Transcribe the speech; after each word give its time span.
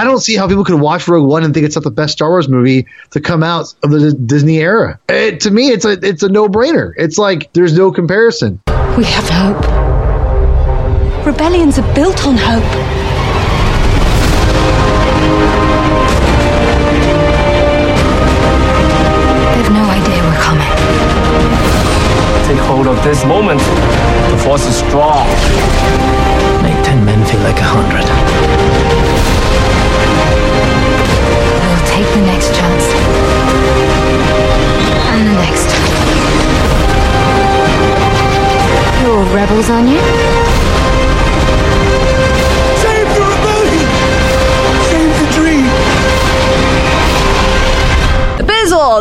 I 0.00 0.04
don't 0.04 0.20
see 0.20 0.34
how 0.34 0.48
people 0.48 0.64
could 0.64 0.80
watch 0.80 1.06
Rogue 1.06 1.28
One 1.28 1.44
and 1.44 1.52
think 1.52 1.66
it's 1.66 1.76
not 1.76 1.84
the 1.84 1.90
best 1.90 2.14
Star 2.14 2.30
Wars 2.30 2.48
movie 2.48 2.86
to 3.10 3.20
come 3.20 3.42
out 3.42 3.74
of 3.82 3.90
the 3.90 4.14
Disney 4.14 4.58
era. 4.58 4.98
It, 5.10 5.40
to 5.40 5.50
me, 5.50 5.68
it's 5.68 5.84
a 5.84 5.90
it's 5.90 6.22
a 6.22 6.30
no 6.30 6.48
brainer. 6.48 6.94
It's 6.96 7.18
like 7.18 7.52
there's 7.52 7.76
no 7.76 7.92
comparison. 7.92 8.62
We 8.96 9.04
have 9.04 9.28
hope. 9.28 9.62
Rebellions 11.26 11.78
are 11.78 11.94
built 11.94 12.26
on 12.26 12.38
hope. 12.38 13.09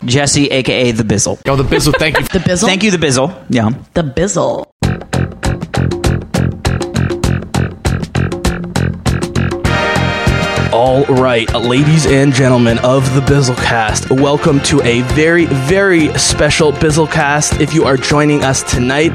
Jesse, 0.09 0.51
aka 0.51 0.91
the 0.91 1.03
Bizzle. 1.03 1.39
Yo, 1.45 1.55
the 1.55 1.63
Bizzle, 1.63 1.93
thank 1.97 2.17
you. 2.19 2.25
The 2.33 2.39
Bizzle. 2.39 2.65
Thank 2.65 2.83
you, 2.83 2.91
the 2.91 2.97
Bizzle. 2.97 3.45
Yeah. 3.49 3.69
The 3.93 4.03
Bizzle. 4.03 4.65
All 10.79 11.03
right, 11.03 11.53
ladies 11.53 12.05
and 12.05 12.31
gentlemen 12.31 12.79
of 12.79 13.13
the 13.13 13.19
Bizzlecast, 13.19 14.17
welcome 14.17 14.61
to 14.61 14.81
a 14.83 15.01
very, 15.01 15.45
very 15.45 16.07
special 16.17 16.71
Bizzlecast. 16.71 17.59
If 17.59 17.73
you 17.73 17.83
are 17.83 17.97
joining 17.97 18.45
us 18.45 18.63
tonight, 18.63 19.09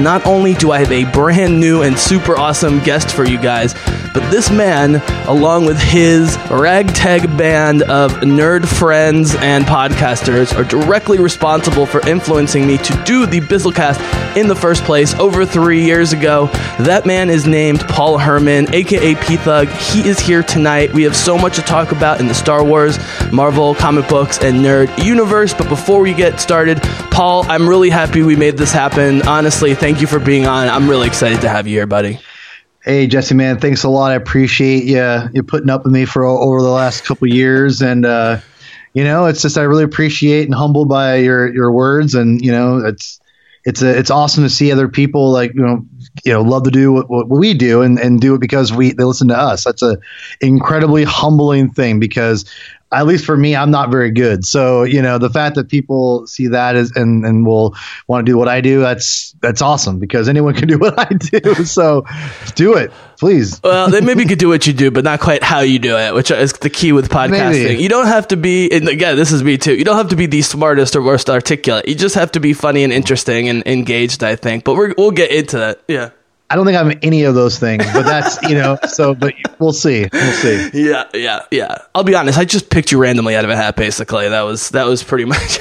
not 0.00 0.24
only 0.24 0.54
do 0.54 0.72
I 0.72 0.78
have 0.78 0.90
a 0.90 1.04
brand 1.04 1.60
new 1.60 1.82
and 1.82 1.98
super 1.98 2.38
awesome 2.38 2.80
guest 2.80 3.10
for 3.10 3.26
you 3.26 3.38
guys, 3.38 3.74
but 4.14 4.30
this 4.30 4.50
man, 4.50 5.02
along 5.26 5.66
with 5.66 5.78
his 5.78 6.36
ragtag 6.50 7.36
band 7.36 7.82
of 7.82 8.12
nerd 8.20 8.66
friends 8.66 9.34
and 9.36 9.66
podcasters, 9.66 10.56
are 10.56 10.64
directly 10.64 11.18
responsible 11.18 11.84
for 11.84 12.06
influencing 12.08 12.66
me 12.66 12.78
to 12.78 13.02
do 13.04 13.26
the 13.26 13.40
Bizzlecast 13.40 14.36
in 14.36 14.48
the 14.48 14.56
first 14.56 14.84
place 14.84 15.12
over 15.14 15.44
three 15.44 15.84
years 15.84 16.14
ago. 16.14 16.46
That 16.80 17.04
man 17.04 17.28
is 17.28 17.46
named 17.46 17.80
Paul 17.80 18.16
Herman, 18.16 18.74
aka 18.74 19.14
P 19.14 19.36
Thug. 19.36 19.68
He 19.68 20.08
is 20.08 20.18
here 20.18 20.42
tonight. 20.42 20.92
We 20.92 21.01
have 21.02 21.16
so 21.16 21.38
much 21.38 21.56
to 21.56 21.62
talk 21.62 21.92
about 21.92 22.20
in 22.20 22.28
the 22.28 22.34
Star 22.34 22.64
Wars, 22.64 22.98
Marvel, 23.32 23.74
comic 23.74 24.08
books, 24.08 24.38
and 24.42 24.58
nerd 24.58 25.04
universe. 25.04 25.54
But 25.54 25.68
before 25.68 26.00
we 26.00 26.14
get 26.14 26.40
started, 26.40 26.80
Paul, 27.10 27.44
I'm 27.48 27.68
really 27.68 27.90
happy 27.90 28.22
we 28.22 28.36
made 28.36 28.56
this 28.56 28.72
happen. 28.72 29.22
Honestly, 29.22 29.74
thank 29.74 30.00
you 30.00 30.06
for 30.06 30.18
being 30.18 30.46
on. 30.46 30.68
I'm 30.68 30.88
really 30.88 31.06
excited 31.06 31.40
to 31.42 31.48
have 31.48 31.66
you 31.66 31.78
here, 31.78 31.86
buddy. 31.86 32.18
Hey 32.84 33.06
Jesse, 33.06 33.34
man, 33.34 33.60
thanks 33.60 33.84
a 33.84 33.88
lot. 33.88 34.10
I 34.10 34.16
appreciate 34.16 34.82
you 34.84 35.28
you 35.32 35.44
putting 35.44 35.70
up 35.70 35.84
with 35.84 35.92
me 35.92 36.04
for 36.04 36.24
over 36.24 36.60
the 36.60 36.68
last 36.68 37.04
couple 37.04 37.28
years, 37.28 37.80
and 37.80 38.04
uh, 38.04 38.40
you 38.92 39.04
know, 39.04 39.26
it's 39.26 39.40
just 39.42 39.56
I 39.56 39.62
really 39.62 39.84
appreciate 39.84 40.46
and 40.46 40.54
humbled 40.54 40.88
by 40.88 41.16
your 41.16 41.52
your 41.54 41.70
words, 41.70 42.16
and 42.16 42.44
you 42.44 42.50
know, 42.50 42.78
it's 42.78 43.20
it's 43.64 43.82
a, 43.82 43.98
it's 43.98 44.10
awesome 44.10 44.42
to 44.44 44.50
see 44.50 44.72
other 44.72 44.88
people 44.88 45.30
like 45.30 45.54
you 45.54 45.62
know 45.62 45.86
you 46.24 46.32
know 46.32 46.42
love 46.42 46.64
to 46.64 46.70
do 46.70 46.92
what, 46.92 47.08
what 47.08 47.28
we 47.28 47.54
do 47.54 47.82
and, 47.82 47.98
and 47.98 48.20
do 48.20 48.34
it 48.34 48.40
because 48.40 48.72
we 48.72 48.92
they 48.92 49.04
listen 49.04 49.28
to 49.28 49.38
us. 49.38 49.64
That's 49.64 49.82
a 49.82 49.98
incredibly 50.40 51.04
humbling 51.04 51.70
thing 51.70 52.00
because 52.00 52.44
at 52.92 53.06
least 53.06 53.24
for 53.24 53.36
me, 53.36 53.56
I'm 53.56 53.70
not 53.70 53.90
very 53.90 54.10
good. 54.10 54.44
So 54.44 54.82
you 54.82 55.02
know, 55.02 55.18
the 55.18 55.30
fact 55.30 55.56
that 55.56 55.68
people 55.68 56.26
see 56.26 56.48
that 56.48 56.76
is 56.76 56.92
and 56.92 57.24
and 57.24 57.46
will 57.46 57.74
want 58.06 58.26
to 58.26 58.30
do 58.30 58.36
what 58.36 58.48
I 58.48 58.60
do, 58.60 58.80
that's 58.80 59.32
that's 59.40 59.62
awesome 59.62 59.98
because 59.98 60.28
anyone 60.28 60.54
can 60.62 60.68
do 60.68 60.78
what 60.78 60.98
I 60.98 61.12
do. 61.14 61.40
So 61.72 62.04
do 62.54 62.76
it, 62.76 62.92
please. 63.18 63.60
Well, 63.62 63.88
they 63.88 64.00
maybe 64.00 64.26
could 64.26 64.38
do 64.38 64.48
what 64.48 64.66
you 64.66 64.72
do, 64.72 64.90
but 64.90 65.04
not 65.04 65.20
quite 65.20 65.42
how 65.42 65.60
you 65.60 65.78
do 65.78 65.96
it, 65.96 66.12
which 66.12 66.30
is 66.30 66.52
the 66.54 66.68
key 66.68 66.92
with 66.92 67.08
podcasting. 67.08 67.64
Maybe. 67.64 67.82
You 67.82 67.88
don't 67.88 68.06
have 68.06 68.28
to 68.28 68.36
be, 68.36 68.70
and 68.70 68.88
again, 68.88 69.16
this 69.16 69.32
is 69.32 69.42
me 69.42 69.56
too. 69.56 69.74
You 69.74 69.84
don't 69.84 69.96
have 69.96 70.08
to 70.08 70.16
be 70.16 70.26
the 70.26 70.42
smartest 70.42 70.96
or 70.96 71.00
most 71.00 71.30
articulate. 71.30 71.88
You 71.88 71.94
just 71.94 72.14
have 72.16 72.32
to 72.32 72.40
be 72.40 72.52
funny 72.52 72.84
and 72.84 72.92
interesting 72.92 73.48
and 73.48 73.66
engaged. 73.66 74.22
I 74.22 74.36
think, 74.36 74.64
but 74.64 74.74
we're, 74.74 74.94
we'll 74.98 75.12
get 75.12 75.30
into 75.30 75.58
that. 75.58 75.82
Yeah. 75.88 76.10
I 76.52 76.54
don't 76.54 76.66
think 76.66 76.76
I'm 76.76 76.98
any 77.00 77.22
of 77.22 77.34
those 77.34 77.58
things, 77.58 77.82
but 77.94 78.02
that's 78.02 78.42
you 78.42 78.54
know. 78.54 78.76
So, 78.86 79.14
but 79.14 79.32
we'll 79.58 79.72
see. 79.72 80.06
We'll 80.12 80.32
see. 80.34 80.68
Yeah, 80.74 81.04
yeah, 81.14 81.40
yeah. 81.50 81.78
I'll 81.94 82.04
be 82.04 82.14
honest. 82.14 82.38
I 82.38 82.44
just 82.44 82.68
picked 82.68 82.92
you 82.92 82.98
randomly 82.98 83.34
out 83.34 83.44
of 83.44 83.50
a 83.50 83.56
hat. 83.56 83.74
Basically, 83.74 84.28
that 84.28 84.42
was 84.42 84.68
that 84.70 84.84
was 84.84 85.02
pretty 85.02 85.24
much. 85.34 85.58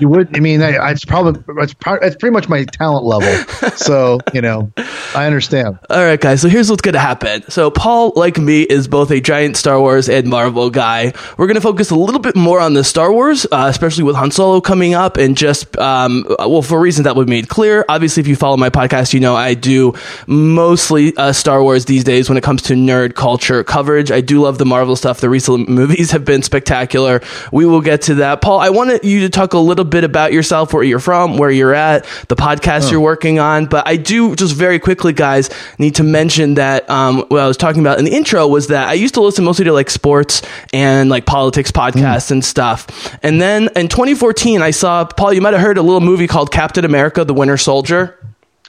You 0.00 0.08
would. 0.08 0.36
I 0.36 0.40
mean, 0.40 0.62
I, 0.62 0.90
it's 0.90 1.04
probably 1.04 1.42
it's, 1.62 1.74
pro- 1.74 1.98
it's 1.98 2.16
pretty 2.16 2.32
much 2.32 2.48
my 2.48 2.64
talent 2.64 3.04
level. 3.04 3.32
So 3.76 4.20
you 4.32 4.40
know, 4.40 4.72
I 5.14 5.26
understand. 5.26 5.78
All 5.90 6.04
right, 6.04 6.20
guys. 6.20 6.40
So 6.40 6.48
here's 6.48 6.70
what's 6.70 6.82
going 6.82 6.94
to 6.94 7.00
happen. 7.00 7.42
So 7.50 7.70
Paul, 7.70 8.12
like 8.16 8.38
me, 8.38 8.62
is 8.62 8.88
both 8.88 9.10
a 9.10 9.20
giant 9.20 9.56
Star 9.56 9.80
Wars 9.80 10.08
and 10.08 10.28
Marvel 10.28 10.70
guy. 10.70 11.12
We're 11.36 11.46
going 11.46 11.56
to 11.56 11.60
focus 11.60 11.90
a 11.90 11.96
little 11.96 12.20
bit 12.20 12.36
more 12.36 12.60
on 12.60 12.74
the 12.74 12.84
Star 12.84 13.12
Wars, 13.12 13.46
uh, 13.50 13.66
especially 13.68 14.04
with 14.04 14.16
Han 14.16 14.30
Solo 14.30 14.60
coming 14.60 14.94
up, 14.94 15.16
and 15.16 15.36
just 15.36 15.76
um, 15.78 16.24
well, 16.38 16.62
for 16.62 16.80
reasons 16.80 17.04
that 17.04 17.16
we 17.16 17.24
made 17.24 17.48
clear. 17.48 17.84
Obviously, 17.88 18.20
if 18.20 18.28
you 18.28 18.36
follow 18.36 18.56
my 18.56 18.70
podcast, 18.70 19.12
you 19.12 19.20
know 19.20 19.34
I 19.34 19.54
do 19.54 19.94
mostly 20.26 21.16
uh, 21.16 21.32
Star 21.32 21.62
Wars 21.62 21.84
these 21.84 22.04
days 22.04 22.28
when 22.28 22.38
it 22.38 22.44
comes 22.44 22.62
to 22.62 22.74
nerd 22.74 23.14
culture 23.14 23.64
coverage. 23.64 24.10
I 24.10 24.20
do 24.20 24.40
love 24.40 24.58
the 24.58 24.66
Marvel 24.66 24.96
stuff. 24.96 25.20
The 25.20 25.28
recent 25.28 25.68
movies 25.68 26.10
have 26.12 26.24
been 26.24 26.42
spectacular. 26.42 27.20
We 27.52 27.66
will 27.66 27.80
get 27.80 28.02
to 28.02 28.14
that. 28.16 28.40
Paul, 28.40 28.60
I 28.60 28.70
wanted 28.70 29.04
you 29.04 29.20
to 29.20 29.28
talk 29.28 29.52
a 29.52 29.59
little 29.60 29.84
bit 29.84 30.04
about 30.04 30.32
yourself, 30.32 30.72
where 30.72 30.82
you're 30.82 30.98
from, 30.98 31.36
where 31.38 31.50
you're 31.50 31.74
at, 31.74 32.04
the 32.28 32.36
podcast 32.36 32.90
you're 32.90 33.00
working 33.00 33.38
on. 33.38 33.66
But 33.66 33.86
I 33.86 33.96
do 33.96 34.34
just 34.34 34.54
very 34.54 34.78
quickly, 34.78 35.12
guys, 35.12 35.50
need 35.78 35.96
to 35.96 36.02
mention 36.02 36.54
that 36.54 36.88
um, 36.88 37.24
what 37.28 37.40
I 37.40 37.46
was 37.46 37.56
talking 37.56 37.80
about 37.80 37.98
in 37.98 38.04
the 38.04 38.12
intro 38.12 38.46
was 38.46 38.68
that 38.68 38.88
I 38.88 38.94
used 38.94 39.14
to 39.14 39.20
listen 39.20 39.44
mostly 39.44 39.64
to 39.66 39.72
like 39.72 39.90
sports 39.90 40.42
and 40.72 41.10
like 41.10 41.26
politics 41.26 41.70
podcasts 41.70 42.30
and 42.30 42.44
stuff. 42.44 42.86
And 43.22 43.40
then 43.40 43.68
in 43.76 43.88
2014, 43.88 44.62
I 44.62 44.70
saw 44.70 45.04
Paul. 45.04 45.32
You 45.32 45.40
might 45.40 45.54
have 45.54 45.62
heard 45.62 45.78
a 45.78 45.82
little 45.82 46.00
movie 46.00 46.26
called 46.26 46.50
Captain 46.50 46.84
America: 46.84 47.24
The 47.24 47.34
Winter 47.34 47.56
Soldier. 47.56 48.16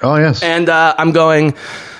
Oh 0.01 0.15
yes. 0.15 0.41
And 0.41 0.67
uh, 0.69 0.95
I'm 0.97 1.11
going, 1.11 1.55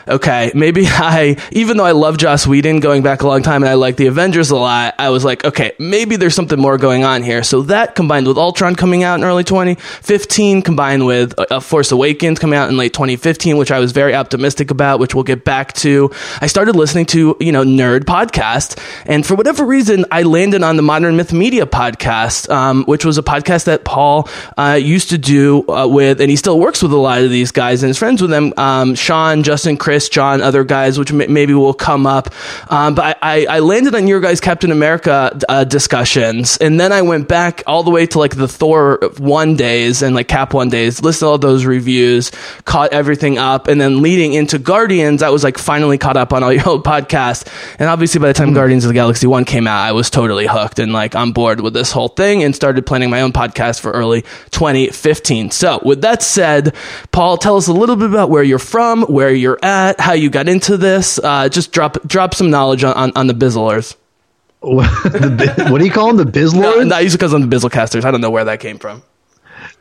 okay, 0.08 0.52
maybe 0.56 0.84
I, 0.88 1.38
even 1.52 1.78
though 1.78 1.86
I 1.86 1.92
love 1.92 2.18
Joss 2.18 2.48
Whedon 2.48 2.80
going 2.80 3.04
back 3.04 3.22
a 3.22 3.28
long 3.28 3.44
time 3.44 3.64
and 3.64 3.70
I 3.70 3.76
like 3.76 3.98
the 3.98 4.08
Avengers 4.08 4.52
a 4.52 4.56
lot, 4.56 4.96
I 4.98 5.10
was 5.10 5.24
like, 5.24 5.46
okay, 5.46 5.74
maybe 5.80 6.16
there's 6.16 6.36
something 6.36 6.60
more 6.60 6.78
going 6.78 7.04
on 7.04 7.24
here. 7.24 7.44
So 7.44 7.64
that 7.64 7.96
combined 7.96 8.28
with 8.28 8.38
Ultron 8.38 8.76
coming 8.76 9.04
out 9.04 9.20
in 9.20 9.24
early 9.26 9.44
2015, 9.44 10.62
combined 10.62 11.06
with 11.06 11.34
uh, 11.38 11.60
Force 11.60 11.92
Awakens 11.92 12.40
coming 12.40 12.58
out 12.58 12.70
in 12.70 12.78
late 12.78 12.94
2015, 12.94 13.58
which 13.58 13.72
I 13.72 13.80
was 13.80 13.92
very 13.92 14.16
optimistic 14.16 14.72
about, 14.72 15.00
which 15.00 15.14
we'll 15.16 15.24
get 15.24 15.44
back 15.44 15.74
to. 15.74 16.12
I 16.40 16.48
started 16.48 16.76
listening 16.76 17.06
to, 17.08 17.38
you 17.40 17.52
know, 17.52 17.64
nerd 17.64 18.02
podcast. 18.02 18.80
And 19.06 19.26
for 19.26 19.36
whatever 19.36 19.66
reason, 19.66 20.06
I 20.12 20.24
landed 20.24 20.64
on 20.64 20.76
the 20.76 20.84
Modern 20.84 21.16
Myth 21.18 21.34
Media 21.34 21.66
podcast, 21.66 22.50
um, 22.50 22.84
which 22.86 23.06
was 23.06 23.18
a 23.18 23.24
podcast 23.24 23.66
that 23.66 23.84
Paul 23.84 24.30
uh, 24.58 24.80
used 24.82 25.10
to 25.10 25.18
do 25.18 25.68
uh, 25.70 25.88
with, 25.88 26.22
and 26.22 26.30
he 26.30 26.36
still 26.36 26.60
works 26.60 26.82
with 26.82 26.92
a 26.92 26.98
lot 26.98 27.22
of 27.22 27.30
these 27.30 27.52
guys 27.52 27.84
and 27.84 27.90
is 27.90 27.98
friends 27.98 28.22
with 28.22 28.32
them. 28.32 28.54
Um, 28.58 28.96
Sean, 28.96 29.44
Justin, 29.44 29.78
Chris, 29.78 29.91
John, 30.10 30.42
other 30.42 30.64
guys, 30.64 30.98
which 30.98 31.12
may- 31.12 31.28
maybe 31.28 31.54
will 31.54 31.74
come 31.74 32.06
up. 32.06 32.34
Um, 32.70 32.96
but 32.96 33.18
I, 33.22 33.46
I, 33.46 33.60
landed 33.60 33.96
on 33.96 34.08
your 34.08 34.20
guys' 34.20 34.40
Captain 34.40 34.72
America 34.72 35.38
uh, 35.50 35.64
discussions, 35.64 36.58
and 36.58 36.80
then 36.80 36.92
I 36.92 37.02
went 37.02 37.28
back 37.28 37.64
all 37.68 37.84
the 37.84 37.92
way 37.92 38.06
to 38.08 38.20
like 38.20 38.36
the 38.36 38.48
Thor 38.48 39.00
one 39.18 39.56
days 39.56 40.02
and 40.02 40.16
like 40.16 40.28
Cap 40.28 40.54
one 40.54 40.70
days, 40.70 41.02
listened 41.02 41.28
to 41.28 41.32
all 41.32 41.38
those 41.38 41.66
reviews, 41.66 42.32
caught 42.66 42.94
everything 42.94 43.38
up, 43.38 43.68
and 43.68 43.80
then 43.80 44.02
leading 44.02 44.34
into 44.34 44.60
Guardians, 44.60 45.24
I 45.24 45.30
was 45.30 45.44
like 45.44 45.58
finally 45.58 45.98
caught 45.98 46.18
up 46.18 46.34
on 46.34 46.44
all 46.44 46.54
your 46.54 46.68
old 46.68 46.86
podcasts. 46.86 47.48
And 47.80 47.90
obviously, 47.90 48.20
by 48.20 48.28
the 48.28 48.34
time 48.34 48.54
Guardians 48.54 48.86
of 48.86 48.90
the 48.90 48.94
Galaxy 48.94 49.28
one 49.28 49.46
came 49.46 49.68
out, 49.68 49.82
I 49.82 49.92
was 49.92 50.10
totally 50.10 50.48
hooked 50.48 50.80
and 50.80 50.94
like 50.94 51.16
on 51.16 51.32
board 51.32 51.62
with 51.62 51.74
this 51.74 51.92
whole 51.92 52.10
thing, 52.10 52.44
and 52.44 52.56
started 52.56 52.86
planning 52.86 53.10
my 53.10 53.22
own 53.22 53.34
podcast 53.34 53.82
for 53.82 53.92
early 53.92 54.22
2015. 54.52 55.52
So, 55.52 55.80
with 55.84 56.02
that 56.02 56.22
said, 56.24 56.76
Paul, 57.12 57.38
tell 57.38 57.58
us 57.58 57.68
a 57.68 57.74
little 57.74 57.96
bit 57.96 58.10
about 58.10 58.30
where 58.30 58.44
you're 58.44 58.60
from, 58.60 59.04
where 59.04 59.34
you're 59.34 59.60
at, 59.62 59.81
how 60.00 60.14
you 60.14 60.30
got 60.30 60.48
into 60.50 60.78
this. 60.78 61.20
Uh, 61.20 61.50
just 61.50 61.72
drop 61.72 62.02
drop 62.08 62.34
some 62.34 62.50
knowledge 62.50 62.84
on, 62.84 62.94
on, 62.96 63.12
on 63.16 63.28
the 63.28 63.34
Bizzlers. 63.34 63.96
what 64.62 65.80
do 65.80 65.86
you 65.86 65.92
call 65.92 66.14
them? 66.14 66.18
The 66.18 66.26
No, 66.26 66.32
Bizlords. 66.32 66.88
not 66.88 67.04
usually 67.04 67.18
because 67.18 67.34
I'm 67.34 67.48
the 67.50 67.56
Bizzlecasters. 67.56 68.06
I 68.06 68.12
don't 68.12 68.22
know 68.22 68.30
where 68.30 68.46
that 68.46 68.60
came 68.60 68.78
from. 68.78 69.02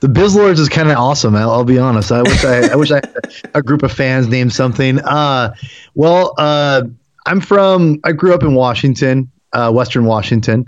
The 0.01 0.09
Bizlords 0.09 0.59
is 0.59 0.71
kind 0.71 0.91
of 0.91 0.97
awesome. 0.97 1.37
I'll, 1.37 1.51
I'll 1.51 1.65
be 1.65 1.79
honest. 1.79 2.11
I 2.11 2.23
wish 2.23 2.45
I, 2.45 2.69
I 2.73 2.77
wish 2.77 2.91
I 2.91 2.97
had 2.97 3.51
a 3.55 3.63
group 3.63 3.83
of 3.83 3.93
fans 3.93 4.29
named 4.29 4.53
something. 4.55 4.99
Uh, 4.99 5.55
well, 5.95 6.35
uh, 6.39 6.83
I'm 7.27 7.41
from. 7.43 8.01
I 8.05 8.13
grew 8.13 8.33
up 8.33 8.43
in 8.43 8.55
Washington, 8.55 9.31
uh, 9.53 9.71
Western 9.71 10.07
Washington, 10.07 10.65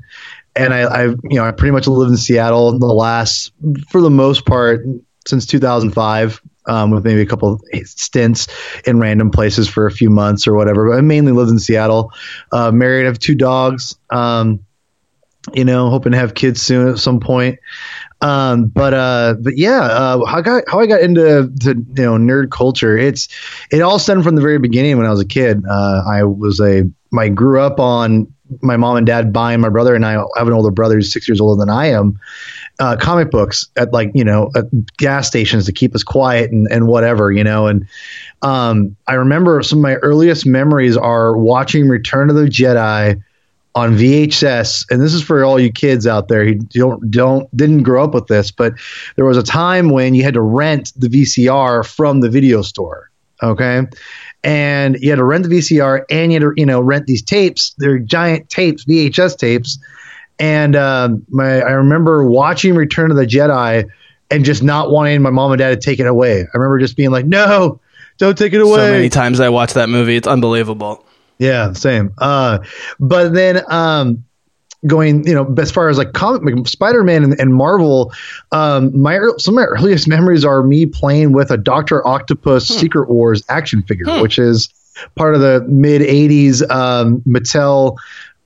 and 0.55 0.75
I, 0.75 0.82
I, 0.82 1.05
you 1.06 1.19
know, 1.32 1.44
I 1.44 1.52
pretty 1.52 1.73
much 1.73 1.87
lived 1.87 2.11
in 2.11 2.19
Seattle 2.19 2.79
the 2.79 2.87
last, 2.87 3.52
for 3.88 4.02
the 4.02 4.11
most 4.11 4.44
part, 4.44 4.84
since 5.26 5.46
2005. 5.46 6.43
Um, 6.67 6.91
with 6.91 7.05
maybe 7.05 7.20
a 7.20 7.26
couple 7.26 7.61
stints 7.85 8.49
in 8.87 8.99
random 9.00 9.31
places 9.31 9.69
for 9.69 9.87
a 9.87 9.91
few 9.91 10.11
months 10.11 10.47
or 10.47 10.55
whatever. 10.55 10.91
But 10.91 10.99
I 10.99 11.00
mainly 11.00 11.32
lived 11.32 11.50
in 11.50 11.59
Seattle. 11.59 12.12
Uh, 12.50 12.70
married, 12.70 13.06
have 13.06 13.19
two 13.19 13.35
dogs. 13.35 13.97
Um, 14.11 14.61
you 15.53 15.64
know, 15.64 15.91
hoping 15.91 16.12
to 16.12 16.19
have 16.19 16.35
kids 16.35 16.62
soon 16.62 16.88
at 16.88 16.99
some 16.99 17.19
point. 17.19 17.59
Um, 18.20 18.67
but 18.67 18.94
uh, 18.94 19.35
but 19.41 19.56
yeah, 19.56 19.81
uh, 19.81 20.25
how 20.25 20.38
I 20.38 20.43
got 20.43 20.64
how 20.69 20.79
I 20.79 20.87
got 20.87 21.00
into 21.00 21.53
to, 21.62 21.69
you 21.70 22.05
know 22.05 22.17
nerd 22.17 22.50
culture. 22.50 22.97
It's 22.97 23.29
it 23.70 23.81
all 23.81 23.99
stemmed 23.99 24.23
from 24.23 24.37
the 24.37 24.43
very 24.43 24.58
beginning 24.58 24.97
when 24.97 25.06
I 25.06 25.11
was 25.11 25.20
a 25.20 25.26
kid. 25.26 25.65
Uh, 25.69 26.03
I 26.06 26.23
was 26.23 26.61
a 26.61 26.85
I 27.19 27.29
grew 27.29 27.61
up 27.61 27.81
on 27.81 28.32
my 28.60 28.76
mom 28.76 28.96
and 28.96 29.06
dad 29.06 29.32
buying 29.32 29.60
my 29.60 29.69
brother 29.69 29.94
and 29.94 30.04
I, 30.04 30.20
I 30.20 30.38
have 30.38 30.49
an 30.49 30.52
older 30.52 30.70
brother 30.70 30.96
who's 30.96 31.12
six 31.12 31.28
years 31.28 31.40
older 31.40 31.58
than 31.58 31.70
I 31.70 31.87
am. 31.87 32.19
Uh, 32.78 32.96
comic 32.96 33.31
books 33.31 33.69
at 33.76 33.93
like 33.93 34.10
you 34.14 34.25
know 34.25 34.50
gas 34.96 35.28
stations 35.28 35.66
to 35.66 35.72
keep 35.72 35.94
us 35.94 36.02
quiet 36.02 36.50
and, 36.50 36.66
and 36.70 36.88
whatever 36.88 37.31
you 37.31 37.44
know 37.44 37.66
and 37.66 37.87
um, 38.43 38.96
I 39.06 39.14
remember 39.14 39.62
some 39.62 39.78
of 39.78 39.82
my 39.82 39.94
earliest 39.96 40.46
memories 40.46 40.96
are 40.96 41.37
watching 41.37 41.88
Return 41.88 42.28
of 42.28 42.37
the 42.37 42.46
Jedi 42.46 43.22
on 43.75 43.96
VHS, 43.96 44.87
and 44.90 45.00
this 45.00 45.14
is 45.14 45.22
for 45.22 45.44
all 45.44 45.58
you 45.58 45.72
kids 45.72 46.06
out 46.06 46.28
there 46.28 46.44
who 46.44 46.56
don't 46.56 47.10
don't 47.10 47.56
didn't 47.56 47.84
grow 47.84 48.05
up 48.05 48.14
with 48.14 48.26
this, 48.26 48.50
but 48.50 48.75
there 49.16 49.25
was 49.25 49.37
a 49.37 49.43
time 49.43 49.90
when 49.90 50.14
you 50.14 50.25
had 50.25 50.34
to 50.34 50.43
rent 50.43 50.93
the 50.96 51.08
VCR 51.08 51.87
from 51.87 52.20
the 52.20 52.28
video 52.28 52.62
store. 52.62 53.10
Okay. 53.43 53.82
And 54.44 54.97
you 55.00 55.11
had 55.11 55.17
to 55.17 55.25
rent 55.25 55.49
the 55.49 55.56
VCR 55.56 56.05
and 56.11 56.33
you 56.33 56.41
had 56.41 56.43
to, 56.49 56.53
you 56.56 56.67
know, 56.67 56.81
rent 56.81 57.06
these 57.06 57.23
tapes. 57.23 57.75
They're 57.79 57.99
giant 57.99 58.50
tapes, 58.50 58.85
VHS 58.85 59.39
tapes. 59.39 59.79
And 60.39 60.75
um, 60.75 61.25
my, 61.29 61.61
I 61.61 61.73
remember 61.73 62.25
watching 62.25 62.75
Return 62.75 63.11
of 63.11 63.17
the 63.17 63.27
Jedi 63.27 63.89
and 64.31 64.44
just 64.44 64.62
not 64.62 64.91
wanting 64.91 65.23
my 65.23 65.31
mom 65.31 65.53
and 65.53 65.59
dad 65.59 65.71
to 65.71 65.77
take 65.77 66.00
it 66.00 66.06
away. 66.06 66.41
I 66.41 66.49
remember 66.55 66.79
just 66.81 66.97
being 66.97 67.11
like, 67.11 67.27
no, 67.27 67.81
don't 68.19 68.37
take 68.37 68.53
it 68.53 68.61
away. 68.61 68.77
So 68.77 68.91
many 68.91 69.09
times 69.09 69.41
I 69.41 69.50
watched 69.50 69.75
that 69.75 69.89
movie. 69.89 70.17
It's 70.17 70.27
unbelievable. 70.27 71.05
Yeah, 71.39 71.73
same. 71.73 72.15
Uh, 72.19 72.61
but 72.99 73.33
then 73.33 73.62
um, 73.69 74.25
going, 74.87 75.26
you 75.26 75.34
know, 75.34 75.55
as 75.58 75.70
far 75.70 75.88
as 75.88 75.99
like 75.99 76.12
comic, 76.12 76.43
like 76.43 76.67
Spider-Man 76.67 77.25
and, 77.25 77.40
and 77.40 77.55
Marvel, 77.55 78.12
um, 78.50 79.00
my 79.00 79.19
some 79.38 79.56
of 79.56 79.62
my 79.62 79.67
earliest 79.67 80.08
memories 80.08 80.44
are 80.44 80.62
me 80.62 80.87
playing 80.87 81.32
with 81.32 81.50
a 81.50 81.56
Doctor 81.56 82.06
Octopus 82.06 82.67
Secret 82.67 83.08
Wars 83.08 83.43
action 83.49 83.82
figure, 83.82 84.20
which 84.20 84.38
is 84.38 84.69
part 85.14 85.34
of 85.34 85.40
the 85.40 85.64
mid 85.69 86.02
'80s 86.02 86.69
um, 86.70 87.20
Mattel. 87.23 87.96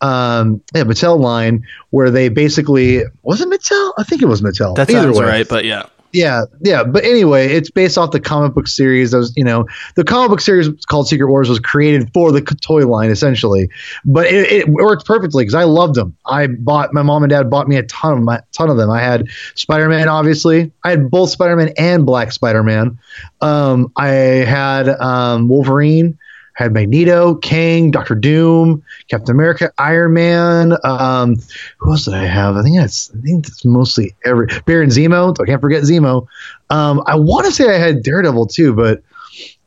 Um, 0.03 0.61
yeah, 0.75 0.85
Mattel 0.85 1.19
line 1.19 1.67
where 1.88 2.11
they 2.11 2.29
basically 2.29 3.03
was 3.23 3.41
it 3.41 3.49
Mattel? 3.49 3.93
I 3.97 4.03
think 4.03 4.21
it 4.21 4.27
was 4.27 4.43
Mattel. 4.43 4.77
That 4.77 4.91
Either 4.91 5.05
sounds 5.05 5.19
way. 5.19 5.25
right, 5.25 5.49
but 5.49 5.65
yeah. 5.65 5.87
Yeah, 6.17 6.47
yeah. 6.63 6.83
But 6.83 7.05
anyway, 7.05 7.49
it's 7.49 7.71
based 7.71 7.99
off 7.99 8.11
the 8.11 8.21
comic 8.21 8.55
book 8.55 8.69
series. 8.69 9.15
Was, 9.15 9.37
you 9.37 9.45
know, 9.45 9.67
the 9.97 10.03
comic 10.03 10.31
book 10.31 10.41
series 10.41 10.71
called 10.87 11.07
Secret 11.07 11.29
Wars 11.29 11.47
was 11.47 11.61
created 11.61 12.11
for 12.15 12.33
the 12.33 12.41
toy 12.41 12.87
line 12.87 13.11
essentially. 13.11 13.69
But 14.07 14.25
it, 14.29 14.51
it 14.51 14.69
worked 14.71 15.05
perfectly 15.05 15.45
because 15.45 15.55
I 15.55 15.65
loved 15.65 15.95
them. 15.95 16.17
I 16.25 16.47
bought 16.47 16.95
my 16.95 17.03
mom 17.03 17.23
and 17.23 17.29
dad 17.29 17.51
bought 17.51 17.69
me 17.69 17.77
a 17.77 17.83
ton 17.83 18.17
of 18.17 18.25
my 18.25 18.41
ton 18.53 18.71
of 18.71 18.79
them. 18.79 18.91
I 18.91 19.03
had 19.03 19.29
Spider 19.57 19.91
Man, 19.91 20.09
obviously. 20.09 20.73
I 20.85 20.89
had 20.89 21.11
both 21.11 21.29
Spider 21.29 21.55
Man 21.55 21.75
and 21.77 22.07
Black 22.07 22.33
Spider 22.33 22.62
Man. 22.62 22.99
Um, 23.43 23.93
I 23.95 24.07
had 24.09 24.89
um, 24.89 25.49
Wolverine. 25.49 26.19
Had 26.56 26.73
Magneto, 26.73 27.35
King, 27.35 27.91
Doctor 27.91 28.14
Doom, 28.14 28.82
Captain 29.08 29.35
America, 29.35 29.70
Iron 29.76 30.14
Man. 30.14 30.73
Um, 30.85 31.37
who 31.76 31.93
else 31.93 32.06
did 32.06 32.14
I 32.14 32.25
have? 32.25 32.56
I 32.56 32.62
think 32.62 32.79
that's 32.79 33.11
I 33.14 33.20
think 33.20 33.44
that's 33.44 33.64
mostly 33.64 34.14
every 34.25 34.49
Baron 34.64 34.88
Zemo. 34.88 35.38
I 35.38 35.44
can't 35.44 35.61
forget 35.61 35.82
Zemo. 35.82 36.26
Um, 36.70 37.03
I 37.06 37.17
want 37.17 37.44
to 37.44 37.53
say 37.53 37.75
I 37.75 37.79
had 37.79 38.03
Daredevil 38.03 38.47
too, 38.47 38.75
but 38.75 39.03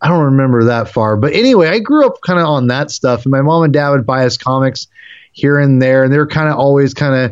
I 0.01 0.07
don't 0.07 0.23
remember 0.23 0.63
that 0.63 0.89
far. 0.89 1.15
But 1.15 1.33
anyway, 1.33 1.69
I 1.69 1.77
grew 1.77 2.07
up 2.07 2.21
kind 2.25 2.39
of 2.39 2.45
on 2.45 2.67
that 2.67 2.89
stuff, 2.89 3.23
and 3.23 3.31
my 3.31 3.41
mom 3.41 3.63
and 3.63 3.71
dad 3.71 3.89
would 3.91 4.07
buy 4.07 4.25
us 4.25 4.35
comics 4.35 4.87
here 5.31 5.59
and 5.59 5.79
there, 5.79 6.03
and 6.03 6.11
they 6.11 6.17
were 6.17 6.27
kind 6.27 6.49
of 6.49 6.57
always 6.57 6.95
kind 6.95 7.13
of 7.13 7.31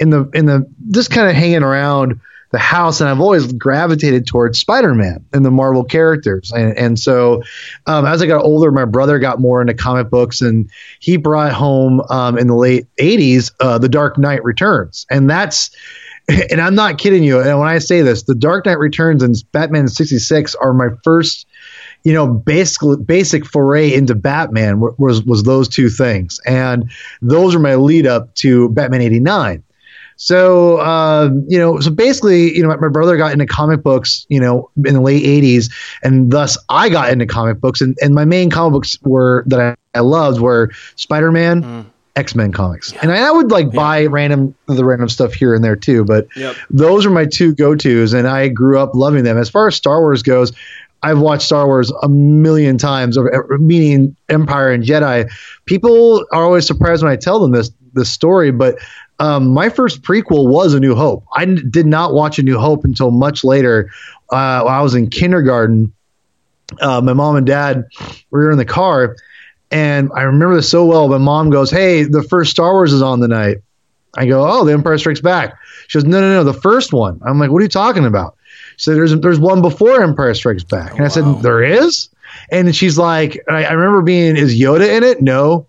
in 0.00 0.10
the 0.10 0.28
in 0.34 0.46
the 0.46 0.68
just 0.90 1.12
kind 1.12 1.28
of 1.28 1.36
hanging 1.36 1.62
around 1.62 2.20
the 2.52 2.58
house, 2.58 3.00
and 3.00 3.10
I've 3.10 3.20
always 3.20 3.52
gravitated 3.52 4.26
towards 4.26 4.58
Spider-Man 4.58 5.24
and 5.32 5.44
the 5.44 5.50
Marvel 5.50 5.84
characters, 5.84 6.52
and, 6.52 6.76
and 6.76 6.98
so 6.98 7.42
um, 7.86 8.06
as 8.06 8.22
I 8.22 8.26
got 8.26 8.44
older, 8.44 8.70
my 8.70 8.84
brother 8.84 9.18
got 9.18 9.40
more 9.40 9.60
into 9.60 9.74
comic 9.74 10.10
books, 10.10 10.40
and 10.40 10.70
he 11.00 11.16
brought 11.16 11.52
home 11.52 12.00
um, 12.08 12.38
in 12.38 12.46
the 12.46 12.56
late 12.56 12.86
'80s 13.00 13.52
uh, 13.60 13.78
The 13.78 13.88
Dark 13.88 14.18
Knight 14.18 14.44
Returns, 14.44 15.06
and 15.10 15.28
that's 15.28 15.70
and 16.28 16.60
I'm 16.60 16.74
not 16.74 16.98
kidding 16.98 17.24
you. 17.24 17.40
And 17.40 17.58
when 17.58 17.68
I 17.68 17.78
say 17.78 18.02
this, 18.02 18.22
The 18.22 18.34
Dark 18.34 18.66
Knight 18.66 18.78
Returns 18.78 19.22
and 19.22 19.34
Batman 19.52 19.88
'66 19.88 20.54
are 20.56 20.72
my 20.72 20.88
first 21.02 21.46
you 22.06 22.12
know, 22.12 22.28
basic 22.28 22.80
basic 23.04 23.44
foray 23.44 23.92
into 23.92 24.14
Batman 24.14 24.78
was 24.78 25.24
was 25.24 25.42
those 25.42 25.66
two 25.66 25.88
things, 25.88 26.38
and 26.46 26.88
those 27.20 27.52
are 27.52 27.58
my 27.58 27.74
lead 27.74 28.06
up 28.06 28.32
to 28.36 28.68
Batman 28.68 29.00
'89. 29.00 29.64
So, 30.16 30.78
uh, 30.78 31.30
you 31.46 31.58
know, 31.58 31.78
so 31.80 31.90
basically, 31.90 32.56
you 32.56 32.62
know, 32.62 32.68
my, 32.68 32.76
my 32.76 32.88
brother 32.88 33.16
got 33.16 33.32
into 33.32 33.46
comic 33.46 33.82
books, 33.82 34.26
you 34.28 34.40
know, 34.40 34.70
in 34.84 34.94
the 34.94 35.00
late 35.00 35.24
'80s, 35.24 35.70
and 36.02 36.30
thus 36.30 36.56
I 36.70 36.88
got 36.88 37.10
into 37.10 37.26
comic 37.26 37.60
books, 37.60 37.80
and, 37.80 37.96
and 38.00 38.14
my 38.14 38.24
main 38.24 38.48
comic 38.50 38.72
books 38.72 38.98
were 39.02 39.44
that 39.46 39.60
I, 39.60 39.98
I 39.98 40.00
loved 40.00 40.40
were 40.40 40.70
Spider-Man. 40.96 41.92
X 42.16 42.34
Men 42.34 42.50
comics, 42.50 42.94
and 43.02 43.12
I, 43.12 43.28
I 43.28 43.30
would 43.30 43.50
like 43.50 43.72
buy 43.72 44.06
random 44.06 44.54
the 44.68 44.86
random 44.86 45.10
stuff 45.10 45.34
here 45.34 45.54
and 45.54 45.62
there 45.62 45.76
too. 45.76 46.02
But 46.02 46.26
Yep. 46.34 46.56
those 46.70 47.04
are 47.04 47.10
my 47.10 47.26
two 47.26 47.54
go 47.54 47.74
tos, 47.74 48.14
and 48.14 48.26
I 48.26 48.48
grew 48.48 48.78
up 48.78 48.94
loving 48.94 49.22
them. 49.22 49.36
As 49.36 49.50
far 49.50 49.68
as 49.68 49.74
Star 49.76 50.00
Wars 50.00 50.22
goes, 50.22 50.50
I've 51.02 51.18
watched 51.18 51.42
Star 51.42 51.66
Wars 51.66 51.92
a 52.02 52.08
million 52.08 52.78
times, 52.78 53.18
meaning 53.60 54.16
Empire 54.30 54.72
and 54.72 54.82
Jedi. 54.82 55.30
People 55.66 56.24
are 56.32 56.42
always 56.42 56.66
surprised 56.66 57.02
when 57.02 57.12
I 57.12 57.16
tell 57.16 57.38
them 57.38 57.52
this 57.52 57.70
this 57.92 58.08
story, 58.08 58.50
but 58.50 58.78
um, 59.18 59.48
my 59.48 59.68
first 59.68 60.02
prequel 60.02 60.48
was 60.48 60.74
A 60.74 60.80
New 60.80 60.94
Hope. 60.94 61.24
I 61.32 61.42
n- 61.42 61.68
did 61.70 61.86
not 61.86 62.12
watch 62.12 62.38
A 62.38 62.42
New 62.42 62.58
Hope 62.58 62.84
until 62.84 63.10
much 63.10 63.44
later. 63.44 63.90
Uh, 64.30 64.64
I 64.64 64.82
was 64.82 64.94
in 64.94 65.08
kindergarten. 65.08 65.92
Uh, 66.80 67.00
my 67.00 67.12
mom 67.12 67.36
and 67.36 67.46
dad 67.46 67.84
we 68.30 68.40
were 68.40 68.50
in 68.50 68.58
the 68.58 68.64
car, 68.64 69.16
and 69.70 70.10
I 70.14 70.22
remember 70.22 70.56
this 70.56 70.68
so 70.68 70.84
well. 70.84 71.08
My 71.08 71.18
mom 71.18 71.50
goes, 71.50 71.70
"Hey, 71.70 72.02
the 72.02 72.22
first 72.22 72.50
Star 72.50 72.72
Wars 72.72 72.92
is 72.92 73.02
on 73.02 73.20
tonight." 73.20 73.58
I 74.16 74.26
go, 74.26 74.44
"Oh, 74.48 74.64
The 74.64 74.72
Empire 74.72 74.98
Strikes 74.98 75.20
Back." 75.20 75.56
She 75.86 75.98
goes, 75.98 76.04
"No, 76.04 76.20
no, 76.20 76.28
no, 76.32 76.44
the 76.44 76.52
first 76.52 76.92
one." 76.92 77.20
I'm 77.24 77.38
like, 77.38 77.50
"What 77.50 77.60
are 77.60 77.62
you 77.62 77.68
talking 77.68 78.04
about?" 78.04 78.34
She 78.76 78.84
said, 78.84 78.96
"There's 78.96 79.14
there's 79.20 79.38
one 79.38 79.62
before 79.62 80.02
Empire 80.02 80.34
Strikes 80.34 80.64
Back," 80.64 80.96
and 80.96 81.04
I 81.04 81.08
said, 81.08 81.24
"There 81.42 81.62
is." 81.62 82.08
And 82.50 82.74
she's 82.74 82.98
like, 82.98 83.40
I, 83.48 83.64
I 83.64 83.72
remember 83.72 84.02
being, 84.02 84.36
"Is 84.36 84.58
Yoda 84.58 84.88
in 84.96 85.04
it?" 85.04 85.22
No. 85.22 85.66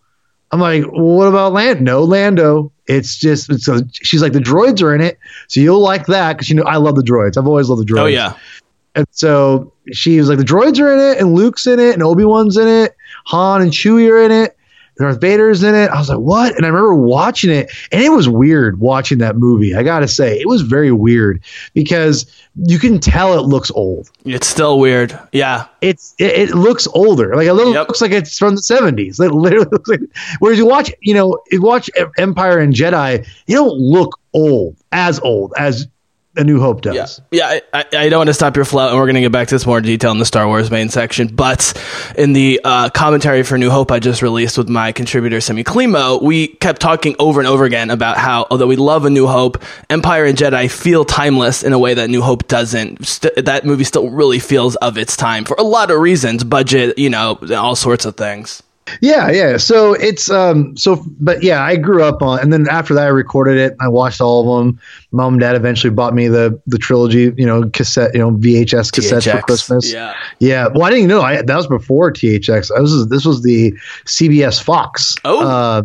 I'm 0.52 0.60
like, 0.60 0.84
well, 0.92 1.04
"What 1.18 1.28
about 1.28 1.54
Land?" 1.54 1.82
No, 1.82 2.04
Lando. 2.04 2.72
It's 2.88 3.18
just 3.18 3.50
it's 3.50 3.68
a, 3.68 3.84
she's 3.92 4.22
like, 4.22 4.34
"The 4.34 4.40
droids 4.40 4.82
are 4.82 4.96
in 4.96 5.02
it, 5.02 5.20
so 5.48 5.60
you'll 5.60 5.82
like 5.82 6.06
that 6.08 6.34
because 6.34 6.50
you 6.50 6.56
know 6.56 6.64
I 6.64 6.78
love 6.78 6.96
the 6.96 7.04
droids. 7.04 7.38
I've 7.38 7.48
always 7.48 7.70
loved 7.70 7.88
the 7.88 7.94
droids." 7.94 8.02
Oh 8.02 8.06
yeah. 8.06 8.38
And 8.96 9.06
so 9.12 9.72
she 9.94 10.18
was 10.18 10.28
like, 10.28 10.40
the 10.40 10.44
droids 10.44 10.80
are 10.80 10.92
in 10.92 11.00
it, 11.00 11.22
and 11.22 11.36
Luke's 11.36 11.68
in 11.68 11.80
it, 11.80 11.94
and 11.94 12.02
Obi 12.02 12.26
Wan's 12.26 12.58
in 12.58 12.68
it, 12.68 12.96
Han 13.28 13.62
and 13.62 13.72
Chewie 13.72 14.10
are 14.10 14.24
in 14.24 14.32
it, 14.32 14.57
Darth 14.98 15.22
Vader's 15.22 15.64
in 15.64 15.76
it. 15.76 15.90
I 15.90 15.98
was 16.00 16.10
like, 16.10 16.20
what? 16.20 16.56
And 16.56 16.66
I 16.66 16.70
remember 16.70 16.96
watching 16.96 17.50
it, 17.52 17.70
and 17.92 18.02
it 18.02 18.10
was 18.10 18.28
weird 18.28 18.80
watching 18.80 19.18
that 19.20 19.36
movie. 19.38 19.76
I 19.76 19.84
gotta 19.84 20.08
say, 20.08 20.40
it 20.40 20.48
was 20.48 20.62
very 20.62 20.92
weird 20.92 21.44
because 21.74 22.26
you 22.66 22.80
can 22.80 23.00
tell 23.00 23.38
it 23.38 23.44
looks 23.44 23.70
old. 23.72 24.10
It's 24.26 24.48
still 24.48 24.80
weird. 24.80 25.18
Yeah. 25.32 25.68
It's 25.82 26.16
it, 26.18 26.50
it 26.50 26.56
looks 26.56 26.88
older. 26.88 27.36
Like 27.36 27.48
it 27.48 27.54
looks, 27.54 27.74
Yep. 27.76 27.88
looks 27.88 28.02
like 28.02 28.12
it's 28.12 28.38
from 28.38 28.56
the 28.56 28.62
seventies. 28.64 29.20
It 29.20 29.32
literally 29.32 29.68
looks 29.72 29.90
like. 29.90 30.00
Whereas 30.40 30.58
you 30.58 30.66
watch, 30.66 30.92
you 31.02 31.14
know, 31.14 31.38
you 31.52 31.62
watch 31.62 31.90
Empire 32.18 32.58
and 32.60 32.74
Jedi, 32.74 33.28
you 33.48 33.56
don't 33.56 33.78
look 33.78 34.20
old 34.34 34.76
as 34.92 35.20
old 35.20 35.54
as 35.58 35.88
A 36.38 36.44
New 36.44 36.60
Hope 36.60 36.82
does. 36.82 37.22
Yeah, 37.32 37.54
yeah. 37.54 37.60
I, 37.74 37.86
I, 37.94 38.10
don't 38.10 38.20
want 38.20 38.28
to 38.28 38.34
stop 38.34 38.56
your 38.56 38.66
flow, 38.66 38.90
and 38.90 38.98
we're 38.98 39.06
going 39.06 39.16
to 39.16 39.22
get 39.22 39.32
back 39.32 39.48
to 39.50 39.56
this 39.56 39.66
more 39.66 39.82
detail 39.82 40.12
in 40.12 40.20
the 40.20 40.26
Star 40.26 40.48
Wars 40.48 40.70
main 40.70 40.90
section. 40.90 41.28
But 41.28 41.74
in 42.18 42.34
the 42.34 42.62
uh, 42.64 42.90
commentary 42.90 43.44
for 43.44 43.58
New 43.58 43.70
Hope, 43.70 43.92
I 43.92 44.00
just 44.00 44.22
released 44.22 44.58
with 44.58 44.70
my 44.70 44.92
contributor 44.92 45.42
Semi 45.42 45.64
Klimo, 45.64 46.22
we 46.22 46.48
kept 46.48 46.82
talking 46.82 47.16
over 47.20 47.40
and 47.40 47.48
over 47.48 47.66
again 47.66 47.90
about 47.90 48.18
how, 48.18 48.48
although 48.52 48.68
we 48.68 48.76
love 48.76 49.06
A 49.06 49.10
New 49.10 49.28
Hope, 49.28 49.62
Empire 49.90 50.26
and 50.26 50.38
Jedi 50.38 50.70
feel 50.70 51.06
timeless 51.06 51.64
in 51.64 51.74
a 51.74 51.80
way 51.80 51.94
that 51.94 52.10
New 52.10 52.22
Hope 52.22 52.48
doesn't. 52.48 53.06
St- 53.06 53.36
that 53.46 53.66
movie 53.66 53.84
still 53.84 54.10
really 54.10 54.40
feels 54.40 54.76
of 54.78 54.98
its 54.98 55.18
time 55.18 55.46
for 55.46 55.56
a 55.58 55.64
lot 55.64 55.92
of 55.92 56.00
reasons, 56.00 56.44
budget, 56.44 56.98
you 56.98 57.10
know, 57.10 57.40
all 57.56 57.76
sorts 57.76 58.06
of 58.06 58.16
things. 58.16 58.64
Yeah, 59.02 59.30
yeah. 59.32 59.58
So 59.58 59.94
it's 59.94 60.30
um 60.30 60.76
so 60.78 61.04
but 61.20 61.44
yeah, 61.44 61.64
I 61.64 61.76
grew 61.76 62.04
up 62.04 62.22
on 62.22 62.40
and 62.40 62.52
then 62.52 62.68
after 62.70 62.94
that 62.96 63.06
I 63.06 63.10
recorded 63.10 63.58
it. 63.58 63.76
I 63.80 63.88
watched 63.88 64.22
all 64.22 64.42
of 64.42 64.66
them. 64.66 64.80
Mom 65.12 65.36
and 65.36 65.42
dad 65.42 65.56
eventually 65.56 65.92
bought 65.92 66.14
me 66.14 66.28
the 66.28 66.62
the 66.68 66.78
trilogy, 66.78 67.34
you 67.38 67.46
know, 67.46 67.70
cassette, 67.70 68.14
you 68.14 68.20
know, 68.20 68.32
VHS 68.32 68.92
cassettes 68.92 69.32
for 69.32 69.42
Christmas. 69.42 69.92
Yeah. 69.92 70.16
Yeah. 70.40 70.68
Well, 70.68 70.84
I 70.84 70.90
didn't 70.90 71.08
know. 71.08 71.22
I, 71.22 71.42
that 71.42 71.56
was 71.56 71.68
before 71.68 72.12
THX. 72.12 72.76
I 72.76 72.80
was 72.80 73.08
this 73.10 73.26
was 73.26 73.44
the 73.44 73.74
CBS 74.06 74.62
Fox. 74.62 75.16
Oh. 75.26 75.48
Uh, 75.48 75.84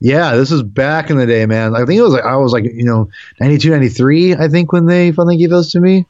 yeah, 0.00 0.34
this 0.36 0.52
is 0.52 0.62
back 0.62 1.10
in 1.10 1.16
the 1.16 1.26
day, 1.26 1.46
man. 1.46 1.74
I 1.74 1.84
think 1.84 1.98
it 1.98 2.02
was 2.02 2.12
like 2.12 2.24
I 2.24 2.36
was 2.36 2.52
like, 2.52 2.64
you 2.64 2.84
know, 2.84 3.08
92, 3.40 3.70
93, 3.70 4.34
I 4.34 4.48
think 4.48 4.72
when 4.72 4.86
they 4.86 5.12
finally 5.12 5.38
gave 5.38 5.50
those 5.50 5.72
to 5.72 5.80
me. 5.80 6.06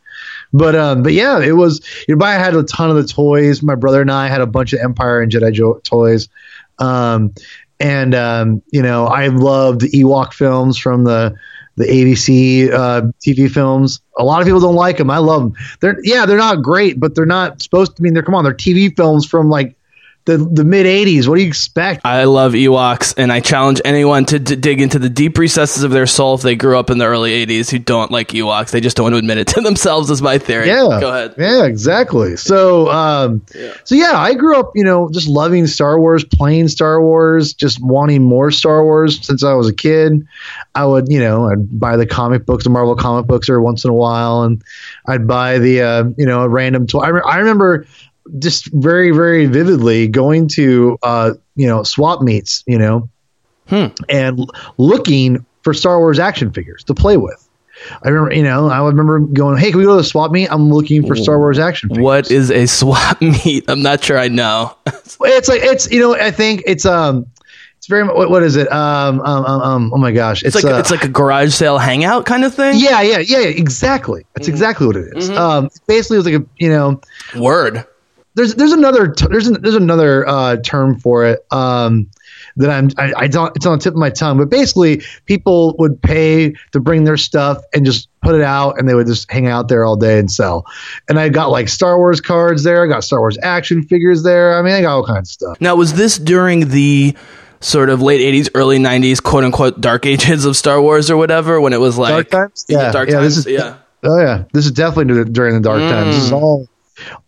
But 0.56 0.75
um, 0.75 1.02
but 1.02 1.12
yeah, 1.12 1.40
it 1.40 1.52
was. 1.52 1.84
You 2.08 2.16
know, 2.16 2.25
I 2.25 2.32
had 2.32 2.54
a 2.54 2.62
ton 2.62 2.88
of 2.88 2.96
the 2.96 3.04
toys. 3.04 3.62
My 3.62 3.75
brother 3.75 4.00
and 4.00 4.10
I 4.10 4.28
had 4.28 4.40
a 4.40 4.46
bunch 4.46 4.72
of 4.72 4.80
Empire 4.80 5.20
and 5.20 5.30
Jedi 5.30 5.52
jo- 5.52 5.80
toys. 5.84 6.28
Um, 6.78 7.34
and 7.78 8.14
um, 8.14 8.62
you 8.72 8.82
know, 8.82 9.06
I 9.06 9.26
loved 9.28 9.82
Ewok 9.82 10.32
films 10.32 10.78
from 10.78 11.04
the 11.04 11.36
the 11.76 11.84
ABC 11.84 12.72
uh, 12.72 13.02
TV 13.20 13.50
films. 13.50 14.00
A 14.18 14.25
lot 14.25 14.40
of 14.40 14.46
people 14.46 14.60
don't 14.60 14.75
like 14.75 14.96
them. 14.96 15.10
I 15.10 15.18
love 15.18 15.42
them. 15.42 15.54
They're 15.80 15.98
yeah, 16.02 16.25
they're 16.25 16.38
not 16.38 16.62
great, 16.62 16.98
but 16.98 17.14
they're 17.14 17.26
not 17.26 17.60
supposed 17.60 17.96
to 17.96 18.00
I 18.00 18.02
mean. 18.02 18.14
They're 18.14 18.22
come 18.22 18.34
on, 18.34 18.44
they're 18.44 18.54
TV 18.54 18.94
films 18.96 19.26
from 19.26 19.50
like 19.50 19.75
the 20.26 20.38
the 20.38 20.64
mid 20.64 20.87
'80s. 20.87 21.26
What 21.26 21.37
do 21.37 21.42
you 21.42 21.49
expect? 21.49 22.04
I 22.04 22.25
love 22.25 22.52
Ewoks, 22.52 23.14
and 23.16 23.33
I 23.33 23.40
challenge 23.40 23.80
anyone 23.85 24.26
to, 24.26 24.38
to 24.38 24.56
dig 24.56 24.80
into 24.80 24.99
the 24.99 25.09
deep 25.09 25.38
recesses 25.38 25.83
of 25.83 25.90
their 25.90 26.06
soul 26.06 26.35
if 26.35 26.42
they 26.42 26.56
grew 26.56 26.78
up 26.78 26.90
in 26.90 26.99
the 26.99 27.06
early 27.06 27.47
'80s 27.47 27.71
who 27.71 27.78
don't 27.78 28.11
like 28.11 28.28
Ewoks. 28.28 28.71
They 28.71 28.80
just 28.80 28.97
don't 28.97 29.04
want 29.04 29.14
to 29.14 29.18
admit 29.18 29.38
it 29.38 29.47
to 29.49 29.61
themselves. 29.62 30.11
Is 30.11 30.21
my 30.21 30.38
theory. 30.38 30.66
Yeah. 30.66 30.99
Go 31.00 31.09
ahead. 31.09 31.35
Yeah, 31.38 31.64
exactly. 31.64 32.37
So, 32.37 32.90
um, 32.90 33.42
so 33.85 33.95
yeah, 33.95 34.12
I 34.14 34.35
grew 34.35 34.59
up, 34.59 34.73
you 34.75 34.85
know, 34.85 35.09
just 35.11 35.28
loving 35.28 35.66
Star 35.66 35.99
Wars, 35.99 36.25
playing 36.25 36.68
Star 36.68 37.00
Wars, 37.00 37.54
just 37.54 37.80
wanting 37.83 38.23
more 38.23 38.50
Star 38.50 38.85
Wars 38.85 39.25
since 39.25 39.45
I 39.45 39.54
was 39.54 39.68
a 39.68 39.75
kid. 39.75 40.26
I 40.75 40.85
would, 40.85 41.09
you 41.09 41.21
know, 41.21 41.49
I'd 41.49 41.78
buy 41.78 41.97
the 41.97 42.06
comic 42.06 42.45
books, 42.47 42.64
the 42.64 42.71
Marvel 42.71 42.97
comic 42.97 43.26
books, 43.26 43.49
every 43.49 43.62
once 43.62 43.85
in 43.85 43.90
a 43.90 43.95
while, 43.95 44.42
and 44.42 44.62
I'd 45.06 45.26
buy 45.26 45.59
the, 45.59 45.80
uh, 45.83 46.04
you 46.16 46.26
know, 46.26 46.42
a 46.42 46.49
random 46.49 46.87
toy. 46.87 47.00
I, 47.00 47.09
re- 47.09 47.23
I 47.25 47.38
remember 47.38 47.87
just 48.38 48.71
very, 48.73 49.11
very 49.11 49.47
vividly 49.47 50.09
going 50.09 50.49
to, 50.49 50.99
uh, 51.02 51.33
you 51.54 51.66
know, 51.66 51.83
swap 51.83 52.23
meets, 52.23 52.62
you 52.66 52.78
know, 52.78 53.09
and 53.71 54.38
l- 54.40 54.49
looking 54.78 55.45
for 55.62 55.75
Star 55.75 55.99
Wars 55.99 56.18
action 56.18 56.52
figures 56.52 56.85
to 56.85 56.95
play 56.95 57.16
with. 57.16 57.42
I 58.02 58.09
remember, 58.09 58.35
you 58.35 58.42
know, 58.42 58.68
I 58.71 58.87
remember 58.87 59.18
going, 59.21 59.59
"Hey, 59.59 59.71
can 59.71 59.78
we 59.78 59.85
go 59.85 59.90
to 59.97 59.97
the 60.02 60.04
swap 60.04 60.30
meet? 60.30 60.49
I'm 60.50 60.71
looking 60.73 61.06
for 61.06 61.14
Star 61.14 61.38
Wars 61.38 61.59
action 61.59 61.88
figures." 61.90 62.02
What 62.04 62.30
is 62.30 62.50
a 62.50 62.66
swap 62.66 63.21
meet? 63.45 63.64
I'm 63.68 63.83
not 63.83 64.02
sure 64.02 64.18
I 64.18 64.28
know. 64.28 64.76
It's 65.21 65.49
like 65.49 65.62
it's 65.62 65.90
you 65.90 66.00
know, 66.00 66.14
I 66.14 66.30
think 66.30 66.62
it's 66.66 66.85
um, 66.87 67.26
it's 67.78 67.87
very 67.87 68.04
what, 68.04 68.30
what 68.30 68.42
is 68.42 68.56
it? 68.56 68.71
Um, 68.73 69.21
um, 69.21 69.45
um, 69.45 69.62
um, 69.62 69.92
oh 69.95 69.99
my 69.99 70.12
gosh, 70.12 70.42
It's 70.42 70.54
like 70.54 70.64
uh, 70.64 70.78
it's 70.78 70.90
like 70.90 71.04
a 71.04 71.09
garage 71.09 71.52
sale 71.54 71.78
hangout 71.78 72.25
kind 72.26 72.45
of 72.45 72.54
thing. 72.54 72.75
yeah, 72.78 73.00
yeah, 73.02 73.18
yeah, 73.18 73.38
yeah, 73.40 73.47
exactly. 73.49 74.25
That's 74.35 74.49
exactly 74.49 74.87
what 74.87 74.97
it 74.97 75.16
is. 75.16 75.30
Um, 75.30 75.71
basically, 75.87 76.16
it 76.16 76.18
was 76.18 76.26
like 76.26 76.35
a 76.42 76.45
you 76.59 76.68
know, 76.68 77.00
Word. 77.37 77.85
There's 78.37 78.55
there's 78.55 78.73
another 78.73 79.09
t- 79.09 79.26
there's 79.28 79.49
an, 79.49 79.61
there's 79.62 79.75
another 79.75 80.28
uh, 80.28 80.57
term 80.59 81.00
for 81.00 81.25
it 81.25 81.40
um, 81.50 82.09
that 82.57 82.71
I'm 82.71 82.90
I, 82.99 83.25
I 83.25 83.28
don't 83.28 83.57
it's 83.57 83.64
on 83.66 83.78
the 83.78 83.83
tip 83.83 83.95
of 83.95 83.99
my 83.99 84.11
tongue, 84.11 84.37
but 84.37 84.50
basically 84.50 85.02
people 85.25 85.75
would 85.78 86.00
pay 86.00 86.55
to 86.73 86.81
bring 86.81 87.05
their 87.05 87.16
stuff 87.16 87.62
and 87.75 87.85
just 87.85 88.09
put 88.23 88.35
it 88.35 88.43
out, 88.43 88.78
and 88.78 88.88
they 88.88 88.95
would 88.95 89.07
just 89.07 89.31
hang 89.31 89.47
out 89.47 89.69
there 89.69 89.85
all 89.85 89.97
day 89.97 90.19
and 90.19 90.31
sell. 90.31 90.66
And 91.09 91.19
I 91.19 91.31
got 91.31 91.50
like 91.50 91.69
Star 91.69 91.97
Wars 91.97 92.21
cards 92.21 92.62
there, 92.62 92.85
I 92.85 92.88
got 92.88 93.05
Star 93.05 93.21
Wars 93.21 93.38
action 93.43 93.83
figures 93.83 94.23
there. 94.23 94.59
I 94.59 94.62
mean, 94.62 94.75
I 94.75 94.83
got 94.83 94.97
all 94.97 95.07
kinds 95.07 95.31
of 95.31 95.33
stuff. 95.33 95.61
Now, 95.61 95.75
was 95.75 95.95
this 95.95 96.19
during 96.19 96.69
the 96.69 97.16
sort 97.61 97.88
of 97.88 98.02
late 98.02 98.21
'80s, 98.21 98.50
early 98.55 98.78
'90s, 98.78 99.23
quote 99.23 99.45
unquote, 99.45 99.81
dark 99.81 100.05
ages 100.05 100.45
of 100.45 100.59
Star 100.59 100.81
Wars 100.81 101.11
or 101.11 101.16
whatever? 101.16 101.59
When 101.59 101.73
it 101.73 101.81
was 101.81 101.97
like 101.97 102.28
Dark 102.28 102.31
times? 102.31 102.66
Yeah, 102.69 102.93
dark 102.93 103.09
yeah, 103.09 103.14
times. 103.14 103.37
This 103.37 103.47
is, 103.47 103.52
yeah. 103.52 103.78
Oh 104.02 104.19
yeah, 104.21 104.45
this 104.52 104.66
is 104.66 104.73
definitely 104.73 105.25
during 105.33 105.55
the 105.55 105.61
dark 105.61 105.81
times. 105.81 106.14
This 106.14 106.25
is 106.26 106.33
all, 106.33 106.69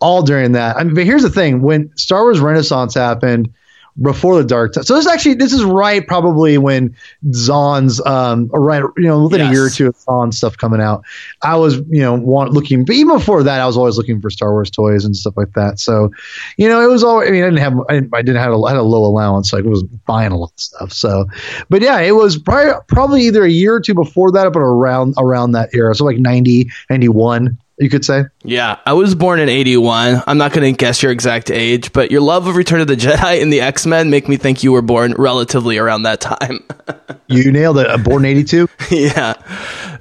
all 0.01 0.23
during 0.23 0.53
that. 0.53 0.77
I 0.77 0.85
mean, 0.85 0.95
but 0.95 1.05
here's 1.05 1.23
the 1.23 1.31
thing: 1.31 1.63
when 1.63 1.95
Star 1.97 2.23
Wars 2.23 2.41
Renaissance 2.41 2.95
happened, 2.95 3.53
before 4.01 4.37
the 4.37 4.45
dark 4.45 4.73
times. 4.73 4.87
So 4.87 4.95
this 4.95 5.07
actually, 5.07 5.35
this 5.35 5.53
is 5.53 5.65
right 5.65 6.07
probably 6.07 6.59
when 6.59 6.95
Zahn's, 7.33 8.05
um, 8.07 8.49
right, 8.53 8.83
you 8.97 9.05
know, 9.05 9.25
within 9.25 9.41
a 9.41 9.51
year 9.51 9.67
or 9.67 9.71
two 9.71 9.89
of 9.89 9.97
Zahn 9.97 10.33
stuff 10.33 10.57
coming 10.57 10.81
out. 10.81 11.05
I 11.43 11.57
was, 11.57 11.77
you 11.89 12.01
know, 12.01 12.15
want 12.15 12.53
looking, 12.53 12.85
but 12.85 12.95
even 12.95 13.17
before 13.17 13.43
that, 13.43 13.61
I 13.61 13.67
was 13.67 13.77
always 13.77 13.97
looking 13.97 14.21
for 14.21 14.31
Star 14.31 14.53
Wars 14.53 14.71
toys 14.71 15.05
and 15.05 15.17
stuff 15.17 15.37
like 15.37 15.53
that. 15.55 15.79
So, 15.79 16.11
you 16.57 16.69
know, 16.69 16.83
it 16.83 16.91
was 16.91 17.03
all. 17.03 17.21
I 17.21 17.31
mean, 17.31 17.43
I 17.43 17.47
didn't 17.47 17.59
have, 17.59 17.81
I 17.89 17.95
didn't, 17.95 18.15
I 18.15 18.23
didn't 18.23 18.41
have 18.41 18.53
a, 18.53 18.63
I 18.63 18.71
had 18.71 18.79
a 18.79 18.83
low 18.83 19.05
allowance, 19.05 19.51
so 19.51 19.59
I 19.59 19.63
was 19.63 19.83
buying 19.83 20.33
a 20.33 20.37
lot 20.37 20.53
of 20.53 20.61
stuff. 20.61 20.93
So, 20.93 21.27
but 21.69 21.83
yeah, 21.83 22.01
it 22.01 22.13
was 22.13 22.39
probably 22.39 22.75
probably 22.87 23.23
either 23.23 23.45
a 23.45 23.51
year 23.51 23.75
or 23.75 23.81
two 23.81 23.95
before 23.95 24.31
that, 24.33 24.53
but 24.53 24.61
around 24.61 25.15
around 25.19 25.53
that 25.53 25.71
era. 25.75 25.95
So 25.95 26.05
like 26.05 26.19
90, 26.19 26.71
91, 26.91 27.59
you 27.79 27.89
could 27.89 28.05
say. 28.05 28.25
Yeah, 28.43 28.79
I 28.85 28.93
was 28.93 29.15
born 29.15 29.41
in 29.41 29.49
81. 29.49 30.23
I'm 30.27 30.39
not 30.39 30.53
going 30.53 30.73
to 30.73 30.77
guess 30.77 31.03
your 31.03 31.13
exact 31.13 31.51
age, 31.51 31.93
but 31.93 32.11
your 32.11 32.21
love 32.21 32.47
of 32.47 32.57
Return 32.57 32.81
of 32.81 32.87
the 32.87 32.97
Jedi 32.97 33.43
and 33.43 33.53
the 33.53 33.61
X-Men 33.61 34.11
make 34.11 34.29
me 34.29 34.37
think 34.37 34.63
you 34.63 34.73
were 34.73 34.83
born 34.83 35.15
relatively 35.17 35.79
around 35.79 36.03
that 36.05 36.21
time. 36.21 36.67
You 37.31 37.53
nailed 37.53 37.77
it. 37.77 37.87
Uh, 37.87 37.99
Born 37.99 38.25
eighty 38.25 38.43
two. 38.43 38.71
yeah. 38.91 39.35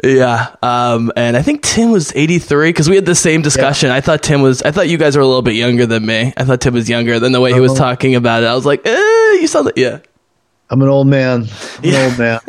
Yeah. 0.01 0.55
Um, 0.63 1.11
and 1.17 1.35
I 1.35 1.41
think 1.41 1.61
Tim 1.61 1.91
was 1.91 2.15
83 2.15 2.69
because 2.69 2.89
we 2.89 2.95
had 2.95 3.05
the 3.05 3.15
same 3.15 3.41
discussion. 3.41 3.89
I 3.89 3.99
thought 3.99 4.23
Tim 4.23 4.41
was, 4.41 4.61
I 4.61 4.71
thought 4.71 4.87
you 4.87 4.97
guys 4.97 5.17
were 5.17 5.23
a 5.23 5.25
little 5.25 5.41
bit 5.41 5.55
younger 5.55 5.85
than 5.85 6.05
me. 6.05 6.31
I 6.37 6.45
thought 6.45 6.61
Tim 6.61 6.73
was 6.73 6.89
younger 6.89 7.19
than 7.19 7.33
the 7.33 7.41
way 7.41 7.51
he 7.51 7.59
was 7.59 7.73
talking 7.73 8.15
about 8.15 8.43
it. 8.43 8.45
I 8.45 8.55
was 8.55 8.65
like, 8.65 8.85
eh, 8.85 9.33
you 9.41 9.47
sound 9.47 9.65
like, 9.65 9.75
yeah. 9.75 9.99
I'm 10.69 10.81
an 10.81 10.87
old 10.87 11.07
man. 11.07 11.47
I'm 11.79 11.83
an 11.83 12.09
old 12.09 12.17
man. 12.17 12.39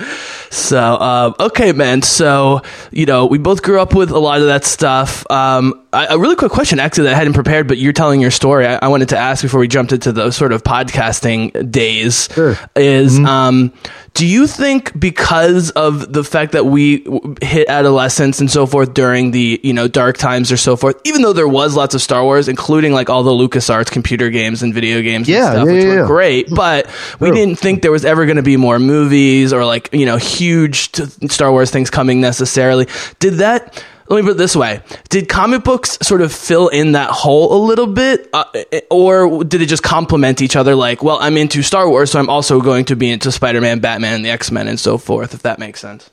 So, 0.52 0.78
um, 0.82 1.34
okay, 1.38 1.72
man. 1.72 2.02
So, 2.02 2.62
you 2.90 3.06
know, 3.06 3.26
we 3.26 3.38
both 3.38 3.62
grew 3.62 3.80
up 3.80 3.94
with 3.94 4.10
a 4.10 4.18
lot 4.18 4.40
of 4.40 4.46
that 4.48 4.64
stuff. 4.64 5.24
Um, 5.30 5.86
I, 5.92 6.06
a 6.06 6.18
really 6.18 6.34
quick 6.36 6.50
question, 6.50 6.80
actually, 6.80 7.04
that 7.04 7.14
I 7.14 7.16
hadn't 7.16 7.34
prepared, 7.34 7.68
but 7.68 7.78
you're 7.78 7.92
telling 7.92 8.20
your 8.20 8.32
story. 8.32 8.66
I, 8.66 8.80
I 8.82 8.88
wanted 8.88 9.10
to 9.10 9.16
ask 9.16 9.42
before 9.42 9.60
we 9.60 9.68
jumped 9.68 9.92
into 9.92 10.10
the 10.10 10.32
sort 10.32 10.52
of 10.52 10.64
podcasting 10.64 11.70
days 11.70 12.28
Sure. 12.34 12.58
is, 12.74 13.18
um, 13.20 13.72
do 14.14 14.26
you 14.26 14.46
think 14.46 14.98
because 14.98 15.70
of 15.70 16.12
the 16.12 16.24
fact 16.24 16.52
that 16.52 16.66
we 16.66 17.04
hit 17.42 17.68
adolescence 17.68 18.40
and 18.40 18.50
so 18.50 18.66
forth 18.66 18.92
during 18.92 19.30
the, 19.30 19.60
you 19.62 19.72
know, 19.72 19.88
dark 19.88 20.18
times 20.18 20.50
or 20.50 20.56
so 20.56 20.76
forth, 20.76 21.00
even 21.04 21.22
though 21.22 21.32
there 21.32 21.48
was 21.48 21.76
lots 21.76 21.94
of 21.94 22.02
Star 22.02 22.24
Wars, 22.24 22.48
including 22.48 22.92
like 22.92 23.08
all 23.08 23.22
the 23.22 23.30
LucasArts 23.30 23.90
computer 23.90 24.28
games 24.30 24.62
and 24.62 24.74
video 24.74 25.00
games 25.00 25.28
and 25.28 25.36
Yeah, 25.36 25.50
stuff, 25.52 25.66
yeah, 25.68 25.72
which 25.72 25.84
yeah, 25.84 25.88
were 25.90 26.00
yeah. 26.00 26.06
great, 26.06 26.48
mm. 26.48 26.56
but 26.56 26.86
we 27.20 27.28
True. 27.28 27.36
didn't 27.36 27.56
think 27.58 27.82
there 27.82 27.92
was 27.92 28.04
ever 28.04 28.26
going 28.26 28.36
to 28.36 28.42
be 28.42 28.56
more 28.56 28.78
movies 28.78 29.52
or 29.52 29.64
like 29.64 29.88
you 29.92 30.06
know 30.06 30.16
huge 30.16 30.92
t- 30.92 31.28
Star 31.28 31.50
Wars 31.52 31.70
things 31.70 31.88
coming 31.90 32.20
necessarily. 32.20 32.86
Did 33.20 33.34
that? 33.34 33.82
Let 34.10 34.16
me 34.16 34.22
put 34.22 34.32
it 34.32 34.38
this 34.38 34.56
way: 34.56 34.82
Did 35.08 35.28
comic 35.28 35.62
books 35.62 35.96
sort 36.02 36.20
of 36.20 36.32
fill 36.32 36.66
in 36.66 36.92
that 36.92 37.10
hole 37.10 37.56
a 37.56 37.60
little 37.64 37.86
bit, 37.86 38.28
uh, 38.32 38.44
or 38.90 39.44
did 39.44 39.62
it 39.62 39.66
just 39.66 39.84
complement 39.84 40.42
each 40.42 40.56
other? 40.56 40.74
Like, 40.74 41.02
well, 41.02 41.18
I'm 41.20 41.36
into 41.36 41.62
Star 41.62 41.88
Wars, 41.88 42.10
so 42.10 42.18
I'm 42.18 42.28
also 42.28 42.60
going 42.60 42.86
to 42.86 42.96
be 42.96 43.08
into 43.08 43.30
Spider-Man, 43.30 43.78
Batman, 43.78 44.22
the 44.22 44.30
X-Men, 44.30 44.66
and 44.66 44.80
so 44.80 44.98
forth. 44.98 45.32
If 45.32 45.42
that 45.42 45.60
makes 45.60 45.78
sense. 45.78 46.10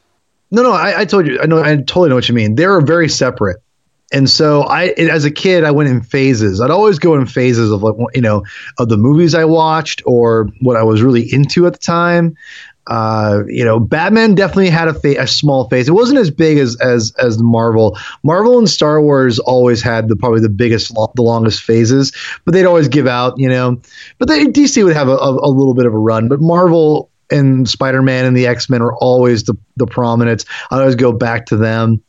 No, 0.51 0.61
no, 0.61 0.71
I, 0.71 1.01
I 1.01 1.05
told 1.05 1.25
you. 1.25 1.39
I 1.41 1.47
know. 1.47 1.59
I 1.61 1.75
totally 1.75 2.09
know 2.09 2.15
what 2.15 2.29
you 2.29 2.35
mean. 2.35 2.53
They 2.53 2.65
are 2.65 2.81
very 2.81 3.09
separate. 3.09 3.57
And 4.13 4.29
so 4.29 4.61
I, 4.61 4.85
as 4.85 5.25
a 5.25 5.31
kid, 5.31 5.65
I 5.65 5.71
went 5.71 5.89
in 5.89 6.01
phases. 6.01 6.61
I'd 6.61 6.71
always 6.71 6.99
go 6.99 7.15
in 7.15 7.25
phases 7.25 7.71
of 7.71 7.83
like, 7.83 7.95
you 8.13 8.21
know, 8.21 8.45
of 8.77 8.87
the 8.87 8.95
movies 8.95 9.35
I 9.35 9.43
watched 9.43 10.01
or 10.05 10.49
what 10.61 10.77
I 10.77 10.83
was 10.83 11.01
really 11.01 11.23
into 11.33 11.67
at 11.67 11.73
the 11.73 11.79
time. 11.79 12.37
Uh, 12.87 13.43
you 13.47 13.65
know, 13.65 13.79
Batman 13.79 14.35
definitely 14.35 14.69
had 14.69 14.87
a, 14.87 14.93
fa- 14.93 15.21
a 15.21 15.27
small 15.27 15.69
phase. 15.69 15.89
It 15.89 15.93
wasn't 15.93 16.19
as 16.19 16.31
big 16.31 16.57
as 16.57 16.77
as 16.77 17.13
as 17.17 17.37
Marvel. 17.37 17.97
Marvel 18.23 18.57
and 18.57 18.69
Star 18.69 19.01
Wars 19.01 19.39
always 19.39 19.81
had 19.81 20.07
the 20.07 20.15
probably 20.15 20.39
the 20.41 20.49
biggest, 20.49 20.95
lo- 20.95 21.11
the 21.15 21.21
longest 21.21 21.61
phases, 21.63 22.13
but 22.45 22.53
they'd 22.53 22.65
always 22.65 22.87
give 22.87 23.07
out, 23.07 23.37
you 23.37 23.49
know. 23.49 23.81
But 24.19 24.29
they, 24.29 24.45
DC 24.45 24.83
would 24.83 24.95
have 24.95 25.09
a, 25.09 25.17
a, 25.17 25.47
a 25.47 25.51
little 25.51 25.73
bit 25.73 25.85
of 25.85 25.93
a 25.93 25.97
run, 25.97 26.29
but 26.29 26.39
Marvel 26.39 27.11
and 27.29 27.67
Spider 27.67 28.01
Man 28.01 28.25
and 28.25 28.37
the 28.37 28.47
X 28.47 28.69
Men 28.69 28.81
are 28.81 28.95
always 28.95 29.43
the 29.43 29.55
the 29.75 29.85
prominent. 29.85 30.45
I 30.71 30.79
always 30.79 30.95
go 30.95 31.11
back 31.11 31.47
to 31.47 31.57
them 31.57 32.01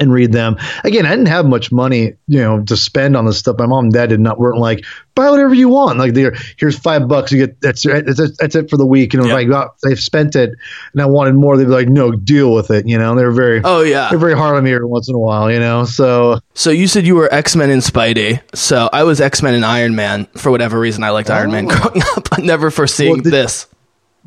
and 0.00 0.10
read 0.12 0.32
them. 0.32 0.56
Again, 0.84 1.04
I 1.04 1.10
didn't 1.10 1.26
have 1.26 1.44
much 1.44 1.70
money, 1.70 2.14
you 2.26 2.40
know, 2.40 2.62
to 2.64 2.76
spend 2.78 3.14
on 3.16 3.26
this 3.26 3.38
stuff. 3.38 3.56
My 3.58 3.66
mom 3.66 3.84
and 3.84 3.92
dad 3.92 4.08
did 4.08 4.20
not 4.20 4.38
weren't 4.38 4.56
like 4.58 4.84
buy 5.14 5.28
whatever 5.28 5.52
you 5.52 5.68
want. 5.68 5.98
Like 5.98 6.14
they're 6.14 6.34
here's 6.56 6.78
five 6.78 7.06
bucks. 7.08 7.30
You 7.30 7.46
get 7.46 7.60
that's 7.60 7.82
that's, 7.82 8.18
it- 8.18 8.36
that's 8.38 8.54
it 8.54 8.70
for 8.70 8.78
the 8.78 8.86
week. 8.86 9.12
And 9.12 9.22
if 9.22 9.28
Yeah. 9.28 9.36
I 9.36 9.44
got 9.44 9.74
they've 9.82 10.00
spent 10.00 10.34
it 10.34 10.54
and 10.94 11.02
I 11.02 11.04
wanted 11.06 11.34
more, 11.34 11.58
they'd 11.58 11.64
be 11.64 11.70
like, 11.70 11.88
no, 11.88 12.10
deal 12.12 12.54
with 12.54 12.70
it. 12.70 12.88
You 12.88 12.96
know, 12.98 13.14
they're 13.14 13.30
very 13.32 13.60
Oh 13.62 13.82
yeah. 13.82 14.08
they're 14.08 14.18
very 14.18 14.34
hard 14.34 14.56
on 14.56 14.64
me 14.64 14.72
every 14.72 14.86
once 14.86 15.08
in 15.10 15.14
a 15.14 15.18
while. 15.18 15.50
You 15.52 15.60
know, 15.60 15.84
so 15.84 16.38
So 16.54 16.70
you 16.70 16.86
said 16.86 17.06
you 17.06 17.14
were 17.14 17.32
X 17.32 17.54
Men 17.54 17.68
and 17.68 17.82
Spidey. 17.82 18.40
So 18.54 18.88
I 18.94 19.02
was 19.04 19.20
X 19.20 19.42
Men 19.42 19.52
and 19.52 19.64
Iron 19.64 19.94
Man. 19.94 20.24
For 20.38 20.50
whatever 20.50 20.80
reason, 20.80 21.04
I 21.04 21.10
liked 21.10 21.28
Iron 21.28 21.50
Man 21.50 21.66
oh. 21.70 21.76
growing 21.78 22.02
up. 22.16 22.28
I 22.32 22.40
never 22.40 22.70
foreseeing 22.70 23.12
Well, 23.22 23.22
this. 23.30 23.66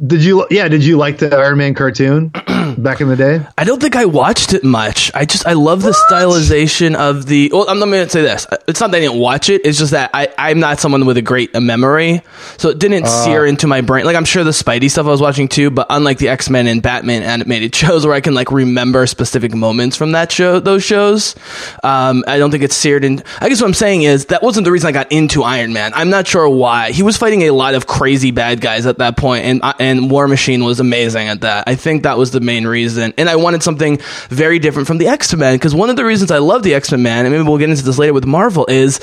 Did 0.04 0.24
you? 0.24 0.46
Yeah, 0.52 0.68
did 0.68 0.84
you 0.84 0.98
like 0.98 1.20
the 1.20 1.34
Iron 1.34 1.58
Man 1.58 1.74
cartoon 1.74 2.28
back 2.78 3.00
in 3.00 3.08
the 3.08 3.16
day? 3.16 3.46
I 3.58 3.64
don't 3.64 3.82
think 3.82 3.96
I 3.96 4.04
watched 4.04 4.54
it 4.54 4.62
much. 4.62 5.10
I 5.14 5.24
just 5.24 5.48
I 5.48 5.54
love 5.54 5.84
the 5.84 5.92
stylization 6.10 6.96
of 6.96 7.26
the. 7.28 7.50
Well, 7.54 7.70
I'm, 7.70 7.82
I'm 7.82 7.90
going 7.90 8.04
to 8.04 8.10
say 8.10 8.22
this. 8.22 8.46
It's 8.68 8.82
not 8.82 8.92
that 8.92 8.98
I 8.98 9.00
didn't 9.00 9.20
watch 9.20 9.50
it. 9.50 9.62
It's 9.64 9.78
just 9.78 9.92
that 9.92 10.10
I 10.14 10.34
I'm 10.38 10.60
not 10.60 10.82
someone 10.82 11.06
with 11.06 11.16
a 11.16 11.22
great 11.22 11.56
uh, 11.56 11.62
memory, 11.62 12.24
so 12.58 12.70
it 12.70 12.80
didn't 12.80 13.08
sear 13.08 13.46
into 13.46 13.68
my 13.68 13.80
brain. 13.80 14.04
Like 14.04 14.18
I'm 14.18 14.26
sure 14.26 14.44
the 14.44 14.52
Spidey 14.52 14.92
stuff 14.92 15.06
I 15.06 15.12
was 15.12 15.22
watching 15.22 15.48
too, 15.48 15.72
but 15.72 15.88
unlike 15.90 16.18
the 16.18 16.28
X 16.28 16.50
Men 16.50 16.68
and 16.68 16.82
Batman 16.82 17.24
animated 17.24 17.74
shows 17.76 18.06
where 18.06 18.16
I 18.16 18.20
can 18.20 18.34
like 18.34 18.52
remember 18.52 19.08
specific 19.08 19.54
moments 19.54 19.96
from 19.96 20.12
that 20.12 20.30
show, 20.30 20.60
those 20.60 20.84
shows, 20.84 21.36
um, 21.84 22.26
I 22.28 22.38
don't 22.38 22.52
think 22.52 22.64
it's 22.64 22.76
seared 22.76 23.06
in. 23.06 23.24
I 23.40 23.48
guess 23.48 23.62
what 23.62 23.68
I'm 23.68 23.74
saying 23.74 24.04
is 24.04 24.26
that 24.26 24.44
wasn't 24.44 24.66
the 24.66 24.74
reason 24.74 24.90
I 24.90 24.92
got 24.92 25.14
into 25.14 25.44
Iron 25.44 25.72
Man. 25.72 25.94
I'm 25.96 26.10
not 26.10 26.28
sure 26.28 26.50
why. 26.50 26.92
He 26.92 27.02
was 27.02 27.16
fighting 27.16 27.44
a 27.44 27.52
lot 27.52 27.76
of 27.76 27.88
crazy 27.88 28.32
bad 28.32 28.60
guys 28.60 28.86
at 28.86 28.98
that 28.98 29.16
point, 29.16 29.46
and 29.46 29.64
uh, 29.64 29.74
and 29.86 30.10
War 30.10 30.28
Machine 30.28 30.64
was 30.64 30.80
amazing 30.80 31.28
at 31.28 31.42
that. 31.42 31.66
I 31.68 31.76
think 31.76 32.04
that 32.04 32.18
was 32.18 32.32
the 32.32 32.40
main 32.40 32.66
reason. 32.66 33.14
And 33.18 33.30
I 33.30 33.36
wanted 33.36 33.62
something 33.62 34.00
very 34.30 34.58
different 34.58 34.88
from 34.88 34.98
the 34.98 35.08
X 35.08 35.34
Men 35.36 35.56
because 35.56 35.76
one 35.76 35.90
of 35.90 35.96
the 35.96 36.06
reasons 36.06 36.32
I 36.32 36.40
love 36.40 36.64
the 36.64 36.74
X 36.74 36.92
Men, 36.92 37.04
man, 37.04 37.26
and 37.26 37.34
maybe 37.34 37.48
we'll 37.48 37.58
get 37.58 37.70
into 37.70 37.84
this 37.84 37.98
later 37.98 38.14
with 38.14 38.26
Marvel, 38.26 38.66
is 38.68 39.00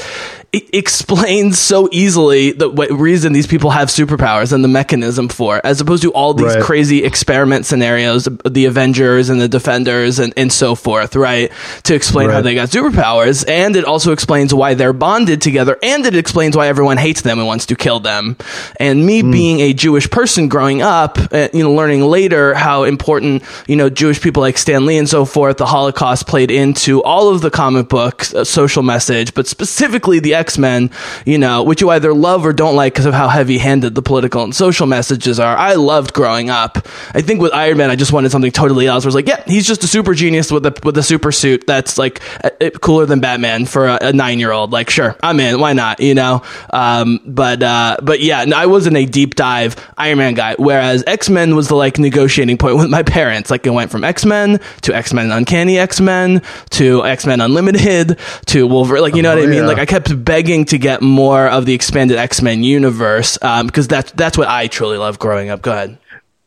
it 0.52 0.68
explains 0.74 1.58
so 1.58 1.88
easily 1.92 2.52
the 2.52 2.68
what 2.68 2.90
reason 2.90 3.32
these 3.32 3.46
people 3.46 3.70
have 3.70 3.88
superpowers 3.88 4.52
and 4.52 4.62
the 4.62 4.68
mechanism 4.68 5.28
for, 5.28 5.56
it, 5.58 5.64
as 5.64 5.80
opposed 5.80 6.02
to 6.02 6.12
all 6.12 6.34
these 6.34 6.54
Right. 6.54 6.62
crazy 6.62 7.04
experiment 7.04 7.64
scenarios, 7.64 8.28
the 8.44 8.66
Avengers 8.66 9.30
and 9.30 9.40
the 9.40 9.48
Defenders 9.48 10.18
and, 10.18 10.34
and 10.36 10.52
so 10.52 10.74
forth, 10.74 11.16
right? 11.16 11.50
To 11.84 11.94
explain 11.94 12.28
how 12.28 12.40
they 12.42 12.54
got 12.54 12.68
superpowers. 12.68 13.48
And 13.48 13.76
it 13.76 13.84
also 13.84 14.12
explains 14.12 14.52
why 14.52 14.74
they're 14.74 14.92
bonded 14.92 15.40
together. 15.40 15.78
And 15.82 16.04
it 16.04 16.16
explains 16.16 16.56
why 16.56 16.66
everyone 16.66 16.98
hates 16.98 17.22
them 17.22 17.38
and 17.38 17.46
wants 17.46 17.66
to 17.66 17.76
kill 17.76 18.00
them. 18.00 18.36
And 18.78 19.06
me 19.06 19.20
hmm. 19.20 19.30
being 19.30 19.60
a 19.60 19.72
Jewish 19.72 20.10
person 20.10 20.48
growing 20.48 20.71
up, 20.80 21.18
uh, 21.32 21.48
you 21.52 21.62
know, 21.62 21.72
learning 21.72 22.02
later 22.02 22.54
how 22.54 22.84
important, 22.84 23.42
you 23.66 23.76
know, 23.76 23.90
Jewish 23.90 24.22
people 24.22 24.40
like 24.40 24.56
Stan 24.56 24.86
Lee 24.86 24.96
and 24.96 25.08
so 25.08 25.24
forth, 25.24 25.58
the 25.58 25.66
Holocaust 25.66 26.26
played 26.26 26.50
into 26.50 27.02
all 27.02 27.28
of 27.28 27.42
the 27.42 27.50
comic 27.50 27.88
books, 27.88 28.32
uh, 28.34 28.44
social 28.44 28.82
message, 28.82 29.34
but 29.34 29.46
specifically 29.46 30.20
the 30.20 30.34
X 30.34 30.56
Men, 30.56 30.90
you 31.26 31.36
know, 31.36 31.62
which 31.64 31.80
you 31.80 31.90
either 31.90 32.14
love 32.14 32.46
or 32.46 32.52
don't 32.52 32.76
like 32.76 32.94
because 32.94 33.06
of 33.06 33.14
how 33.14 33.28
heavy 33.28 33.58
handed 33.58 33.94
the 33.94 34.02
political 34.02 34.44
and 34.44 34.54
social 34.54 34.86
messages 34.86 35.38
are. 35.38 35.56
I 35.56 35.74
loved 35.74 36.14
growing 36.14 36.48
up. 36.48 36.86
I 37.12 37.20
think 37.20 37.40
with 37.40 37.52
Iron 37.52 37.76
Man, 37.76 37.90
I 37.90 37.96
just 37.96 38.12
wanted 38.12 38.30
something 38.30 38.52
totally 38.52 38.86
else. 38.86 39.04
Where 39.04 39.08
it's 39.08 39.14
like, 39.14 39.28
yeah, 39.28 39.42
he's 39.46 39.66
just 39.66 39.82
a 39.84 39.88
super 39.88 40.14
genius 40.14 40.50
with 40.50 40.64
a 40.64 40.74
with 40.84 40.96
a 40.96 41.02
super 41.02 41.32
suit 41.32 41.66
that's 41.66 41.98
like 41.98 42.20
uh, 42.44 42.50
uh, 42.60 42.70
cooler 42.70 43.06
than 43.06 43.20
Batman 43.20 43.66
for 43.66 43.88
a, 43.88 43.98
a 44.00 44.12
nine 44.12 44.38
year 44.38 44.52
old. 44.52 44.70
Like, 44.70 44.88
sure, 44.88 45.16
I'm 45.22 45.40
in. 45.40 45.60
Why 45.60 45.72
not? 45.72 46.00
You 46.00 46.14
know. 46.14 46.42
Um, 46.70 47.20
but 47.26 47.62
uh, 47.62 47.96
but 48.02 48.20
yeah, 48.20 48.44
I 48.54 48.66
wasn't 48.66 48.96
a 48.96 49.04
deep 49.06 49.34
dive 49.34 49.76
Iron 49.96 50.18
Man 50.18 50.34
guy. 50.34 50.54
Whereas 50.62 51.04
X 51.07 51.28
Men 51.28 51.54
was 51.57 51.69
the 51.69 51.75
like 51.75 51.99
negotiating 51.99 52.59
point 52.59 52.76
with 52.76 52.88
my 52.88 53.02
parents. 53.02 53.50
Like, 53.50 53.66
it 53.66 53.71
went 53.71 53.90
from 53.90 54.04
X 54.04 54.25
Men 54.25 54.61
to 54.83 54.95
X 54.95 55.12
Men 55.12 55.31
Uncanny 55.31 55.78
X 55.78 56.00
Men 56.00 56.42
to 56.71 57.04
X 57.04 57.26
Men 57.26 57.40
Unlimited 57.40 58.19
to 58.47 58.66
Wolverine. 58.66 59.02
Like, 59.02 59.14
you 59.16 59.23
know 59.23 59.33
Oh, 59.33 59.37
what 59.37 59.45
I 59.45 59.47
mean? 59.47 59.61
yeah. 59.62 59.66
Like, 59.66 59.78
I 59.78 59.87
kept 59.87 60.25
begging 60.25 60.64
to 60.66 60.78
get 60.78 61.02
more 61.02 61.47
of 61.49 61.66
the 61.66 61.75
expanded 61.75 62.16
X 62.19 62.40
Men 62.42 62.62
universe 62.62 63.38
um, 63.42 63.66
because 63.66 63.88
that's 63.88 64.12
that's 64.12 64.38
what 64.38 64.49
I 64.49 64.66
truly 64.69 64.99
loved 64.99 65.19
growing 65.21 65.50
up. 65.50 65.62
Go 65.62 65.73
ahead. 65.73 65.99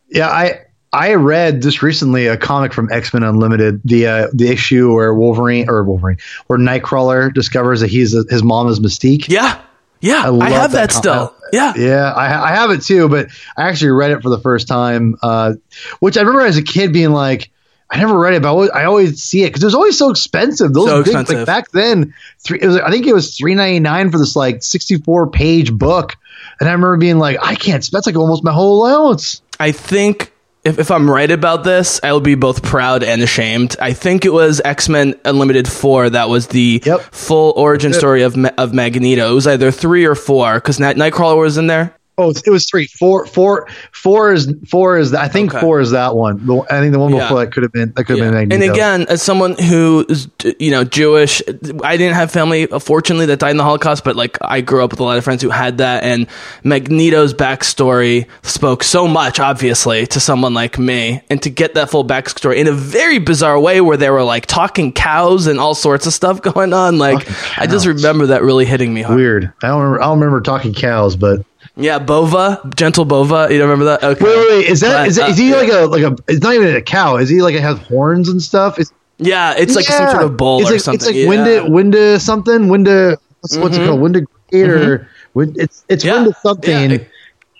Yeah, 0.09 0.29
I 0.29 0.61
I 0.93 1.15
read 1.15 1.61
just 1.61 1.81
recently 1.81 2.27
a 2.27 2.37
comic 2.37 2.73
from 2.73 2.89
X 2.91 3.13
Men 3.13 3.23
Unlimited, 3.23 3.81
the 3.83 4.07
uh, 4.07 4.27
the 4.33 4.47
issue 4.49 4.93
where 4.93 5.13
Wolverine 5.13 5.69
or 5.69 5.83
Wolverine 5.83 6.17
where 6.47 6.57
Nightcrawler 6.57 7.33
discovers 7.33 7.81
that 7.81 7.89
he's 7.89 8.11
his 8.29 8.43
mom 8.43 8.69
is 8.69 8.79
Mystique. 8.79 9.27
Yeah, 9.27 9.59
yeah, 9.99 10.21
I, 10.25 10.29
love 10.29 10.49
have 10.51 10.71
that, 10.73 10.91
com- 10.91 11.01
still. 11.01 11.34
Yeah, 11.53 11.73
Yeah, 11.75 12.11
I, 12.11 12.51
I 12.51 12.55
have 12.55 12.71
it 12.71 12.81
too, 12.81 13.07
but 13.07 13.27
I 13.55 13.67
actually 13.69 13.91
read 13.91 14.11
it 14.11 14.21
for 14.21 14.29
the 14.29 14.39
first 14.39 14.67
time, 14.67 15.15
uh, 15.21 15.53
which 15.99 16.17
I 16.17 16.21
remember 16.21 16.41
as 16.41 16.57
a 16.57 16.63
kid 16.63 16.91
being 16.93 17.11
like, 17.11 17.51
I 17.89 17.99
never 17.99 18.17
read 18.17 18.33
it, 18.33 18.41
but 18.41 18.47
I 18.47 18.51
always, 18.51 18.69
I 18.71 18.85
always 18.85 19.23
see 19.23 19.43
it 19.43 19.47
because 19.47 19.61
it 19.61 19.67
was 19.67 19.75
always 19.75 19.97
so 19.97 20.09
expensive. 20.09 20.73
Those 20.73 20.87
So 20.87 21.03
big, 21.03 21.07
expensive. 21.07 21.37
like 21.37 21.45
back 21.45 21.71
then, 21.71 22.15
three, 22.39 22.59
it 22.59 22.65
was, 22.65 22.77
I 22.77 22.89
think 22.89 23.05
it 23.05 23.13
was 23.13 23.37
three 23.37 23.53
ninety 23.53 23.79
nine 23.79 24.09
for 24.11 24.17
this 24.17 24.35
like 24.35 24.63
sixty 24.63 24.97
four 24.97 25.29
page 25.29 25.71
book, 25.71 26.15
and 26.59 26.67
I 26.67 26.71
remember 26.71 26.97
being 26.97 27.19
like, 27.19 27.37
I 27.41 27.53
can't. 27.53 27.87
That's 27.91 28.07
like 28.07 28.15
almost 28.15 28.43
my 28.43 28.51
whole 28.51 28.81
allowance. 28.81 29.43
I 29.59 29.71
think 29.71 30.33
if, 30.65 30.79
if 30.79 30.91
I'm 30.91 31.09
right 31.09 31.29
about 31.31 31.63
this, 31.63 31.99
I 32.03 32.11
will 32.11 32.19
be 32.19 32.35
both 32.35 32.63
proud 32.63 33.03
and 33.03 33.21
ashamed. 33.21 33.75
I 33.79 33.93
think 33.93 34.25
it 34.25 34.33
was 34.33 34.61
X 34.65 34.89
Men 34.89 35.15
Unlimited 35.23 35.67
4 35.67 36.09
that 36.11 36.27
was 36.29 36.47
the 36.47 36.81
Yep. 36.85 37.01
full 37.11 37.53
origin 37.55 37.93
story 37.93 38.23
of, 38.23 38.35
of 38.57 38.73
Magneto. 38.73 39.31
It 39.31 39.35
was 39.35 39.47
either 39.47 39.71
3 39.71 40.05
or 40.05 40.15
4 40.15 40.55
because 40.55 40.79
Night- 40.79 40.97
Nightcrawler 40.97 41.39
was 41.39 41.57
in 41.57 41.67
there. 41.67 41.95
Oh, 42.17 42.29
it 42.29 42.49
was 42.49 42.65
three. 42.65 42.87
Four, 42.87 43.25
four, 43.25 43.67
four 43.91 44.31
is 44.33 44.53
four 44.69 44.97
is. 44.97 45.13
I 45.13 45.27
think 45.27 45.51
Okay. 45.53 45.59
four 45.61 45.81
is 45.81 45.91
that 45.91 46.15
one. 46.15 46.45
The, 46.45 46.61
I 46.71 46.79
think 46.79 46.93
the 46.93 46.99
one 46.99 47.13
Yeah. 47.13 47.23
before 47.23 47.39
that 47.41 47.51
could 47.51 47.63
have 47.63 47.73
been 47.73 47.91
that 47.95 48.05
could 48.05 48.17
have 48.17 48.25
been 48.31 48.33
Magneto. 48.33 48.63
And 48.63 48.71
again, 48.73 49.05
as 49.09 49.21
someone 49.21 49.55
who 49.57 50.05
is, 50.07 50.27
you 50.59 50.71
know, 50.71 50.83
Jewish, 50.85 51.41
I 51.83 51.97
didn't 51.97 52.15
have 52.15 52.31
family, 52.31 52.69
uh, 52.71 52.79
fortunately, 52.79 53.25
that 53.27 53.39
died 53.39 53.51
in 53.51 53.57
the 53.57 53.63
Holocaust, 53.63 54.03
but 54.05 54.15
like 54.15 54.37
I 54.41 54.61
grew 54.61 54.83
up 54.83 54.91
with 54.91 54.99
a 54.99 55.03
lot 55.03 55.17
of 55.17 55.23
friends 55.25 55.41
who 55.41 55.49
had 55.49 55.79
that. 55.79 56.03
And 56.03 56.27
Magneto's 56.63 57.33
backstory 57.33 58.27
spoke 58.43 58.83
so 58.83 59.07
much, 59.07 59.39
obviously, 59.39 60.05
to 60.07 60.19
someone 60.19 60.53
like 60.53 60.79
me. 60.79 61.21
And 61.29 61.41
to 61.43 61.49
get 61.49 61.73
that 61.75 61.89
full 61.89 62.05
backstory 62.05 62.57
in 62.57 62.67
a 62.67 62.71
very 62.71 63.19
bizarre 63.19 63.59
way 63.59 63.81
where 63.81 63.97
they 63.97 64.09
were 64.09 64.23
like 64.23 64.45
talking 64.45 64.93
cows 64.93 65.47
and 65.47 65.59
all 65.59 65.75
sorts 65.75 66.05
of 66.07 66.13
stuff 66.13 66.41
going 66.53 66.73
on, 66.73 66.97
like 66.97 67.27
I 67.59 67.67
just 67.67 67.85
remember 67.85 68.27
that 68.27 68.41
really 68.43 68.65
hitting 68.65 68.93
me 68.93 69.01
hard. 69.01 69.17
weird. 69.17 69.53
I 69.63 69.67
don't. 69.67 69.81
Remember, 69.81 70.01
I 70.01 70.05
don't 70.05 70.19
remember 70.19 70.41
talking 70.41 70.73
cows, 70.73 71.15
but 71.15 71.45
Yeah, 71.77 71.99
Bova, 71.99 72.61
gentle 72.75 73.03
Bova. 73.05 73.47
You 73.51 73.57
don't 73.57 73.69
remember 73.69 73.85
that? 73.85 74.03
Okay. 74.03 74.23
wait, 74.23 74.37
wait, 74.37 74.49
wait. 74.49 74.65
Is 74.69 74.79
that 74.81 75.01
But, 75.01 75.07
is, 75.09 75.15
that, 75.17 75.27
uh, 75.27 75.31
is 75.31 75.37
he 75.37 75.53
like 75.53 75.69
a 75.69 75.85
like 75.87 76.03
a? 76.03 76.15
It's 76.27 76.41
not 76.41 76.53
even 76.55 76.75
a 76.75 76.81
cow. 76.81 77.17
Is 77.17 77.27
he 77.29 77.41
like 77.41 77.55
it 77.55 77.61
has 77.61 77.77
horns 77.79 78.29
and 78.29 78.41
stuff? 78.41 78.77
Yeah, 79.17 79.53
it's 79.57 79.75
like 79.75 79.85
some 79.85 80.09
sort 80.09 80.23
of 80.23 80.37
bull 80.37 80.61
it's 80.61 80.69
or 80.69 80.73
like, 80.73 80.81
something. 80.81 80.95
It's 80.97 81.05
like 81.07 81.15
yeah. 81.15 81.27
Winda, 81.29 81.69
Winda 81.69 82.19
something. 82.19 82.67
Winda. 82.69 83.17
What's, 83.41 83.57
what's 83.57 83.77
it 83.77 83.85
called? 83.85 84.01
Winda 84.01 84.21
Gator. 84.51 85.09
Win- 85.33 85.55
It's 85.57 85.83
it's 85.89 86.03
Mm-hmm. 86.03 86.13
Yeah. 86.13 86.21
Winda 86.23 86.37
something. 86.41 86.91
Yeah. 86.91 86.97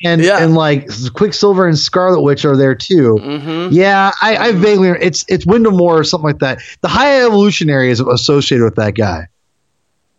And 0.04 0.22
Yeah. 0.22 0.38
and 0.44 0.54
like 0.56 0.90
Quicksilver 1.14 1.68
and 1.68 1.78
Scarlet 1.78 2.22
Witch 2.22 2.46
are 2.46 2.56
there 2.58 2.76
too. 2.76 3.18
Mm-hmm. 3.22 3.74
Yeah, 3.74 4.12
I, 4.22 4.38
I 4.38 4.52
vaguely 4.54 4.90
it's 4.90 5.26
it's 5.28 5.46
Windamore 5.46 6.00
or 6.00 6.04
something 6.04 6.28
like 6.28 6.40
that. 6.40 6.62
The 6.82 6.88
High 6.90 7.22
Evolutionary 7.26 7.90
is 7.90 8.00
associated 8.00 8.64
with 8.66 8.76
that 8.76 8.96
guy. 8.96 9.28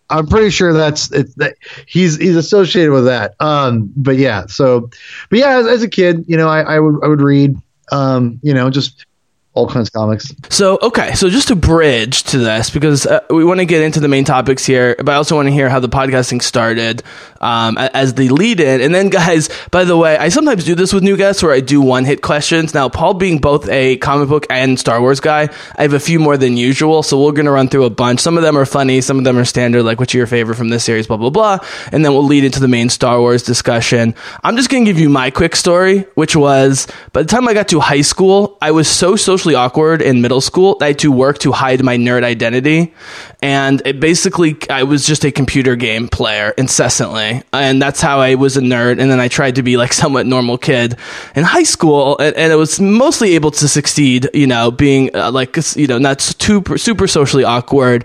I'm 0.08 0.26
pretty 0.26 0.50
sure 0.50 0.72
that's 0.72 1.10
it's 1.12 1.34
that 1.36 1.56
he's 1.86 2.16
he's 2.16 2.36
associated 2.36 2.92
with 2.92 3.06
that. 3.06 3.34
Um, 3.40 3.92
but 3.96 4.16
yeah, 4.16 4.46
so 4.46 4.90
but 5.30 5.38
yeah, 5.38 5.58
as, 5.58 5.66
as 5.66 5.82
a 5.82 5.88
kid, 5.88 6.24
you 6.28 6.36
know, 6.36 6.48
I, 6.48 6.60
I 6.60 6.78
would 6.78 7.04
I 7.04 7.08
would 7.08 7.20
read 7.20 7.56
um, 7.92 8.40
you 8.42 8.54
know, 8.54 8.70
just 8.70 9.06
all 9.54 9.66
kinds 9.66 9.88
of 9.88 9.92
comics. 9.92 10.32
So, 10.50 10.78
okay, 10.82 11.14
so 11.14 11.30
just 11.30 11.48
to 11.48 11.56
bridge 11.56 12.24
to 12.24 12.38
this, 12.38 12.68
because 12.68 13.06
uh, 13.06 13.20
we 13.30 13.44
want 13.44 13.60
to 13.60 13.64
get 13.64 13.82
into 13.82 14.00
the 14.00 14.08
main 14.08 14.24
topics 14.24 14.66
here, 14.66 14.94
but 14.98 15.08
I 15.08 15.14
also 15.14 15.34
want 15.34 15.46
to 15.46 15.52
hear 15.52 15.70
how 15.70 15.80
the 15.80 15.88
podcasting 15.88 16.42
started 16.42 17.02
um, 17.46 17.78
as 17.78 18.14
the 18.14 18.28
lead 18.28 18.58
in. 18.58 18.80
And 18.80 18.92
then, 18.92 19.08
guys, 19.08 19.48
by 19.70 19.84
the 19.84 19.96
way, 19.96 20.18
I 20.18 20.30
sometimes 20.30 20.64
do 20.64 20.74
this 20.74 20.92
with 20.92 21.04
new 21.04 21.16
guests 21.16 21.44
where 21.44 21.52
I 21.52 21.60
do 21.60 21.80
one 21.80 22.04
hit 22.04 22.20
questions. 22.20 22.74
Now, 22.74 22.88
Paul 22.88 23.14
being 23.14 23.38
both 23.38 23.68
a 23.68 23.98
comic 23.98 24.28
book 24.28 24.46
and 24.50 24.78
Star 24.80 25.00
Wars 25.00 25.20
guy, 25.20 25.48
I 25.76 25.82
have 25.82 25.92
a 25.92 26.00
few 26.00 26.18
more 26.18 26.36
than 26.36 26.56
usual, 26.56 27.04
so 27.04 27.22
we're 27.22 27.30
going 27.30 27.46
to 27.46 27.52
run 27.52 27.68
through 27.68 27.84
a 27.84 27.90
bunch. 27.90 28.18
Some 28.18 28.36
of 28.36 28.42
them 28.42 28.58
are 28.58 28.66
funny, 28.66 29.00
some 29.00 29.18
of 29.18 29.24
them 29.24 29.38
are 29.38 29.44
standard, 29.44 29.84
like 29.84 30.00
what's 30.00 30.12
your 30.12 30.26
favorite 30.26 30.56
from 30.56 30.70
this 30.70 30.82
series, 30.82 31.06
blah, 31.06 31.18
blah, 31.18 31.30
blah. 31.30 31.58
And 31.92 32.04
then 32.04 32.12
we'll 32.12 32.24
lead 32.24 32.42
into 32.42 32.58
the 32.58 32.66
main 32.66 32.88
Star 32.88 33.20
Wars 33.20 33.44
discussion. 33.44 34.16
I'm 34.42 34.56
just 34.56 34.68
going 34.68 34.84
to 34.84 34.90
give 34.90 34.98
you 34.98 35.08
my 35.08 35.30
quick 35.30 35.54
story, 35.54 36.00
which 36.14 36.34
was 36.34 36.88
by 37.12 37.22
the 37.22 37.28
time 37.28 37.46
I 37.46 37.54
got 37.54 37.68
to 37.68 37.78
high 37.78 38.02
school, 38.02 38.58
I 38.60 38.72
was 38.72 38.88
so 38.88 39.14
socially 39.14 39.54
awkward 39.54 40.02
in 40.02 40.20
middle 40.20 40.40
school 40.40 40.78
that 40.78 40.84
I 40.84 40.88
had 40.88 40.98
to 41.00 41.12
work 41.12 41.38
to 41.38 41.52
hide 41.52 41.84
my 41.84 41.96
nerd 41.96 42.24
identity. 42.24 42.92
And 43.40 43.82
it 43.84 44.00
basically, 44.00 44.56
I 44.68 44.82
was 44.82 45.06
just 45.06 45.24
a 45.24 45.30
computer 45.30 45.76
game 45.76 46.08
player 46.08 46.50
incessantly. 46.50 47.35
And 47.52 47.80
that's 47.80 48.00
how 48.00 48.20
I 48.20 48.34
was 48.34 48.56
a 48.56 48.60
nerd. 48.60 49.00
And 49.00 49.10
then 49.10 49.20
I 49.20 49.28
tried 49.28 49.56
to 49.56 49.62
be 49.62 49.76
like 49.76 49.92
somewhat 50.02 50.26
normal 50.26 50.58
kid 50.58 50.96
in 51.34 51.44
high 51.44 51.64
school. 51.64 52.18
And, 52.18 52.36
and 52.36 52.52
I 52.52 52.56
was 52.56 52.80
mostly 52.80 53.34
able 53.34 53.50
to 53.52 53.68
succeed, 53.68 54.28
you 54.34 54.46
know, 54.46 54.70
being 54.70 55.14
uh, 55.14 55.30
like, 55.30 55.56
you 55.76 55.86
know, 55.86 55.98
not 55.98 56.20
super, 56.20 56.78
super 56.78 57.06
socially 57.06 57.44
awkward. 57.44 58.04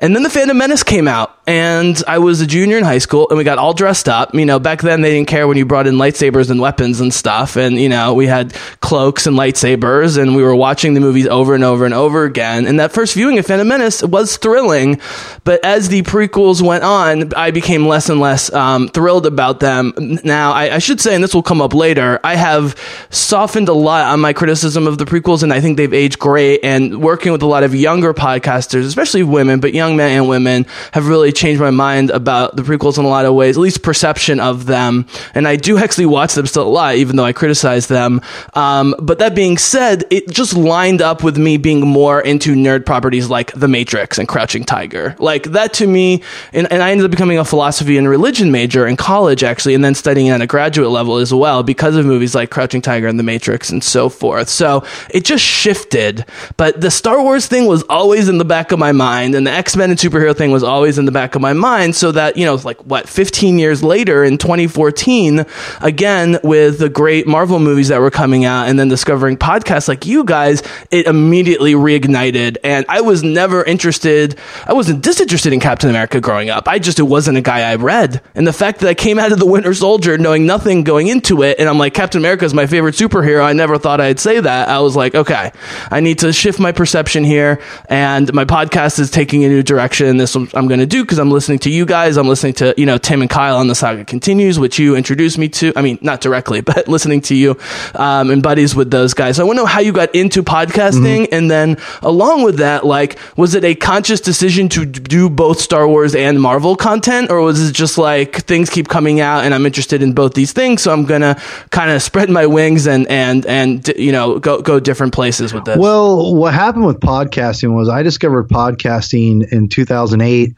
And 0.00 0.14
then 0.14 0.22
the 0.22 0.30
Phantom 0.30 0.56
Menace 0.56 0.82
came 0.82 1.08
out. 1.08 1.38
And 1.44 2.00
I 2.06 2.18
was 2.18 2.40
a 2.40 2.46
junior 2.46 2.78
in 2.78 2.84
high 2.84 2.98
school 2.98 3.28
and 3.28 3.36
we 3.36 3.42
got 3.42 3.58
all 3.58 3.74
dressed 3.74 4.08
up. 4.08 4.32
You 4.32 4.46
know, 4.46 4.60
back 4.60 4.80
then 4.80 5.00
they 5.00 5.10
didn't 5.10 5.26
care 5.26 5.48
when 5.48 5.56
you 5.56 5.66
brought 5.66 5.88
in 5.88 5.96
lightsabers 5.96 6.50
and 6.50 6.60
weapons 6.60 7.00
and 7.00 7.12
stuff. 7.12 7.56
And, 7.56 7.80
you 7.80 7.88
know, 7.88 8.14
we 8.14 8.28
had 8.28 8.54
cloaks 8.80 9.26
and 9.26 9.36
lightsabers 9.36 10.22
and 10.22 10.36
we 10.36 10.42
were 10.44 10.54
watching 10.54 10.94
the 10.94 11.00
movies 11.00 11.26
over 11.26 11.56
and 11.56 11.64
over 11.64 11.84
and 11.84 11.94
over 11.94 12.24
again. 12.24 12.66
And 12.66 12.78
that 12.78 12.92
first 12.92 13.14
viewing 13.14 13.38
of 13.38 13.46
Phantom 13.46 13.66
Menace 13.66 14.04
was 14.04 14.36
thrilling. 14.36 15.00
But 15.42 15.64
as 15.64 15.88
the 15.88 16.02
prequels 16.02 16.62
went 16.62 16.84
on, 16.84 17.34
I 17.34 17.50
became 17.50 17.88
less 17.88 18.08
and 18.08 18.20
less 18.20 18.52
um, 18.52 18.86
thrilled 18.86 19.26
about 19.26 19.58
them. 19.58 20.20
Now, 20.22 20.52
I, 20.52 20.76
I 20.76 20.78
should 20.78 21.00
say, 21.00 21.12
and 21.16 21.24
this 21.24 21.34
will 21.34 21.42
come 21.42 21.60
up 21.60 21.74
later, 21.74 22.20
I 22.22 22.36
have 22.36 22.76
softened 23.10 23.68
a 23.68 23.74
lot 23.74 24.12
on 24.12 24.20
my 24.20 24.32
criticism 24.32 24.86
of 24.86 24.96
the 24.96 25.06
prequels 25.06 25.42
and 25.42 25.52
I 25.52 25.60
think 25.60 25.76
they've 25.76 25.92
aged 25.92 26.20
great. 26.20 26.60
And 26.62 27.02
working 27.02 27.32
with 27.32 27.42
a 27.42 27.46
lot 27.46 27.64
of 27.64 27.74
younger 27.74 28.14
podcasters, 28.14 28.84
especially 28.84 29.24
women, 29.24 29.58
but 29.58 29.74
young 29.74 29.96
men 29.96 30.12
and 30.12 30.28
women, 30.28 30.66
have 30.92 31.08
really 31.08 31.31
changed 31.32 31.60
my 31.60 31.70
mind 31.70 32.10
about 32.10 32.56
the 32.56 32.62
prequels 32.62 32.98
in 32.98 33.04
a 33.04 33.08
lot 33.08 33.24
of 33.24 33.34
ways, 33.34 33.56
at 33.56 33.60
least 33.60 33.82
perception 33.82 34.40
of 34.40 34.66
them. 34.66 35.06
And 35.34 35.48
I 35.48 35.56
do 35.56 35.78
actually 35.78 36.06
watch 36.06 36.34
them 36.34 36.46
still 36.46 36.66
a 36.66 36.70
lot, 36.70 36.96
even 36.96 37.16
though 37.16 37.24
I 37.24 37.32
criticize 37.32 37.86
them. 37.86 38.20
Um, 38.54 38.94
but 38.98 39.18
that 39.18 39.34
being 39.34 39.58
said, 39.58 40.04
it 40.10 40.28
just 40.28 40.54
lined 40.54 41.02
up 41.02 41.22
with 41.22 41.36
me 41.36 41.56
being 41.56 41.80
more 41.80 42.20
into 42.20 42.54
nerd 42.54 42.84
properties 42.84 43.28
like 43.28 43.52
The 43.52 43.68
Matrix 43.68 44.18
and 44.18 44.28
Crouching 44.28 44.64
Tiger. 44.64 45.16
Like 45.18 45.44
that 45.52 45.74
to 45.74 45.86
me, 45.86 46.22
and, 46.52 46.70
and 46.70 46.82
I 46.82 46.90
ended 46.90 47.04
up 47.04 47.10
becoming 47.10 47.38
a 47.38 47.44
philosophy 47.44 47.96
and 47.96 48.08
religion 48.08 48.50
major 48.50 48.86
in 48.86 48.96
college, 48.96 49.42
actually, 49.42 49.74
and 49.74 49.84
then 49.84 49.94
studying 49.94 50.28
at 50.28 50.42
a 50.42 50.46
graduate 50.46 50.90
level 50.90 51.16
as 51.16 51.32
well 51.32 51.62
because 51.62 51.96
of 51.96 52.06
movies 52.06 52.34
like 52.34 52.50
Crouching 52.50 52.82
Tiger 52.82 53.06
and 53.06 53.18
The 53.18 53.24
Matrix 53.24 53.70
and 53.70 53.82
so 53.82 54.08
forth. 54.08 54.48
So 54.48 54.84
it 55.10 55.24
just 55.24 55.44
shifted. 55.44 56.24
But 56.56 56.80
the 56.80 56.90
Star 56.90 57.22
Wars 57.22 57.46
thing 57.46 57.66
was 57.66 57.82
always 57.84 58.28
in 58.28 58.38
the 58.38 58.44
back 58.44 58.72
of 58.72 58.78
my 58.78 58.92
mind, 58.92 59.34
and 59.34 59.46
the 59.46 59.50
X 59.50 59.76
Men 59.76 59.90
and 59.90 59.98
superhero 59.98 60.36
thing 60.36 60.50
was 60.50 60.62
always 60.62 60.98
in 60.98 61.04
the 61.04 61.12
back 61.12 61.21
back 61.22 61.36
of 61.36 61.40
my 61.40 61.52
mind 61.52 61.94
so 61.94 62.10
that, 62.10 62.36
you 62.36 62.44
know, 62.44 62.56
like 62.56 62.84
what, 62.84 63.08
15 63.08 63.56
years 63.56 63.84
later 63.84 64.24
in 64.24 64.38
2014, 64.38 65.46
again, 65.80 66.40
with 66.42 66.80
the 66.80 66.88
great 66.88 67.28
Marvel 67.28 67.60
movies 67.60 67.88
that 67.88 68.00
were 68.00 68.10
coming 68.10 68.44
out 68.44 68.68
and 68.68 68.76
then 68.76 68.88
discovering 68.88 69.36
podcasts 69.36 69.86
like 69.86 70.04
you 70.04 70.24
guys, 70.24 70.64
it 70.90 71.06
immediately 71.06 71.74
reignited. 71.74 72.56
And 72.64 72.84
I 72.88 73.02
was 73.02 73.22
never 73.22 73.62
interested, 73.62 74.36
I 74.66 74.72
wasn't 74.72 75.00
disinterested 75.00 75.52
in 75.52 75.60
Captain 75.60 75.90
America 75.90 76.20
growing 76.20 76.50
up. 76.50 76.66
I 76.66 76.80
just, 76.80 76.98
it 76.98 77.04
wasn't 77.04 77.38
a 77.38 77.40
guy 77.40 77.70
I 77.70 77.76
read. 77.76 78.20
And 78.34 78.44
the 78.44 78.52
fact 78.52 78.80
that 78.80 78.88
I 78.88 78.94
came 78.94 79.20
out 79.20 79.30
of 79.30 79.38
the 79.38 79.46
Winter 79.46 79.74
Soldier 79.74 80.18
knowing 80.18 80.44
nothing 80.44 80.82
going 80.82 81.06
into 81.06 81.44
it, 81.44 81.60
and 81.60 81.68
I'm 81.68 81.78
like, 81.78 81.94
Captain 81.94 82.20
America 82.20 82.44
is 82.44 82.52
my 82.52 82.66
favorite 82.66 82.96
superhero. 82.96 83.44
I 83.44 83.52
never 83.52 83.78
thought 83.78 84.00
I'd 84.00 84.18
say 84.18 84.40
that. 84.40 84.68
I 84.68 84.80
was 84.80 84.96
like, 84.96 85.14
okay, 85.14 85.52
I 85.88 86.00
need 86.00 86.18
to 86.18 86.32
shift 86.32 86.58
my 86.58 86.72
perception 86.72 87.22
here. 87.22 87.62
And 87.88 88.32
my 88.34 88.44
podcast 88.44 88.98
is 88.98 89.08
taking 89.08 89.44
a 89.44 89.48
new 89.48 89.62
direction. 89.62 90.16
This 90.16 90.34
I'm 90.34 90.66
going 90.66 90.80
to 90.80 90.86
do 90.86 91.04
because 91.12 91.20
I'm 91.20 91.30
listening 91.30 91.58
to 91.58 91.70
you 91.70 91.84
guys. 91.84 92.16
I'm 92.16 92.26
listening 92.26 92.54
to, 92.54 92.72
you 92.78 92.86
know, 92.86 92.96
Tim 92.96 93.20
and 93.20 93.28
Kyle 93.28 93.58
on 93.58 93.68
the 93.68 93.74
saga 93.74 94.02
continues, 94.02 94.58
which 94.58 94.78
you 94.78 94.96
introduced 94.96 95.36
me 95.36 95.46
to. 95.50 95.70
I 95.76 95.82
mean, 95.82 95.98
not 96.00 96.22
directly, 96.22 96.60
but 96.62 96.88
listening 96.88 97.20
to 97.22 97.34
you 97.34 97.58
um, 97.94 98.30
and 98.30 98.42
buddies 98.42 98.74
with 98.74 98.90
those 98.90 99.12
guys. 99.12 99.36
So 99.36 99.42
I 99.42 99.46
want 99.46 99.58
to 99.58 99.62
know 99.64 99.66
how 99.66 99.80
you 99.80 99.92
got 99.92 100.14
into 100.14 100.42
podcasting. 100.42 101.28
And 101.30 101.50
then 101.50 101.76
along 102.00 102.44
with 102.44 102.56
that, 102.58 102.86
like, 102.86 103.18
was 103.36 103.54
it 103.54 103.62
a 103.62 103.74
conscious 103.74 104.22
decision 104.22 104.70
to 104.70 104.86
do 104.86 105.28
both 105.28 105.60
Star 105.60 105.86
Wars 105.86 106.14
and 106.14 106.40
Marvel 106.40 106.76
content? 106.76 107.30
Or 107.30 107.42
was 107.42 107.68
it 107.68 107.74
just 107.74 107.98
like 107.98 108.36
things 108.46 108.70
keep 108.70 108.88
coming 108.88 109.20
out 109.20 109.44
and 109.44 109.52
I'm 109.52 109.66
interested 109.66 110.02
in 110.02 110.14
both 110.14 110.32
these 110.32 110.54
things? 110.54 110.80
So 110.82 110.94
I'm 110.94 111.04
going 111.04 111.20
to 111.20 111.38
kind 111.68 111.90
of 111.90 112.00
spread 112.00 112.30
my 112.30 112.46
wings 112.46 112.86
and, 112.86 113.06
and, 113.08 113.44
and, 113.44 113.86
you 113.98 114.12
know, 114.12 114.38
go, 114.38 114.62
go 114.62 114.80
different 114.80 115.12
places 115.12 115.52
with 115.52 115.66
this. 115.66 115.76
Well, 115.76 116.34
what 116.34 116.54
happened 116.54 116.86
with 116.86 117.00
podcasting 117.00 117.74
was 117.74 117.90
I 117.90 118.02
discovered 118.02 118.48
podcasting 118.48 119.52
in 119.52 119.68
2008. 119.68 120.54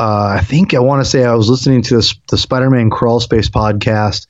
Uh, 0.00 0.36
I 0.38 0.40
think 0.40 0.72
I 0.72 0.78
want 0.78 1.04
to 1.04 1.10
say 1.10 1.24
I 1.24 1.34
was 1.34 1.50
listening 1.50 1.82
to 1.82 1.96
this, 1.96 2.14
the 2.30 2.38
Spider-Man 2.38 2.88
Crawl 2.88 3.20
Space 3.20 3.50
podcast, 3.50 4.28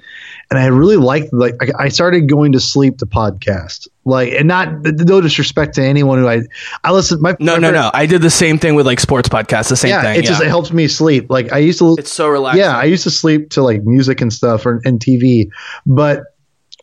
and 0.50 0.58
I 0.58 0.66
really 0.66 0.96
liked 0.96 1.32
like 1.32 1.54
I 1.62 1.84
I 1.84 1.88
started 1.90 2.28
going 2.28 2.52
to 2.52 2.60
sleep 2.60 2.98
to 2.98 3.06
podcast. 3.06 3.86
Like, 4.04 4.32
and 4.32 4.48
not 4.48 4.82
no 4.82 5.20
disrespect 5.20 5.76
to 5.76 5.84
anyone 5.84 6.18
who 6.18 6.26
I 6.26 6.42
I 6.82 6.90
listen. 6.90 7.22
My 7.22 7.36
no, 7.38 7.52
my 7.52 7.58
no, 7.58 7.68
friend- 7.68 7.74
no. 7.74 7.90
I 7.94 8.06
did 8.06 8.20
the 8.20 8.30
same 8.30 8.58
thing 8.58 8.74
with 8.74 8.84
like 8.84 8.98
sports 8.98 9.28
podcasts. 9.28 9.68
The 9.68 9.76
same 9.76 9.90
yeah, 9.90 10.02
thing. 10.02 10.18
it 10.18 10.24
just 10.24 10.42
it 10.42 10.48
helps 10.48 10.72
me 10.72 10.88
sleep. 10.88 11.30
Like 11.30 11.52
I 11.52 11.58
used 11.58 11.78
to. 11.78 11.94
It's 12.00 12.10
so 12.10 12.28
relaxing. 12.28 12.62
Yeah, 12.62 12.76
I 12.76 12.84
used 12.84 13.04
to 13.04 13.10
sleep 13.12 13.50
to 13.50 13.62
like 13.62 13.84
music 13.84 14.22
and 14.22 14.32
stuff 14.32 14.66
or, 14.66 14.80
and 14.84 14.98
TV, 14.98 15.50
but 15.86 16.24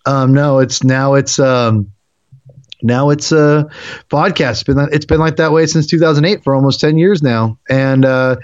um, 0.05 0.33
no, 0.33 0.59
it's 0.59 0.85
now 0.85 1.15
it's 1.15 1.39
um, 1.39 1.91
now 2.81 3.09
it's 3.09 3.31
a 3.31 3.69
podcast. 4.09 4.51
It's 4.51 4.63
been 4.63 4.89
it's 4.91 5.05
been 5.05 5.19
like 5.19 5.37
that 5.37 5.51
way 5.51 5.65
since 5.65 5.87
2008 5.87 6.43
for 6.43 6.55
almost 6.55 6.79
10 6.79 6.97
years 6.97 7.23
now, 7.23 7.57
and 7.69 8.05
uh, 8.05 8.37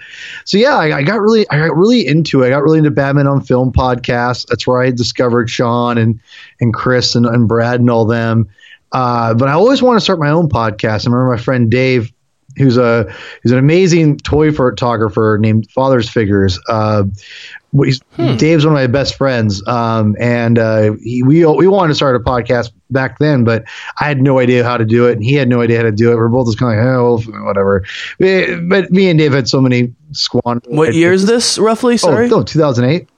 so 0.46 0.58
yeah, 0.58 0.76
I, 0.76 0.98
I 0.98 1.04
got 1.04 1.20
really 1.20 1.48
I 1.50 1.68
got 1.68 1.76
really 1.76 2.06
into 2.06 2.42
it. 2.42 2.48
I 2.48 2.50
got 2.50 2.64
really 2.64 2.80
into 2.80 2.92
Batman 2.92 3.28
on 3.28 3.42
Film 3.42 3.72
podcasts. 3.72 4.46
That's 4.48 4.66
where 4.66 4.82
I 4.82 4.92
discovered 4.92 5.50
Sean 5.50 5.98
and 5.98 6.20
and 6.60 6.74
Chris 6.74 7.16
and, 7.16 7.26
and 7.26 7.48
Brad 7.48 7.80
and 7.80 7.90
all 7.90 8.06
them. 8.06 8.50
Uh, 8.92 9.34
but 9.34 9.50
I 9.50 9.54
always 9.54 9.82
want 9.82 9.98
to 9.98 10.02
start 10.02 10.20
my 10.20 10.30
own 10.30 10.50
podcast. 10.50 11.08
I 11.08 11.12
remember 11.12 11.32
my 11.32 11.42
friend 11.42 11.70
Dave 11.70 12.14
who's 12.58 12.78
a 12.78 13.12
who's 13.42 13.52
an 13.52 13.58
amazing 13.58 14.18
toy 14.18 14.52
photographer 14.52 15.38
named 15.40 15.70
Father's 15.72 16.10
Figures. 16.10 16.60
Uh, 16.68 17.04
he's, 17.82 18.00
Dave's 18.38 18.66
one 18.66 18.76
of 18.76 18.80
my 18.80 18.88
best 18.88 19.16
friends, 19.16 19.66
um, 19.68 20.16
and 20.20 20.60
uh, 20.60 20.94
he, 21.02 21.24
we 21.24 21.46
we 21.46 21.68
wanted 21.68 21.90
to 21.90 21.96
start 21.96 22.16
a 22.16 22.20
podcast 22.20 22.72
back 22.92 23.18
then, 23.20 23.44
but 23.44 23.64
I 24.00 24.06
had 24.06 24.22
no 24.22 24.40
idea 24.40 24.64
how 24.64 24.78
to 24.78 24.86
do 24.86 25.08
it, 25.08 25.14
and 25.14 25.24
he 25.24 25.34
had 25.34 25.48
no 25.50 25.62
idea 25.62 25.78
how 25.78 25.84
to 25.84 25.92
do 25.92 26.12
it. 26.12 26.16
We're 26.16 26.28
both 26.30 26.48
just 26.48 26.60
kind 26.60 26.80
of 26.80 26.86
like, 26.86 27.36
oh, 27.36 27.44
whatever. 27.46 27.84
Eh, 28.22 28.58
But 28.70 28.92
me 28.92 29.10
and 29.10 29.18
Dave 29.18 29.34
had 29.34 29.50
so 29.50 29.60
many 29.60 29.94
squandered. 30.12 30.72
What 30.72 30.94
year 30.94 31.12
is 31.14 31.26
this 31.26 31.58
roughly? 31.58 31.98
Sorry. 31.98 32.28
Oh, 32.28 32.38
no, 32.40 32.44
2008. 32.44 33.10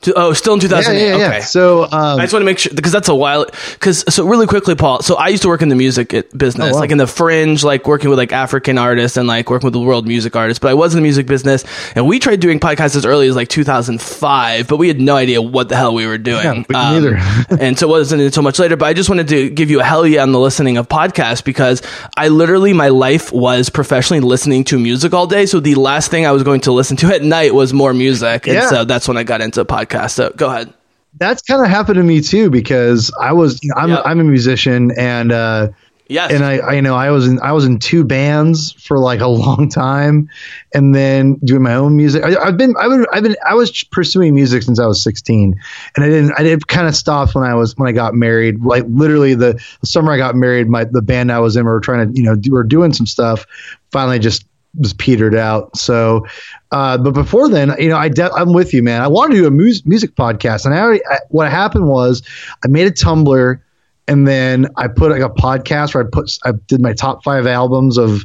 Two- 0.00 0.14
Oh, 0.16 0.32
still 0.32 0.54
in 0.54 0.60
2008. 0.60 1.00
Yeah, 1.00 1.08
yeah, 1.10 1.16
yeah. 1.18 1.26
Okay. 1.28 1.40
So 1.40 1.84
um, 1.84 1.90
I 1.92 2.22
just 2.22 2.32
want 2.32 2.42
to 2.42 2.44
make 2.44 2.58
sure 2.58 2.72
because 2.74 2.92
that's 2.92 3.08
a 3.08 3.14
while. 3.14 3.46
Because 3.72 4.04
so 4.14 4.24
really 4.26 4.46
quickly, 4.46 4.74
Paul. 4.74 5.02
So 5.02 5.16
I 5.16 5.28
used 5.28 5.42
to 5.42 5.48
work 5.48 5.60
in 5.62 5.68
the 5.68 5.74
music 5.76 6.10
business, 6.36 6.70
Oh, 6.70 6.74
wow. 6.74 6.80
like 6.80 6.90
in 6.90 6.98
the 6.98 7.06
fringe, 7.06 7.64
like 7.64 7.86
working 7.86 8.08
with 8.10 8.18
like 8.18 8.32
African 8.32 8.78
artists 8.78 9.16
and 9.16 9.26
like 9.26 9.50
working 9.50 9.66
with 9.66 9.72
the 9.74 9.80
world 9.80 10.06
music 10.06 10.36
artists. 10.36 10.60
But 10.60 10.68
I 10.70 10.74
was 10.74 10.94
in 10.94 10.98
the 10.98 11.02
music 11.02 11.26
business, 11.26 11.64
and 11.96 12.06
we 12.06 12.18
tried 12.18 12.40
doing 12.40 12.60
podcasts 12.60 12.94
as 12.96 13.04
early 13.04 13.26
as 13.28 13.34
like 13.36 13.48
2005, 13.48 14.68
but 14.68 14.76
we 14.76 14.88
had 14.88 15.00
no 15.00 15.16
idea 15.16 15.42
what 15.42 15.68
the 15.68 15.76
hell 15.76 15.94
we 15.94 16.06
were 16.06 16.18
doing. 16.18 16.46
Um, 16.46 16.64
Yeah, 16.70 16.92
we 16.94 17.00
neither. 17.00 17.16
and 17.60 17.78
so 17.78 17.86
it 17.88 17.90
wasn't 17.90 18.22
until 18.22 18.42
much 18.42 18.58
later. 18.58 18.76
But 18.76 18.86
I 18.86 18.92
just 18.94 19.08
wanted 19.08 19.28
to 19.28 19.50
give 19.50 19.70
you 19.70 19.80
a 19.80 19.84
hell 19.84 20.06
yeah 20.06 20.22
on 20.22 20.32
the 20.32 20.38
listening 20.40 20.76
of 20.76 20.88
podcasts 20.88 21.42
because 21.42 21.82
I 22.16 22.28
literally 22.28 22.72
my 22.72 22.88
life 22.88 23.32
was 23.32 23.68
professionally 23.68 24.20
listening 24.20 24.64
to 24.64 24.78
music 24.78 25.12
all 25.12 25.26
day. 25.26 25.46
So 25.46 25.60
the 25.60 25.74
last 25.74 26.10
thing 26.10 26.26
I 26.26 26.32
was 26.32 26.42
going 26.42 26.60
to 26.62 26.72
listen 26.72 26.96
to 26.98 27.08
at 27.14 27.22
night 27.22 27.54
was 27.54 27.72
more 27.72 27.92
music, 27.92 28.46
and 28.46 28.54
Yeah. 28.56 28.68
so 28.68 28.84
that's 28.84 29.08
when 29.08 29.16
I 29.16 29.24
got 29.24 29.40
into 29.40 29.64
podcasts. 29.64 29.87
So 30.08 30.30
go 30.30 30.48
ahead. 30.48 30.72
that's 31.18 31.42
kind 31.42 31.62
of 31.62 31.68
happened 31.68 31.96
to 31.96 32.02
me 32.02 32.20
too 32.20 32.50
because 32.50 33.12
I 33.20 33.32
was 33.32 33.62
you 33.62 33.70
know, 33.70 33.80
I'm 33.80 33.90
Yep. 33.90 34.02
I'm 34.04 34.20
a 34.20 34.24
musician 34.24 34.92
and. 34.98 35.32
uh 35.32 35.68
Yes. 36.10 36.32
and 36.32 36.42
I, 36.42 36.56
I 36.56 36.72
you 36.72 36.80
know 36.80 36.94
I 36.94 37.10
was 37.10 37.28
in 37.28 37.38
I 37.42 37.52
was 37.52 37.66
in 37.66 37.78
two 37.78 38.02
bands 38.02 38.72
for 38.72 38.98
like 38.98 39.20
a 39.20 39.26
long 39.44 39.68
time, 39.68 40.30
and 40.72 40.94
then 40.94 41.34
doing 41.44 41.62
my 41.62 41.74
own 41.74 41.98
music. 41.98 42.24
I, 42.24 42.34
I've 42.34 42.56
been 42.56 42.74
I've 42.80 42.88
been 42.88 43.06
I've 43.12 43.22
been 43.22 43.36
I 43.46 43.52
was 43.52 43.84
pursuing 43.84 44.34
music 44.34 44.62
since 44.62 44.80
I 44.80 44.86
was 44.86 45.02
16, 45.02 45.54
and 45.96 46.04
I 46.04 46.08
didn't 46.08 46.32
I 46.38 46.44
did 46.44 46.66
kind 46.66 46.88
of 46.88 46.96
stopped 46.96 47.34
when 47.34 47.44
I 47.44 47.54
was 47.54 47.76
when 47.76 47.90
I 47.90 47.92
got 47.92 48.14
married. 48.14 48.64
Like 48.64 48.84
literally 48.88 49.34
the, 49.34 49.62
the 49.82 49.86
summer 49.86 50.10
I 50.10 50.16
got 50.16 50.34
married, 50.34 50.66
my 50.66 50.84
the 50.84 51.02
band 51.02 51.30
I 51.30 51.40
was 51.40 51.56
in 51.56 51.66
we 51.66 51.70
were 51.72 51.80
trying 51.80 52.10
to 52.10 52.18
you 52.18 52.24
know 52.24 52.36
do, 52.36 52.52
we 52.52 52.54
were 52.54 52.64
doing 52.64 52.94
some 52.94 53.04
stuff. 53.04 53.44
Finally, 53.92 54.20
just 54.20 54.46
was 54.78 54.94
petered 54.94 55.34
out. 55.34 55.76
So, 55.76 56.26
uh, 56.70 56.98
but 56.98 57.12
before 57.12 57.48
then, 57.48 57.74
you 57.78 57.88
know, 57.88 57.96
I 57.96 58.08
de- 58.08 58.32
I'm 58.32 58.52
with 58.52 58.72
you, 58.72 58.82
man. 58.82 59.02
I 59.02 59.08
wanted 59.08 59.34
to 59.34 59.40
do 59.42 59.46
a 59.46 59.50
mus- 59.50 59.84
music 59.84 60.14
podcast, 60.14 60.64
and 60.64 60.74
I 60.74 60.80
already 60.80 61.04
I, 61.06 61.18
what 61.28 61.50
happened 61.50 61.86
was 61.86 62.22
I 62.64 62.68
made 62.68 62.86
a 62.86 62.90
Tumblr 62.90 63.60
and 64.08 64.26
then 64.26 64.68
I 64.76 64.88
put 64.88 65.10
like 65.10 65.20
a 65.20 65.28
podcast 65.28 65.94
where 65.94 66.04
I 66.04 66.08
put 66.10 66.30
I 66.44 66.52
did 66.52 66.80
my 66.80 66.94
top 66.94 67.22
five 67.22 67.46
albums 67.46 67.98
of 67.98 68.24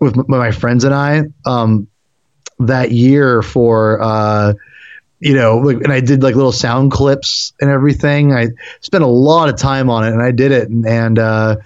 with 0.00 0.18
m- 0.18 0.24
my 0.28 0.50
friends 0.50 0.84
and 0.84 0.94
I 0.94 1.24
um, 1.44 1.86
that 2.58 2.90
year 2.90 3.42
for 3.42 4.02
uh, 4.02 4.54
you 5.20 5.34
know 5.34 5.68
and 5.68 5.92
I 5.92 6.00
did 6.00 6.22
like 6.22 6.34
little 6.34 6.52
sound 6.52 6.90
clips 6.90 7.52
and 7.60 7.70
everything. 7.70 8.32
I 8.32 8.48
spent 8.80 9.04
a 9.04 9.08
lot 9.08 9.50
of 9.50 9.56
time 9.58 9.90
on 9.90 10.04
it 10.04 10.12
and 10.12 10.22
I 10.22 10.30
did 10.30 10.52
it 10.52 10.68
and, 10.70 10.86
and 10.86 11.18
uh, 11.18 11.56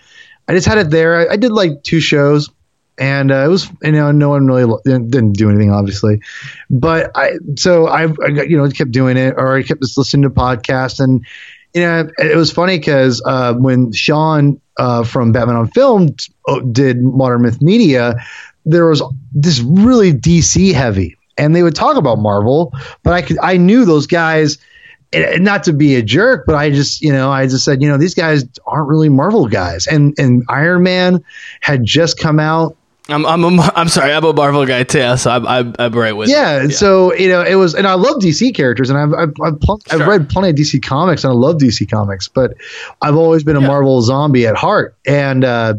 I 0.49 0.53
just 0.53 0.67
had 0.67 0.79
it 0.79 0.91
there. 0.91 1.31
I, 1.31 1.35
I 1.35 1.37
did 1.37 1.53
like 1.53 1.83
two 1.85 2.01
shows 2.01 2.51
and 2.99 3.33
uh, 3.33 3.45
it 3.45 3.49
was 3.49 3.71
you 3.83 3.93
know 3.93 4.11
no 4.13 4.29
one 4.29 4.47
really 4.47 4.73
didn't, 4.85 5.11
didn't 5.11 5.33
do 5.33 5.49
anything 5.51 5.71
obviously 5.71 6.21
but 6.71 7.11
i 7.15 7.33
so 7.57 7.87
I, 7.87 8.05
I 8.05 8.43
you 8.47 8.57
know 8.57 8.69
kept 8.69 8.93
doing 8.93 9.17
it 9.17 9.35
or 9.37 9.57
i 9.57 9.63
kept 9.63 9.83
just 9.83 9.99
listening 9.99 10.23
to 10.23 10.31
podcasts 10.31 11.01
and 11.01 11.25
you 11.75 11.83
know 11.83 12.09
it 12.19 12.37
was 12.37 12.53
funny 12.53 12.79
because 12.79 13.23
uh, 13.25 13.55
when 13.55 13.93
sean 13.93 14.61
uh, 14.77 15.05
from 15.05 15.33
batman 15.33 15.57
on 15.57 15.69
film 15.69 16.09
uh, 16.49 16.61
did 16.61 17.03
modern 17.03 17.43
myth 17.43 17.61
media 17.61 18.17
there 18.65 18.87
was 18.87 19.03
this 19.33 19.61
really 19.61 20.13
dc 20.13 20.73
heavy 20.73 21.17
and 21.37 21.55
they 21.55 21.63
would 21.63 21.75
talk 21.75 21.97
about 21.97 22.19
marvel 22.19 22.73
but 23.03 23.13
i 23.13 23.23
could 23.23 23.39
i 23.43 23.57
knew 23.57 23.85
those 23.85 24.07
guys 24.07 24.59
and 25.15 25.45
not 25.45 25.65
to 25.65 25.73
be 25.73 25.95
a 25.95 26.03
jerk, 26.03 26.45
but 26.47 26.57
I 26.57 26.71
just, 26.71 27.01
you 27.01 27.13
know, 27.13 27.31
I 27.31 27.47
just 27.47 27.65
said, 27.65 27.81
you 27.81 27.89
know, 27.89 27.97
these 27.97 28.15
guys 28.15 28.45
aren't 28.67 28.89
really 28.89 29.09
Marvel 29.09 29.47
guys. 29.47 29.87
And 29.87 30.15
and 30.19 30.43
Iron 30.49 30.83
Man 30.83 31.25
had 31.61 31.85
just 31.85 32.19
come 32.19 32.41
out. 32.41 32.77
I'm 33.09 33.27
I'm 33.27 33.45
a, 33.45 33.73
I'm 33.77 33.89
sorry, 33.89 34.13
I'm 34.13 34.25
a 34.25 34.33
Marvel 34.33 34.65
guy 34.65 34.83
too, 34.85 35.17
so 35.19 35.31
I'm 35.31 35.47
I'm, 35.47 35.75
I'm 35.79 35.93
right 35.93 36.13
with 36.17 36.31
Yeah, 36.31 36.63
you. 36.63 36.71
so 36.71 37.13
you 37.15 37.29
know, 37.29 37.43
it 37.43 37.57
was, 37.57 37.75
and 37.75 37.87
I 37.87 37.95
love 37.95 38.17
DC 38.17 38.55
characters, 38.55 38.89
and 38.89 38.99
I've 38.99 39.13
I've 39.13 39.35
I've, 39.43 39.61
pl- 39.61 39.83
I've 39.91 40.07
read 40.07 40.31
plenty 40.31 40.49
of 40.51 40.57
DC 40.57 40.83
comics, 40.83 41.23
and 41.25 41.31
I 41.31 41.35
love 41.35 41.57
DC 41.57 41.91
comics, 41.91 42.29
but 42.29 42.55
I've 43.03 43.17
always 43.17 43.45
been 43.45 43.57
a 43.57 43.61
Yeah. 43.61 43.67
Marvel 43.67 44.01
zombie 44.01 44.47
at 44.47 44.57
heart, 44.57 44.97
and 45.07 45.45
uh, 45.45 45.75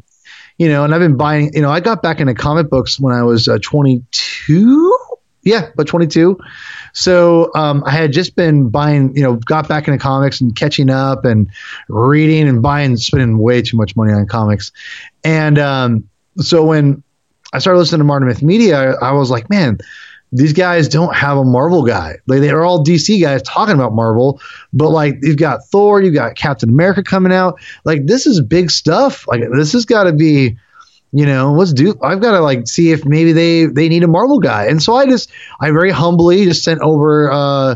you 0.59 0.69
know, 0.69 0.83
and 0.83 0.93
I've 0.93 1.01
been 1.01 1.17
buying. 1.17 1.51
You 1.55 1.61
know, 1.63 1.71
I 1.71 1.79
got 1.79 2.03
back 2.03 2.19
into 2.19 2.35
comic 2.35 2.69
books 2.69 2.99
when 2.99 3.13
I 3.15 3.23
was 3.23 3.47
uh, 3.47 3.57
22. 3.59 4.97
Yeah, 5.43 5.69
but 5.75 5.88
22. 5.88 6.39
So 6.93 7.51
um, 7.55 7.83
I 7.85 7.91
had 7.91 8.11
just 8.13 8.35
been 8.35 8.69
buying, 8.69 9.15
you 9.15 9.21
know, 9.21 9.35
got 9.35 9.67
back 9.67 9.88
into 9.88 9.99
comics 9.99 10.41
and 10.41 10.55
catching 10.55 10.89
up 10.89 11.23
and 11.23 11.49
reading 11.88 12.47
and 12.47 12.61
buying, 12.63 12.97
spending 12.97 13.38
way 13.38 13.61
too 13.61 13.77
much 13.77 13.95
money 13.95 14.11
on 14.11 14.25
comics. 14.25 14.71
And 15.23 15.59
um, 15.59 16.09
so 16.39 16.65
when 16.65 17.03
I 17.53 17.60
started 17.60 17.79
listening 17.79 17.99
to 17.99 18.05
Modern 18.05 18.27
Myth 18.27 18.41
Media, 18.43 18.95
I 19.01 19.12
was 19.13 19.29
like, 19.29 19.49
man, 19.49 19.77
these 20.31 20.53
guys 20.53 20.89
don't 20.89 21.15
have 21.15 21.38
a 21.38 21.43
Marvel 21.45 21.86
guy. 21.86 22.17
Like 22.27 22.41
they're 22.41 22.65
all 22.65 22.84
DC 22.84 23.21
guys 23.21 23.41
talking 23.43 23.75
about 23.75 23.93
Marvel, 23.93 24.41
but 24.73 24.89
like 24.89 25.15
you've 25.21 25.38
got 25.38 25.63
Thor, 25.65 26.01
you've 26.01 26.13
got 26.13 26.36
Captain 26.36 26.69
America 26.69 27.03
coming 27.03 27.31
out. 27.31 27.60
Like 27.86 28.05
this 28.05 28.25
is 28.27 28.41
big 28.41 28.69
stuff. 28.71 29.25
Like 29.27 29.41
this 29.53 29.71
has 29.73 29.86
got 29.86 30.05
to 30.05 30.13
be, 30.13 30.58
you 31.13 31.25
know, 31.25 31.53
let's 31.53 31.71
do. 31.71 31.97
I've 32.01 32.19
got 32.19 32.31
to 32.31 32.41
like 32.41 32.67
see 32.67 32.91
if 32.91 33.05
maybe 33.05 33.31
they 33.31 33.67
they 33.67 33.88
need 33.88 34.03
a 34.03 34.08
Marvel 34.08 34.39
guy. 34.39 34.65
And 34.65 34.84
so 34.84 34.95
I 34.95 35.05
just 35.05 35.31
I 35.62 35.71
very 35.71 35.91
humbly 35.91 36.43
just 36.43 36.63
sent 36.63 36.81
over. 36.81 37.31
Uh, 37.31 37.75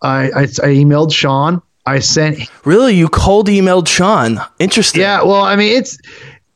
I, 0.00 0.30
I 0.30 0.42
I 0.42 0.74
emailed 0.74 1.12
Sean. 1.12 1.62
I 1.86 1.98
sent 2.00 2.38
Really, 2.64 2.94
you 2.94 3.08
cold 3.08 3.48
emailed 3.48 3.86
Sean? 3.86 4.40
Interesting. 4.58 5.02
yeah. 5.02 5.22
Well, 5.22 5.42
I 5.42 5.54
mean 5.56 5.76
it's. 5.76 5.98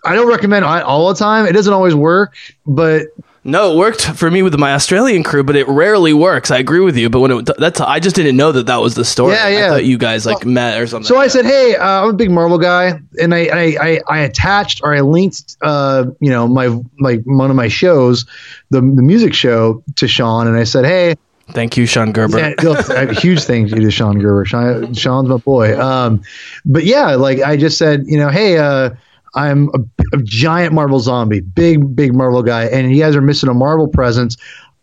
I 0.07 0.15
don't 0.15 0.29
recommend 0.29 0.65
it 0.65 0.69
all 0.69 1.09
the 1.09 1.15
time. 1.15 1.47
It 1.47 1.53
doesn't 1.53 1.73
always 1.73 1.95
work, 1.95 2.35
but 2.67 3.09
No, 3.45 3.73
it 3.73 3.77
worked 3.77 4.03
for 4.05 4.29
me 4.31 4.43
with 4.43 4.59
my 4.59 4.73
Australian 4.75 5.23
crew, 5.23 5.45
but 5.45 5.55
it 5.55 5.69
rarely 5.69 6.13
works. 6.13 6.51
I 6.51 6.59
agree 6.59 6.81
with 6.81 6.97
you, 6.97 7.09
but 7.11 7.21
when 7.21 7.31
it 7.31 7.51
that's 7.59 7.81
I 7.81 8.01
just 8.01 8.17
didn't 8.17 8.37
know 8.37 8.51
that 8.53 8.67
that 8.67 8.81
was 8.81 8.95
the 8.95 9.05
story. 9.05 9.35
Yeah, 9.35 9.49
yeah. 9.49 9.67
I 9.67 9.69
thought 9.69 9.85
you 9.85 9.99
guys 9.99 10.27
like 10.27 10.45
met 10.45 10.81
or 10.81 10.87
something. 10.87 11.07
So 11.07 11.17
I 11.19 11.29
said, 11.29 11.45
"Hey, 11.45 11.77
uh, 11.77 12.03
I'm 12.03 12.11
a 12.11 12.13
big 12.13 12.31
Marvel 12.31 12.59
guy," 12.59 13.01
and 13.21 13.35
I 13.35 13.47
I, 13.47 13.77
I, 13.81 14.01
I 14.09 14.19
attached 14.21 14.81
or 14.83 14.95
I 14.95 15.01
linked, 15.01 15.57
uh, 15.63 16.07
you 16.21 16.31
know, 16.31 16.49
my 16.49 16.77
like 16.99 17.23
one 17.25 17.51
of 17.51 17.57
my 17.57 17.69
shows, 17.69 18.27
the 18.71 18.81
the 18.81 19.03
music 19.03 19.33
show, 19.33 19.83
to 19.95 20.09
Sean, 20.09 20.49
and 20.49 20.57
I 20.57 20.65
said, 20.65 20.85
"Hey, 20.85 21.15
Thank 21.51 21.77
you, 21.77 21.87
Sean 21.87 22.11
Gerber. 22.11 22.39
yeah, 22.39 23.13
huge 23.13 23.45
thank 23.45 23.71
you 23.71 23.81
to 23.81 23.91
Sean 23.93 24.19
Gerber. 24.19 24.45
Sean, 24.45 24.93
Sean's 24.95 25.29
my 25.29 25.37
boy. 25.37 25.81
Um, 25.81 26.23
but 26.65 26.85
yeah, 26.85 27.15
like 27.15 27.41
I 27.41 27.57
just 27.57 27.79
said, 27.79 28.03
you 28.07 28.19
know, 28.19 28.31
hey, 28.31 28.59
uh, 28.59 28.91
I'm 29.37 29.69
a, 29.75 30.17
a 30.17 30.23
giant 30.23 30.73
Marvel 30.73 30.99
zombie, 30.99 31.41
big, 31.41 31.95
big 31.95 32.15
Marvel 32.15 32.43
guy, 32.43 32.65
and 32.65 32.91
you 32.91 33.03
guys 33.03 33.15
are 33.15 33.21
missing 33.23 33.49
a 33.49 33.55
Marvel 33.55 33.87
presence. 33.87 34.37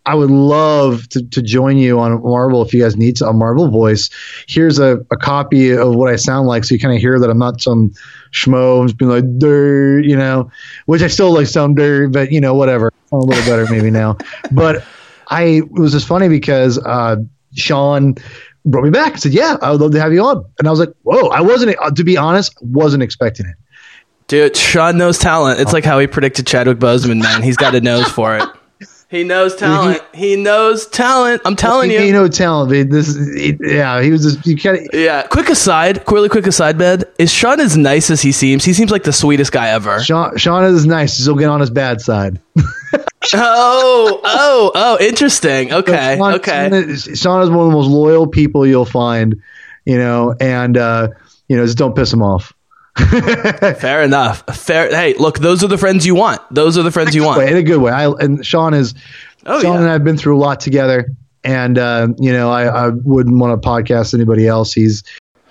I 0.06 0.16
would 0.16 0.30
love 0.30 1.08
to, 1.10 1.24
to 1.30 1.42
join 1.42 1.78
you 1.78 2.00
on 2.00 2.22
Marvel 2.22 2.62
if 2.62 2.74
you 2.74 2.82
guys 2.82 2.98
need 2.98 3.22
a 3.22 3.32
Marvel 3.32 3.70
voice. 3.70 4.10
Here's 4.48 4.78
a, 4.78 4.98
a 5.12 5.18
copy 5.18 5.72
of 5.72 5.96
what 5.96 6.12
I 6.12 6.18
sound 6.18 6.48
like, 6.48 6.66
so 6.66 6.76
you 6.76 6.80
kind 6.80 6.94
of 6.94 7.00
hear 7.00 7.20
that 7.20 7.30
I'm 7.30 7.38
not 7.38 7.62
some 7.62 7.94
schmo 8.32 8.82
who's 8.82 8.94
been 8.94 9.10
like 9.10 9.40
dirt, 9.40 10.04
you 10.04 10.18
know, 10.18 10.52
which 10.86 11.02
I 11.02 11.08
still 11.08 11.34
like 11.34 11.48
sound 11.48 11.78
dirt, 11.78 12.12
but 12.12 12.32
you 12.32 12.42
know, 12.42 12.54
whatever. 12.54 12.92
I'm 13.12 13.20
a 13.20 13.24
little 13.24 13.46
better 13.46 13.72
maybe 13.72 13.90
now. 13.90 14.18
But 14.52 14.84
I 15.30 15.44
it 15.44 15.72
was 15.72 15.94
just 15.94 16.08
funny 16.08 16.28
because 16.28 16.78
uh, 16.78 17.16
Sean 17.56 18.16
brought 18.66 18.84
me 18.84 18.90
back 18.90 19.14
and 19.14 19.22
said, 19.22 19.34
"Yeah, 19.34 19.58
I 19.62 19.72
would 19.72 19.82
love 19.82 19.92
to 19.94 20.02
have 20.02 20.14
you 20.14 20.22
on." 20.24 20.46
And 20.60 20.68
I 20.68 20.72
was 20.72 20.80
like, 20.80 20.94
"Whoa!" 21.04 21.30
I 21.30 21.42
wasn't, 21.42 21.76
uh, 21.80 21.92
to 21.92 22.04
be 22.04 22.18
honest, 22.18 22.56
wasn't 22.62 23.04
expecting 23.04 23.46
it. 23.46 23.56
Dude, 24.28 24.56
Sean 24.58 24.98
knows 24.98 25.20
talent. 25.20 25.60
It's 25.60 25.74
like 25.74 25.84
how 25.84 26.00
he 26.00 26.08
predicted 26.08 26.48
Chadwick 26.48 26.80
Boseman, 26.80 27.22
man. 27.22 27.44
He's 27.44 27.58
got 27.58 27.76
a 27.76 27.82
nose 27.82 28.08
for 28.08 28.38
it. 28.38 28.44
He 29.10 29.24
knows 29.24 29.56
talent. 29.56 30.02
He 30.12 30.36
knows 30.36 30.88
talent. 30.88 31.44
I'm 31.46 31.56
telling 31.56 31.92
He, 31.92 31.98
you. 31.98 32.02
he 32.02 32.12
knows 32.12 32.36
talent. 32.36 32.72
but 32.72 32.90
This, 32.90 33.16
he, 33.36 33.56
yeah, 33.62 34.02
he 34.02 34.10
was 34.10 34.24
just 34.24 34.44
you 34.48 34.58
kind 34.58 34.78
of. 34.80 34.88
Yeah. 34.92 35.28
Quick 35.28 35.50
aside, 35.50 36.04
really 36.12 36.30
quick 36.30 36.48
aside, 36.48 36.80
bed. 36.80 37.04
Is 37.20 37.32
Sean 37.32 37.60
as 37.60 37.78
nice 37.78 38.10
as 38.10 38.22
he 38.24 38.32
seems? 38.32 38.66
He 38.66 38.74
seems 38.74 38.90
like 38.90 39.04
the 39.04 39.14
sweetest 39.14 39.52
guy 39.52 39.70
ever. 39.70 40.02
Sean, 40.02 40.36
Sean 40.38 40.64
is 40.64 40.88
nice. 40.88 41.24
He'll 41.24 41.36
get 41.36 41.48
on 41.50 41.60
his 41.60 41.70
bad 41.70 42.02
side. 42.02 42.40
Oh, 43.36 44.20
oh, 44.24 44.72
oh, 44.76 44.98
interesting. 45.00 45.72
Okay, 45.72 46.16
Sean, 46.18 46.34
okay. 46.34 46.70
Sean 46.70 46.74
is, 46.90 47.04
Sean 47.16 47.42
is 47.44 47.50
one 47.50 47.60
of 47.68 47.72
the 47.72 47.78
most 47.78 47.88
loyal 47.88 48.28
people 48.28 48.66
you'll 48.68 48.84
find, 48.84 49.42
you 49.86 49.98
know, 49.98 50.36
and 50.40 50.76
uh, 50.78 51.08
you 51.48 51.56
know, 51.56 51.66
just 51.66 51.78
don't 51.78 51.96
piss 51.96 52.12
him 52.12 52.22
off. 52.22 52.52
Fair 53.80 54.04
enough. 54.04 54.44
Fair. 54.56 54.90
Hey, 54.90 55.14
look, 55.16 55.40
those 55.40 55.64
are 55.64 55.68
the 55.68 55.78
friends 55.78 56.06
you 56.06 56.16
want. 56.16 56.42
Those 56.52 56.78
are 56.78 56.84
the 56.84 56.92
friends 56.92 57.16
you 57.16 57.22
Way, 57.24 57.28
want. 57.28 57.42
in 57.50 57.58
a 57.58 57.64
good 57.64 57.82
way. 57.82 57.92
I 57.92 58.10
and 58.12 58.46
Sean 58.46 58.74
is 58.74 58.94
Oh, 59.46 59.62
Sean 59.62 59.74
yeah. 59.74 59.80
and 59.82 59.90
I 59.90 59.94
have 59.94 60.04
been 60.04 60.18
through 60.18 60.38
a 60.38 60.40
lot 60.40 60.60
together, 60.62 61.08
and 61.44 61.78
uh, 61.78 62.08
you 62.20 62.32
know, 62.32 62.50
I, 62.52 62.88
I 62.88 62.90
wouldn't 62.90 63.38
want 63.38 63.62
to 63.62 63.68
podcast 63.68 64.14
anybody 64.14 64.48
else. 64.48 64.72
He's 64.74 65.04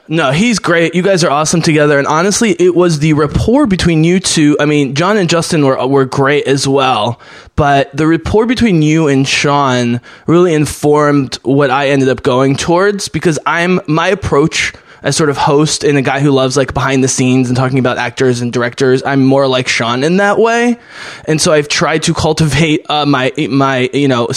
No, 0.08 0.30
he's 0.30 0.58
great. 0.60 0.94
You 0.94 1.02
guys 1.02 1.22
are 1.24 1.30
awesome 1.30 1.60
together. 1.62 1.98
And 1.98 2.06
honestly, 2.06 2.52
it 2.58 2.74
was 2.74 3.00
the 3.00 3.12
rapport 3.14 3.66
between 3.66 4.02
you 4.04 4.18
two. 4.20 4.56
I 4.60 4.64
mean, 4.64 4.94
John 4.94 5.16
and 5.16 5.28
Justin 5.28 5.64
were 5.64 5.84
were 5.86 6.04
great 6.06 6.46
as 6.46 6.66
well, 6.68 7.20
but 7.56 7.94
the 7.94 8.06
rapport 8.06 8.46
between 8.46 8.82
you 8.82 9.08
and 9.08 9.26
Sean 9.28 10.00
really 10.26 10.54
informed 10.54 11.34
what 11.42 11.70
I 11.70 11.88
ended 11.88 12.08
up 12.08 12.22
going 12.22 12.56
towards 12.56 13.08
because 13.08 13.38
I'm 13.46 13.80
my 13.88 14.08
approach 14.08 14.72
as 15.02 15.16
sort 15.16 15.30
of 15.30 15.36
host 15.36 15.84
and 15.84 15.98
a 15.98 16.02
guy 16.02 16.20
who 16.20 16.30
loves 16.30 16.56
like 16.56 16.74
behind 16.74 17.02
the 17.02 17.08
scenes 17.08 17.48
and 17.48 17.56
talking 17.56 17.78
about 17.78 17.98
actors 17.98 18.40
and 18.40 18.52
directors. 18.52 19.02
I'm 19.04 19.24
more 19.24 19.46
like 19.46 19.68
Sean 19.68 20.04
in 20.04 20.18
that 20.18 20.38
way, 20.38 20.78
and 21.26 21.40
so 21.40 21.52
I've 21.52 21.68
tried 21.68 22.04
to 22.04 22.14
cultivate 22.14 22.86
uh, 22.88 23.06
my 23.06 23.32
my 23.50 23.90
you 23.92 24.08
know 24.08 24.28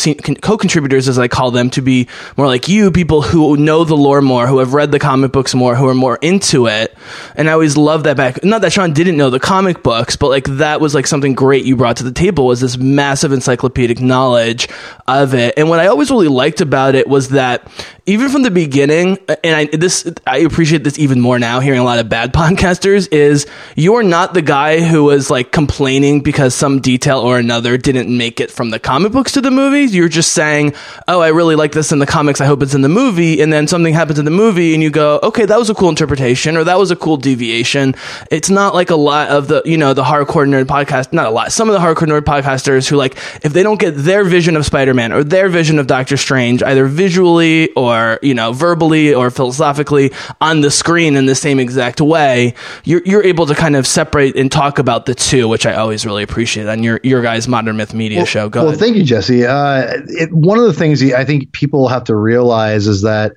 co-contributors 0.41 1.08
as 1.08 1.19
I 1.19 1.28
call 1.28 1.51
them 1.51 1.69
to 1.71 1.82
be 1.82 2.08
more 2.38 2.47
like 2.47 2.67
you, 2.67 2.91
people 2.91 3.21
who 3.21 3.58
know 3.58 3.84
the 3.84 3.95
lore 3.95 4.21
more, 4.21 4.47
who 4.47 4.60
have 4.60 4.73
read 4.73 4.91
the 4.91 4.99
comic 4.99 5.32
books 5.32 5.54
more, 5.54 5.75
who 5.75 5.88
are 5.88 5.95
more 5.95 6.17
into 6.21 6.67
it. 6.67 6.95
And 7.36 7.49
I 7.49 7.54
always 7.54 7.78
love 7.78 8.04
that 8.04 8.17
back. 8.17 8.43
Not 8.43 8.62
that 8.62 8.73
Sean 8.73 8.93
didn't 8.93 9.17
know 9.17 9.30
the 9.30 9.39
comic 9.39 9.84
books, 9.84 10.15
but 10.15 10.30
like 10.30 10.45
that 10.45 10.82
was 10.82 10.95
like 10.95 11.08
something 11.08 11.34
great 11.34 11.65
you 11.65 11.75
brought 11.75 11.97
to 11.97 12.04
the 12.04 12.12
table 12.12 12.45
was 12.45 12.62
this 12.62 12.78
massive 12.78 13.32
encyclopedic 13.32 13.99
knowledge 13.99 14.67
of 15.08 15.34
it. 15.34 15.54
And 15.58 15.69
what 15.69 15.80
I 15.80 15.88
always 15.88 16.10
really 16.12 16.28
liked 16.28 16.62
about 16.62 16.95
it 16.95 17.08
was 17.08 17.30
that 17.30 17.67
even 18.06 18.30
from 18.30 18.43
the 18.43 18.51
beginning, 18.51 19.17
and 19.43 19.56
I 19.56 19.65
this 19.65 20.12
I 20.28 20.39
appreciate 20.56 20.86
this 20.86 20.98
even 20.98 21.20
more 21.20 21.38
now, 21.38 21.60
hearing 21.60 21.82
a 21.82 21.84
lot 21.84 22.00
of 22.00 22.08
bad 22.08 22.32
podcasters, 22.41 23.12
is 23.12 23.46
you're 23.76 24.04
not 24.04 24.34
the 24.34 24.41
guy 24.41 24.80
who 24.80 25.04
was 25.04 25.30
like 25.30 25.52
complaining 25.52 26.22
because 26.22 26.56
some 26.56 26.80
detail 26.80 27.20
or 27.20 27.38
another 27.38 27.78
didn't 27.78 28.08
make 28.18 28.39
it 28.39 28.50
from 28.50 28.70
the 28.70 28.80
comic 28.80 29.12
books 29.12 29.34
to 29.34 29.41
the 29.41 29.52
movies. 29.52 29.94
You're 29.94 30.08
just 30.08 30.32
saying, 30.32 30.74
"Oh, 31.10 31.20
I 31.20 31.28
really 31.28 31.58
like 31.58 31.74
this 31.74 31.91
in 31.91 32.00
the 32.00 32.06
comics. 32.06 32.39
I 32.39 32.46
hope 32.46 32.63
it's 32.63 32.74
in 32.74 32.84
the 32.84 32.88
movie." 32.88 33.41
And 33.41 33.52
then 33.52 33.68
something 33.68 33.94
happens 33.94 34.18
in 34.18 34.24
the 34.24 34.32
movie, 34.32 34.74
and 34.74 34.82
you 34.82 34.89
go, 34.89 35.20
"Okay, 35.24 35.46
that 35.46 35.60
was 35.60 35.70
a 35.70 35.76
cool 35.76 35.89
interpretation, 35.89 36.56
or 36.56 36.63
that 36.63 36.80
was 36.80 36.89
a 36.89 36.96
cool 36.96 37.18
deviation." 37.18 37.94
It's 38.32 38.50
not 38.50 38.74
like 38.74 38.91
a 38.91 38.96
lot 38.96 39.28
of 39.28 39.50
the 39.50 39.62
you 39.65 39.76
know 39.76 39.94
the 39.94 40.06
hardcore 40.06 40.48
nerd 40.48 40.68
podcast. 40.68 41.12
Not 41.12 41.26
a 41.26 41.32
lot. 41.32 41.52
Some 41.52 41.70
of 41.70 41.74
the 41.74 41.80
hardcore 41.80 42.08
nerd 42.08 42.22
podcasters 42.22 42.88
who 42.88 42.96
like 42.96 43.18
if 43.44 43.52
they 43.52 43.62
don't 43.62 43.78
get 43.78 43.91
their 43.91 44.24
vision 44.24 44.56
of 44.56 44.65
Spider-Man 44.65 45.12
or 45.12 45.26
their 45.26 45.50
vision 45.50 45.80
of 45.80 45.88
Doctor 45.88 46.15
Strange, 46.15 46.63
either 46.63 46.86
visually 46.86 47.74
or 47.74 48.20
you 48.22 48.34
know 48.34 48.54
verbally 48.54 49.13
or 49.13 49.30
philosophically 49.30 50.13
on 50.45 50.62
the 50.62 50.69
screen 50.69 51.15
in 51.15 51.25
the 51.25 51.36
same 51.36 51.60
exact 51.60 51.99
way, 51.99 52.53
you're 52.84 53.01
you're 53.05 53.23
able 53.23 53.45
to 53.47 53.55
kind 53.55 53.75
of 53.75 53.88
separate 53.88 54.36
and 54.36 54.51
talk 54.51 54.79
about 54.79 55.05
the 55.05 55.15
two, 55.15 55.47
which 55.47 55.65
I 55.65 55.73
always 55.73 56.05
really 56.05 56.23
appreciate 56.23 56.67
on 56.67 56.84
your 56.84 56.99
your 57.03 57.21
guys' 57.21 57.47
Modern 57.47 57.77
Myth 57.77 57.93
Media 57.93 58.25
show. 58.25 58.47
Go 58.49 58.62
well, 58.62 58.69
ahead. 58.69 58.79
thank 58.79 58.95
you, 58.95 59.03
Jesse. 59.03 59.45
Uh, 59.45 60.01
it, 60.08 60.31
one 60.31 60.60
of 60.60 60.65
the 60.65 60.73
things 60.73 61.01
I 61.13 61.25
think 61.25 61.51
people 61.51 61.88
have 61.88 62.03
to 62.05 62.15
realize 62.15 62.88
is 62.88 63.01
that 63.01 63.34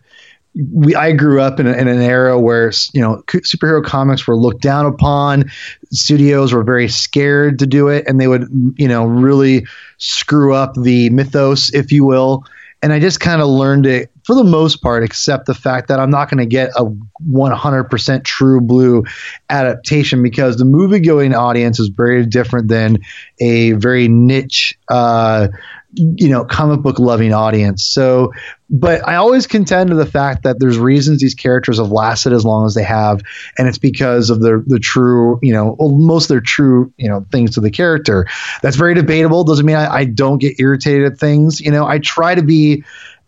we 0.72 0.94
I 0.94 1.12
grew 1.12 1.40
up 1.40 1.60
in, 1.60 1.66
a, 1.66 1.72
in 1.72 1.88
an 1.88 2.00
era 2.00 2.38
where 2.38 2.72
you 2.92 3.00
know 3.00 3.22
superhero 3.26 3.82
comics 3.82 4.26
were 4.26 4.36
looked 4.36 4.62
down 4.62 4.86
upon. 4.86 5.50
Studios 5.90 6.52
were 6.52 6.64
very 6.64 6.88
scared 6.88 7.58
to 7.60 7.66
do 7.66 7.88
it, 7.88 8.04
and 8.06 8.20
they 8.20 8.28
would 8.28 8.46
you 8.76 8.88
know 8.88 9.04
really 9.04 9.66
screw 9.96 10.54
up 10.54 10.74
the 10.74 11.10
mythos, 11.10 11.72
if 11.72 11.90
you 11.90 12.04
will. 12.04 12.44
And 12.80 12.92
I 12.92 13.00
just 13.00 13.18
kind 13.18 13.42
of 13.42 13.48
learned 13.48 13.86
it 13.86 14.10
for 14.28 14.34
the 14.34 14.44
most 14.44 14.82
part, 14.82 15.04
except 15.04 15.46
the 15.46 15.54
fact 15.54 15.88
that 15.88 15.98
I'm 15.98 16.10
not 16.10 16.28
going 16.28 16.36
to 16.36 16.44
get 16.44 16.68
a 16.76 16.84
100% 16.84 18.24
true 18.24 18.60
blue 18.60 19.04
adaptation 19.48 20.22
because 20.22 20.58
the 20.58 20.66
movie 20.66 21.00
going 21.00 21.34
audience 21.34 21.80
is 21.80 21.88
very 21.88 22.26
different 22.26 22.68
than 22.68 22.98
a 23.40 23.72
very 23.72 24.06
niche, 24.06 24.78
uh, 24.88 25.48
you 25.94 26.28
know, 26.28 26.44
comic 26.44 26.82
book 26.82 26.98
loving 26.98 27.32
audience. 27.32 27.86
So, 27.86 28.34
but 28.68 29.08
I 29.08 29.14
always 29.14 29.46
contend 29.46 29.88
to 29.88 29.96
the 29.96 30.04
fact 30.04 30.42
that 30.42 30.60
there's 30.60 30.76
reasons 30.76 31.22
these 31.22 31.34
characters 31.34 31.78
have 31.78 31.90
lasted 31.90 32.34
as 32.34 32.44
long 32.44 32.66
as 32.66 32.74
they 32.74 32.84
have, 32.84 33.22
and 33.56 33.66
it's 33.66 33.78
because 33.78 34.28
of 34.28 34.40
the 34.40 34.62
the 34.66 34.78
true, 34.78 35.38
you 35.42 35.54
know, 35.54 35.74
most 35.80 36.24
of 36.24 36.28
their 36.28 36.42
true, 36.42 36.92
you 36.98 37.08
know, 37.08 37.24
things 37.32 37.52
to 37.52 37.62
the 37.62 37.70
character. 37.70 38.26
That's 38.60 38.76
very 38.76 38.92
debatable. 38.92 39.44
Doesn't 39.44 39.64
mean 39.64 39.76
I, 39.76 40.00
I 40.00 40.04
don't 40.04 40.36
get 40.36 40.60
irritated 40.60 41.10
at 41.10 41.18
things. 41.18 41.62
You 41.62 41.70
know, 41.70 41.86
I 41.86 41.98
try 41.98 42.34
to 42.34 42.42
be 42.42 42.84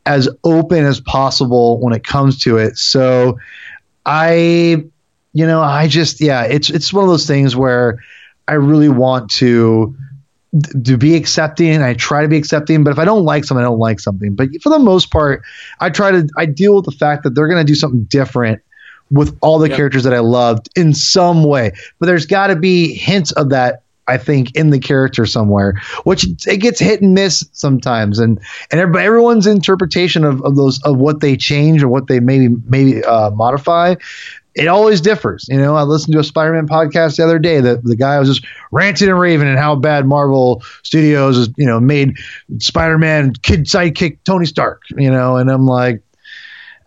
as 0.07 0.29
open 0.45 0.85
as 0.85 1.01
possible 1.01 1.81
when 1.81 1.93
it 1.95 2.05
comes 2.05 2.39
to 2.41 2.57
it. 2.59 2.77
So, 2.79 3.39
I, 4.05 4.85
you 5.33 5.47
know, 5.47 5.61
I 5.63 5.89
just 5.89 6.21
yeah, 6.21 6.45
it's 6.45 6.71
it's 6.71 6.93
one 6.93 7.05
of 7.05 7.11
those 7.11 7.27
things 7.27 7.55
where 7.55 7.99
I 8.49 8.55
really 8.55 8.89
want 8.89 9.31
to 9.33 9.95
to 10.85 10.97
be 10.97 11.15
accepting. 11.15 11.81
I 11.83 11.95
try 11.95 12.23
to 12.23 12.29
be 12.29 12.37
accepting, 12.37 12.83
but 12.83 12.91
if 12.91 12.99
I 12.99 13.05
don't 13.05 13.25
like 13.25 13.45
something, 13.45 13.65
I 13.65 13.69
don't 13.69 13.79
like 13.79 14.01
something. 14.01 14.35
But 14.35 14.49
for 14.63 14.71
the 14.71 14.79
most 14.79 15.11
part, 15.11 15.43
I 15.81 15.91
try 15.91 16.11
to 16.11 16.29
I 16.37 16.47
deal 16.47 16.75
with 16.75 16.87
the 16.87 16.93
fact 16.93 17.23
that 17.25 17.35
they're 17.35 17.49
going 17.49 17.65
to 17.65 17.71
do 17.71 17.77
something 17.77 18.05
different 18.05 18.61
with 19.11 19.37
all 19.41 19.59
the 19.59 19.69
Yep. 19.69 19.77
characters 19.77 20.05
that 20.05 20.15
I 20.15 20.21
loved 20.21 20.69
in 20.77 20.95
some 20.95 21.45
way. 21.45 21.73
But 21.99 22.07
there's 22.07 22.27
got 22.27 22.49
to 22.49 22.57
be 22.57 22.95
hints 22.95 23.33
of 23.33 23.51
that. 23.51 23.83
I 24.11 24.19
think 24.19 24.57
in 24.57 24.71
the 24.71 24.79
character 24.79 25.25
somewhere, 25.27 25.81
which 26.05 26.27
it 26.47 26.59
gets 26.59 26.81
hit 26.81 27.01
and 27.01 27.15
miss 27.15 27.49
sometimes, 27.53 28.19
and 28.19 28.39
and 28.71 28.81
everybody, 28.81 29.07
everyone's 29.07 29.47
interpretation 29.47 30.25
of, 30.25 30.43
of 30.43 30.57
those 30.57 30.83
of 30.83 30.99
what 30.99 31.21
they 31.21 31.37
change 31.37 31.83
or 31.83 31.89
what 31.89 32.07
they 32.07 32.21
maybe 32.21 32.49
maybe 32.67 33.03
uh, 33.05 33.31
modify 33.31 33.95
it 34.55 34.67
always 34.67 35.01
differs. 35.01 35.47
You 35.49 35.59
know, 35.59 35.75
I 35.75 35.83
listened 35.83 36.13
to 36.15 36.21
a 36.21 36.25
Spider-Man 36.25 36.67
podcast 36.69 37.17
the 37.17 37.25
other 37.25 37.39
day 37.39 37.61
that 37.61 37.85
the 37.85 37.97
guy 37.97 38.19
was 38.19 38.29
just 38.29 38.47
ranting 38.71 39.09
and 39.09 39.19
raving 39.19 39.49
and 39.49 39.59
how 39.59 39.77
bad 39.77 40.07
Marvel 40.07 40.63
Studios 40.83 41.37
has, 41.37 41.51
you 41.57 41.67
know, 41.67 41.81
made 41.81 42.19
Spider-Man 42.59 43.33
kid 43.43 43.65
sidekick 43.67 44.19
Tony 44.25 44.47
Stark, 44.47 44.83
you 44.91 45.11
know, 45.11 45.37
and 45.37 45.51
I'm 45.51 45.67
like, 45.67 46.03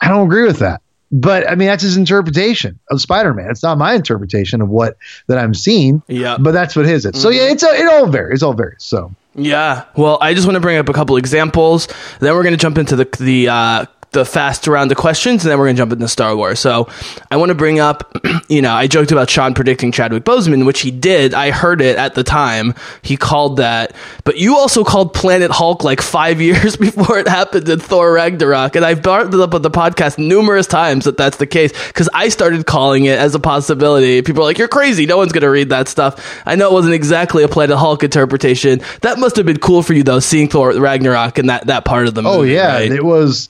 I 0.02 0.10
don't 0.10 0.28
agree 0.28 0.46
with 0.46 0.60
that. 0.60 0.83
But 1.16 1.48
I 1.48 1.54
mean, 1.54 1.68
that's 1.68 1.84
his 1.84 1.96
interpretation 1.96 2.80
of 2.90 3.00
Spider-Man. 3.00 3.52
It's 3.52 3.62
not 3.62 3.78
my 3.78 3.94
interpretation 3.94 4.62
of 4.62 4.70
what 4.70 4.98
that 5.28 5.38
I'm 5.38 5.54
seeing. 5.54 6.02
Yeah. 6.08 6.38
But 6.40 6.54
that's 6.54 6.76
what 6.76 6.88
his 6.88 7.06
is. 7.06 7.22
So 7.22 7.30
yeah, 7.30 7.52
it's 7.52 7.62
a, 7.62 7.68
it 7.68 7.88
all 7.88 8.08
varies. 8.08 8.42
It 8.42 8.46
all 8.46 8.54
varies. 8.54 8.84
So 8.84 9.14
Yeah. 9.36 9.86
Well, 9.96 10.18
I 10.22 10.34
just 10.34 10.48
want 10.48 10.56
to 10.56 10.60
bring 10.60 10.78
up 10.78 10.90
a 10.90 10.94
couple 10.94 11.16
examples. 11.18 11.88
Then 12.20 12.34
we're 12.34 12.42
going 12.42 12.56
to 12.56 12.62
jump 12.62 12.80
into 12.80 12.96
the 12.96 13.08
the 13.20 13.48
uh, 13.48 13.86
the 14.14 14.26
fast 14.26 14.68
round 14.68 14.92
of 14.92 14.98
questions, 14.98 15.44
and 15.44 15.52
then 15.52 15.60
we're 15.60 15.66
gonna 15.66 15.78
jump 15.78 15.92
into 15.92 16.08
Star 16.08 16.36
Wars. 16.36 16.60
So 16.60 16.88
I 17.30 17.38
want 17.38 17.50
to 17.50 17.56
bring 17.56 17.80
up, 17.80 18.16
you 18.48 18.62
know, 18.62 18.74
I 18.74 18.88
joked 18.88 19.12
about 19.12 19.30
Sean 19.30 19.54
predicting 19.54 19.92
Chadwick 19.92 20.24
Boseman, 20.24 20.66
which 20.66 20.82
he 20.82 20.92
did. 20.92 21.34
I 21.34 21.52
heard 21.52 21.82
it 21.82 21.98
at 21.98 22.16
the 22.16 22.24
time. 22.24 22.74
He 23.02 23.18
called 23.18 23.58
that, 23.58 23.96
but 24.24 24.38
you 24.38 24.56
also 24.56 24.84
called 24.84 25.14
Planet 25.14 25.52
Hulk 25.52 25.84
like 25.84 26.02
five 26.02 26.42
years 26.42 26.78
before 26.78 27.20
it 27.20 27.28
happened 27.28 27.68
in 27.68 27.80
Thor 27.80 28.14
Ragnarok, 28.14 28.76
and 28.76 28.86
I've 28.86 29.02
brought 29.02 29.34
it 29.34 29.40
up 29.40 29.54
on 29.54 29.62
the 29.62 29.72
podcast 29.72 30.18
numerous 30.18 30.68
times 30.68 31.06
that 31.06 31.18
that's 31.18 31.38
the 31.38 31.48
case 31.48 31.72
because 31.88 32.10
I 32.14 32.30
started 32.30 32.66
calling 32.66 33.06
it 33.06 33.20
as 33.20 33.36
a 33.36 33.40
possibility. 33.40 34.22
People 34.22 34.44
are 34.44 34.46
like, 34.46 34.58
"You're 34.58 34.68
crazy. 34.68 35.06
No 35.06 35.18
one's 35.18 35.32
gonna 35.32 35.50
read 35.50 35.70
that 35.70 35.88
stuff." 35.88 36.42
I 36.46 36.56
know 36.56 36.70
it 36.70 36.74
wasn't 36.74 36.94
exactly 36.94 37.44
a 37.44 37.48
Planet 37.48 37.78
Hulk 37.78 38.04
interpretation. 38.04 38.82
That 39.02 39.20
must 39.20 39.36
have 39.36 39.46
been 39.46 39.60
cool 39.60 39.84
for 39.84 39.94
you 39.94 40.04
though, 40.04 40.20
seeing 40.20 40.50
Thor 40.50 40.72
Ragnarok 40.72 41.38
and 41.38 41.50
that 41.50 41.68
that 41.68 41.86
part 41.86 42.08
of 42.08 42.14
the 42.14 42.22
oh, 42.22 42.38
movie. 42.38 42.52
Oh 42.52 42.56
yeah, 42.56 42.74
right? 42.76 42.92
it 42.92 43.04
was. 43.04 43.50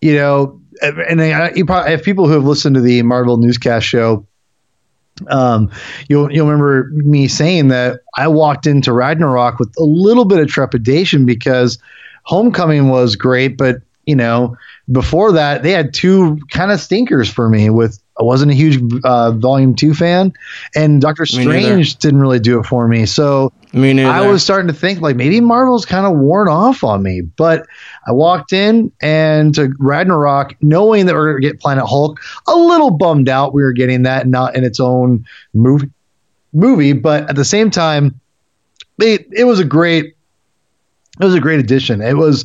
You 0.00 0.14
know, 0.14 0.60
and 0.80 1.20
I, 1.20 1.52
you 1.54 1.64
probably 1.64 1.90
have 1.90 2.02
people 2.02 2.26
who 2.26 2.34
have 2.34 2.44
listened 2.44 2.76
to 2.76 2.80
the 2.80 3.02
Marvel 3.02 3.36
newscast 3.36 3.86
show. 3.86 4.26
Um, 5.26 5.72
you'll 6.08 6.32
you'll 6.32 6.46
remember 6.46 6.90
me 6.92 7.26
saying 7.26 7.68
that 7.68 8.00
I 8.16 8.28
walked 8.28 8.66
into 8.66 8.92
Ragnarok 8.92 9.58
with 9.58 9.74
a 9.78 9.84
little 9.84 10.24
bit 10.24 10.38
of 10.38 10.48
trepidation 10.48 11.26
because 11.26 11.78
Homecoming 12.22 12.88
was 12.88 13.16
great, 13.16 13.56
but 13.56 13.82
you 14.06 14.14
know 14.14 14.56
before 14.90 15.32
that 15.32 15.62
they 15.62 15.72
had 15.72 15.92
two 15.92 16.38
kind 16.50 16.70
of 16.70 16.80
stinkers 16.80 17.28
for 17.28 17.48
me. 17.48 17.70
With 17.70 18.00
I 18.18 18.22
wasn't 18.22 18.52
a 18.52 18.54
huge 18.54 18.80
uh, 19.04 19.32
Volume 19.32 19.74
Two 19.74 19.94
fan, 19.94 20.32
and 20.74 21.00
Doctor 21.00 21.26
Strange 21.26 21.96
didn't 21.96 22.20
really 22.20 22.40
do 22.40 22.60
it 22.60 22.66
for 22.66 22.86
me. 22.86 23.06
So 23.06 23.52
Me 23.72 23.92
neither. 23.92 24.10
I 24.10 24.26
was 24.26 24.42
starting 24.42 24.68
to 24.68 24.72
think 24.72 25.00
like 25.00 25.16
maybe 25.16 25.40
Marvel's 25.40 25.84
kind 25.84 26.06
of 26.06 26.16
worn 26.16 26.48
off 26.48 26.82
on 26.82 27.02
me, 27.02 27.20
but 27.20 27.66
I 28.06 28.12
walked 28.12 28.52
in 28.52 28.90
and 29.02 29.54
to 29.56 29.72
Ragnarok, 29.78 30.54
knowing 30.62 31.06
that 31.06 31.14
we 31.14 31.20
are 31.20 31.32
going 31.32 31.42
to 31.42 31.48
get 31.48 31.60
Planet 31.60 31.84
Hulk, 31.84 32.18
a 32.46 32.56
little 32.56 32.90
bummed 32.90 33.28
out 33.28 33.52
we 33.52 33.62
were 33.62 33.72
getting 33.72 34.04
that 34.04 34.26
not 34.26 34.56
in 34.56 34.64
its 34.64 34.80
own 34.80 35.26
movie, 35.52 35.90
movie, 36.52 36.94
but 36.94 37.28
at 37.28 37.36
the 37.36 37.44
same 37.44 37.70
time, 37.70 38.18
they 38.96 39.24
it 39.32 39.44
was 39.44 39.60
a 39.60 39.64
great, 39.64 40.16
it 41.20 41.24
was 41.24 41.34
a 41.34 41.40
great 41.40 41.60
addition. 41.60 42.00
It 42.00 42.16
was, 42.16 42.44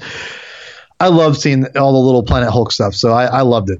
I 0.99 1.07
love 1.07 1.37
seeing 1.37 1.65
all 1.77 1.93
the 1.93 2.05
little 2.05 2.23
Planet 2.23 2.49
Hulk 2.49 2.71
stuff, 2.71 2.95
so 2.95 3.13
I, 3.13 3.25
I 3.25 3.41
loved 3.41 3.69
it. 3.69 3.79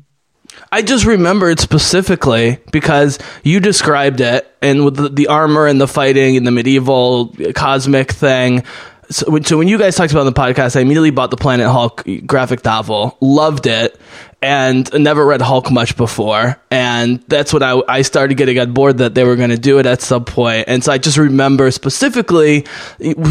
I 0.74 0.82
just 0.82 1.06
remembered 1.06 1.60
specifically 1.60 2.58
because 2.72 3.20
you 3.44 3.60
described 3.60 4.22
it, 4.22 4.52
and 4.60 4.84
with 4.84 4.96
the, 4.96 5.08
the 5.08 5.28
armor 5.28 5.68
and 5.68 5.80
the 5.80 5.88
fighting 5.88 6.36
and 6.36 6.48
the 6.48 6.52
medieval 6.52 7.32
cosmic 7.54 8.12
thing. 8.12 8.64
So 9.12 9.30
when, 9.30 9.44
so 9.44 9.56
when 9.60 9.68
you 9.68 9.78
guys 9.78 9.96
talked 9.96 10.14
about 10.14 10.24
the 10.24 10.34
podcast, 10.34 10.76
I 10.76 10.80
immediately 10.80 11.12
bought 11.12 11.30
the 11.30 11.38
Planet 11.38 11.68
Hulk 11.68 12.04
graphic 12.26 12.66
novel, 12.66 13.20
loved 13.22 13.68
it, 13.68 14.00
and 14.44 14.92
never 14.94 15.26
read 15.26 15.42
Hulk 15.42 15.72
much 15.72 15.96
before. 15.96 16.60
And 16.70 17.22
that's 17.30 17.54
when 17.54 17.64
I, 17.64 17.82
I 17.88 18.02
started 18.02 18.36
getting 18.36 18.60
on 18.60 18.74
board 18.74 18.98
that 18.98 19.16
they 19.16 19.24
were 19.24 19.36
going 19.38 19.52
to 19.52 19.58
do 19.58 19.80
it 19.80 19.86
at 19.86 20.02
some 20.02 20.26
point. 20.26 20.66
And 20.68 20.84
so 20.84 20.92
I 20.92 20.98
just 20.98 21.18
remember 21.18 21.72
specifically 21.72 22.66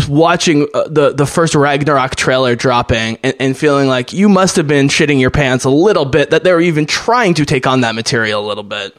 watching 0.08 0.66
uh, 0.74 0.88
the, 0.88 1.12
the 1.12 1.26
first 1.26 1.54
Ragnarok 1.54 2.16
trailer 2.16 2.56
dropping 2.56 3.18
and, 3.22 3.34
and 3.38 3.56
feeling 3.56 3.88
like 3.88 4.12
you 4.12 4.28
must 4.28 4.56
have 4.56 4.66
been 4.66 4.88
shitting 4.88 5.20
your 5.20 5.30
pants 5.30 5.64
a 5.64 5.70
little 5.70 6.06
bit 6.06 6.30
that 6.30 6.44
they 6.44 6.52
were 6.52 6.60
even 6.60 6.86
trying 6.86 7.34
to 7.34 7.44
take 7.44 7.66
on 7.66 7.82
that 7.82 7.94
material 7.94 8.44
a 8.44 8.46
little 8.48 8.64
bit. 8.64 8.96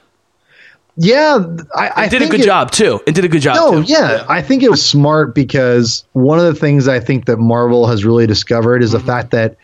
Yeah, 0.96 1.40
I, 1.76 1.88
I 1.96 2.06
It 2.06 2.12
did 2.12 2.22
a 2.22 2.28
good 2.28 2.42
it- 2.42 2.46
job 2.46 2.70
too. 2.70 3.02
It 3.08 3.16
did 3.16 3.26
a 3.26 3.28
good 3.28 3.42
job. 3.42 3.56
No, 3.56 3.82
too. 3.82 3.92
yeah, 3.92 4.24
I 4.30 4.44
think 4.44 4.62
it 4.62 4.70
was 4.70 4.86
smart 4.86 5.34
because 5.34 6.06
one 6.14 6.38
of 6.38 6.46
the 6.46 6.54
things 6.54 6.88
I 6.88 7.00
think 7.00 7.26
that 7.26 7.38
Marvel 7.38 7.88
has 7.88 8.06
really 8.06 8.28
discovered 8.28 8.84
is 8.84 8.92
the 8.92 9.00
fact 9.00 9.32
that 9.32 9.58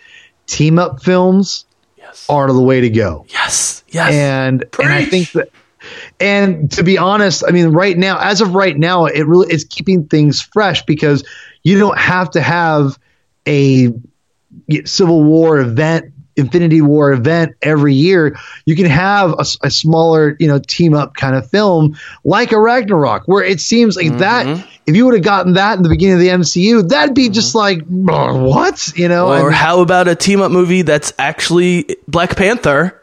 team 0.47 0.79
up 0.79 1.03
films 1.03 1.65
Yes. 2.09 2.25
are 2.27 2.51
the 2.51 2.61
way 2.61 2.81
to 2.81 2.89
go. 2.89 3.25
Yes. 3.29 3.83
Yes. 3.89 4.13
And 4.13 4.63
and 4.79 4.89
I 4.89 5.05
think 5.05 5.31
that 5.33 5.49
and 6.19 6.71
to 6.71 6.83
be 6.83 6.97
honest, 6.97 7.43
I 7.47 7.51
mean 7.51 7.69
right 7.69 7.97
now 7.97 8.17
as 8.19 8.41
of 8.41 8.55
right 8.55 8.77
now 8.77 9.05
it 9.05 9.25
really 9.27 9.53
is 9.53 9.63
keeping 9.65 10.07
things 10.07 10.41
fresh 10.41 10.83
because 10.85 11.23
you 11.63 11.77
don't 11.77 11.97
have 11.97 12.31
to 12.31 12.41
have 12.41 12.97
a 13.47 13.93
Civil 14.85 15.23
War 15.23 15.59
event 15.59 16.13
Infinity 16.39 16.81
War 16.81 17.11
event 17.11 17.55
every 17.61 17.93
year, 17.93 18.37
you 18.65 18.75
can 18.75 18.85
have 18.85 19.35
a 19.39 19.69
smaller, 19.69 20.35
you 20.39 20.47
know, 20.47 20.59
team 20.59 20.93
up 20.93 21.15
kind 21.15 21.35
of 21.35 21.49
film 21.49 21.97
like 22.23 22.51
a 22.51 22.59
Ragnarok, 22.59 23.23
where 23.27 23.43
it 23.43 23.59
seems 23.61 23.95
like 23.95 24.17
that. 24.17 24.65
If 24.87 24.95
you 24.95 25.05
would 25.05 25.13
have 25.13 25.23
gotten 25.23 25.53
that 25.53 25.77
in 25.77 25.83
the 25.83 25.89
beginning 25.89 26.15
of 26.15 26.19
the 26.21 26.29
MCU, 26.29 26.89
that'd 26.89 27.13
be 27.13 27.29
just 27.29 27.53
like 27.53 27.81
"Uh, 27.81 28.33
what, 28.39 28.91
you 28.95 29.07
know? 29.07 29.27
Or 29.27 29.47
And- 29.47 29.55
how 29.55 29.81
about 29.81 30.07
a 30.07 30.15
team 30.15 30.41
up 30.41 30.51
movie 30.51 30.81
that's 30.81 31.13
actually 31.19 31.95
Black 32.07 32.35
Panther? 32.35 32.95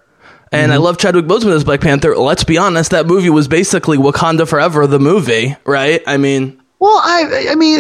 And 0.52 0.72
I 0.72 0.76
love 0.78 0.96
Chadwick 0.96 1.26
Boseman 1.26 1.54
as 1.54 1.64
Black 1.64 1.80
Panther. 1.80 2.16
Let's 2.16 2.44
be 2.44 2.56
honest, 2.56 2.92
that 2.92 3.06
movie 3.06 3.30
was 3.30 3.46
basically 3.46 3.98
Wakanda 3.98 4.48
Forever, 4.48 4.86
the 4.86 4.98
movie, 4.98 5.54
right? 5.66 6.02
I 6.06 6.16
mean, 6.16 6.60
well, 6.78 7.00
I, 7.04 7.48
I 7.50 7.54
mean, 7.56 7.78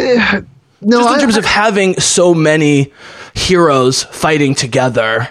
no, 0.82 0.98
just 0.98 1.08
in 1.10 1.14
I- 1.14 1.20
terms 1.20 1.36
I- 1.36 1.38
of 1.40 1.44
having 1.46 1.98
so 2.00 2.34
many 2.34 2.92
heroes 3.34 4.02
fighting 4.04 4.54
together. 4.54 5.28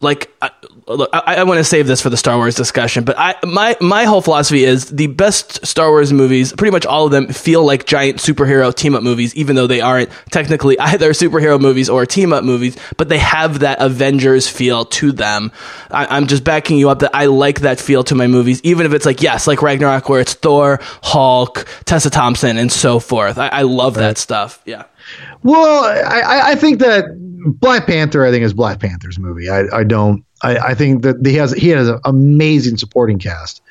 Like, 0.00 0.30
I, 0.42 0.50
I, 0.88 1.20
I 1.36 1.42
want 1.44 1.58
to 1.58 1.64
save 1.64 1.86
this 1.86 2.00
for 2.02 2.10
the 2.10 2.16
Star 2.16 2.36
Wars 2.36 2.54
discussion, 2.54 3.04
but 3.04 3.16
I 3.18 3.36
my 3.46 3.76
my 3.80 4.04
whole 4.04 4.20
philosophy 4.20 4.64
is 4.64 4.90
the 4.90 5.06
best 5.06 5.64
Star 5.64 5.88
Wars 5.90 6.12
movies, 6.12 6.52
pretty 6.52 6.72
much 6.72 6.84
all 6.84 7.06
of 7.06 7.12
them, 7.12 7.28
feel 7.28 7.64
like 7.64 7.86
giant 7.86 8.18
superhero 8.18 8.74
team 8.74 8.94
up 8.94 9.02
movies, 9.02 9.34
even 9.34 9.56
though 9.56 9.66
they 9.66 9.80
aren't 9.80 10.10
technically 10.30 10.78
either 10.80 11.10
superhero 11.12 11.58
movies 11.60 11.88
or 11.88 12.04
team 12.04 12.32
up 12.32 12.44
movies, 12.44 12.76
but 12.98 13.08
they 13.08 13.18
have 13.18 13.60
that 13.60 13.80
Avengers 13.80 14.46
feel 14.48 14.84
to 14.86 15.10
them. 15.12 15.52
I, 15.90 16.06
I'm 16.16 16.26
just 16.26 16.44
backing 16.44 16.76
you 16.76 16.90
up 16.90 16.98
that 16.98 17.14
I 17.14 17.26
like 17.26 17.60
that 17.60 17.80
feel 17.80 18.04
to 18.04 18.14
my 18.14 18.26
movies, 18.26 18.60
even 18.62 18.84
if 18.84 18.92
it's 18.92 19.06
like 19.06 19.22
yes, 19.22 19.46
like 19.46 19.62
Ragnarok, 19.62 20.08
where 20.10 20.20
it's 20.20 20.34
Thor, 20.34 20.80
Hulk, 21.02 21.66
Tessa 21.86 22.10
Thompson, 22.10 22.58
and 22.58 22.70
so 22.70 22.98
forth. 22.98 23.38
I, 23.38 23.48
I 23.48 23.62
love 23.62 23.94
that 23.94 24.18
stuff. 24.18 24.60
Yeah. 24.66 24.84
Well, 25.42 25.84
I, 25.84 26.20
I- 26.20 26.50
I 26.50 26.54
think 26.56 26.80
that 26.80 27.04
Black 27.44 27.86
Panther, 27.86 28.24
I 28.24 28.30
think, 28.30 28.44
is 28.44 28.54
Black 28.54 28.80
Panther's 28.80 29.18
movie. 29.18 29.48
I, 29.48 29.64
I 29.72 29.84
don't. 29.84 30.24
I, 30.42 30.56
I 30.58 30.74
think 30.74 31.02
that 31.02 31.24
he 31.24 31.34
has 31.36 31.52
he 31.52 31.68
has 31.70 31.88
an 31.88 32.00
amazing 32.04 32.76
supporting 32.76 33.18
cast. 33.18 33.62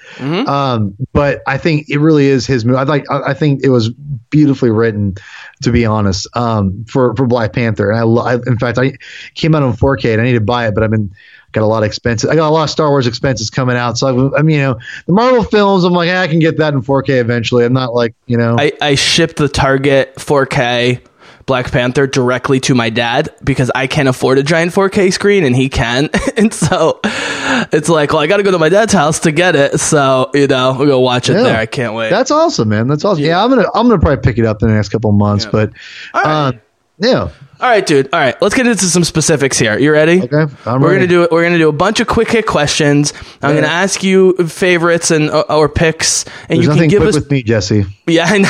Um, 0.47 0.95
but 1.13 1.41
I 1.47 1.57
think 1.57 1.89
it 1.89 1.99
really 1.99 2.27
is 2.27 2.47
his 2.47 2.65
movie. 2.65 2.77
I 2.77 2.83
like. 2.83 3.09
I, 3.11 3.31
I 3.31 3.33
think 3.33 3.63
it 3.63 3.69
was 3.69 3.89
beautifully 4.29 4.71
written, 4.71 5.15
to 5.63 5.71
be 5.71 5.85
honest. 5.85 6.27
Um, 6.35 6.85
for 6.87 7.15
for 7.15 7.27
Black 7.27 7.53
Panther, 7.53 7.89
and 7.91 7.99
I, 7.99 8.03
lo- 8.03 8.23
I 8.23 8.35
in 8.35 8.57
fact, 8.57 8.77
I 8.77 8.93
came 9.35 9.55
out 9.55 9.63
on 9.63 9.73
4K, 9.73 10.13
and 10.13 10.21
I 10.21 10.25
need 10.25 10.33
to 10.33 10.41
buy 10.41 10.67
it, 10.67 10.73
but 10.73 10.83
I've 10.83 10.91
been 10.91 11.13
got 11.51 11.61
a 11.61 11.67
lot 11.67 11.83
of 11.83 11.87
expenses. 11.87 12.29
I 12.29 12.35
got 12.35 12.49
a 12.49 12.51
lot 12.51 12.63
of 12.63 12.69
Star 12.71 12.89
Wars 12.89 13.05
expenses 13.07 13.49
coming 13.49 13.75
out, 13.77 13.97
so 13.97 14.31
I, 14.33 14.39
I 14.39 14.41
mean, 14.41 14.57
you 14.57 14.61
know, 14.63 14.79
the 15.05 15.13
Marvel 15.13 15.43
films. 15.43 15.83
I'm 15.83 15.93
like, 15.93 16.09
eh, 16.09 16.21
I 16.21 16.27
can 16.27 16.39
get 16.39 16.57
that 16.57 16.73
in 16.73 16.81
4K 16.81 17.19
eventually. 17.19 17.63
I'm 17.65 17.73
not 17.73 17.93
like, 17.93 18.15
you 18.25 18.37
know, 18.37 18.55
I, 18.57 18.71
I 18.81 18.95
shipped 18.95 19.37
the 19.37 19.47
Target 19.47 20.15
4K 20.15 21.01
Black 21.45 21.71
Panther 21.71 22.07
directly 22.07 22.59
to 22.61 22.75
my 22.75 22.89
dad 22.89 23.29
because 23.43 23.69
I 23.75 23.87
can't 23.87 24.07
afford 24.07 24.37
a 24.37 24.43
giant 24.43 24.71
4K 24.71 25.11
screen 25.11 25.43
and 25.43 25.55
he 25.55 25.69
can. 25.69 26.09
and 26.37 26.53
so 26.53 26.99
it's 27.03 27.89
like, 27.89 28.11
well, 28.13 28.21
I 28.21 28.27
got 28.27 28.37
to 28.37 28.43
go 28.43 28.51
to 28.51 28.59
my 28.59 28.69
dad's 28.69 28.93
house 28.93 29.19
to 29.21 29.31
get 29.31 29.55
it. 29.55 29.79
So, 29.79 30.31
you 30.33 30.47
know, 30.47 30.75
we'll 30.77 30.87
go 30.87 30.99
watch 31.01 31.29
it 31.29 31.33
Yeah. 31.33 31.43
there. 31.43 31.57
I 31.57 31.65
can't 31.65 31.93
wait. 31.93 32.09
That's 32.09 32.31
awesome, 32.31 32.69
man. 32.69 32.87
That's 32.87 33.03
awesome. 33.03 33.23
Yeah, 33.23 33.43
I'm 33.43 33.49
gonna 33.49 33.65
I'm 33.73 33.87
gonna 33.89 33.99
probably 33.99 34.21
pick 34.21 34.37
it 34.37 34.45
up 34.45 34.61
in 34.61 34.69
the 34.69 34.75
next 34.75 34.89
couple 34.89 35.09
of 35.09 35.15
months. 35.17 35.45
But 35.45 35.71
right. 36.13 36.25
um, 36.25 36.61
yeah, 36.99 37.19
All 37.19 37.29
right, 37.59 37.85
dude. 37.85 38.09
All 38.13 38.19
right, 38.19 38.39
let's 38.41 38.53
get 38.55 38.67
into 38.67 38.85
some 38.85 39.03
specifics 39.03 39.57
here. 39.57 39.77
You 39.79 39.91
ready? 39.91 40.21
Okay, 40.21 40.53
I'm 40.65 40.79
we're 40.79 40.93
ready. 40.93 41.07
gonna 41.07 41.27
do 41.27 41.27
We're 41.31 41.43
gonna 41.43 41.57
do 41.57 41.67
a 41.69 41.73
bunch 41.73 41.99
of 41.99 42.07
quick 42.07 42.29
hit 42.29 42.45
questions. 42.45 43.13
I'm 43.41 43.55
Yeah. 43.55 43.61
gonna 43.61 43.73
ask 43.73 44.03
you 44.03 44.33
favorites 44.47 45.09
and 45.11 45.29
or, 45.29 45.51
or 45.51 45.69
picks, 45.69 46.23
and 46.49 46.59
there's 46.61 46.67
you 46.67 46.71
can 46.81 46.87
give 46.89 46.99
quick 47.01 47.09
us 47.09 47.15
with 47.15 47.31
me, 47.31 47.43
Jesse. 47.43 47.85
Yeah, 48.07 48.25
I 48.25 48.37
know. 48.37 48.49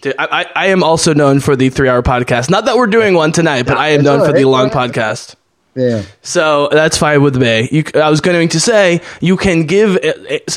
Dude, 0.00 0.14
I, 0.18 0.26
I, 0.30 0.64
I 0.64 0.66
am 0.68 0.82
also 0.82 1.14
known 1.14 1.40
for 1.40 1.56
the 1.56 1.70
three 1.70 1.88
hour 1.88 2.02
podcast. 2.02 2.50
Not 2.50 2.64
that 2.66 2.76
we're 2.76 2.86
doing 2.86 3.14
one 3.14 3.32
tonight, 3.32 3.66
but 3.66 3.76
I 3.76 3.90
am 3.90 4.02
known 4.02 4.26
for 4.26 4.32
the 4.32 4.44
long 4.44 4.70
podcast. 4.70 5.36
Yeah. 5.74 6.02
So 6.22 6.68
that's 6.70 6.98
fine 6.98 7.22
with 7.22 7.36
me. 7.36 7.68
You, 7.70 7.84
I 7.94 8.10
was 8.10 8.20
going 8.20 8.48
to 8.48 8.60
say 8.60 9.02
you 9.20 9.36
can 9.36 9.66
give 9.66 9.98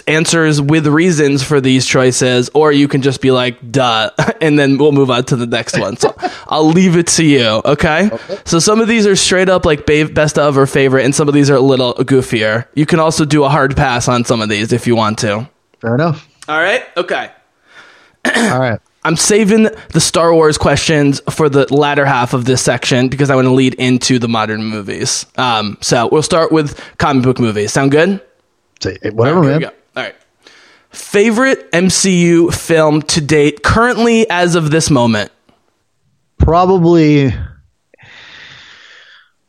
answers 0.08 0.60
with 0.60 0.88
reasons 0.88 1.44
for 1.44 1.62
these 1.62 1.86
choices, 1.86 2.50
or 2.54 2.72
you 2.72 2.88
can 2.88 3.02
just 3.02 3.22
be 3.22 3.32
like, 3.32 3.72
duh, 3.72 4.10
and 4.42 4.58
then 4.58 4.78
we'll 4.78 4.92
move 4.92 5.12
on 5.12 5.26
to 5.26 5.36
the 5.36 5.46
next 5.46 5.78
one. 5.78 5.98
So 5.98 6.16
I'll 6.48 6.68
leave 6.68 6.98
it 6.98 7.08
to 7.08 7.26
you, 7.26 7.62
okay? 7.64 8.10
So 8.46 8.60
some 8.60 8.82
of 8.82 8.88
these 8.88 9.06
are 9.06 9.16
straight 9.16 9.50
up 9.50 9.66
like 9.66 9.86
best 9.86 10.40
of 10.40 10.58
or 10.58 10.66
favorite, 10.66 11.06
and 11.06 11.14
some 11.14 11.28
of 11.28 11.34
these 11.34 11.50
are 11.50 11.56
a 11.56 11.62
little 11.62 11.94
goofier. 11.94 12.66
You 12.74 12.86
can 12.86 13.00
also 13.00 13.24
do 13.24 13.44
a 13.44 13.50
hard 13.50 13.76
pass 13.76 14.08
on 14.08 14.26
some 14.26 14.42
of 14.42 14.50
these 14.50 14.74
if 14.74 14.88
you 14.88 14.96
want 14.96 15.20
to. 15.20 15.50
Fair 15.80 15.96
enough. 15.96 16.28
All 16.48 16.60
right? 16.60 16.84
Okay. 16.98 17.30
All 18.26 18.60
right. 18.60 18.80
I'm 19.06 19.18
saving 19.18 19.68
the 19.90 20.00
Star 20.00 20.34
Wars 20.34 20.58
questions 20.58 21.22
for 21.30 21.50
the 21.50 21.72
latter 21.74 22.06
half 22.06 22.34
of 22.34 22.46
this 22.46 22.62
section 22.62 23.10
because 23.10 23.30
I 23.30 23.36
want 23.36 23.46
to 23.48 23.54
lead 23.54 23.74
into 23.76 24.18
the 24.20 24.28
modern 24.30 24.64
movies. 24.64 25.26
Um, 25.38 25.78
so 25.82 26.08
we'll 26.12 26.22
start 26.24 26.52
with 26.52 26.80
comic 26.98 27.24
book 27.24 27.40
movies. 27.40 27.74
Sound 27.74 27.92
good? 27.92 28.22
Say, 28.82 28.98
whatever, 29.12 29.44
Here 29.44 29.54
we 29.54 29.60
man. 29.60 29.62
go. 29.62 29.68
All 29.98 30.04
right. 30.04 30.16
Favorite 30.92 31.72
MCU 31.72 32.54
film 32.54 33.02
to 33.04 33.20
date, 33.22 33.64
currently 33.64 34.30
as 34.30 34.56
of 34.56 34.72
this 34.72 34.90
moment? 34.90 35.32
Probably. 36.38 37.34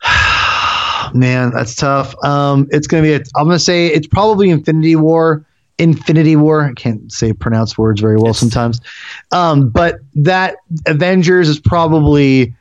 Man, 1.15 1.51
that's 1.53 1.75
tough. 1.77 2.15
Um, 2.25 2.69
it's 2.71 2.87
gonna 2.87 3.03
be. 3.03 3.13
A, 3.15 3.19
I'm 3.37 3.47
gonna 3.47 3.59
say 3.59 3.87
it's 3.89 4.07
probably 4.07 4.51
Infinity 4.51 4.97
War. 4.97 5.47
Infinity 5.79 6.37
War. 6.37 6.65
I 6.65 6.73
can't 6.73 7.11
say 7.13 7.33
pronounce 7.33 7.77
words 7.77 8.01
very 8.01 8.17
well 8.17 8.35
sometimes. 8.35 8.81
Um, 9.33 9.71
but 9.71 9.99
that 10.15 10.57
Avengers 10.87 11.49
is 11.49 11.59
probably 11.59 12.55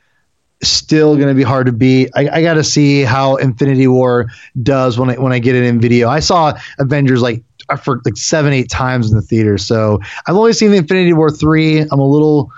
still 0.64 1.16
going 1.16 1.28
to 1.28 1.34
be 1.34 1.44
hard 1.44 1.66
to 1.68 1.72
beat. 1.72 2.10
I, 2.16 2.30
I 2.30 2.42
got 2.42 2.56
to 2.56 2.64
see 2.64 3.04
how 3.04 3.36
Infinity 3.36 3.88
War 3.88 4.28
does 4.62 4.98
when 4.98 5.10
I 5.10 5.16
when 5.16 5.34
I 5.34 5.40
get 5.40 5.56
it 5.56 5.64
in 5.64 5.80
video. 5.80 6.10
I 6.10 6.20
saw 6.20 6.58
Avengers 6.80 7.22
like 7.22 7.44
for 7.84 8.02
like 8.06 8.18
seven 8.18 8.54
eight 8.54 8.70
times 8.70 9.10
in 9.10 9.16
the 9.16 9.22
theater, 9.22 9.58
so 9.58 10.00
I've 10.28 10.36
only 10.36 10.54
seen 10.54 10.72
the 10.72 10.78
Infinity 10.78 11.14
War 11.14 11.30
three. 11.30 11.80
I'm 11.80 12.00
a 12.00 12.08
little 12.08 12.52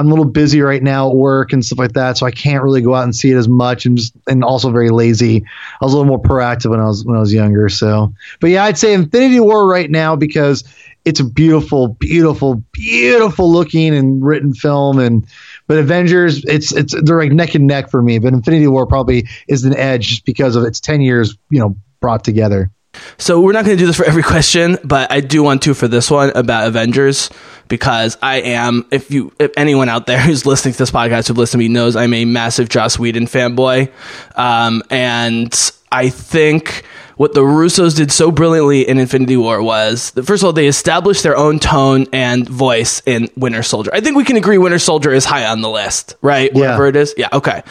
I'm 0.00 0.06
a 0.06 0.10
little 0.10 0.24
busy 0.24 0.62
right 0.62 0.82
now 0.82 1.10
at 1.10 1.14
work 1.14 1.52
and 1.52 1.62
stuff 1.62 1.78
like 1.78 1.92
that, 1.92 2.16
so 2.16 2.24
I 2.24 2.30
can't 2.30 2.64
really 2.64 2.80
go 2.80 2.94
out 2.94 3.04
and 3.04 3.14
see 3.14 3.30
it 3.30 3.36
as 3.36 3.48
much. 3.48 3.84
and 3.84 3.98
just 3.98 4.14
and 4.26 4.42
also 4.42 4.70
very 4.70 4.88
lazy. 4.88 5.44
I 5.78 5.84
was 5.84 5.92
a 5.92 5.96
little 5.98 6.08
more 6.08 6.22
proactive 6.22 6.70
when 6.70 6.80
I 6.80 6.86
was 6.86 7.04
when 7.04 7.16
I 7.16 7.20
was 7.20 7.34
younger. 7.34 7.68
So, 7.68 8.14
but 8.40 8.48
yeah, 8.48 8.64
I'd 8.64 8.78
say 8.78 8.94
Infinity 8.94 9.40
War 9.40 9.68
right 9.68 9.90
now 9.90 10.16
because 10.16 10.64
it's 11.04 11.20
a 11.20 11.24
beautiful, 11.24 11.88
beautiful, 11.88 12.62
beautiful 12.72 13.52
looking 13.52 13.94
and 13.94 14.24
written 14.24 14.54
film 14.54 14.98
and 14.98 15.26
but 15.66 15.76
Avengers, 15.78 16.44
it's 16.46 16.72
it's 16.72 16.94
they're 17.02 17.18
like 17.18 17.32
neck 17.32 17.54
and 17.54 17.66
neck 17.66 17.90
for 17.90 18.00
me. 18.00 18.18
But 18.18 18.32
Infinity 18.32 18.68
War 18.68 18.86
probably 18.86 19.28
is 19.48 19.64
an 19.64 19.76
edge 19.76 20.08
just 20.08 20.24
because 20.24 20.56
of 20.56 20.64
its 20.64 20.80
ten 20.80 21.02
years, 21.02 21.36
you 21.50 21.60
know, 21.60 21.76
brought 22.00 22.24
together. 22.24 22.70
So 23.18 23.40
we're 23.40 23.52
not 23.52 23.64
going 23.64 23.76
to 23.76 23.82
do 23.82 23.86
this 23.86 23.96
for 23.96 24.04
every 24.04 24.22
question, 24.22 24.78
but 24.82 25.12
I 25.12 25.20
do 25.20 25.42
want 25.42 25.62
to 25.62 25.74
for 25.74 25.88
this 25.88 26.10
one 26.10 26.30
about 26.34 26.66
Avengers 26.66 27.30
because 27.68 28.18
I 28.20 28.40
am. 28.40 28.86
If 28.90 29.10
you, 29.10 29.32
if 29.38 29.52
anyone 29.56 29.88
out 29.88 30.06
there 30.06 30.18
who's 30.20 30.44
listening 30.44 30.72
to 30.72 30.78
this 30.78 30.90
podcast 30.90 31.28
who 31.28 31.34
listened 31.34 31.60
to 31.60 31.68
me 31.68 31.72
knows, 31.72 31.96
I'm 31.96 32.12
a 32.14 32.24
massive 32.24 32.68
Joss 32.68 32.98
Whedon 32.98 33.26
fanboy, 33.26 33.90
um, 34.36 34.82
and 34.90 35.72
I 35.92 36.08
think 36.10 36.84
what 37.20 37.34
the 37.34 37.42
Russos 37.42 37.94
did 37.94 38.10
so 38.10 38.30
brilliantly 38.30 38.88
in 38.88 38.96
Infinity 38.96 39.36
War 39.36 39.62
was 39.62 40.10
that 40.12 40.22
first 40.22 40.42
of 40.42 40.46
all 40.46 40.52
they 40.54 40.66
established 40.66 41.22
their 41.22 41.36
own 41.36 41.58
tone 41.58 42.06
and 42.14 42.48
voice 42.48 43.02
in 43.04 43.28
Winter 43.36 43.62
Soldier. 43.62 43.90
I 43.92 44.00
think 44.00 44.16
we 44.16 44.24
can 44.24 44.38
agree 44.38 44.56
Winter 44.56 44.78
Soldier 44.78 45.12
is 45.12 45.26
high 45.26 45.44
on 45.44 45.60
the 45.60 45.68
list, 45.68 46.16
right? 46.22 46.50
Yeah. 46.54 46.60
Whatever 46.60 46.86
it 46.86 46.96
is. 46.96 47.12
Yeah, 47.18 47.28
okay. 47.34 47.62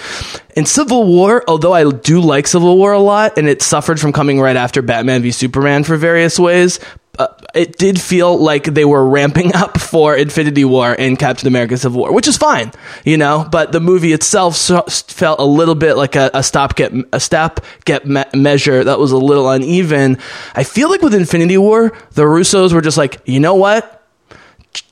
In 0.55 0.67
Civil 0.67 1.07
War, 1.07 1.43
although 1.47 1.73
I 1.73 1.89
do 1.89 2.21
like 2.21 2.45
Civil 2.45 2.77
War 2.77 2.93
a 2.93 2.99
lot 2.99 3.39
and 3.39 3.49
it 3.49 3.63
suffered 3.63 3.99
from 3.99 4.13
coming 4.13 4.39
right 4.39 4.55
after 4.55 4.83
Batman 4.83 5.23
v 5.23 5.31
Superman 5.31 5.83
for 5.83 5.97
various 5.97 6.37
ways, 6.37 6.79
uh, 7.17 7.27
it 7.53 7.77
did 7.77 7.99
feel 7.99 8.37
like 8.37 8.63
they 8.63 8.85
were 8.85 9.05
ramping 9.05 9.53
up 9.55 9.79
for 9.79 10.15
Infinity 10.15 10.63
War 10.63 10.95
and 10.97 11.17
Captain 11.17 11.47
America 11.47 11.77
Civil 11.77 12.01
War, 12.01 12.13
which 12.13 12.27
is 12.27 12.37
fine, 12.37 12.71
you 13.03 13.17
know, 13.17 13.47
but 13.51 13.71
the 13.71 13.79
movie 13.79 14.13
itself 14.13 14.55
so, 14.55 14.81
felt 14.83 15.39
a 15.39 15.45
little 15.45 15.75
bit 15.75 15.95
like 15.95 16.15
a, 16.15 16.29
a 16.33 16.43
stop 16.43 16.75
get 16.75 16.93
a 17.11 17.19
stop 17.19 17.61
get 17.85 18.05
me- 18.05 18.23
measure 18.33 18.83
that 18.83 18.99
was 18.99 19.11
a 19.11 19.17
little 19.17 19.49
uneven. 19.49 20.17
I 20.55 20.63
feel 20.63 20.89
like 20.89 21.01
with 21.01 21.13
Infinity 21.13 21.57
War, 21.57 21.91
the 22.11 22.23
Russos 22.23 22.73
were 22.73 22.81
just 22.81 22.97
like, 22.97 23.21
you 23.25 23.39
know 23.39 23.55
what? 23.55 23.95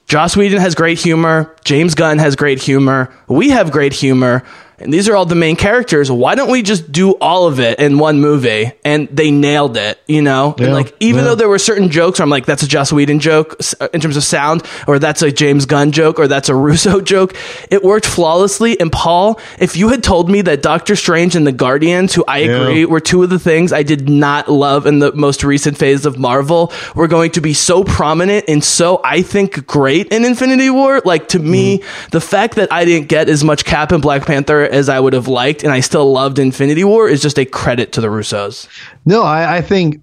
Joss 0.07 0.37
Whedon 0.37 0.59
has 0.59 0.73
great 0.73 0.99
humor. 0.99 1.53
James 1.65 1.93
Gunn 1.93 2.17
has 2.17 2.37
great 2.37 2.61
humor. 2.61 3.13
We 3.27 3.49
have 3.49 3.71
great 3.71 3.91
humor 3.91 4.43
and 4.79 4.93
these 4.93 5.09
are 5.09 5.15
all 5.15 5.25
the 5.25 5.35
main 5.35 5.55
characters. 5.55 6.11
Why 6.11 6.35
don't 6.35 6.51
we 6.51 6.61
just 6.61 6.91
do 6.91 7.11
all 7.13 7.47
of 7.47 7.59
it 7.59 7.79
in 7.79 7.97
one 7.97 8.19
movie? 8.21 8.71
And 8.85 9.07
they 9.09 9.31
nailed 9.31 9.75
it, 9.77 9.99
you 10.07 10.21
know? 10.21 10.55
Yeah, 10.57 10.65
and 10.65 10.73
like, 10.73 10.95
even 10.99 11.19
yeah. 11.23 11.29
though 11.29 11.35
there 11.35 11.49
were 11.49 11.59
certain 11.59 11.89
jokes 11.89 12.19
where 12.19 12.23
I'm 12.23 12.29
like, 12.29 12.45
that's 12.45 12.63
a 12.63 12.67
Joss 12.67 12.93
Whedon 12.93 13.19
joke 13.19 13.57
uh, 13.79 13.87
in 13.93 14.01
terms 14.01 14.17
of 14.17 14.23
sound, 14.23 14.63
or 14.87 14.99
that's 14.99 15.21
a 15.21 15.31
James 15.31 15.65
Gunn 15.65 15.91
joke, 15.91 16.19
or 16.19 16.27
that's 16.27 16.49
a 16.49 16.55
Russo 16.67 17.01
joke, 17.01 17.35
it 17.71 17.83
worked 17.83 18.05
flawlessly. 18.05 18.79
And 18.79 18.91
Paul, 18.91 19.39
if 19.59 19.75
you 19.77 19.89
had 19.89 20.03
told 20.03 20.29
me 20.29 20.41
that 20.41 20.61
Doctor 20.61 20.95
Strange 20.95 21.35
and 21.35 21.47
the 21.47 21.51
Guardians, 21.51 22.13
who 22.13 22.23
I 22.27 22.39
Yeah. 22.39 22.61
agree 22.61 22.85
were 22.85 22.99
two 22.99 23.23
of 23.23 23.29
the 23.29 23.39
things 23.39 23.73
I 23.73 23.83
did 23.83 24.07
not 24.09 24.47
love 24.47 24.85
in 24.85 24.99
the 24.99 25.11
most 25.13 25.43
recent 25.43 25.77
phase 25.77 26.05
of 26.05 26.19
Marvel, 26.19 26.71
were 26.95 27.07
going 27.07 27.31
to 27.31 27.41
be 27.41 27.53
so 27.53 27.83
prominent 27.83 28.45
and 28.47 28.63
so, 28.63 29.01
I 29.03 29.21
think, 29.23 29.65
great 29.65 30.07
in 30.11 30.23
Infinity 30.23 30.69
War, 30.69 31.01
like 31.03 31.29
to 31.29 31.39
me, 31.39 31.81
the 32.11 32.21
fact 32.21 32.55
that 32.55 32.71
I 32.71 32.85
didn't 32.85 33.07
get 33.07 33.27
as 33.29 33.43
much 33.43 33.65
Cap 33.65 33.91
and 33.91 34.01
Black 34.01 34.25
Panther 34.25 34.66
as 34.71 34.89
I 34.89 34.99
would 34.99 35.13
have 35.13 35.27
liked, 35.27 35.63
and 35.63 35.71
I 35.71 35.79
still 35.79 36.11
loved 36.11 36.39
Infinity 36.39 36.83
War, 36.83 37.09
is 37.09 37.21
just 37.21 37.37
a 37.37 37.45
credit 37.45 37.93
to 37.93 38.01
the 38.01 38.07
Russos. 38.07 38.67
No, 39.05 39.23
I, 39.23 39.57
I 39.57 39.61
think 39.61 40.01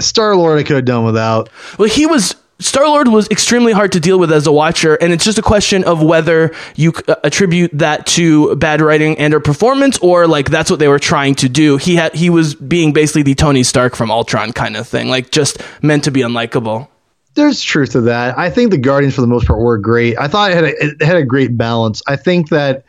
Star 0.00 0.36
Lord 0.36 0.58
I 0.58 0.62
could 0.62 0.76
have 0.76 0.84
done 0.84 1.04
without. 1.04 1.50
Well, 1.78 1.88
he 1.88 2.06
was. 2.06 2.36
Star 2.60 2.86
Lord 2.86 3.08
was 3.08 3.28
extremely 3.30 3.72
hard 3.72 3.90
to 3.92 4.00
deal 4.00 4.16
with 4.16 4.30
as 4.30 4.46
a 4.46 4.52
watcher, 4.52 4.94
and 4.94 5.12
it's 5.12 5.24
just 5.24 5.38
a 5.38 5.42
question 5.42 5.82
of 5.84 6.02
whether 6.02 6.54
you 6.76 6.92
uh, 7.08 7.16
attribute 7.24 7.72
that 7.74 8.06
to 8.06 8.54
bad 8.54 8.80
writing 8.80 9.18
and 9.18 9.34
or 9.34 9.40
performance, 9.40 9.98
or 9.98 10.28
like 10.28 10.48
that's 10.50 10.70
what 10.70 10.78
they 10.78 10.86
were 10.86 11.00
trying 11.00 11.34
to 11.34 11.48
do. 11.48 11.78
He 11.78 11.96
had 11.96 12.14
he 12.14 12.30
was 12.30 12.54
being 12.54 12.92
basically 12.92 13.24
the 13.24 13.34
Tony 13.34 13.64
Stark 13.64 13.96
from 13.96 14.10
Ultron 14.10 14.52
kind 14.52 14.76
of 14.76 14.86
thing, 14.86 15.08
like 15.08 15.32
just 15.32 15.60
meant 15.82 16.04
to 16.04 16.12
be 16.12 16.20
unlikable. 16.20 16.86
There's 17.34 17.60
truth 17.60 17.90
to 17.90 18.02
that. 18.02 18.38
I 18.38 18.48
think 18.48 18.70
the 18.70 18.78
Guardians 18.78 19.16
for 19.16 19.20
the 19.20 19.26
most 19.26 19.48
part 19.48 19.58
were 19.58 19.76
great. 19.76 20.16
I 20.16 20.28
thought 20.28 20.52
it 20.52 20.54
had 20.54 20.64
a, 20.64 20.84
it 20.84 21.02
had 21.02 21.16
a 21.16 21.24
great 21.24 21.56
balance. 21.58 22.00
I 22.06 22.14
think 22.14 22.50
that 22.50 22.84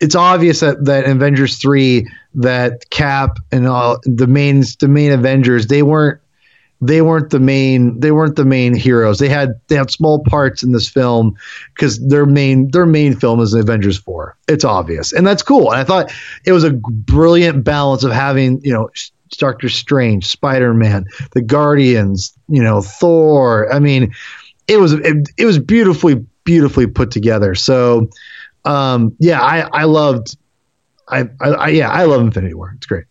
it's 0.00 0.14
obvious 0.14 0.60
that 0.60 0.84
that 0.84 1.06
Avengers 1.06 1.58
three 1.58 2.08
that 2.34 2.90
Cap 2.90 3.38
and 3.50 3.66
all 3.66 3.98
the 4.04 4.26
main 4.26 4.62
the 4.80 4.88
main 4.88 5.12
Avengers 5.12 5.66
they 5.66 5.82
weren't 5.82 6.20
they 6.82 7.00
weren't 7.00 7.30
the 7.30 7.40
main 7.40 7.98
they 8.00 8.12
weren't 8.12 8.36
the 8.36 8.44
main 8.44 8.74
heroes. 8.74 9.18
They 9.18 9.28
had 9.28 9.58
they 9.68 9.76
had 9.76 9.90
small 9.90 10.22
parts 10.24 10.62
in 10.62 10.72
this 10.72 10.88
film 10.88 11.36
because 11.74 11.98
their 12.06 12.26
main 12.26 12.70
their 12.70 12.86
main 12.86 13.16
film 13.16 13.40
is 13.40 13.54
Avengers 13.54 13.98
four. 13.98 14.36
It's 14.48 14.64
obvious 14.64 15.12
and 15.12 15.26
that's 15.26 15.42
cool. 15.42 15.70
And 15.70 15.80
I 15.80 15.84
thought 15.84 16.12
it 16.44 16.52
was 16.52 16.64
a 16.64 16.72
brilliant 16.72 17.64
balance 17.64 18.04
of 18.04 18.12
having 18.12 18.60
you 18.62 18.72
know 18.72 18.90
Doctor 19.38 19.68
Strange, 19.68 20.26
Spider 20.26 20.72
Man, 20.72 21.06
the 21.32 21.42
Guardians, 21.42 22.36
you 22.48 22.62
know 22.62 22.82
Thor. 22.82 23.72
I 23.72 23.78
mean, 23.78 24.14
it 24.68 24.78
was 24.78 24.92
it, 24.92 25.28
it 25.36 25.46
was 25.46 25.58
beautifully 25.58 26.24
beautifully 26.44 26.86
put 26.86 27.10
together. 27.10 27.54
So 27.54 28.10
um, 28.66 29.16
yeah, 29.18 29.40
I 29.40 29.68
I 29.72 29.84
loved 29.84 30.36
I, 31.08 31.28
I, 31.40 31.48
I 31.50 31.68
yeah 31.68 31.90
I 31.90 32.04
love 32.04 32.20
Infinity 32.20 32.54
War. 32.54 32.72
It's 32.76 32.86
great. 32.86 33.04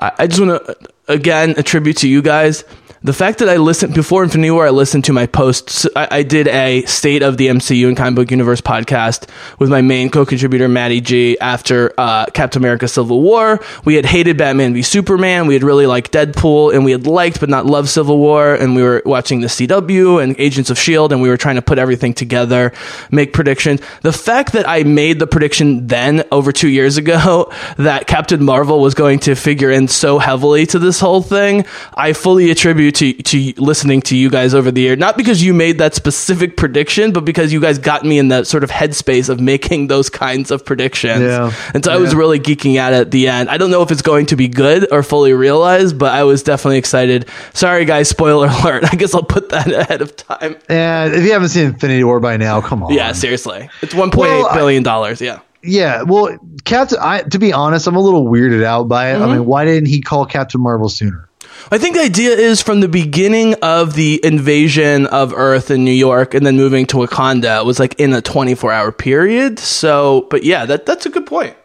I, 0.00 0.12
I 0.18 0.26
just 0.26 0.40
want 0.40 0.64
to 0.64 0.76
again 1.10 1.54
a 1.56 1.62
tribute 1.62 1.98
to 1.98 2.08
you 2.08 2.22
guys 2.22 2.64
the 3.02 3.12
fact 3.14 3.38
that 3.38 3.48
I 3.48 3.56
listened 3.56 3.94
before 3.94 4.22
Infinity 4.22 4.50
War. 4.50 4.66
I 4.66 4.70
listened 4.70 5.06
to 5.06 5.14
my 5.14 5.24
posts. 5.24 5.86
I, 5.96 6.08
I 6.10 6.22
did 6.22 6.46
a 6.48 6.82
state 6.82 7.22
of 7.22 7.38
the 7.38 7.46
MCU 7.46 7.88
and 7.88 7.96
comic 7.96 8.14
book 8.14 8.30
universe 8.30 8.60
podcast 8.60 9.26
with 9.58 9.70
my 9.70 9.80
main 9.80 10.10
co-contributor 10.10 10.68
Maddie 10.68 11.00
G. 11.00 11.38
After 11.40 11.94
uh, 11.96 12.26
Captain 12.26 12.60
America: 12.60 12.86
Civil 12.86 13.22
War, 13.22 13.60
we 13.86 13.94
had 13.94 14.04
hated 14.04 14.36
Batman 14.36 14.74
v 14.74 14.82
Superman. 14.82 15.46
We 15.46 15.54
had 15.54 15.62
really 15.62 15.86
liked 15.86 16.12
Deadpool, 16.12 16.74
and 16.74 16.84
we 16.84 16.92
had 16.92 17.06
liked 17.06 17.40
but 17.40 17.48
not 17.48 17.64
loved 17.64 17.88
Civil 17.88 18.18
War. 18.18 18.54
And 18.54 18.76
we 18.76 18.82
were 18.82 19.02
watching 19.06 19.40
the 19.40 19.46
CW 19.46 20.22
and 20.22 20.38
Agents 20.38 20.68
of 20.68 20.78
Shield, 20.78 21.10
and 21.10 21.22
we 21.22 21.30
were 21.30 21.38
trying 21.38 21.56
to 21.56 21.62
put 21.62 21.78
everything 21.78 22.12
together, 22.12 22.72
make 23.10 23.32
predictions. 23.32 23.80
The 24.02 24.12
fact 24.12 24.52
that 24.52 24.68
I 24.68 24.82
made 24.82 25.18
the 25.18 25.26
prediction 25.26 25.86
then 25.86 26.24
over 26.30 26.52
two 26.52 26.68
years 26.68 26.98
ago 26.98 27.50
that 27.78 28.06
Captain 28.06 28.44
Marvel 28.44 28.78
was 28.78 28.92
going 28.92 29.20
to 29.20 29.34
figure 29.34 29.70
in 29.70 29.88
so 29.88 30.18
heavily 30.18 30.66
to 30.66 30.78
this 30.78 30.99
whole 31.00 31.22
thing, 31.22 31.64
I 31.94 32.12
fully 32.12 32.50
attribute 32.50 32.94
to 32.96 33.12
to 33.14 33.52
listening 33.56 34.02
to 34.02 34.16
you 34.16 34.30
guys 34.30 34.54
over 34.54 34.70
the 34.70 34.80
year. 34.80 34.96
Not 34.96 35.16
because 35.16 35.42
you 35.42 35.52
made 35.54 35.78
that 35.78 35.94
specific 35.94 36.56
prediction, 36.56 37.12
but 37.12 37.24
because 37.24 37.52
you 37.52 37.60
guys 37.60 37.78
got 37.78 38.04
me 38.04 38.18
in 38.18 38.28
that 38.28 38.46
sort 38.46 38.62
of 38.64 38.70
headspace 38.70 39.28
of 39.28 39.40
making 39.40 39.88
those 39.88 40.08
kinds 40.10 40.50
of 40.50 40.64
predictions. 40.64 41.22
Yeah. 41.22 41.52
And 41.74 41.84
so 41.84 41.92
I 41.92 41.96
was 41.96 42.14
really 42.14 42.38
geeking 42.38 42.76
out 42.78 42.92
at 42.92 43.10
the 43.10 43.28
end. 43.28 43.48
I 43.48 43.56
don't 43.58 43.70
know 43.70 43.82
if 43.82 43.90
it's 43.90 44.02
going 44.02 44.26
to 44.26 44.36
be 44.36 44.48
good 44.48 44.86
or 44.92 45.02
fully 45.02 45.32
realized, 45.32 45.98
but 45.98 46.12
I 46.12 46.24
was 46.24 46.42
definitely 46.42 46.78
excited. 46.78 47.28
Sorry 47.54 47.84
guys, 47.84 48.08
spoiler 48.08 48.46
alert. 48.48 48.84
I 48.92 48.96
guess 48.96 49.14
I'll 49.14 49.22
put 49.22 49.48
that 49.50 49.70
ahead 49.72 50.02
of 50.02 50.16
time. 50.16 50.56
And 50.68 51.14
if 51.14 51.24
you 51.24 51.32
haven't 51.32 51.48
seen 51.50 51.66
Infinity 51.66 52.04
War 52.04 52.20
by 52.20 52.36
now, 52.36 52.60
come 52.60 52.82
on. 52.82 52.92
Yeah, 52.92 53.12
seriously. 53.12 53.68
It's 53.82 53.94
one 53.94 54.10
point 54.10 54.30
Well, 54.30 54.68
eight 54.68 54.78
I- 54.78 54.82
dollars. 54.82 55.20
Yeah. 55.20 55.40
Yeah, 55.62 56.02
well, 56.02 56.38
Captain. 56.64 56.98
I, 57.00 57.22
to 57.22 57.38
be 57.38 57.52
honest, 57.52 57.86
I'm 57.86 57.96
a 57.96 58.00
little 58.00 58.24
weirded 58.24 58.64
out 58.64 58.84
by 58.88 59.10
it. 59.10 59.16
I 59.16 59.18
mm-hmm. 59.20 59.32
mean, 59.32 59.46
why 59.46 59.64
didn't 59.64 59.88
he 59.88 60.00
call 60.00 60.24
Captain 60.26 60.60
Marvel 60.60 60.88
sooner? 60.88 61.28
I 61.70 61.78
think 61.78 61.94
the 61.94 62.02
idea 62.02 62.30
is 62.30 62.62
from 62.62 62.80
the 62.80 62.88
beginning 62.88 63.54
of 63.62 63.94
the 63.94 64.20
invasion 64.24 65.06
of 65.06 65.34
Earth 65.34 65.70
in 65.70 65.84
New 65.84 65.92
York 65.92 66.34
and 66.34 66.44
then 66.44 66.56
moving 66.56 66.86
to 66.86 66.96
Wakanda 66.96 67.60
it 67.60 67.66
was 67.66 67.78
like 67.78 67.94
in 68.00 68.12
a 68.12 68.22
24 68.22 68.72
hour 68.72 68.92
period. 68.92 69.58
So, 69.58 70.26
but 70.30 70.42
yeah, 70.42 70.66
that 70.66 70.86
that's 70.86 71.06
a 71.06 71.10
good 71.10 71.26
point. 71.26 71.56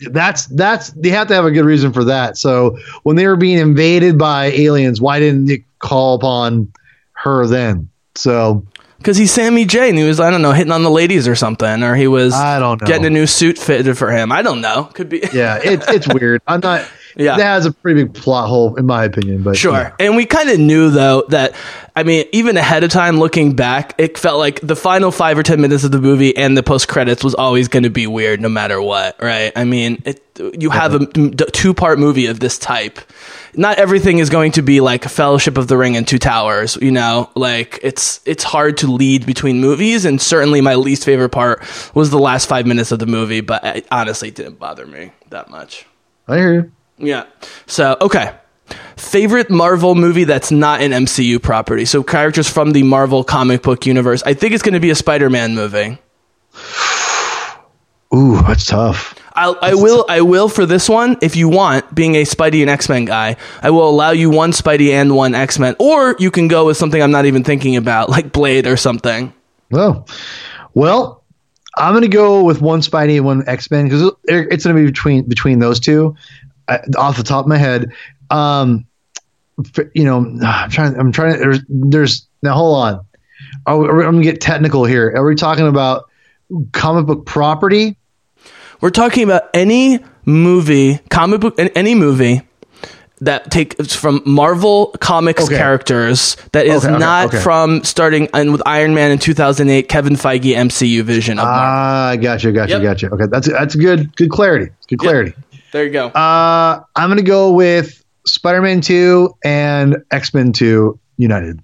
That's 0.00 0.46
that's 0.46 0.90
they 0.90 1.10
have 1.10 1.28
to 1.28 1.34
have 1.34 1.46
a 1.46 1.50
good 1.50 1.64
reason 1.64 1.92
for 1.92 2.04
that. 2.04 2.36
So 2.36 2.78
when 3.02 3.16
they 3.16 3.26
were 3.26 3.36
being 3.36 3.58
invaded 3.58 4.18
by 4.18 4.46
aliens, 4.46 5.00
why 5.00 5.20
didn't 5.20 5.46
they 5.46 5.64
call 5.78 6.16
upon 6.16 6.72
her 7.12 7.46
then? 7.46 7.88
So 8.14 8.66
Because 8.98 9.16
he's 9.16 9.30
Sammy 9.30 9.64
J 9.64 9.88
and 9.90 9.98
he 9.98 10.04
was, 10.04 10.18
I 10.20 10.30
don't 10.30 10.42
know, 10.42 10.52
hitting 10.52 10.72
on 10.72 10.82
the 10.82 10.90
ladies 10.90 11.28
or 11.28 11.34
something, 11.36 11.82
or 11.82 11.94
he 11.94 12.06
was 12.08 12.34
I 12.34 12.58
don't 12.58 12.80
know. 12.80 12.86
getting 12.86 13.06
a 13.06 13.10
new 13.10 13.26
suit 13.26 13.58
fitted 13.58 13.96
for 13.96 14.10
him. 14.10 14.32
I 14.32 14.42
don't 14.42 14.60
know. 14.60 14.84
Could 14.94 15.08
be. 15.08 15.22
yeah, 15.32 15.60
it's 15.62 15.86
it's 15.88 16.08
weird. 16.12 16.42
I'm 16.46 16.60
not. 16.60 16.88
Yeah. 17.18 17.38
that 17.38 17.42
has 17.44 17.64
a 17.64 17.72
pretty 17.72 18.04
big 18.04 18.12
plot 18.12 18.46
hole 18.46 18.74
in 18.76 18.84
my 18.84 19.04
opinion. 19.04 19.42
But 19.42 19.56
Sure. 19.56 19.72
yeah. 19.72 19.92
And 19.98 20.16
we 20.16 20.26
kind 20.26 20.50
of 20.50 20.60
knew 20.60 20.90
though 20.90 21.24
that 21.30 21.54
I 21.94 22.02
mean, 22.02 22.26
even 22.32 22.58
ahead 22.58 22.84
of 22.84 22.90
time 22.90 23.18
looking 23.18 23.56
back, 23.56 23.94
it 23.96 24.18
felt 24.18 24.38
like 24.38 24.60
the 24.60 24.76
final 24.76 25.10
5 25.10 25.38
or 25.38 25.42
10 25.42 25.58
minutes 25.62 25.82
of 25.84 25.92
the 25.92 26.00
movie 26.00 26.36
and 26.36 26.54
the 26.58 26.62
post 26.62 26.88
credits 26.88 27.24
was 27.24 27.34
always 27.34 27.68
going 27.68 27.84
to 27.84 27.90
be 27.90 28.06
weird 28.06 28.42
no 28.42 28.50
matter 28.50 28.82
what, 28.82 29.16
right? 29.22 29.50
I 29.56 29.64
mean, 29.64 30.02
it, 30.04 30.20
you 30.60 30.68
have 30.68 30.94
a 30.94 31.06
two-part 31.06 31.98
movie 31.98 32.26
of 32.26 32.38
this 32.38 32.58
type. 32.58 33.00
Not 33.56 33.78
everything 33.78 34.18
is 34.18 34.30
going 34.30 34.52
to 34.52 34.62
be 34.62 34.80
like 34.80 35.04
Fellowship 35.04 35.56
of 35.56 35.66
the 35.66 35.76
Ring 35.76 35.96
and 35.96 36.06
Two 36.06 36.18
Towers, 36.18 36.76
you 36.76 36.90
know? 36.90 37.30
Like 37.34 37.80
it's 37.82 38.20
it's 38.26 38.44
hard 38.44 38.76
to 38.78 38.92
lead 38.92 39.24
between 39.26 39.60
movies 39.60 40.04
and 40.04 40.20
certainly 40.20 40.60
my 40.60 40.74
least 40.74 41.04
favorite 41.04 41.30
part 41.30 41.62
was 41.94 42.10
the 42.10 42.18
last 42.18 42.48
5 42.48 42.66
minutes 42.66 42.92
of 42.92 42.98
the 42.98 43.06
movie, 43.06 43.40
but 43.40 43.64
it 43.64 43.86
honestly 43.90 44.30
didn't 44.30 44.58
bother 44.58 44.86
me 44.86 45.12
that 45.30 45.48
much. 45.48 45.86
I 46.28 46.36
hear 46.36 46.54
you. 46.54 46.72
Yeah. 46.98 47.24
So, 47.66 47.96
okay. 48.00 48.34
Favorite 48.96 49.50
Marvel 49.50 49.94
movie 49.94 50.24
that's 50.24 50.50
not 50.50 50.80
an 50.80 50.90
MCU 50.90 51.40
property. 51.40 51.84
So, 51.84 52.02
characters 52.02 52.48
from 52.48 52.72
the 52.72 52.82
Marvel 52.82 53.22
comic 53.22 53.62
book 53.62 53.86
universe. 53.86 54.22
I 54.24 54.34
think 54.34 54.54
it's 54.54 54.62
going 54.62 54.74
to 54.74 54.80
be 54.80 54.90
a 54.90 54.94
Spider 54.94 55.30
Man 55.30 55.54
movie. 55.54 55.98
Ooh, 58.14 58.40
that's 58.42 58.66
tough. 58.66 59.14
I'll, 59.36 59.56
I 59.60 59.74
will. 59.74 60.06
I 60.08 60.22
will 60.22 60.48
for 60.48 60.66
this 60.66 60.88
one. 60.88 61.18
If 61.20 61.36
you 61.36 61.48
want, 61.48 61.94
being 61.94 62.14
a 62.16 62.22
Spidey 62.22 62.62
and 62.62 62.70
X 62.70 62.88
Men 62.88 63.04
guy, 63.04 63.36
I 63.62 63.70
will 63.70 63.88
allow 63.88 64.10
you 64.10 64.30
one 64.30 64.52
Spidey 64.52 64.90
and 64.90 65.14
one 65.14 65.34
X 65.34 65.58
Men, 65.58 65.76
or 65.78 66.16
you 66.18 66.30
can 66.30 66.48
go 66.48 66.66
with 66.66 66.76
something 66.76 67.00
I'm 67.00 67.10
not 67.10 67.26
even 67.26 67.44
thinking 67.44 67.76
about, 67.76 68.08
like 68.08 68.32
Blade 68.32 68.66
or 68.66 68.76
something. 68.76 69.32
Well, 69.70 70.08
well, 70.74 71.22
I'm 71.76 71.92
gonna 71.94 72.08
go 72.08 72.42
with 72.44 72.62
one 72.62 72.80
Spidey 72.80 73.16
and 73.16 73.24
one 73.26 73.46
X 73.46 73.70
Men 73.70 73.84
because 73.84 74.10
it's 74.24 74.64
gonna 74.64 74.78
be 74.78 74.86
between 74.86 75.28
between 75.28 75.58
those 75.58 75.80
two. 75.80 76.16
I, 76.68 76.80
off 76.96 77.16
the 77.16 77.22
top 77.22 77.44
of 77.44 77.48
my 77.48 77.58
head, 77.58 77.92
um, 78.30 78.86
you 79.94 80.04
know, 80.04 80.18
I'm 80.42 80.70
trying. 80.70 80.98
I'm 80.98 81.12
trying. 81.12 81.34
To, 81.34 81.38
there's, 81.38 81.60
there's 81.68 82.28
now. 82.42 82.54
Hold 82.54 82.76
on. 82.78 83.06
Are 83.66 83.80
are 83.80 84.00
I'm 84.02 84.14
gonna 84.14 84.22
get 84.22 84.40
technical 84.40 84.84
here. 84.84 85.12
Are 85.14 85.24
we 85.24 85.34
talking 85.34 85.66
about 85.66 86.10
comic 86.72 87.06
book 87.06 87.26
property? 87.26 87.98
We're 88.80 88.90
talking 88.90 89.24
about 89.24 89.48
any 89.54 90.00
movie, 90.24 90.98
comic 91.10 91.40
book, 91.40 91.54
any 91.58 91.94
movie 91.94 92.42
that 93.22 93.50
takes 93.50 93.94
from 93.96 94.20
Marvel 94.26 94.94
Comics 95.00 95.44
Okay. 95.44 95.56
characters 95.56 96.36
that 96.52 96.66
is 96.66 96.84
Okay, 96.84 96.92
okay, 96.94 96.98
not 96.98 97.32
from 97.32 97.82
starting 97.82 98.28
and 98.34 98.52
with 98.52 98.60
Iron 98.66 98.94
Man 98.94 99.10
in 99.10 99.18
2008, 99.18 99.88
Kevin 99.88 100.14
Feige 100.14 100.54
MCU 100.54 101.02
vision. 101.02 101.38
Ah, 101.40 102.14
gotcha, 102.20 102.52
gotcha, 102.52 102.72
Yep. 102.72 102.82
gotcha. 102.82 103.10
Okay, 103.12 103.24
that's 103.30 103.48
that's 103.48 103.74
good. 103.74 104.14
Good 104.16 104.30
clarity. 104.30 104.70
Good 104.88 104.98
clarity. 104.98 105.32
there 105.72 105.84
you 105.84 105.90
go. 105.90 106.08
Uh, 106.08 106.82
I'm 106.94 107.08
gonna 107.08 107.22
go 107.22 107.52
with 107.52 108.02
Spider-Man 108.26 108.82
Two 108.82 109.34
and 109.42 109.96
X-Men 110.10 110.52
Two 110.52 110.98
United. 111.16 111.60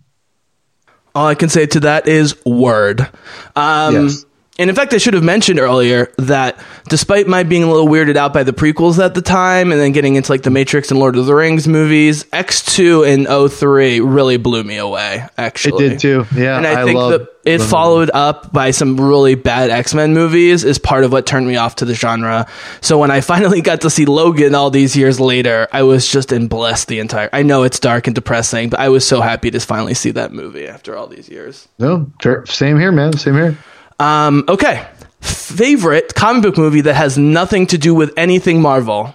All 1.15 1.27
I 1.27 1.35
can 1.35 1.51
say 1.51 1.67
to 1.67 1.81
that 1.81 2.09
is 2.09 2.35
word. 2.47 3.07
Um, 3.55 4.07
Yes. 4.07 4.25
And 4.59 4.69
in 4.69 4.77
fact, 4.77 4.93
I 4.93 4.99
should 4.99 5.15
have 5.15 5.23
mentioned 5.25 5.59
earlier 5.59 6.13
that 6.19 6.59
despite 6.89 7.27
my 7.27 7.43
being 7.43 7.63
a 7.63 7.71
little 7.71 7.87
weirded 7.87 8.17
out 8.17 8.35
by 8.35 8.43
the 8.43 8.53
prequels 8.53 9.03
at 9.03 9.15
the 9.15 9.23
time 9.23 9.73
and 9.73 9.81
then 9.81 9.93
getting 9.93 10.17
into 10.17 10.31
like 10.31 10.43
the 10.43 10.51
Matrix 10.51 10.91
and 10.91 11.01
Lord 11.01 11.17
of 11.17 11.25
the 11.25 11.35
Rings 11.35 11.67
movies, 11.67 12.25
X2 12.25 13.09
and 13.15 13.53
03 13.53 14.01
really 14.01 14.37
blew 14.37 14.63
me 14.63 14.77
away, 14.77 15.27
actually. 15.39 15.87
It 15.87 15.89
did 15.89 16.01
too. 16.01 16.27
Yeah, 16.35 16.59
and 16.59 16.67
I, 16.67 16.83
I 16.83 16.85
think 16.85 16.99
love 16.99 17.11
that 17.13 17.29
it 17.45 17.61
love 17.61 17.69
followed 17.69 18.11
up 18.13 18.53
by 18.53 18.71
some 18.73 19.01
really 19.01 19.35
bad 19.35 19.71
X 19.71 19.95
Men 19.95 20.13
movies 20.13 20.65
is 20.65 20.79
part 20.79 21.05
of 21.05 21.13
what 21.13 21.27
turned 21.27 21.47
me 21.47 21.57
off 21.57 21.77
to 21.77 21.85
the 21.85 21.95
genre. 21.95 22.47
So 22.83 22.99
when 22.99 23.11
I 23.11 23.21
finally 23.23 23.63
got 23.63 23.81
to 23.81 23.91
see 23.91 24.05
Logan 24.05 24.55
all 24.55 24.71
these 24.71 24.95
years 24.95 25.19
later, 25.19 25.67
I 25.73 25.83
was 25.83 26.07
just 26.07 26.31
in 26.31 26.49
bliss 26.49 26.85
the 26.85 27.01
entire. 27.01 27.31
I 27.33 27.43
know 27.43 27.63
it's 27.63 27.81
dark 27.81 28.07
and 28.07 28.15
depressing, 28.15 28.69
but 28.69 28.81
I 28.81 28.91
was 28.91 29.07
so 29.07 29.23
happy 29.23 29.51
to 29.51 29.61
finally 29.61 29.95
see 29.95 30.11
that 30.13 30.33
movie 30.33 30.69
after 30.69 30.95
all 30.95 31.07
these 31.07 31.29
years. 31.29 31.69
No, 31.79 32.13
same 32.47 32.79
here, 32.79 32.93
man. 32.93 33.17
Same 33.17 33.35
here. 33.35 33.57
Um, 34.03 34.45
okay, 34.49 34.89
favorite 35.21 36.15
comic 36.15 36.43
book 36.43 36.59
movie 36.59 36.81
that 36.81 36.95
has 36.95 37.17
nothing 37.17 37.69
to 37.69 37.79
do 37.79 37.95
with 37.95 38.13
anything 38.17 38.61
Marvel. 38.61 39.15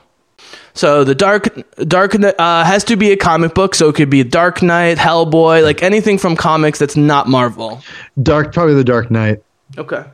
So 0.74 1.04
the 1.04 1.16
Dark 1.16 1.50
Dark 1.76 2.16
uh, 2.16 2.64
has 2.64 2.84
to 2.86 2.96
be 2.96 3.12
a 3.12 3.18
comic 3.18 3.54
book, 3.54 3.76
so 3.76 3.90
it 3.90 3.96
could 3.96 4.10
be 4.10 4.24
Dark 4.24 4.62
Knight, 4.62 4.98
Hellboy, 4.98 5.64
like 5.64 5.84
anything 5.84 6.18
from 6.18 6.36
comics 6.36 6.80
that's 6.80 6.96
not 6.96 7.28
Marvel. 7.28 7.82
Dark, 8.22 8.54
probably 8.54 8.76
the 8.76 8.84
Dark 8.84 9.12
Knight. 9.12 9.44
Okay. 9.78 10.06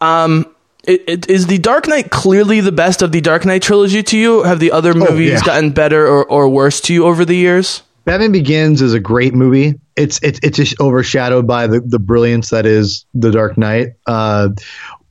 Um, 0.00 0.54
it, 0.86 1.02
it, 1.06 1.30
is 1.30 1.46
the 1.46 1.58
Dark 1.58 1.88
Knight 1.88 2.10
clearly 2.10 2.60
the 2.60 2.72
best 2.72 3.00
of 3.00 3.12
the 3.12 3.20
Dark 3.22 3.46
Knight 3.46 3.62
trilogy 3.62 4.02
to 4.02 4.18
you? 4.18 4.42
Have 4.42 4.60
the 4.60 4.72
other 4.72 4.92
movies 4.92 5.30
yeah. 5.30 5.44
gotten 5.44 5.70
better 5.70 6.06
or, 6.06 6.26
or 6.26 6.48
worse 6.48 6.80
to 6.82 6.92
you 6.92 7.06
over 7.06 7.24
the 7.24 7.36
years? 7.36 7.82
Batman 8.04 8.32
Begins 8.32 8.82
is 8.82 8.92
a 8.92 9.00
great 9.00 9.34
movie. 9.34 9.80
It's 9.96 10.20
it's 10.22 10.38
it's 10.42 10.56
just 10.56 10.78
overshadowed 10.80 11.46
by 11.46 11.66
the, 11.66 11.80
the 11.80 11.98
brilliance 11.98 12.50
that 12.50 12.66
is 12.66 13.06
the 13.14 13.30
Dark 13.30 13.56
Knight. 13.56 13.94
Uh, 14.06 14.50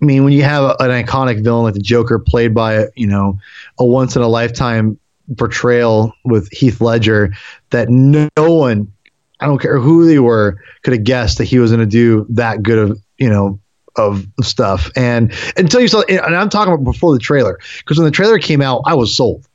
I 0.01 0.05
mean, 0.05 0.23
when 0.23 0.33
you 0.33 0.43
have 0.43 0.75
an 0.79 0.89
iconic 0.89 1.43
villain 1.43 1.63
like 1.63 1.73
the 1.73 1.79
Joker, 1.79 2.19
played 2.19 2.53
by 2.53 2.87
you 2.95 3.07
know 3.07 3.39
a 3.79 3.85
once 3.85 4.15
in 4.15 4.21
a 4.21 4.27
lifetime 4.27 4.99
portrayal 5.37 6.13
with 6.25 6.51
Heath 6.51 6.81
Ledger, 6.81 7.33
that 7.69 7.89
no 7.89 8.29
one, 8.35 8.91
I 9.39 9.45
don't 9.45 9.59
care 9.59 9.79
who 9.79 10.05
they 10.05 10.19
were, 10.19 10.61
could 10.83 10.93
have 10.93 11.03
guessed 11.03 11.37
that 11.37 11.45
he 11.45 11.59
was 11.59 11.71
going 11.71 11.79
to 11.79 11.85
do 11.85 12.25
that 12.29 12.61
good 12.61 12.77
of 12.77 12.99
you 13.17 13.29
know 13.29 13.59
of 13.95 14.25
stuff. 14.41 14.91
And 14.95 15.33
until 15.55 15.81
you 15.81 15.87
saw, 15.87 16.01
and 16.01 16.35
I'm 16.35 16.49
talking 16.49 16.73
about 16.73 16.83
before 16.83 17.13
the 17.13 17.19
trailer, 17.19 17.59
because 17.79 17.97
when 17.97 18.05
the 18.05 18.11
trailer 18.11 18.39
came 18.39 18.61
out, 18.61 18.83
I 18.85 18.93
was 18.93 19.15
sold. 19.15 19.47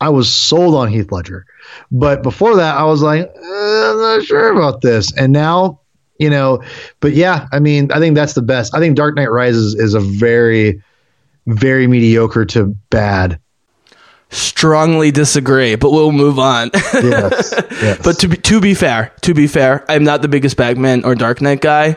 I 0.00 0.08
was 0.08 0.34
sold 0.34 0.74
on 0.74 0.88
Heath 0.88 1.12
Ledger. 1.12 1.46
But 1.90 2.22
before 2.22 2.56
that, 2.56 2.76
I 2.76 2.84
was 2.84 3.02
like, 3.02 3.22
eh, 3.22 3.90
I'm 3.90 4.00
not 4.00 4.24
sure 4.24 4.52
about 4.52 4.80
this. 4.80 5.12
And 5.16 5.32
now, 5.32 5.80
you 6.18 6.30
know, 6.30 6.62
but 7.00 7.12
yeah, 7.12 7.46
I 7.52 7.58
mean, 7.60 7.92
I 7.92 7.98
think 7.98 8.14
that's 8.14 8.34
the 8.34 8.42
best. 8.42 8.74
I 8.74 8.78
think 8.78 8.96
Dark 8.96 9.14
Knight 9.16 9.30
Rises 9.30 9.74
is 9.74 9.94
a 9.94 10.00
very, 10.00 10.82
very 11.46 11.86
mediocre 11.86 12.44
to 12.46 12.66
bad. 12.88 13.38
Strongly 14.30 15.10
disagree, 15.10 15.74
but 15.74 15.90
we'll 15.90 16.12
move 16.12 16.38
on. 16.38 16.70
Yes. 16.94 17.54
yes. 17.82 18.00
But 18.04 18.18
to 18.20 18.28
be 18.28 18.36
to 18.36 18.60
be 18.60 18.74
fair, 18.74 19.12
to 19.22 19.34
be 19.34 19.46
fair, 19.46 19.84
I'm 19.88 20.04
not 20.04 20.22
the 20.22 20.28
biggest 20.28 20.56
Batman 20.56 21.04
or 21.04 21.14
Dark 21.14 21.40
Knight 21.40 21.60
guy. 21.60 21.96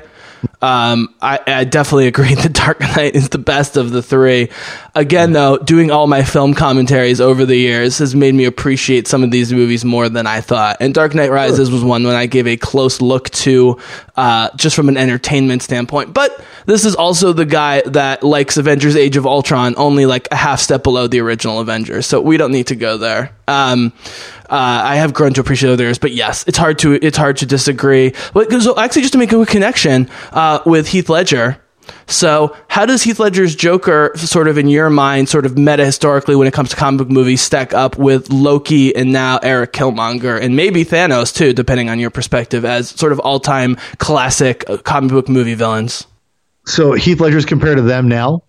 Um, 0.61 1.13
I, 1.21 1.39
I 1.45 1.63
definitely 1.65 2.07
agree 2.07 2.35
that 2.35 2.53
Dark 2.53 2.79
Knight 2.79 3.15
is 3.15 3.29
the 3.29 3.37
best 3.37 3.77
of 3.77 3.91
the 3.91 4.01
three. 4.01 4.49
Again, 4.95 5.33
though, 5.33 5.57
doing 5.57 5.91
all 5.91 6.07
my 6.07 6.23
film 6.23 6.53
commentaries 6.53 7.19
over 7.19 7.45
the 7.45 7.55
years 7.55 7.97
has 7.97 8.15
made 8.15 8.33
me 8.33 8.45
appreciate 8.45 9.07
some 9.07 9.23
of 9.23 9.31
these 9.31 9.51
movies 9.51 9.83
more 9.83 10.07
than 10.09 10.25
I 10.27 10.41
thought. 10.41 10.77
And 10.79 10.93
Dark 10.93 11.15
Knight 11.15 11.31
Rises 11.31 11.69
was 11.69 11.83
one 11.83 12.03
when 12.03 12.15
I 12.15 12.27
gave 12.27 12.47
a 12.47 12.57
close 12.57 13.01
look 13.01 13.29
to, 13.31 13.77
uh, 14.15 14.49
just 14.55 14.75
from 14.75 14.89
an 14.89 14.97
entertainment 14.97 15.61
standpoint. 15.61 16.13
But 16.13 16.43
this 16.65 16.85
is 16.85 16.95
also 16.95 17.33
the 17.33 17.45
guy 17.45 17.81
that 17.81 18.23
likes 18.23 18.57
Avengers: 18.57 18.95
Age 18.95 19.17
of 19.17 19.25
Ultron 19.25 19.73
only 19.77 20.05
like 20.05 20.27
a 20.31 20.35
half 20.35 20.59
step 20.59 20.83
below 20.83 21.07
the 21.07 21.19
original 21.19 21.59
Avengers, 21.59 22.05
so 22.05 22.21
we 22.21 22.37
don't 22.37 22.51
need 22.51 22.67
to 22.67 22.75
go 22.75 22.97
there. 22.97 23.31
Um, 23.47 23.93
uh, 24.49 24.81
I 24.85 24.95
have 24.95 25.13
grown 25.13 25.33
to 25.33 25.41
appreciate 25.41 25.71
others, 25.71 25.97
but 25.97 26.11
yes, 26.11 26.45
it's 26.47 26.57
hard 26.57 26.79
to 26.79 26.93
it's 26.93 27.17
hard 27.17 27.37
to 27.37 27.45
disagree. 27.45 28.13
But 28.33 28.51
so 28.61 28.77
actually, 28.77 29.01
just 29.01 29.13
to 29.13 29.19
make 29.19 29.31
a 29.31 29.35
quick 29.35 29.49
connection 29.49 30.09
uh, 30.31 30.59
with 30.65 30.87
Heath 30.89 31.09
Ledger. 31.09 31.59
So, 32.07 32.55
how 32.67 32.85
does 32.85 33.03
Heath 33.03 33.19
Ledger's 33.19 33.55
Joker, 33.55 34.11
sort 34.15 34.47
of 34.47 34.57
in 34.57 34.67
your 34.67 34.89
mind, 34.89 35.29
sort 35.29 35.45
of 35.45 35.57
meta 35.57 35.85
historically 35.85 36.35
when 36.35 36.47
it 36.47 36.53
comes 36.53 36.69
to 36.69 36.75
comic 36.75 36.99
book 36.99 37.09
movies, 37.09 37.41
stack 37.41 37.73
up 37.73 37.97
with 37.97 38.31
Loki 38.31 38.95
and 38.95 39.11
now 39.11 39.39
Eric 39.41 39.73
Killmonger 39.73 40.41
and 40.41 40.55
maybe 40.55 40.85
Thanos 40.85 41.33
too, 41.33 41.53
depending 41.53 41.89
on 41.89 41.99
your 41.99 42.09
perspective, 42.09 42.65
as 42.65 42.89
sort 42.89 43.11
of 43.11 43.19
all 43.19 43.39
time 43.39 43.77
classic 43.97 44.63
uh, 44.69 44.77
comic 44.77 45.11
book 45.11 45.29
movie 45.29 45.55
villains? 45.55 46.07
so 46.65 46.93
Heath 46.93 47.19
Ledger's 47.19 47.45
compared 47.45 47.77
to 47.77 47.83
them 47.83 48.07
now. 48.07 48.43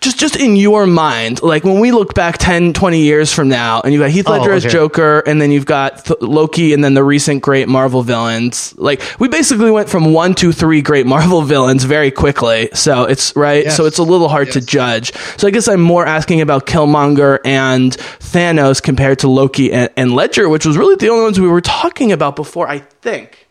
Just 0.00 0.18
just 0.18 0.36
in 0.36 0.56
your 0.56 0.86
mind 0.86 1.42
like 1.42 1.64
when 1.64 1.80
we 1.80 1.90
look 1.90 2.14
back 2.14 2.38
10 2.38 2.72
20 2.72 3.02
years 3.02 3.32
from 3.32 3.48
now 3.48 3.80
and 3.80 3.92
you've 3.92 4.00
got 4.00 4.10
heath 4.10 4.26
Oh, 4.28 4.32
ledger 4.32 4.52
as 4.52 4.64
joker 4.64 5.20
and 5.26 5.40
then 5.42 5.50
you've 5.50 5.66
got 5.66 6.04
Th- 6.04 6.20
loki 6.20 6.72
and 6.72 6.82
then 6.82 6.94
the 6.94 7.04
recent 7.04 7.42
great 7.42 7.68
marvel 7.68 8.02
villains 8.02 8.74
like 8.78 9.02
we 9.18 9.28
basically 9.28 9.70
went 9.70 9.88
from 9.88 10.12
one 10.12 10.34
to 10.36 10.52
three 10.52 10.80
great 10.80 11.06
marvel 11.06 11.42
villains 11.52 11.84
very 11.84 12.10
quickly. 12.10 12.70
So 12.72 13.04
it's 13.04 13.34
right? 13.36 13.64
Yes. 13.64 13.76
so 13.76 13.84
it's 13.86 13.98
a 13.98 14.02
little 14.02 14.28
hard 14.28 14.52
to 14.52 14.60
judge. 14.60 15.12
So 15.36 15.48
i 15.48 15.50
guess 15.50 15.68
i'm 15.68 15.80
more 15.82 16.06
asking 16.06 16.40
about 16.40 16.66
killmonger 16.66 17.38
and 17.44 17.92
thanos 17.92 18.82
compared 18.82 19.18
to 19.20 19.28
loki 19.28 19.72
and, 19.72 19.90
and 19.96 20.14
ledger 20.14 20.48
which 20.48 20.64
was 20.64 20.76
really 20.76 20.94
the 20.96 21.08
only 21.08 21.24
ones 21.24 21.40
we 21.40 21.48
were 21.48 21.60
talking 21.60 22.12
about 22.12 22.36
before 22.36 22.68
i 22.68 22.78
think. 22.78 23.48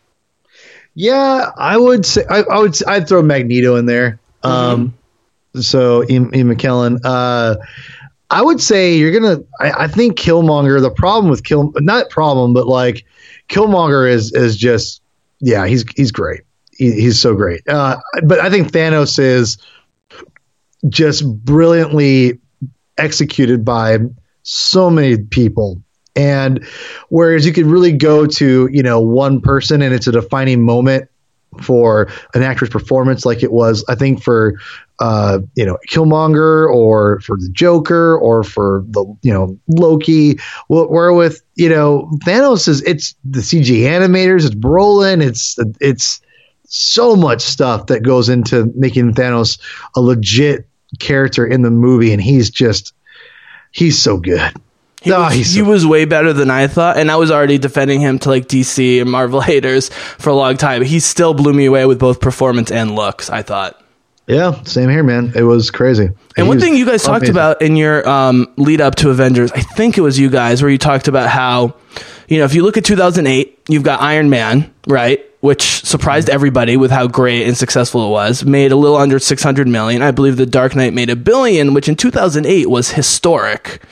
Yeah, 0.94 1.50
I 1.56 1.76
would 1.76 2.04
say 2.04 2.24
I, 2.28 2.40
I 2.42 2.58
would 2.58 2.74
I'd 2.84 3.08
throw 3.08 3.22
Magneto 3.22 3.76
in 3.76 3.86
there. 3.86 4.18
Um, 4.42 4.94
so 5.54 6.04
Ian, 6.08 6.30
McKellen. 6.30 7.00
Uh, 7.04 7.56
I 8.30 8.42
would 8.42 8.60
say 8.60 8.96
you're 8.96 9.12
gonna. 9.12 9.42
I, 9.58 9.84
I 9.84 9.86
think 9.88 10.18
Killmonger. 10.18 10.80
The 10.80 10.90
problem 10.90 11.30
with 11.30 11.42
Kill, 11.42 11.72
not 11.76 12.10
problem, 12.10 12.52
but 12.52 12.66
like 12.66 13.04
Killmonger 13.48 14.10
is 14.10 14.32
is 14.32 14.56
just 14.56 15.02
yeah, 15.40 15.66
he's 15.66 15.84
he's 15.96 16.12
great. 16.12 16.42
He, 16.70 16.92
he's 16.92 17.18
so 17.20 17.34
great. 17.34 17.66
Uh, 17.68 17.98
but 18.24 18.38
I 18.38 18.50
think 18.50 18.70
Thanos 18.70 19.18
is 19.18 19.58
just 20.88 21.26
brilliantly 21.44 22.38
executed 22.96 23.64
by 23.64 23.98
so 24.42 24.90
many 24.90 25.18
people. 25.18 25.82
And 26.16 26.64
whereas 27.08 27.46
you 27.46 27.52
could 27.52 27.66
really 27.66 27.92
go 27.92 28.26
to, 28.26 28.68
you 28.72 28.82
know, 28.82 29.00
one 29.00 29.40
person 29.40 29.82
and 29.82 29.94
it's 29.94 30.06
a 30.06 30.12
defining 30.12 30.62
moment 30.62 31.08
for 31.62 32.08
an 32.34 32.42
actor's 32.42 32.68
performance, 32.68 33.24
like 33.24 33.42
it 33.42 33.52
was, 33.52 33.84
I 33.88 33.94
think, 33.94 34.22
for, 34.22 34.58
uh, 35.00 35.40
you 35.54 35.64
know, 35.66 35.78
Killmonger 35.88 36.72
or 36.72 37.20
for 37.20 37.36
the 37.36 37.48
Joker 37.50 38.16
or 38.18 38.44
for 38.44 38.84
the, 38.88 39.04
you 39.22 39.32
know, 39.32 39.58
Loki. 39.68 40.36
Wh- 40.68 40.90
Where 40.90 41.12
with, 41.12 41.42
you 41.56 41.68
know, 41.68 42.10
Thanos 42.24 42.68
is, 42.68 42.82
it's 42.82 43.14
the 43.24 43.40
CG 43.40 43.82
animators, 43.82 44.46
it's 44.46 44.54
Brolin, 44.54 45.22
it's, 45.22 45.56
it's, 45.80 46.20
so 46.72 47.16
much 47.16 47.42
stuff 47.42 47.86
that 47.86 48.04
goes 48.04 48.28
into 48.28 48.72
making 48.76 49.12
Thanos 49.14 49.60
a 49.96 50.00
legit 50.00 50.68
character 51.00 51.44
in 51.44 51.62
the 51.62 51.70
movie, 51.70 52.12
and 52.12 52.22
he's 52.22 52.48
just 52.48 52.94
he's 53.72 54.00
so 54.00 54.18
good. 54.18 54.52
He, 55.02 55.10
Ah, 55.12 55.26
was, 55.26 55.34
he's 55.34 55.54
he 55.54 55.62
was 55.62 55.84
way 55.84 56.04
better 56.04 56.32
than 56.32 56.48
I 56.48 56.68
thought, 56.68 56.96
and 56.96 57.10
I 57.10 57.16
was 57.16 57.32
already 57.32 57.58
defending 57.58 58.00
him 58.00 58.20
to 58.20 58.28
like 58.28 58.46
DC 58.46 59.00
and 59.00 59.10
Marvel 59.10 59.40
haters 59.40 59.88
for 59.88 60.30
a 60.30 60.34
long 60.34 60.56
time. 60.56 60.82
He 60.82 61.00
still 61.00 61.34
blew 61.34 61.52
me 61.52 61.66
away 61.66 61.86
with 61.86 61.98
both 61.98 62.20
performance 62.20 62.70
and 62.70 62.94
looks. 62.94 63.30
I 63.30 63.42
thought. 63.42 63.79
Yeah, 64.30 64.62
same 64.62 64.88
here, 64.88 65.02
man. 65.02 65.32
It 65.34 65.42
was 65.42 65.72
crazy. 65.72 66.04
And 66.04 66.16
he 66.36 66.42
one 66.44 66.60
thing 66.60 66.76
you 66.76 66.86
guys 66.86 67.02
talked 67.02 67.22
amazing. 67.22 67.34
about 67.34 67.62
in 67.62 67.74
your 67.74 68.08
um, 68.08 68.46
lead 68.56 68.80
up 68.80 68.94
to 68.96 69.10
Avengers, 69.10 69.50
I 69.50 69.60
think 69.60 69.98
it 69.98 70.02
was 70.02 70.18
you 70.20 70.30
guys, 70.30 70.62
where 70.62 70.70
you 70.70 70.78
talked 70.78 71.08
about 71.08 71.28
how, 71.28 71.74
you 72.28 72.38
know, 72.38 72.44
if 72.44 72.54
you 72.54 72.62
look 72.62 72.76
at 72.76 72.84
2008, 72.84 73.58
you've 73.68 73.82
got 73.82 74.00
Iron 74.00 74.30
Man, 74.30 74.72
right? 74.86 75.20
Which 75.40 75.84
surprised 75.84 76.30
everybody 76.30 76.76
with 76.76 76.92
how 76.92 77.08
great 77.08 77.46
and 77.46 77.56
successful 77.56 78.06
it 78.06 78.10
was. 78.10 78.44
Made 78.44 78.70
a 78.70 78.76
little 78.76 78.96
under 78.96 79.18
600 79.18 79.66
million. 79.66 80.00
I 80.00 80.12
believe 80.12 80.36
The 80.36 80.46
Dark 80.46 80.76
Knight 80.76 80.94
made 80.94 81.10
a 81.10 81.16
billion, 81.16 81.74
which 81.74 81.88
in 81.88 81.96
2008 81.96 82.70
was 82.70 82.92
historic. 82.92 83.82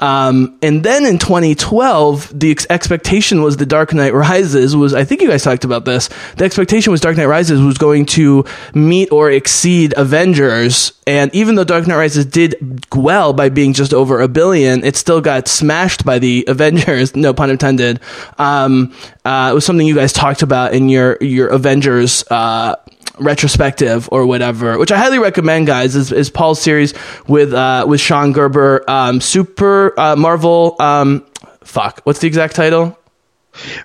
Um, 0.00 0.58
and 0.62 0.84
then 0.84 1.04
in 1.04 1.18
2012, 1.18 2.38
the 2.38 2.52
ex- 2.52 2.66
expectation 2.70 3.42
was 3.42 3.56
The 3.56 3.66
Dark 3.66 3.92
Knight 3.92 4.14
Rises 4.14 4.76
was, 4.76 4.94
I 4.94 5.04
think 5.04 5.22
you 5.22 5.28
guys 5.28 5.42
talked 5.42 5.64
about 5.64 5.84
this. 5.84 6.08
The 6.36 6.44
expectation 6.44 6.92
was 6.92 7.00
Dark 7.00 7.16
Knight 7.16 7.26
Rises 7.26 7.60
was 7.60 7.78
going 7.78 8.06
to 8.06 8.44
meet 8.74 9.10
or 9.10 9.30
exceed 9.30 9.94
Avengers. 9.96 10.92
And 11.06 11.34
even 11.34 11.56
though 11.56 11.64
Dark 11.64 11.86
Knight 11.86 11.96
Rises 11.96 12.26
did 12.26 12.86
well 12.94 13.32
by 13.32 13.48
being 13.48 13.72
just 13.72 13.92
over 13.92 14.20
a 14.20 14.28
billion, 14.28 14.84
it 14.84 14.94
still 14.94 15.20
got 15.20 15.48
smashed 15.48 16.04
by 16.04 16.18
the 16.20 16.44
Avengers. 16.48 17.16
No 17.16 17.34
pun 17.34 17.50
intended. 17.50 17.98
Um, 18.38 18.94
uh, 19.24 19.48
it 19.50 19.54
was 19.54 19.64
something 19.64 19.86
you 19.86 19.96
guys 19.96 20.12
talked 20.12 20.42
about 20.42 20.74
in 20.74 20.88
your, 20.88 21.18
your 21.20 21.48
Avengers, 21.48 22.24
uh, 22.30 22.76
retrospective 23.20 24.08
or 24.12 24.26
whatever, 24.26 24.78
which 24.78 24.92
I 24.92 24.98
highly 24.98 25.18
recommend, 25.18 25.66
guys, 25.66 25.96
is, 25.96 26.12
is 26.12 26.30
Paul's 26.30 26.60
series 26.60 26.94
with 27.26 27.52
uh, 27.52 27.84
with 27.88 28.00
Sean 28.00 28.32
Gerber, 28.32 28.84
um, 28.88 29.20
Super 29.20 29.98
uh, 29.98 30.16
Marvel. 30.16 30.76
Um, 30.80 31.26
fuck, 31.62 32.00
what's 32.04 32.20
the 32.20 32.26
exact 32.26 32.54
title? 32.54 32.98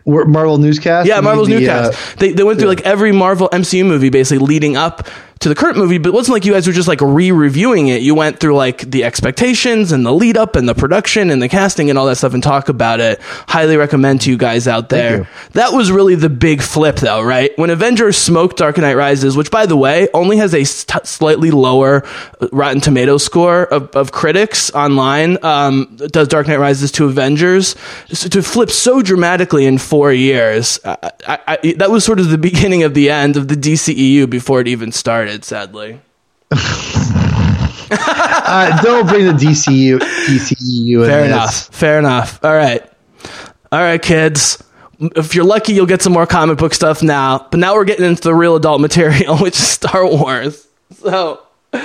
Marvel 0.06 0.58
newscast. 0.58 1.08
Yeah, 1.08 1.20
Marvel's 1.22 1.48
the, 1.48 1.56
newcast. 1.56 1.94
uh, 1.94 2.16
they 2.18 2.34
they 2.34 2.44
went 2.44 2.60
through 2.60 2.70
like 2.70 2.82
every 2.82 3.12
Marvel 3.12 3.50
MCU 3.50 3.86
movie 3.86 4.10
basically 4.10 4.46
leading 4.46 4.78
up 4.78 5.08
to 5.40 5.50
the 5.50 5.56
current 5.56 5.78
movie, 5.78 5.98
but 5.98 6.10
it 6.10 6.14
wasn't 6.14 6.34
like 6.34 6.46
you 6.46 6.54
guys 6.54 6.68
were 6.68 6.74
just 6.74 6.88
like 6.88 7.02
re-reviewing 7.02 7.88
it. 7.88 8.02
You 8.02 8.16
went 8.16 8.40
through 8.40 8.56
like 8.56 8.90
the 8.90 9.04
expectations 9.04 9.92
and 9.92 10.06
the 10.06 10.12
lead 10.12 10.38
up 10.38 10.56
and 10.56 10.68
the 10.68 10.74
production 10.74 11.30
and 11.30 11.42
the 11.42 11.50
casting 11.50 11.90
and 11.90 12.00
all 12.00 12.06
that 12.06 12.16
stuff 12.16 12.34
and 12.34 12.42
talk 12.42 12.70
about 12.70 13.00
it. 13.00 13.20
Highly 13.22 13.78
recommend 13.78 14.22
to 14.22 14.30
you 14.30 14.38
guys 14.38 14.68
out 14.68 14.90
there. 14.90 15.28
That 15.54 15.74
was 15.74 15.92
really 15.92 16.16
the 16.16 16.30
big 16.30 16.62
flip 16.62 16.98
though, 16.98 17.22
right? 17.22 17.52
When 17.58 17.70
Avengers 17.70 18.18
smoked 18.18 18.58
Dark 18.58 18.78
Knight 18.78 18.96
Rises, 18.96 19.36
which 19.36 19.52
by 19.52 19.66
the 19.66 19.78
way 19.78 20.08
only 20.14 20.38
has 20.38 20.54
a 20.54 20.64
st- 20.64 21.06
slightly 21.06 21.52
lower 21.52 22.06
uh, 22.40 22.48
Rotten 22.52 22.82
Tomato 22.82 23.18
score 23.18 23.64
of, 23.64 23.90
of 23.96 24.12
critics 24.12 24.72
online, 24.72 25.38
um, 25.44 25.98
does 25.98 26.28
Dark 26.28 26.48
Knight 26.48 26.60
Rises 26.60 26.92
to 26.94 27.06
Avengers 27.06 27.76
so 28.12 28.30
to 28.30 28.42
flip 28.42 28.70
so 28.70 29.02
dramatically 29.02 29.66
in 29.66 29.78
four 29.78 30.12
years. 30.12 30.80
I, 30.84 31.12
I, 31.28 31.40
I, 31.48 31.74
that 31.78 31.92
was 31.92 32.04
sort 32.04 32.20
of 32.20 32.30
the 32.30 32.38
beginning 32.54 32.84
of 32.84 32.94
the 32.94 33.10
end 33.10 33.38
of 33.38 33.48
the 33.48 33.56
DCEU 33.56 34.30
before 34.30 34.62
it 34.62 34.68
even 34.68 34.92
started. 34.92 35.23
Sadly. 35.44 36.00
uh, 36.52 36.58
don't 38.82 39.08
bring 39.08 39.26
the 39.26 39.34
DCU 39.34 40.00
DCEU 40.00 41.04
in 41.04 41.10
Fair 41.10 41.22
this. 41.22 41.28
enough. 41.32 41.68
Fair 41.72 42.00
enough. 42.00 42.44
All 42.44 42.54
right. 42.54 42.82
All 43.72 43.80
right, 43.80 44.02
kids. 44.02 44.64
If 45.00 45.36
you're 45.36 45.46
lucky, 45.46 45.74
you'll 45.74 45.86
get 45.88 46.02
some 46.02 46.14
more 46.14 46.26
comic 46.28 46.58
book 46.58 46.74
stuff 46.74 47.02
now. 47.04 47.48
But 47.50 47.60
now 47.60 47.74
we're 47.74 47.86
getting 47.86 48.06
into 48.06 48.24
the 48.24 48.36
real 48.36 48.56
adult 48.56 48.82
material, 48.82 49.38
which 49.38 49.56
is 49.56 49.68
Star 49.68 50.06
Wars. 50.06 50.68
So, 51.02 51.42
all 51.74 51.80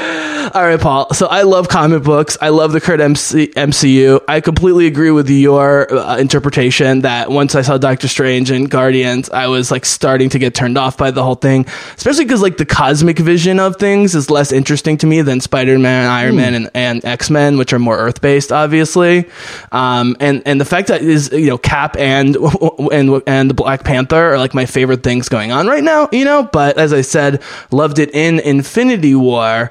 right, 0.64 0.78
Paul. 0.78 1.14
So 1.14 1.26
I 1.26 1.42
love 1.42 1.68
comic 1.68 2.02
books. 2.02 2.36
I 2.42 2.50
love 2.50 2.72
the 2.72 2.80
current 2.80 3.00
MC- 3.00 3.46
MCU. 3.48 4.22
I 4.28 4.42
completely 4.42 4.86
agree 4.86 5.10
with 5.10 5.30
your 5.30 5.90
uh, 5.90 6.18
interpretation 6.18 7.00
that 7.02 7.30
once 7.30 7.54
I 7.54 7.62
saw 7.62 7.78
Doctor 7.78 8.06
Strange 8.06 8.50
and 8.50 8.68
Guardians, 8.68 9.30
I 9.30 9.46
was 9.46 9.70
like 9.70 9.86
starting 9.86 10.28
to 10.30 10.38
get 10.38 10.54
turned 10.54 10.76
off 10.76 10.98
by 10.98 11.10
the 11.10 11.22
whole 11.22 11.36
thing, 11.36 11.64
especially 11.96 12.26
because 12.26 12.42
like 12.42 12.58
the 12.58 12.66
cosmic 12.66 13.18
vision 13.18 13.58
of 13.58 13.76
things 13.76 14.14
is 14.14 14.28
less 14.28 14.52
interesting 14.52 14.98
to 14.98 15.06
me 15.06 15.22
than 15.22 15.40
Spider 15.40 15.78
Man, 15.78 16.06
Iron 16.10 16.36
Man, 16.36 16.52
and, 16.52 16.70
and 16.74 17.02
X 17.02 17.30
Men, 17.30 17.56
which 17.56 17.72
are 17.72 17.78
more 17.78 17.96
Earth 17.96 18.20
based, 18.20 18.52
obviously. 18.52 19.24
Um, 19.72 20.16
and 20.20 20.42
and 20.44 20.60
the 20.60 20.66
fact 20.66 20.88
that 20.88 21.00
is 21.00 21.32
you 21.32 21.46
know 21.46 21.56
Cap 21.56 21.96
and 21.96 22.36
and 22.92 23.22
and 23.26 23.48
the 23.48 23.54
Black 23.54 23.84
Panther 23.84 24.34
are 24.34 24.38
like 24.38 24.52
my 24.52 24.66
favorite 24.66 25.02
things 25.02 25.30
going 25.30 25.50
on 25.50 25.66
right 25.66 25.82
now. 25.84 26.10
You 26.12 26.26
know, 26.26 26.42
but 26.42 26.76
as 26.76 26.92
I 26.92 27.00
said, 27.00 27.42
loved 27.70 27.98
it 27.98 28.14
in 28.14 28.38
Infinity 28.40 29.14
War. 29.14 29.70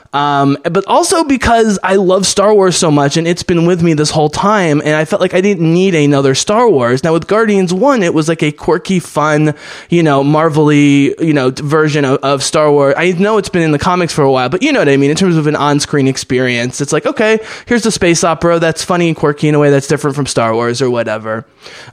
Um, 0.13 0.57
but 0.63 0.85
also 0.87 1.23
because 1.23 1.79
I 1.83 1.95
love 1.95 2.25
Star 2.25 2.53
Wars 2.53 2.75
so 2.75 2.91
much 2.91 3.15
and 3.15 3.25
it's 3.27 3.43
been 3.43 3.65
with 3.65 3.81
me 3.81 3.93
this 3.93 4.09
whole 4.09 4.29
time, 4.29 4.81
and 4.81 4.95
I 4.95 5.05
felt 5.05 5.21
like 5.21 5.33
I 5.33 5.41
didn't 5.41 5.73
need 5.73 5.95
another 5.95 6.35
Star 6.35 6.69
Wars. 6.69 7.03
Now 7.03 7.13
with 7.13 7.27
Guardians 7.27 7.73
One, 7.73 8.03
it 8.03 8.13
was 8.13 8.27
like 8.27 8.43
a 8.43 8.51
quirky, 8.51 8.99
fun, 8.99 9.55
you 9.89 10.03
know, 10.03 10.23
Marvelly, 10.23 11.15
you 11.19 11.33
know, 11.33 11.51
version 11.51 12.03
of, 12.03 12.19
of 12.23 12.43
Star 12.43 12.71
Wars. 12.71 12.95
I 12.97 13.11
know 13.13 13.37
it's 13.37 13.49
been 13.49 13.61
in 13.61 13.71
the 13.71 13.79
comics 13.79 14.13
for 14.13 14.23
a 14.23 14.31
while, 14.31 14.49
but 14.49 14.61
you 14.61 14.71
know 14.71 14.79
what 14.79 14.89
I 14.89 14.97
mean 14.97 15.11
in 15.11 15.17
terms 15.17 15.37
of 15.37 15.47
an 15.47 15.55
on-screen 15.55 16.07
experience. 16.07 16.81
It's 16.81 16.91
like 16.91 17.05
okay, 17.05 17.39
here's 17.65 17.83
the 17.83 17.91
space 17.91 18.23
opera 18.23 18.59
that's 18.59 18.83
funny 18.83 19.07
and 19.07 19.15
quirky 19.15 19.47
in 19.47 19.55
a 19.55 19.59
way 19.59 19.69
that's 19.69 19.87
different 19.87 20.15
from 20.15 20.25
Star 20.25 20.53
Wars 20.53 20.81
or 20.81 20.89
whatever. 20.89 21.45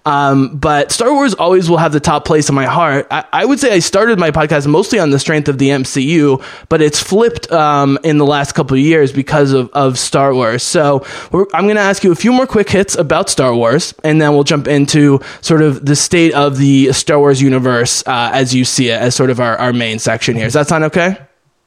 Um, 0.05 0.57
but 0.57 0.91
Star 0.93 1.13
Wars 1.13 1.35
always 1.35 1.71
will 1.71 1.77
have 1.77 1.93
the 1.93 2.01
top 2.01 2.25
place 2.25 2.49
in 2.49 2.55
my 2.55 2.67
heart. 2.67 3.07
I, 3.11 3.25
I 3.33 3.45
would 3.45 3.61
say 3.61 3.73
I 3.73 3.79
started 3.79 4.19
my 4.19 4.31
podcast 4.31 4.67
mostly 4.67 4.99
on 4.99 5.11
the 5.11 5.19
strength 5.19 5.49
of 5.49 5.59
the 5.59 5.69
MCU, 5.69 6.43
but 6.69 6.83
it's 6.83 7.03
flipped 7.03 7.51
um, 7.53 7.99
in 8.09 8.19
the 8.19 8.27
last 8.27 8.53
couple 8.53 8.77
of 8.77 8.81
years 8.81 9.13
because 9.13 9.53
of, 9.53 9.71
of 9.73 9.99
Star 9.99 10.35
Wars. 10.35 10.63
So 10.63 11.07
we're, 11.31 11.47
I'm 11.55 11.65
going 11.65 11.77
to 11.77 11.83
ask 11.83 12.03
you 12.03 12.11
a 12.11 12.17
few 12.17 12.33
more 12.33 12.47
quick 12.47 12.71
hits 12.71 12.97
about 12.97 13.29
Star 13.29 13.55
Wars, 13.55 13.95
and 14.03 14.21
then 14.21 14.33
we'll 14.33 14.45
jump 14.45 14.67
into 14.67 15.21
sort 15.41 15.63
of 15.63 15.85
the 15.85 15.95
state 15.95 16.35
of 16.35 16.57
the 16.57 16.93
Star 16.93 17.19
Wars 17.19 17.41
universe 17.41 18.03
uh, 18.07 18.31
as 18.33 18.55
you 18.55 18.65
see 18.65 18.89
it 18.89 19.01
as 19.01 19.15
sort 19.15 19.31
of 19.31 19.41
our, 19.41 19.57
our 19.59 19.73
main 19.73 19.99
section 19.99 20.35
here. 20.35 20.47
Does 20.47 20.55
that 20.55 20.69
sound 20.69 20.85
okay? 20.85 21.19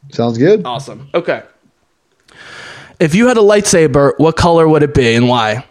Sounds 0.09 0.37
good. 0.37 0.65
Awesome. 0.65 1.09
Okay. 1.13 1.43
If 2.99 3.15
you 3.15 3.27
had 3.27 3.37
a 3.37 3.41
lightsaber, 3.41 4.13
what 4.17 4.35
color 4.35 4.67
would 4.67 4.83
it 4.83 4.93
be 4.93 5.15
and 5.15 5.27
why? 5.27 5.65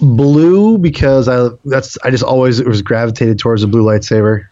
Blue 0.00 0.76
because 0.78 1.28
I 1.28 1.48
that's 1.64 1.96
I 2.04 2.10
just 2.10 2.22
always 2.22 2.62
was 2.62 2.82
gravitated 2.82 3.38
towards 3.38 3.62
a 3.62 3.66
blue 3.66 3.82
lightsaber. 3.82 4.48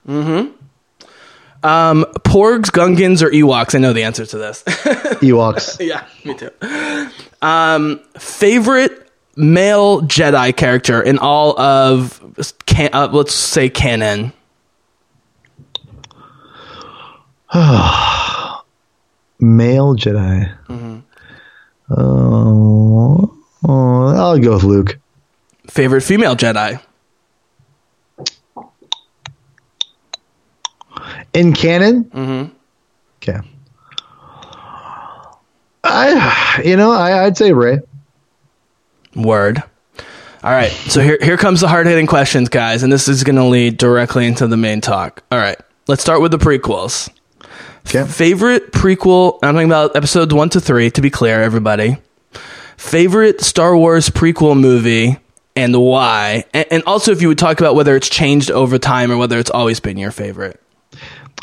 Um, 1.65 2.05
Porgs, 2.21 2.71
Gungans, 2.71 3.23
or 3.23 3.31
Ewoks? 3.31 3.75
I 3.75 3.79
know 3.79 3.93
the 3.93 4.03
answer 4.05 4.27
to 4.27 4.39
this. 4.39 4.62
Ewoks. 4.67 5.85
yeah, 5.85 6.07
me 6.25 6.35
too. 6.35 6.51
Um, 7.41 8.01
favorite 8.19 9.11
male 9.37 10.03
Jedi 10.03 10.55
character 10.57 11.03
in 11.03 11.19
all 11.19 11.59
of 11.59 12.23
can, 12.67 12.91
uh, 12.93 13.09
let's 13.11 13.35
say 13.35 13.69
canon. 13.71 14.33
Male 19.41 19.95
Jedi. 19.95 20.57
Mm-hmm. 20.69 20.99
Oh, 21.91 23.39
oh, 23.69 24.07
I'll 24.17 24.39
go 24.39 24.55
with 24.55 24.65
Luke. 24.65 24.99
Favorite 25.69 26.01
female 26.03 26.35
Jedi. 26.35 26.81
In 31.35 31.53
canon? 31.53 32.05
Mm-hmm. 32.05 32.55
Okay. 33.16 33.41
I, 35.82 36.62
you 36.64 36.76
know, 36.76 36.93
I, 36.93 37.24
I'd 37.24 37.37
say 37.37 37.53
Rey. 37.53 37.80
Word. 39.14 39.62
All 40.43 40.51
right, 40.51 40.70
so 40.70 41.01
here 41.01 41.18
here 41.22 41.39
comes 41.39 41.62
the 41.62 41.68
hard 41.68 41.87
hitting 41.87 42.07
questions, 42.07 42.51
guys, 42.51 42.82
and 42.82 42.93
this 42.93 43.09
is 43.09 43.24
going 43.24 43.37
to 43.37 43.45
lead 43.45 43.78
directly 43.78 44.26
into 44.26 44.47
the 44.47 44.59
main 44.59 44.82
talk. 44.82 45.22
All 45.32 45.39
right, 45.39 45.59
let's 45.89 46.03
start 46.03 46.20
with 46.20 46.32
the 46.32 46.39
prequels. 46.39 47.09
Okay. 47.87 48.05
Favorite 48.07 48.70
prequel? 48.72 49.39
I'm 49.43 49.55
talking 49.55 49.68
about 49.68 49.97
episodes 49.97 50.35
one 50.35 50.51
to 50.51 50.61
three. 50.61 50.91
To 50.91 51.01
be 51.01 51.11
clear, 51.11 51.43
everybody. 51.43 51.97
Favorite 52.76 53.41
Star 53.41 53.76
Wars 53.76 54.11
prequel 54.11 54.59
movie 54.59 55.16
and 55.57 55.80
why? 55.80 56.45
And, 56.53 56.66
and 56.70 56.82
also, 56.87 57.12
if 57.12 57.22
you 57.22 57.28
would 57.28 57.39
talk 57.39 57.61
about 57.61 57.74
whether 57.74 57.97
it's 57.97 58.09
changed 58.09 58.51
over 58.51 58.78
time 58.78 59.11
or 59.11 59.16
whether 59.16 59.39
it's 59.39 59.51
always 59.51 59.80
been 59.80 59.97
your 59.97 60.11
favorite. 60.11 60.61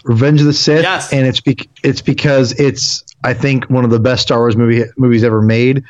Revenge 0.04 0.40
of 0.42 0.48
the 0.48 0.54
Sith, 0.54 0.84
Yes. 0.84 1.12
and 1.14 1.28
it's 1.28 1.40
bec 1.42 1.68
it's 1.84 2.02
because 2.02 2.54
it's 2.60 3.04
I 3.24 3.34
think 3.34 3.70
one 3.70 3.84
of 3.86 3.92
the 3.92 4.00
best 4.00 4.24
Star 4.24 4.40
Wars 4.40 4.58
movie 4.58 4.84
movies 4.98 5.24
ever 5.24 5.42
made. 5.42 5.84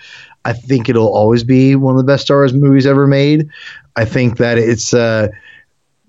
I 0.43 0.53
think 0.53 0.89
it'll 0.89 1.14
always 1.14 1.43
be 1.43 1.76
one 1.76 1.93
of 1.93 1.97
the 1.97 2.03
best 2.03 2.24
Star 2.26 2.38
Wars 2.38 2.53
movies 2.53 2.86
ever 2.86 3.07
made. 3.07 3.47
I 3.95 4.05
think 4.05 4.38
that 4.38 4.57
it's 4.57 4.93
uh, 4.93 5.28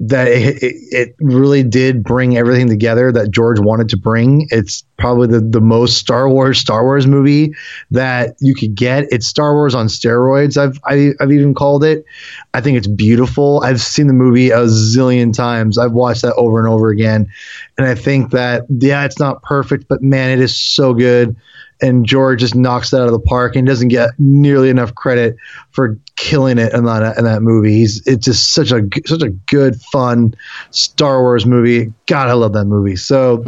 that 0.01 0.27
it, 0.27 0.63
it, 0.63 1.15
really 1.21 1.63
did 1.63 2.03
bring 2.03 2.37
everything 2.37 2.69
together 2.69 3.13
that 3.13 3.31
George 3.31 3.61
wanted 3.61 3.89
to 3.91 3.97
bring. 3.97 4.49
It's 4.51 4.83
probably 4.97 5.29
the, 5.29 5.41
the 5.41 5.61
most 5.61 5.97
Star 5.97 6.29
Wars 6.29 6.59
Star 6.59 6.83
Wars 6.83 7.07
movie 7.07 7.55
that 7.93 8.35
you 8.41 8.55
could 8.55 8.75
get. 8.75 9.05
It's 9.13 9.27
Star 9.27 9.55
Wars 9.55 9.75
on 9.75 9.87
steroids. 9.87 10.57
I've 10.57 10.81
I, 10.85 11.13
I've 11.23 11.31
even 11.31 11.55
called 11.55 11.85
it. 11.85 12.05
I 12.53 12.61
think 12.61 12.79
it's 12.79 12.89
beautiful. 12.89 13.63
I've 13.63 13.81
seen 13.81 14.09
the 14.09 14.13
movie 14.13 14.51
a 14.51 14.63
zillion 14.63 15.33
times. 15.33 15.79
I've 15.79 15.93
watched 15.93 16.23
that 16.23 16.35
over 16.35 16.59
and 16.59 16.69
over 16.69 16.89
again, 16.89 17.33
and 17.79 17.87
I 17.87 17.95
think 17.95 18.33
that 18.33 18.65
yeah, 18.69 19.05
it's 19.05 19.21
not 19.21 19.43
perfect, 19.43 19.87
but 19.89 20.03
man, 20.03 20.31
it 20.31 20.43
is 20.43 20.57
so 20.57 20.95
good 20.95 21.37
and 21.83 22.07
George 22.07 22.41
just 22.41 22.55
knocks 22.55 22.93
it 22.93 23.01
out 23.01 23.07
of 23.07 23.13
the 23.13 23.19
park 23.19 23.57
and 23.57 23.67
doesn't 23.67 23.89
get 23.89 24.11
nearly 24.19 24.71
enough 24.71 24.95
credit 24.95 25.37
for 25.73 25.99
killing 26.23 26.57
it 26.59 26.73
in 26.73 26.85
that 26.85 27.19
in 27.19 27.25
that 27.25 27.43
movie. 27.43 27.73
He's 27.73 28.07
it's 28.07 28.25
just 28.25 28.53
such 28.53 28.71
a 28.71 28.89
such 29.07 29.23
a 29.23 29.31
good 29.31 29.81
fun 29.81 30.37
Star 30.71 31.21
Wars 31.21 31.45
movie. 31.45 31.93
God, 32.07 32.29
I 32.29 32.35
love 32.35 32.53
that 32.53 32.67
movie. 32.67 32.95
So 32.95 33.43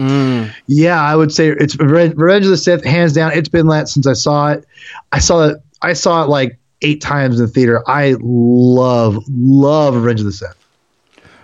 yeah, 0.67 1.01
I 1.01 1.15
would 1.15 1.33
say 1.33 1.51
it's 1.51 1.79
Revenge 1.79 2.15
Revenge 2.17 2.47
of 2.47 2.51
the 2.51 2.57
Sith, 2.57 2.85
hands 2.85 3.13
down. 3.13 3.33
It's 3.33 3.49
been 3.49 3.69
that 3.69 3.89
since 3.89 4.09
I 4.09 4.15
saw 4.15 4.51
it. 4.51 4.67
I 5.13 5.21
saw 5.21 5.51
it. 5.51 5.63
I 5.81 5.93
saw 5.93 6.25
it 6.25 6.29
like 6.29 6.59
eight 6.83 7.01
times 7.01 7.39
in 7.39 7.47
the 7.47 7.53
theater. 7.53 7.89
I 7.89 8.17
love 8.21 9.23
love 9.29 9.95
Revenge 9.95 10.21
of 10.21 10.27
the 10.27 10.33
Sith. 10.33 10.57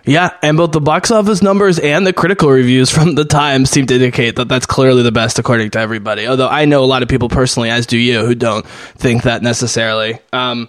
Yeah, 0.04 0.30
and 0.42 0.56
both 0.56 0.72
the 0.72 0.80
box 0.80 1.12
office 1.12 1.42
numbers 1.42 1.78
and 1.78 2.04
the 2.04 2.12
critical 2.12 2.50
reviews 2.50 2.90
from 2.90 3.14
the 3.14 3.24
Times 3.24 3.70
seem 3.70 3.86
to 3.86 3.94
indicate 3.94 4.34
that 4.36 4.48
that's 4.48 4.66
clearly 4.66 5.04
the 5.04 5.12
best 5.12 5.38
according 5.38 5.70
to 5.70 5.78
everybody. 5.78 6.26
Although 6.26 6.48
I 6.48 6.64
know 6.64 6.82
a 6.82 6.86
lot 6.86 7.02
of 7.02 7.08
people 7.08 7.28
personally, 7.28 7.70
as 7.70 7.86
do 7.86 7.98
you, 7.98 8.24
who 8.24 8.34
don't 8.34 8.66
think 8.66 9.22
that 9.24 9.42
necessarily. 9.42 10.18
Um, 10.32 10.68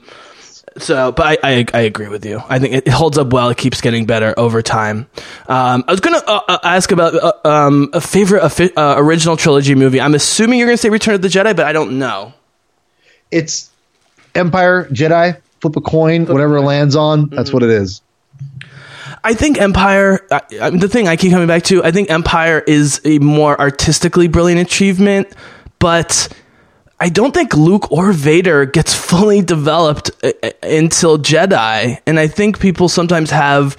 so, 0.77 1.11
but 1.11 1.39
I, 1.43 1.57
I, 1.57 1.65
I 1.73 1.81
agree 1.81 2.07
with 2.07 2.25
you. 2.25 2.41
I 2.47 2.59
think 2.59 2.73
it 2.73 2.87
holds 2.87 3.17
up 3.17 3.33
well. 3.33 3.49
It 3.49 3.57
keeps 3.57 3.81
getting 3.81 4.05
better 4.05 4.33
over 4.37 4.61
time. 4.61 5.07
Um, 5.47 5.83
I 5.87 5.91
was 5.91 5.99
going 5.99 6.19
to 6.19 6.29
uh, 6.29 6.41
uh, 6.47 6.59
ask 6.63 6.91
about 6.91 7.13
uh, 7.15 7.33
um, 7.47 7.89
a 7.93 7.99
favorite 7.99 8.41
uh, 8.77 8.95
original 8.97 9.35
trilogy 9.35 9.75
movie. 9.75 9.99
I'm 9.99 10.15
assuming 10.15 10.59
you're 10.59 10.67
going 10.67 10.77
to 10.77 10.81
say 10.81 10.89
Return 10.89 11.15
of 11.15 11.21
the 11.21 11.27
Jedi, 11.27 11.55
but 11.55 11.65
I 11.65 11.73
don't 11.73 11.99
know. 11.99 12.33
It's 13.31 13.69
Empire, 14.33 14.85
Jedi, 14.85 15.41
flip 15.59 15.75
a 15.75 15.81
coin, 15.81 16.25
whatever 16.25 16.57
it 16.57 16.61
lands 16.61 16.95
on, 16.95 17.29
that's 17.29 17.51
what 17.51 17.63
it 17.63 17.69
is. 17.69 18.01
I 19.23 19.33
think 19.33 19.59
Empire. 19.59 20.25
I, 20.31 20.41
I, 20.61 20.69
the 20.71 20.87
thing 20.87 21.07
I 21.07 21.15
keep 21.15 21.31
coming 21.31 21.47
back 21.47 21.63
to, 21.63 21.83
I 21.83 21.91
think 21.91 22.09
Empire 22.09 22.59
is 22.59 23.01
a 23.05 23.19
more 23.19 23.59
artistically 23.59 24.27
brilliant 24.27 24.61
achievement, 24.61 25.33
but 25.79 26.29
I 27.01 27.09
don't 27.09 27.33
think 27.33 27.55
Luke 27.55 27.91
or 27.91 28.13
Vader 28.13 28.67
gets 28.67 28.93
fully 28.93 29.41
developed 29.41 30.11
uh, 30.23 30.33
uh, 30.43 30.51
until 30.61 31.17
Jedi, 31.17 31.99
and 32.05 32.19
I 32.19 32.27
think 32.27 32.59
people 32.59 32.87
sometimes 32.89 33.31
have. 33.31 33.75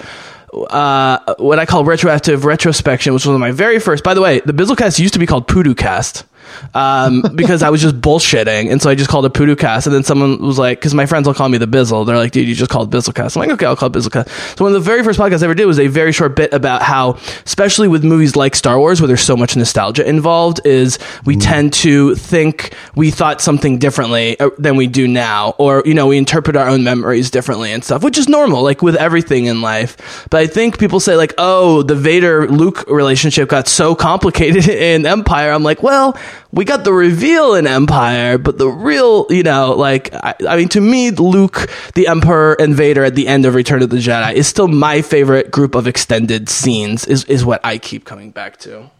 Uh, 0.53 1.35
what 1.39 1.59
I 1.59 1.65
call 1.65 1.83
retroactive 1.83 2.45
retrospection, 2.45 3.15
which 3.15 3.25
was 3.25 3.39
my 3.39 3.53
very 3.53 3.79
first. 3.79 4.05
By 4.05 4.13
the 4.13 4.21
way, 4.21 4.41
the 4.41 4.53
Bizzlecast 4.53 4.99
used 4.99 5.15
to 5.15 5.19
be 5.19 5.25
called 5.25 5.49
Poodoo 5.49 5.75
Cast 5.75 6.27
um, 6.75 7.23
because 7.35 7.63
I 7.63 7.71
was 7.71 7.81
just 7.81 8.01
bullshitting, 8.01 8.71
and 8.71 8.81
so 8.81 8.91
I 8.91 8.95
just 8.95 9.11
called 9.11 9.27
it 9.27 9.59
Cast. 9.59 9.87
And 9.87 9.95
then 9.95 10.05
someone 10.05 10.39
was 10.41 10.59
like, 10.59 10.79
because 10.79 10.95
my 10.95 11.07
friends 11.07 11.27
will 11.27 11.35
call 11.35 11.49
me 11.49 11.59
the 11.59 11.67
Bizzle. 11.67 12.07
They're 12.07 12.17
like, 12.17 12.33
dude, 12.33 12.49
you 12.49 12.55
just 12.55 12.71
called 12.71 12.93
Bizzlecast. 12.93 13.37
I'm 13.37 13.41
like, 13.41 13.51
okay, 13.51 13.67
I'll 13.67 13.77
call 13.77 13.89
it 13.89 13.93
Bizzlecast. 13.93 14.59
So 14.59 14.65
one 14.65 14.75
of 14.75 14.83
the 14.83 14.85
very 14.85 15.03
first 15.03 15.19
podcasts 15.19 15.43
I 15.43 15.47
ever 15.47 15.55
did 15.55 15.67
was 15.67 15.79
a 15.79 15.89
very 15.89 16.13
short 16.13 16.37
bit 16.37 16.53
about 16.53 16.83
how, 16.83 17.19
especially 17.45 17.89
with 17.89 18.05
movies 18.05 18.37
like 18.37 18.55
Star 18.55 18.79
Wars, 18.79 19.01
where 19.01 19.09
there's 19.09 19.23
so 19.23 19.37
much 19.37 19.57
nostalgia 19.57 20.09
involved, 20.09 20.61
is 20.65 20.99
we 21.25 21.37
tend 21.37 21.73
to 21.75 22.15
think 22.15 22.75
we 22.95 23.11
thought 23.11 23.41
something 23.41 23.79
differently 23.79 24.39
uh, 24.41 24.51
than 24.59 24.77
we 24.77 24.87
do 24.87 25.09
now, 25.09 25.55
or 25.59 25.83
you 25.85 25.95
know, 25.95 26.07
we 26.07 26.19
interpret 26.19 26.57
our 26.57 26.69
own 26.69 26.85
memories 26.85 27.31
differently 27.31 27.73
and 27.73 27.85
stuff, 27.85 28.03
which 28.03 28.19
is 28.19 28.29
normal, 28.29 28.63
like 28.63 28.83
with 28.83 28.97
everything 28.97 29.47
in 29.47 29.61
life. 29.61 30.27
But 30.31 30.41
I 30.41 30.47
think 30.47 30.79
people 30.79 31.01
say 31.01 31.17
like, 31.17 31.35
oh, 31.39 31.83
the 31.83 31.95
Vader 31.95 32.49
Luke 32.49 32.85
relationship 32.89 33.49
got 33.49 33.69
so 33.69 33.95
complicated 33.95 34.69
in 34.69 35.07
Empire. 35.07 35.51
I'm 35.53 35.63
like, 35.63 35.83
well 35.83 36.17
we 36.53 36.65
got 36.65 36.85
the 36.85 36.93
reveal 36.93 37.55
in 37.55 37.67
Empire, 37.67 38.37
but 38.37 38.59
the 38.59 38.69
real, 38.69 39.27
you 39.31 39.43
know, 39.43 39.73
like, 39.73 40.13
I, 40.15 40.35
I, 40.47 40.57
mean, 40.57 40.69
to 40.71 40.81
me, 40.81 41.11
Luke, 41.11 41.71
the 41.95 42.09
Emperor, 42.09 42.55
and 42.61 42.75
Vader 42.75 43.05
at 43.05 43.15
the 43.15 43.27
end 43.27 43.47
of 43.47 43.55
Return 43.55 43.83
of 43.83 43.91
the 43.91 43.97
Jedi 43.97 44.35
is 44.35 44.47
still 44.47 44.69
my 44.69 45.01
favorite 45.01 45.51
group 45.51 45.75
of 45.75 45.87
extended 45.87 46.49
scenes, 46.49 47.07
is, 47.07 47.25
is 47.25 47.45
what 47.45 47.65
I 47.65 47.79
keep 47.79 48.05
coming 48.05 48.31
back 48.31 48.59
to. 48.59 48.91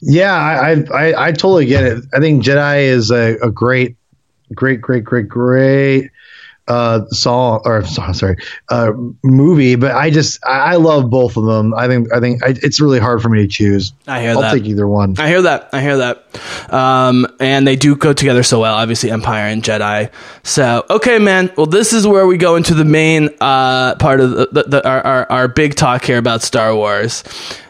Yeah, 0.00 0.34
I, 0.34 0.84
I, 0.92 1.28
I 1.28 1.32
totally 1.32 1.66
get 1.66 1.84
it. 1.84 2.04
I 2.12 2.18
think 2.18 2.42
Jedi 2.42 2.82
is 2.86 3.10
a, 3.10 3.36
a 3.36 3.50
great, 3.50 3.96
great, 4.52 4.80
great, 4.80 5.04
great, 5.04 5.28
great 5.28 6.10
uh 6.68 7.06
song 7.06 7.60
or 7.64 7.84
sorry 7.84 8.36
uh 8.70 8.90
movie 9.22 9.76
but 9.76 9.92
i 9.92 10.10
just 10.10 10.38
i 10.44 10.74
love 10.74 11.08
both 11.10 11.36
of 11.36 11.44
them. 11.44 11.72
I 11.74 11.86
think 11.86 12.12
i 12.12 12.18
think 12.18 12.42
I, 12.42 12.54
it's 12.62 12.80
really 12.80 12.98
hard 12.98 13.22
for 13.22 13.28
me 13.28 13.42
to 13.42 13.48
choose. 13.48 13.92
I 14.06 14.20
hear 14.20 14.30
that. 14.30 14.36
i'll 14.36 14.42
that. 14.42 14.54
take 14.54 14.64
either 14.64 14.88
one. 14.88 15.14
I 15.18 15.28
hear 15.28 15.42
that. 15.42 15.70
I 15.72 15.80
hear 15.80 15.96
that. 15.98 16.72
Um 16.72 17.26
and 17.40 17.66
they 17.66 17.76
do 17.76 17.94
go 17.94 18.12
together 18.12 18.42
so 18.42 18.60
well 18.60 18.74
obviously 18.74 19.10
empire 19.10 19.46
and 19.46 19.62
jedi. 19.62 20.10
So 20.42 20.84
okay 20.90 21.18
man. 21.18 21.52
Well 21.56 21.66
this 21.66 21.92
is 21.92 22.06
where 22.06 22.26
we 22.26 22.36
go 22.36 22.56
into 22.56 22.74
the 22.74 22.84
main 22.84 23.30
uh 23.40 23.94
part 23.96 24.20
of 24.20 24.30
the, 24.30 24.48
the, 24.50 24.62
the 24.64 24.88
our, 24.88 25.00
our 25.06 25.32
our 25.32 25.48
big 25.48 25.76
talk 25.76 26.04
here 26.04 26.18
about 26.18 26.42
star 26.42 26.74
wars 26.74 27.22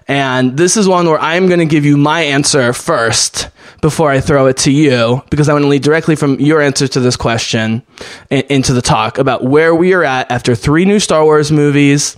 and 0.09 0.57
this 0.57 0.76
is 0.76 0.86
one 0.88 1.07
where 1.07 1.18
i'm 1.18 1.46
going 1.46 1.61
to 1.61 1.66
give 1.66 1.84
you 1.84 1.96
my 1.96 2.22
answer 2.22 2.72
first 2.72 3.48
before 3.80 4.11
I 4.11 4.20
throw 4.20 4.46
it 4.46 4.57
to 4.59 4.72
you 4.72 5.22
because 5.30 5.48
I 5.48 5.52
want 5.52 5.64
to 5.64 5.68
lead 5.68 5.82
directly 5.82 6.16
from 6.16 6.40
your 6.40 6.61
answer 6.61 6.88
to 6.88 7.00
this 7.00 7.16
question 7.16 7.82
into 8.30 8.72
the 8.72 8.82
talk 8.82 9.18
about 9.18 9.44
where 9.44 9.74
we 9.74 9.92
are 9.92 10.02
at 10.02 10.30
after 10.30 10.54
three 10.54 10.84
new 10.84 10.98
Star 10.98 11.24
Wars 11.24 11.52
movies, 11.52 12.16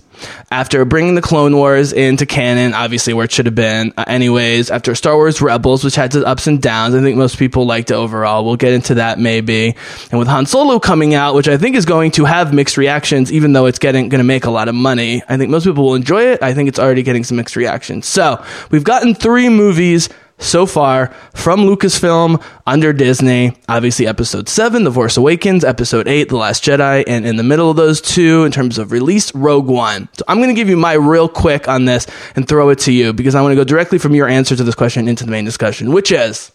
after 0.51 0.85
bringing 0.85 1.15
the 1.15 1.21
Clone 1.21 1.55
Wars 1.55 1.93
into 1.93 2.25
canon, 2.25 2.73
obviously 2.73 3.13
where 3.13 3.25
it 3.25 3.31
should 3.31 3.45
have 3.45 3.55
been, 3.55 3.93
uh, 3.97 4.05
anyways, 4.07 4.71
after 4.71 4.95
Star 4.95 5.15
Wars 5.15 5.41
Rebels, 5.41 5.83
which 5.83 5.95
had 5.95 6.15
its 6.15 6.25
ups 6.25 6.47
and 6.47 6.61
downs. 6.61 6.95
I 6.95 7.01
think 7.01 7.17
most 7.17 7.37
people 7.37 7.65
liked 7.65 7.91
it 7.91 7.95
overall. 7.95 8.45
We'll 8.45 8.55
get 8.55 8.73
into 8.73 8.95
that 8.95 9.19
maybe. 9.19 9.75
And 10.11 10.19
with 10.19 10.27
Han 10.27 10.45
Solo 10.45 10.79
coming 10.79 11.13
out, 11.13 11.35
which 11.35 11.47
I 11.47 11.57
think 11.57 11.75
is 11.75 11.85
going 11.85 12.11
to 12.11 12.25
have 12.25 12.53
mixed 12.53 12.77
reactions, 12.77 13.31
even 13.31 13.53
though 13.53 13.65
it's 13.65 13.79
getting 13.79 14.09
going 14.09 14.19
to 14.19 14.23
make 14.23 14.45
a 14.45 14.51
lot 14.51 14.67
of 14.67 14.75
money. 14.75 15.21
I 15.27 15.37
think 15.37 15.49
most 15.49 15.65
people 15.65 15.85
will 15.85 15.95
enjoy 15.95 16.23
it. 16.23 16.41
I 16.41 16.53
think 16.53 16.69
it's 16.69 16.79
already 16.79 17.03
getting 17.03 17.23
some 17.23 17.37
mixed 17.37 17.55
reactions. 17.55 18.07
So 18.07 18.43
we've 18.71 18.83
gotten 18.83 19.15
three 19.15 19.49
movies 19.49 20.09
so 20.39 20.65
far 20.65 21.13
from 21.33 21.61
Lucasfilm 21.61 22.43
under 22.65 22.91
Disney. 22.91 23.55
Obviously, 23.67 24.07
episode 24.07 24.49
7, 24.49 24.83
The 24.83 24.91
Force 24.91 25.17
Awakens, 25.17 25.63
episode 25.63 26.07
8, 26.07 26.29
The 26.29 26.37
Last 26.37 26.63
Jedi, 26.63 27.03
and 27.05 27.25
in 27.25 27.35
the 27.35 27.43
middle 27.43 27.69
of 27.69 27.77
those 27.77 28.01
two, 28.01 28.43
in 28.45 28.51
terms 28.51 28.77
of 28.77 28.91
release, 28.91 29.33
Rogue 29.35 29.67
One. 29.67 30.09
So 30.13 30.23
I'm 30.27 30.37
going 30.37 30.49
to 30.49 30.55
give 30.55 30.69
you 30.69 30.77
my 30.77 30.93
real 30.93 31.29
quick 31.29 31.67
on 31.67 31.85
this 31.85 32.07
and 32.35 32.47
throw 32.47 32.69
it 32.69 32.79
to 32.79 32.91
you 32.91 33.13
because 33.13 33.35
I 33.35 33.41
want 33.41 33.51
to 33.51 33.55
go 33.55 33.63
directly 33.63 33.99
from 33.99 34.15
your 34.15 34.27
answer 34.27 34.55
to 34.55 34.63
this 34.63 34.75
question 34.75 35.07
into 35.07 35.25
the 35.25 35.31
main 35.31 35.45
discussion, 35.45 35.91
which 35.91 36.11
is. 36.11 36.51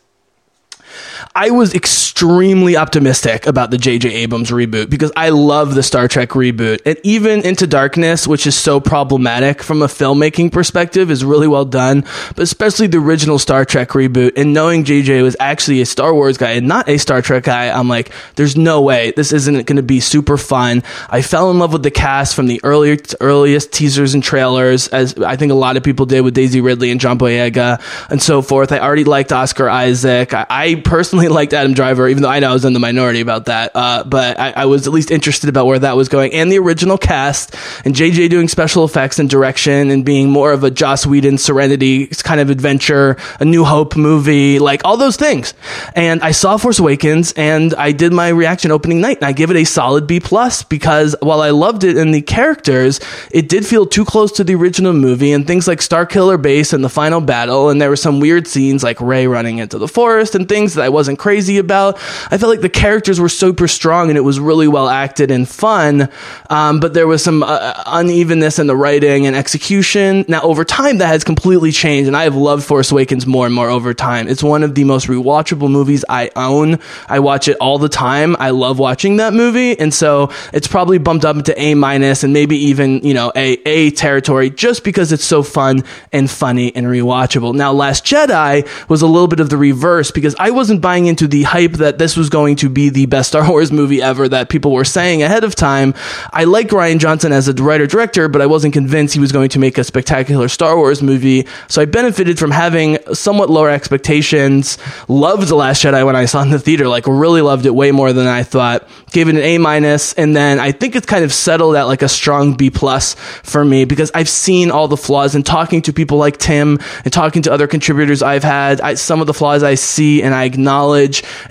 I 1.37 1.51
was 1.51 1.75
extremely 1.75 2.77
optimistic 2.77 3.47
about 3.47 3.73
the 3.73 3.77
J.J. 3.77 4.09
Abrams 4.09 4.53
reboot 4.53 4.89
because 4.89 5.11
I 5.17 5.31
love 5.31 5.75
the 5.75 5.83
Star 5.83 6.07
Trek 6.07 6.29
reboot. 6.29 6.81
And 6.87 6.97
even 7.03 7.45
Into 7.45 7.67
Darkness, 7.67 8.29
which 8.29 8.47
is 8.47 8.57
so 8.57 8.79
problematic 8.79 9.61
from 9.61 9.83
a 9.83 9.87
filmmaking 9.87 10.53
perspective, 10.53 11.11
is 11.11 11.25
really 11.25 11.49
well 11.49 11.65
done. 11.65 12.05
But 12.37 12.43
especially 12.43 12.87
the 12.87 12.99
original 12.99 13.41
Star 13.41 13.65
Trek 13.65 13.89
reboot 13.89 14.35
and 14.37 14.55
knowing 14.55 14.85
J.J. 14.85 15.23
was 15.23 15.37
actually 15.41 15.81
a 15.81 15.87
Star 15.87 16.15
Wars 16.15 16.39
guy 16.39 16.53
and 16.53 16.69
not 16.69 16.89
a 16.89 16.99
Star 16.99 17.21
Trek 17.21 17.43
guy, 17.43 17.69
I'm 17.69 17.89
like, 17.89 18.13
there's 18.37 18.57
no 18.57 18.83
way 18.83 19.13
this 19.17 19.33
isn't 19.33 19.67
going 19.67 19.77
to 19.77 19.83
be 19.83 19.99
super 19.99 20.39
fun. 20.39 20.85
I 21.11 21.21
fell 21.23 21.51
in 21.51 21.59
love 21.59 21.73
with 21.73 21.83
the 21.83 21.91
cast 21.91 22.37
from 22.37 22.47
the 22.47 22.61
earlier, 22.63 22.97
earliest 23.21 23.73
teasers 23.73 24.15
and 24.15 24.23
trailers, 24.23 24.87
as 24.87 25.19
I 25.19 25.35
think 25.35 25.51
a 25.51 25.57
lot 25.57 25.77
of 25.77 25.83
people 25.83 26.07
did 26.07 26.21
with 26.21 26.35
Daisy 26.35 26.61
Ridley 26.61 26.93
and 26.93 27.01
John 27.01 27.19
Boyega 27.19 27.83
and 28.09 28.23
so 28.23 28.41
forth. 28.41 28.71
I 28.71 28.79
already 28.79 29.03
liked 29.03 29.33
Oscar 29.33 29.69
Isaac. 29.69 30.33
I, 30.33 30.47
I 30.49 30.75
personally 30.77 31.24
liked 31.31 31.53
Adam 31.53 31.75
Driver, 31.75 32.09
even 32.09 32.23
though 32.23 32.29
I 32.29 32.41
know 32.41 32.51
I 32.51 32.53
was 32.53 32.65
in 32.65 32.73
the 32.73 32.81
minority 32.81 33.21
about 33.21 33.47
that. 33.47 33.73
Uh, 33.75 34.05
but 34.05 34.39
I, 34.39 34.51
I, 34.53 34.65
was 34.67 34.87
at 34.87 34.93
least 34.93 35.11
interested 35.11 35.49
about 35.49 35.67
where 35.67 35.79
that 35.79 35.97
was 35.97 36.09
going 36.09 36.33
and 36.33 36.51
the 36.51 36.59
original 36.59 36.99
cast 36.99 37.55
and 37.85 37.95
JJ 37.95 38.31
doing 38.31 38.49
special 38.49 38.85
effects 38.85 39.19
and 39.19 39.29
direction 39.29 39.91
and 39.91 40.05
being 40.05 40.31
more 40.31 40.53
of 40.53 40.65
a 40.65 40.71
Joss 40.71 41.07
Whedon 41.07 41.39
Serenity 41.39 42.07
kind 42.07 42.41
of 42.41 42.51
adventure, 42.51 43.17
a 43.41 43.45
New 43.45 43.65
Hope 43.65 43.97
movie, 43.97 44.59
like 44.59 44.83
all 44.85 44.97
those 44.97 45.17
things. 45.17 45.55
And 45.95 46.23
I 46.23 46.33
saw 46.33 46.57
Force 46.57 46.79
Awakens 46.79 47.33
and 47.33 47.75
I 47.75 47.93
did 47.93 48.13
my 48.13 48.29
reaction 48.29 48.71
opening 48.71 49.01
night 49.01 49.19
and 49.19 49.27
I 49.27 49.33
give 49.33 49.51
it 49.51 49.57
a 49.57 49.65
solid 49.65 50.07
B 50.07 50.21
plus 50.21 50.63
because 50.63 51.15
while 51.21 51.41
I 51.41 51.51
loved 51.51 51.85
it 51.85 51.97
and 51.97 52.15
the 52.15 52.23
characters, 52.23 53.01
it 53.31 53.49
did 53.49 53.67
feel 53.67 53.87
too 53.87 54.05
close 54.05 54.33
to 54.33 54.45
the 54.45 54.55
original 54.55 54.93
movie 54.93 55.33
and 55.33 55.47
things 55.47 55.69
like 55.69 55.81
Starkiller 55.81 56.41
Base 56.41 56.73
and 56.73 56.85
the 56.85 56.89
final 56.89 57.21
battle. 57.21 57.71
And 57.71 57.81
there 57.81 57.91
were 57.91 57.97
some 57.97 58.21
weird 58.21 58.47
scenes 58.47 58.83
like 58.83 59.01
Rey 59.01 59.27
running 59.27 59.59
into 59.59 59.79
the 59.79 59.89
forest 59.89 60.35
and 60.35 60.49
things 60.49 60.75
that 60.75 60.85
I 60.85 60.89
wasn't 60.89 61.14
wasn't 61.15 61.21
crazy 61.21 61.59
about. 61.59 61.97
I 62.31 62.39
felt 62.39 62.51
like 62.51 62.61
the 62.61 62.69
characters 62.69 63.21
were 63.21 63.29
super 63.29 63.69
strong 63.69 64.09
and 64.09 64.19
it 64.19 64.23
was 64.23 64.41
really 64.41 64.67
well 64.67 64.89
acted 64.89 65.31
and 65.31 65.49
fun. 65.49 66.09
Um, 66.51 66.81
but 66.81 66.95
there 66.95 67.07
was 67.07 67.23
some 67.23 67.43
uh, 67.43 67.83
unevenness 67.87 68.59
in 68.59 68.67
the 68.67 68.77
writing 68.77 69.27
and 69.27 69.37
execution. 69.37 70.25
Now, 70.29 70.43
over 70.43 70.65
time, 70.65 70.99
that 70.99 71.09
has 71.09 71.25
completely 71.25 71.71
changed, 71.71 72.09
and 72.09 72.17
I 72.17 72.25
have 72.25 72.35
loved 72.35 72.65
Force 72.65 72.91
Awakens 72.91 73.27
more 73.27 73.47
and 73.47 73.55
more 73.55 73.69
over 73.69 73.95
time. 73.95 74.29
It's 74.29 74.43
one 74.43 74.63
of 74.63 74.75
the 74.75 74.85
most 74.85 75.07
rewatchable 75.07 75.71
movies 75.71 76.05
I 76.09 76.31
own. 76.35 76.79
I 77.09 77.21
watch 77.21 77.49
it 77.49 77.57
all 77.61 77.79
the 77.79 77.89
time. 77.89 78.37
I 78.39 78.51
love 78.51 78.79
watching 78.79 79.19
that 79.19 79.33
movie, 79.35 79.79
and 79.79 79.93
so 79.93 80.31
it's 80.53 80.67
probably 80.67 80.99
bumped 80.99 81.25
up 81.25 81.37
into 81.37 81.55
A 81.61 81.75
minus 81.75 82.25
and 82.25 82.33
maybe 82.33 82.57
even 82.71 83.01
you 83.05 83.15
know 83.15 83.31
a 83.37 83.59
A 83.67 83.91
territory 83.91 84.51
just 84.51 84.85
because 84.85 85.13
it's 85.13 85.25
so 85.25 85.43
fun 85.43 85.85
and 86.13 86.31
funny 86.31 86.75
and 86.75 86.87
rewatchable. 86.87 87.55
Now, 87.55 87.73
Last 87.73 88.05
Jedi 88.05 88.67
was 88.89 89.03
a 89.03 89.07
little 89.07 89.29
bit 89.29 89.41
of 89.41 89.51
the 89.51 89.57
reverse 89.57 90.11
because 90.11 90.35
I 90.39 90.51
wasn't 90.51 90.81
buying 90.81 91.04
into 91.07 91.27
the 91.27 91.43
hype 91.45 91.73
that 91.73 91.99
this 91.99 92.17
was 92.17 92.29
going 92.29 92.57
to 92.57 92.69
be 92.69 92.89
the 92.89 93.07
best 93.07 93.29
Star 93.29 93.49
Wars 93.49 93.73
movie 93.73 94.03
ever 94.03 94.29
that 94.29 94.49
people 94.49 94.73
were 94.73 94.85
saying 94.85 95.23
ahead 95.23 95.45
of 95.45 95.55
time. 95.55 95.95
I 96.33 96.45
like 96.45 96.69
Rian 96.69 96.99
Johnson 96.99 97.33
as 97.33 97.49
a 97.49 97.53
writer 97.55 97.87
director, 97.87 98.29
but 98.29 98.43
I 98.43 98.47
wasn't 98.47 98.75
convinced 98.75 99.15
he 99.15 99.21
was 99.21 99.33
going 99.33 99.49
to 99.51 99.59
make 99.59 99.79
a 99.79 99.85
spectacular 99.85 100.49
Star 100.49 100.77
Wars 100.77 101.03
movie. 101.03 101.47
So 101.69 101.83
I 101.83 101.85
benefited 101.85 102.39
from 102.39 102.51
having 102.51 102.99
somewhat 103.13 103.51
lower 103.51 103.71
expectations. 103.71 104.79
Loved 105.09 105.49
The 105.49 105.55
Last 105.55 105.83
Jedi 105.83 106.05
when 106.05 106.17
I 106.17 106.25
saw 106.25 106.41
it 106.41 106.45
in 106.45 106.51
the 106.51 106.59
theater, 106.59 106.89
like 106.89 107.07
really 107.07 107.41
loved 107.41 107.67
it 107.67 107.75
way 107.75 107.91
more 107.91 108.13
than 108.13 108.27
I 108.27 108.43
thought. 108.43 108.89
Gave 109.11 109.29
it 109.29 109.37
an 109.37 109.43
A 109.43 109.59
minus, 109.59 110.13
and 110.15 110.35
then 110.35 110.59
I 110.59 110.73
think 110.73 110.97
it's 110.97 111.07
kind 111.07 111.25
of 111.25 111.33
settled 111.33 111.77
at 111.77 111.85
like 111.85 112.03
a 112.03 112.09
strong 112.09 112.55
B 112.55 112.71
plus 112.71 113.15
for 113.15 113.65
me 113.65 113.85
because 113.85 114.11
I've 114.15 114.29
seen 114.29 114.71
all 114.71 114.89
the 114.89 114.97
flaws 114.97 115.35
and 115.35 115.45
talking 115.45 115.83
to 115.83 115.93
people 115.93 116.19
like 116.19 116.39
Tim 116.39 116.81
and 117.05 117.13
talking 117.13 117.43
to 117.43 117.53
other 117.53 117.67
contributors 117.67 118.23
I've 118.23 118.43
had. 118.43 118.81
I, 118.81 118.95
some 118.95 119.21
of 119.21 119.27
the 119.27 119.35
flaws 119.35 119.63
I 119.63 119.75
see 119.75 120.23
and 120.23 120.35
I 120.35 120.45
acknowledge, 120.45 120.94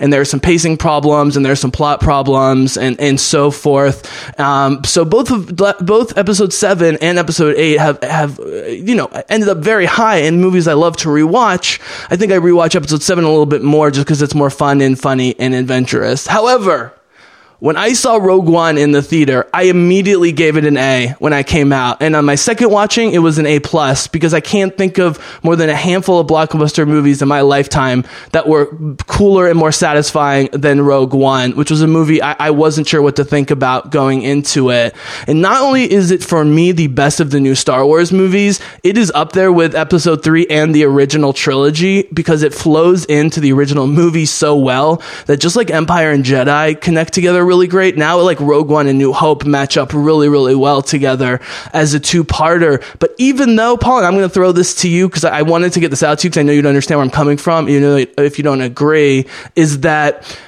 and 0.00 0.12
there 0.12 0.20
are 0.20 0.24
some 0.24 0.40
pacing 0.40 0.76
problems 0.76 1.36
and 1.36 1.44
there's 1.44 1.60
some 1.60 1.70
plot 1.70 2.00
problems 2.00 2.76
and 2.76 2.98
and 3.00 3.20
so 3.20 3.50
forth. 3.50 4.40
Um, 4.40 4.82
so 4.84 5.04
both 5.04 5.30
of 5.30 5.56
both 5.86 6.16
episode 6.16 6.52
seven 6.52 6.98
and 7.00 7.18
episode 7.18 7.56
eight 7.56 7.78
have 7.78 8.02
have 8.02 8.40
uh, 8.40 8.66
you 8.66 8.94
know 8.94 9.06
ended 9.28 9.48
up 9.48 9.58
very 9.58 9.86
high 9.86 10.18
in 10.18 10.40
movies 10.40 10.68
I 10.68 10.74
love 10.74 10.96
to 10.98 11.08
rewatch. 11.08 11.80
I 12.10 12.16
think 12.16 12.32
I 12.32 12.38
rewatch 12.38 12.74
episode 12.74 13.02
seven 13.02 13.24
a 13.24 13.28
little 13.28 13.46
bit 13.46 13.62
more 13.62 13.90
just 13.90 14.06
because 14.06 14.22
it's 14.22 14.34
more 14.34 14.50
fun 14.50 14.80
and 14.80 14.98
funny 14.98 15.38
and 15.38 15.54
adventurous. 15.54 16.26
However, 16.26 16.92
when 17.60 17.76
I 17.76 17.92
saw 17.92 18.16
Rogue 18.16 18.48
One 18.48 18.76
in 18.76 18.92
the 18.92 19.02
theater, 19.02 19.48
I 19.54 19.64
immediately 19.64 20.32
gave 20.32 20.56
it 20.56 20.64
an 20.64 20.76
A 20.76 21.14
when 21.18 21.32
I 21.32 21.42
came 21.42 21.72
out. 21.72 22.02
And 22.02 22.16
on 22.16 22.24
my 22.24 22.34
second 22.34 22.70
watching, 22.70 23.12
it 23.12 23.18
was 23.18 23.38
an 23.38 23.46
A 23.46 23.60
plus 23.60 24.06
because 24.06 24.34
I 24.34 24.40
can't 24.40 24.76
think 24.76 24.98
of 24.98 25.18
more 25.44 25.56
than 25.56 25.70
a 25.70 25.74
handful 25.74 26.18
of 26.18 26.26
blockbuster 26.26 26.86
movies 26.86 27.22
in 27.22 27.28
my 27.28 27.42
lifetime 27.42 28.04
that 28.32 28.48
were 28.48 28.66
cooler 29.06 29.48
and 29.48 29.58
more 29.58 29.72
satisfying 29.72 30.48
than 30.52 30.80
Rogue 30.80 31.14
One, 31.14 31.52
which 31.52 31.70
was 31.70 31.80
a 31.80 31.86
movie 31.86 32.20
I, 32.20 32.36
I 32.38 32.50
wasn't 32.50 32.88
sure 32.88 33.00
what 33.00 33.16
to 33.16 33.24
think 33.24 33.50
about 33.50 33.90
going 33.90 34.22
into 34.22 34.70
it. 34.70 34.94
And 35.26 35.40
not 35.40 35.62
only 35.62 35.90
is 35.90 36.10
it 36.10 36.24
for 36.24 36.44
me 36.44 36.72
the 36.72 36.88
best 36.88 37.20
of 37.20 37.30
the 37.30 37.40
new 37.40 37.54
Star 37.54 37.86
Wars 37.86 38.12
movies, 38.12 38.60
it 38.82 38.98
is 38.98 39.12
up 39.14 39.32
there 39.32 39.52
with 39.52 39.74
episode 39.74 40.24
three 40.24 40.46
and 40.48 40.74
the 40.74 40.84
original 40.84 41.32
trilogy 41.32 42.02
because 42.12 42.42
it 42.42 42.52
flows 42.52 43.04
into 43.04 43.40
the 43.40 43.52
original 43.52 43.86
movie 43.86 44.26
so 44.26 44.56
well 44.56 45.02
that 45.26 45.38
just 45.38 45.56
like 45.56 45.70
Empire 45.70 46.10
and 46.10 46.24
Jedi 46.24 46.80
connect 46.80 47.12
together 47.12 47.43
really 47.44 47.64
really 47.64 47.70
great. 47.70 47.96
Now, 47.96 48.20
like 48.20 48.40
Rogue 48.40 48.68
One 48.68 48.86
and 48.86 48.98
New 48.98 49.12
Hope 49.12 49.44
match 49.44 49.76
up 49.76 49.92
really, 49.94 50.28
really 50.28 50.54
well 50.54 50.82
together 50.82 51.40
as 51.72 51.94
a 51.94 52.00
two 52.00 52.24
parter. 52.24 52.82
But 52.98 53.14
even 53.18 53.56
though, 53.56 53.76
Paul, 53.76 53.98
and 53.98 54.06
I'm 54.06 54.14
going 54.14 54.28
to 54.28 54.34
throw 54.34 54.52
this 54.52 54.74
to 54.82 54.88
you 54.88 55.08
because 55.08 55.24
I 55.24 55.42
wanted 55.42 55.72
to 55.74 55.80
get 55.80 55.90
this 55.90 56.02
out 56.02 56.18
to 56.18 56.26
you 56.26 56.30
because 56.30 56.40
I 56.40 56.42
know 56.42 56.52
you'd 56.52 56.66
understand 56.66 56.98
where 56.98 57.04
I'm 57.04 57.10
coming 57.10 57.36
from. 57.36 57.68
You 57.68 57.80
know, 57.80 57.96
if 57.96 58.38
you 58.38 58.44
don't 58.44 58.60
agree, 58.60 59.26
is 59.56 59.80
that 59.80 60.38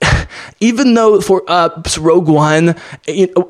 even 0.60 0.94
though 0.94 1.20
for 1.20 1.42
uh, 1.48 1.82
Rogue 1.98 2.28
One 2.28 2.76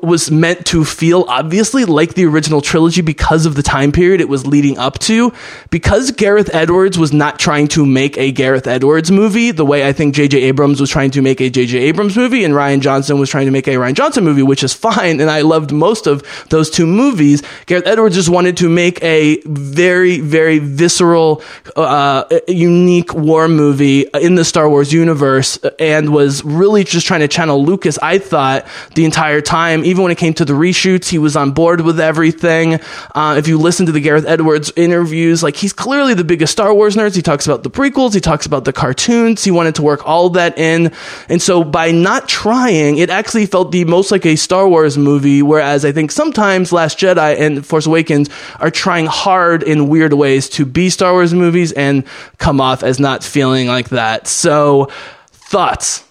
was 0.01 0.31
meant 0.31 0.65
to 0.67 0.85
feel 0.85 1.25
obviously 1.27 1.85
like 1.85 2.13
the 2.13 2.25
original 2.25 2.61
trilogy 2.61 3.01
because 3.01 3.45
of 3.45 3.55
the 3.55 3.63
time 3.63 3.91
period 3.91 4.21
it 4.21 4.29
was 4.29 4.45
leading 4.45 4.77
up 4.77 4.99
to, 4.99 5.33
because 5.69 6.11
Gareth 6.11 6.53
Edwards 6.53 6.97
was 6.97 7.13
not 7.13 7.39
trying 7.39 7.67
to 7.69 7.85
make 7.85 8.17
a 8.17 8.31
Gareth 8.31 8.67
Edwards 8.67 9.11
movie 9.11 9.51
the 9.51 9.65
way 9.65 9.87
I 9.87 9.93
think 9.93 10.15
J.J. 10.15 10.41
Abrams 10.43 10.79
was 10.79 10.89
trying 10.89 11.11
to 11.11 11.21
make 11.21 11.41
a 11.41 11.49
J.J. 11.49 11.77
Abrams 11.79 12.15
movie, 12.15 12.43
and 12.43 12.53
Rian 12.53 12.81
Johnson 12.81 13.19
was 13.19 13.29
trying 13.29 13.45
to 13.45 13.51
make 13.51 13.67
a 13.67 13.71
Rian 13.71 13.93
Johnson 13.93 14.23
movie, 14.23 14.43
which 14.43 14.63
is 14.63 14.73
fine, 14.73 15.19
and 15.19 15.29
I 15.29 15.41
loved 15.41 15.71
most 15.71 16.07
of 16.07 16.23
those 16.49 16.69
two 16.69 16.87
movies. 16.87 17.43
Gareth 17.65 17.87
Edwards 17.87 18.15
just 18.15 18.29
wanted 18.29 18.57
to 18.57 18.69
make 18.69 19.01
a 19.03 19.41
very, 19.45 20.19
very 20.19 20.59
visceral, 20.59 21.41
uh, 21.75 22.25
unique 22.47 23.13
war 23.13 23.47
movie 23.47 24.01
in 24.13 24.35
the 24.35 24.45
Star 24.45 24.69
Wars 24.69 24.91
universe, 24.91 25.57
and 25.79 26.13
was 26.13 26.38
really 26.43 26.83
just 26.83 27.07
trying 27.07 27.21
to 27.21 27.27
channel 27.27 27.63
Lucas. 27.63 27.97
I 27.99 28.17
thought 28.17 28.65
the 28.95 29.05
entire 29.05 29.41
time, 29.41 29.83
even 29.85 30.03
when 30.03 30.11
it 30.11 30.17
came 30.17 30.33
to 30.35 30.45
the 30.45 30.53
reshoots, 30.53 31.09
he 31.09 31.17
was 31.17 31.35
on 31.35 31.51
board 31.51 31.81
with 31.81 31.99
everything. 31.99 32.79
Uh, 33.15 33.35
if 33.37 33.47
you 33.47 33.57
listen 33.57 33.85
to 33.85 33.91
the 33.91 33.99
Gareth 34.01 34.25
Edwards 34.25 34.71
interviews, 34.75 35.43
like 35.43 35.55
he's 35.55 35.73
clearly 35.73 36.13
the 36.13 36.23
biggest 36.23 36.51
Star 36.51 36.73
Wars 36.73 36.95
nerd. 36.95 37.15
He 37.15 37.21
talks 37.21 37.45
about 37.45 37.63
the 37.63 37.69
prequels, 37.69 38.13
he 38.13 38.19
talks 38.19 38.45
about 38.45 38.65
the 38.65 38.73
cartoons. 38.73 39.43
He 39.43 39.51
wanted 39.51 39.75
to 39.75 39.81
work 39.81 40.07
all 40.07 40.29
that 40.31 40.57
in, 40.57 40.93
and 41.27 41.41
so 41.41 41.63
by 41.63 41.91
not 41.91 42.27
trying, 42.27 42.97
it 42.97 43.09
actually 43.09 43.45
felt 43.45 43.71
the 43.71 43.85
most 43.85 44.11
like 44.11 44.25
a 44.25 44.35
Star 44.35 44.67
Wars 44.67 44.97
movie. 44.97 45.41
Whereas 45.41 45.85
I 45.85 45.91
think 45.91 46.11
sometimes 46.11 46.71
Last 46.71 46.99
Jedi 46.99 47.39
and 47.39 47.65
Force 47.65 47.85
Awakens 47.85 48.29
are 48.59 48.71
trying 48.71 49.05
hard 49.05 49.63
in 49.63 49.89
weird 49.89 50.13
ways 50.13 50.49
to 50.49 50.65
be 50.65 50.89
Star 50.89 51.13
Wars 51.13 51.33
movies 51.33 51.71
and 51.71 52.03
come 52.37 52.61
off 52.61 52.83
as 52.83 52.99
not 52.99 53.23
feeling 53.23 53.67
like 53.67 53.89
that. 53.89 54.27
So, 54.27 54.89
thoughts? 55.31 56.03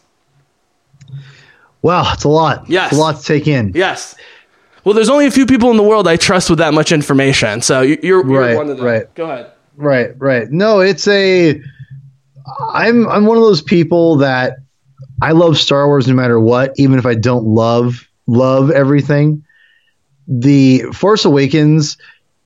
Wow, 1.82 2.12
it's 2.12 2.24
a 2.24 2.28
lot. 2.28 2.68
Yes. 2.68 2.92
It's 2.92 2.98
a 2.98 3.00
lot 3.00 3.16
to 3.18 3.22
take 3.22 3.46
in. 3.46 3.72
Yes. 3.74 4.14
Well, 4.84 4.94
there's 4.94 5.10
only 5.10 5.26
a 5.26 5.30
few 5.30 5.46
people 5.46 5.70
in 5.70 5.76
the 5.76 5.82
world 5.82 6.08
I 6.08 6.16
trust 6.16 6.50
with 6.50 6.58
that 6.60 6.72
much 6.74 6.92
information. 6.92 7.60
So 7.62 7.82
you're, 7.82 7.98
you're 8.04 8.22
Right, 8.24 8.56
one 8.56 8.70
of 8.70 8.76
them. 8.78 8.86
right. 8.86 9.14
Go 9.14 9.24
ahead. 9.30 9.52
Right, 9.76 10.10
right. 10.18 10.50
No, 10.50 10.80
it's 10.80 11.06
a. 11.08 11.60
I'm 12.72 13.06
I'm 13.08 13.26
one 13.26 13.36
of 13.36 13.42
those 13.42 13.62
people 13.62 14.16
that 14.16 14.56
I 15.22 15.32
love 15.32 15.58
Star 15.58 15.86
Wars 15.86 16.08
no 16.08 16.14
matter 16.14 16.40
what, 16.40 16.72
even 16.76 16.98
if 16.98 17.06
I 17.06 17.14
don't 17.14 17.44
love 17.44 18.08
love 18.26 18.70
everything. 18.70 19.44
The 20.26 20.80
Force 20.92 21.24
Awakens 21.24 21.96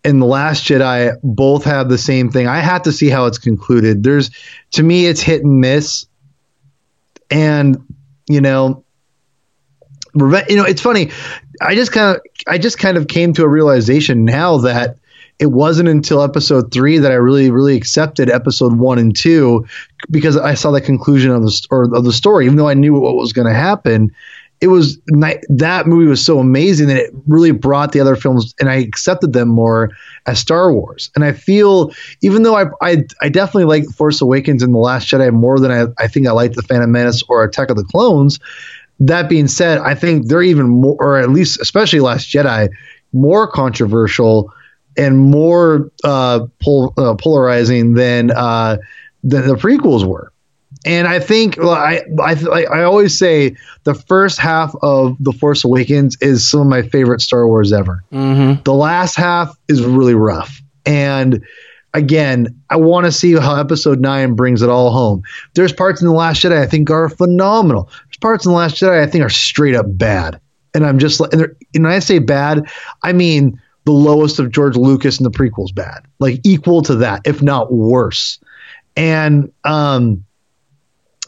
and 0.05 0.20
the 0.20 0.26
Last 0.26 0.64
Jedi 0.64 1.16
both 1.22 1.64
have 1.64 1.89
the 1.89 1.99
same 1.99 2.30
thing. 2.30 2.49
I 2.49 2.59
have 2.59 2.83
to 2.83 2.93
see 2.93 3.09
how 3.09 3.26
it's 3.26 3.39
concluded. 3.39 4.03
There's 4.03 4.30
to 4.72 4.83
me, 4.83 5.07
it's 5.07 5.20
hit 5.20 5.43
and 5.45 5.61
miss, 5.61 6.07
and 7.30 7.78
you 8.28 8.41
know, 8.41 8.85
you 10.14 10.56
know, 10.56 10.64
it's 10.64 10.80
funny. 10.80 11.10
I 11.60 11.74
just 11.74 11.92
kind 11.92 12.16
of 12.16 12.22
I 12.46 12.58
just 12.58 12.78
kind 12.78 12.96
of 12.96 13.08
came 13.08 13.32
to 13.34 13.44
a 13.44 13.48
realization 13.48 14.24
now 14.24 14.58
that 14.58 14.98
it 15.38 15.50
wasn't 15.50 15.88
until 15.88 16.22
episode 16.22 16.72
three 16.72 16.98
that 16.98 17.10
I 17.10 17.16
really, 17.16 17.50
really 17.50 17.76
accepted 17.76 18.30
episode 18.30 18.78
one 18.78 18.98
and 18.98 19.14
two 19.14 19.66
because 20.10 20.36
I 20.36 20.54
saw 20.54 20.70
the 20.70 20.80
conclusion 20.80 21.30
of 21.32 21.42
the 21.42 21.66
or 21.70 21.94
of 21.94 22.04
the 22.04 22.12
story. 22.12 22.44
Even 22.44 22.56
though 22.56 22.68
I 22.68 22.74
knew 22.74 22.94
what 22.94 23.16
was 23.16 23.32
going 23.32 23.48
to 23.48 23.54
happen, 23.54 24.12
it 24.62 24.68
was 24.68 25.00
that 25.08 25.88
movie 25.88 26.06
was 26.06 26.24
so 26.24 26.38
amazing 26.38 26.86
that 26.86 26.96
it 26.96 27.10
really 27.26 27.50
brought 27.50 27.90
the 27.90 27.98
other 27.98 28.14
films 28.14 28.54
and 28.60 28.70
I 28.70 28.76
accepted 28.76 29.32
them 29.32 29.48
more 29.48 29.90
as 30.26 30.38
Star 30.38 30.72
Wars. 30.72 31.10
And 31.16 31.24
I 31.24 31.32
feel, 31.32 31.92
even 32.20 32.44
though 32.44 32.54
I, 32.54 32.66
I, 32.80 32.98
I 33.20 33.28
definitely 33.28 33.64
like 33.64 33.92
Force 33.96 34.20
Awakens 34.20 34.62
and 34.62 34.72
The 34.72 34.78
Last 34.78 35.08
Jedi 35.08 35.32
more 35.32 35.58
than 35.58 35.72
I, 35.72 35.86
I 35.98 36.06
think 36.06 36.28
I 36.28 36.30
like 36.30 36.52
The 36.52 36.62
Phantom 36.62 36.92
Menace 36.92 37.24
or 37.28 37.42
Attack 37.42 37.70
of 37.70 37.76
the 37.76 37.82
Clones. 37.82 38.38
That 39.07 39.28
being 39.28 39.48
said, 39.48 39.78
I 39.78 39.94
think 39.94 40.28
they're 40.28 40.42
even 40.42 40.68
more, 40.68 40.96
or 41.00 41.18
at 41.18 41.30
least 41.30 41.61
especially 41.61 42.00
Last 42.00 42.28
Jedi, 42.28 42.68
more 43.12 43.46
controversial 43.46 44.53
and 44.96 45.18
more 45.18 45.90
uh, 46.05 46.46
pol- 46.61 46.94
uh, 46.96 47.14
polarizing 47.14 47.94
than 47.94 48.30
uh, 48.30 48.78
than 49.24 49.48
the 49.48 49.55
prequels 49.55 50.05
were. 50.05 50.32
And 50.84 51.07
I 51.07 51.20
think 51.20 51.57
well, 51.59 51.70
I, 51.70 52.03
I 52.20 52.64
I 52.64 52.82
always 52.82 53.16
say 53.16 53.57
the 53.84 53.94
first 53.94 54.38
half 54.38 54.74
of 54.82 55.16
the 55.20 55.32
Force 55.32 55.64
Awakens 55.64 56.16
is 56.20 56.48
some 56.48 56.61
of 56.61 56.66
my 56.66 56.82
favorite 56.82 57.20
Star 57.20 57.46
Wars 57.46 57.72
ever. 57.72 58.05
Mm-hmm. 58.12 58.62
The 58.62 58.74
last 58.74 59.16
half 59.16 59.57
is 59.68 59.82
really 59.82 60.14
rough, 60.14 60.61
and 60.84 61.44
again, 61.95 62.62
I 62.70 62.76
want 62.76 63.07
to 63.07 63.12
see 63.12 63.34
how 63.34 63.57
Episode 63.57 64.01
Nine 64.01 64.34
brings 64.34 64.62
it 64.62 64.70
all 64.70 64.90
home. 64.90 65.22
There's 65.55 65.72
parts 65.72 66.01
in 66.01 66.07
the 66.07 66.14
Last 66.14 66.43
Jedi 66.43 66.61
I 66.61 66.66
think 66.66 66.90
are 66.90 67.09
phenomenal. 67.09 67.90
There's 68.07 68.18
parts 68.20 68.47
in 68.47 68.53
the 68.53 68.59
Last 68.59 68.76
Jedi 68.76 69.03
I 69.03 69.07
think 69.07 69.24
are 69.24 69.30
straight 69.30 69.74
up 69.74 69.86
bad, 69.88 70.40
and 70.74 70.86
I'm 70.86 70.99
just 70.99 71.20
like, 71.20 71.32
and, 71.32 71.43
and 71.74 71.84
when 71.84 71.93
I 71.93 71.99
say 71.99 72.18
bad, 72.18 72.68
I 73.03 73.12
mean 73.12 73.61
the 73.84 73.93
lowest 73.93 74.38
of 74.38 74.51
George 74.51 74.76
Lucas 74.76 75.18
and 75.18 75.26
the 75.26 75.30
prequels 75.30 75.74
bad, 75.74 76.05
like 76.18 76.40
equal 76.45 76.82
to 76.82 76.97
that, 76.97 77.22
if 77.24 77.43
not 77.43 77.72
worse. 77.72 78.38
And 78.97 79.53
um, 79.64 80.24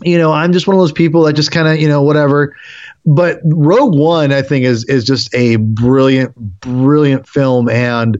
you 0.02 0.18
know, 0.18 0.32
I'm 0.32 0.52
just 0.52 0.66
one 0.66 0.76
of 0.76 0.80
those 0.80 0.92
people 0.92 1.22
that 1.22 1.34
just 1.34 1.52
kind 1.52 1.68
of, 1.68 1.80
you 1.80 1.88
know, 1.88 2.02
whatever. 2.02 2.56
But 3.06 3.40
Rogue 3.44 3.94
One, 3.94 4.32
I 4.32 4.42
think, 4.42 4.64
is 4.64 4.84
is 4.84 5.04
just 5.04 5.32
a 5.34 5.56
brilliant, 5.56 6.34
brilliant 6.36 7.28
film, 7.28 7.68
and 7.68 8.18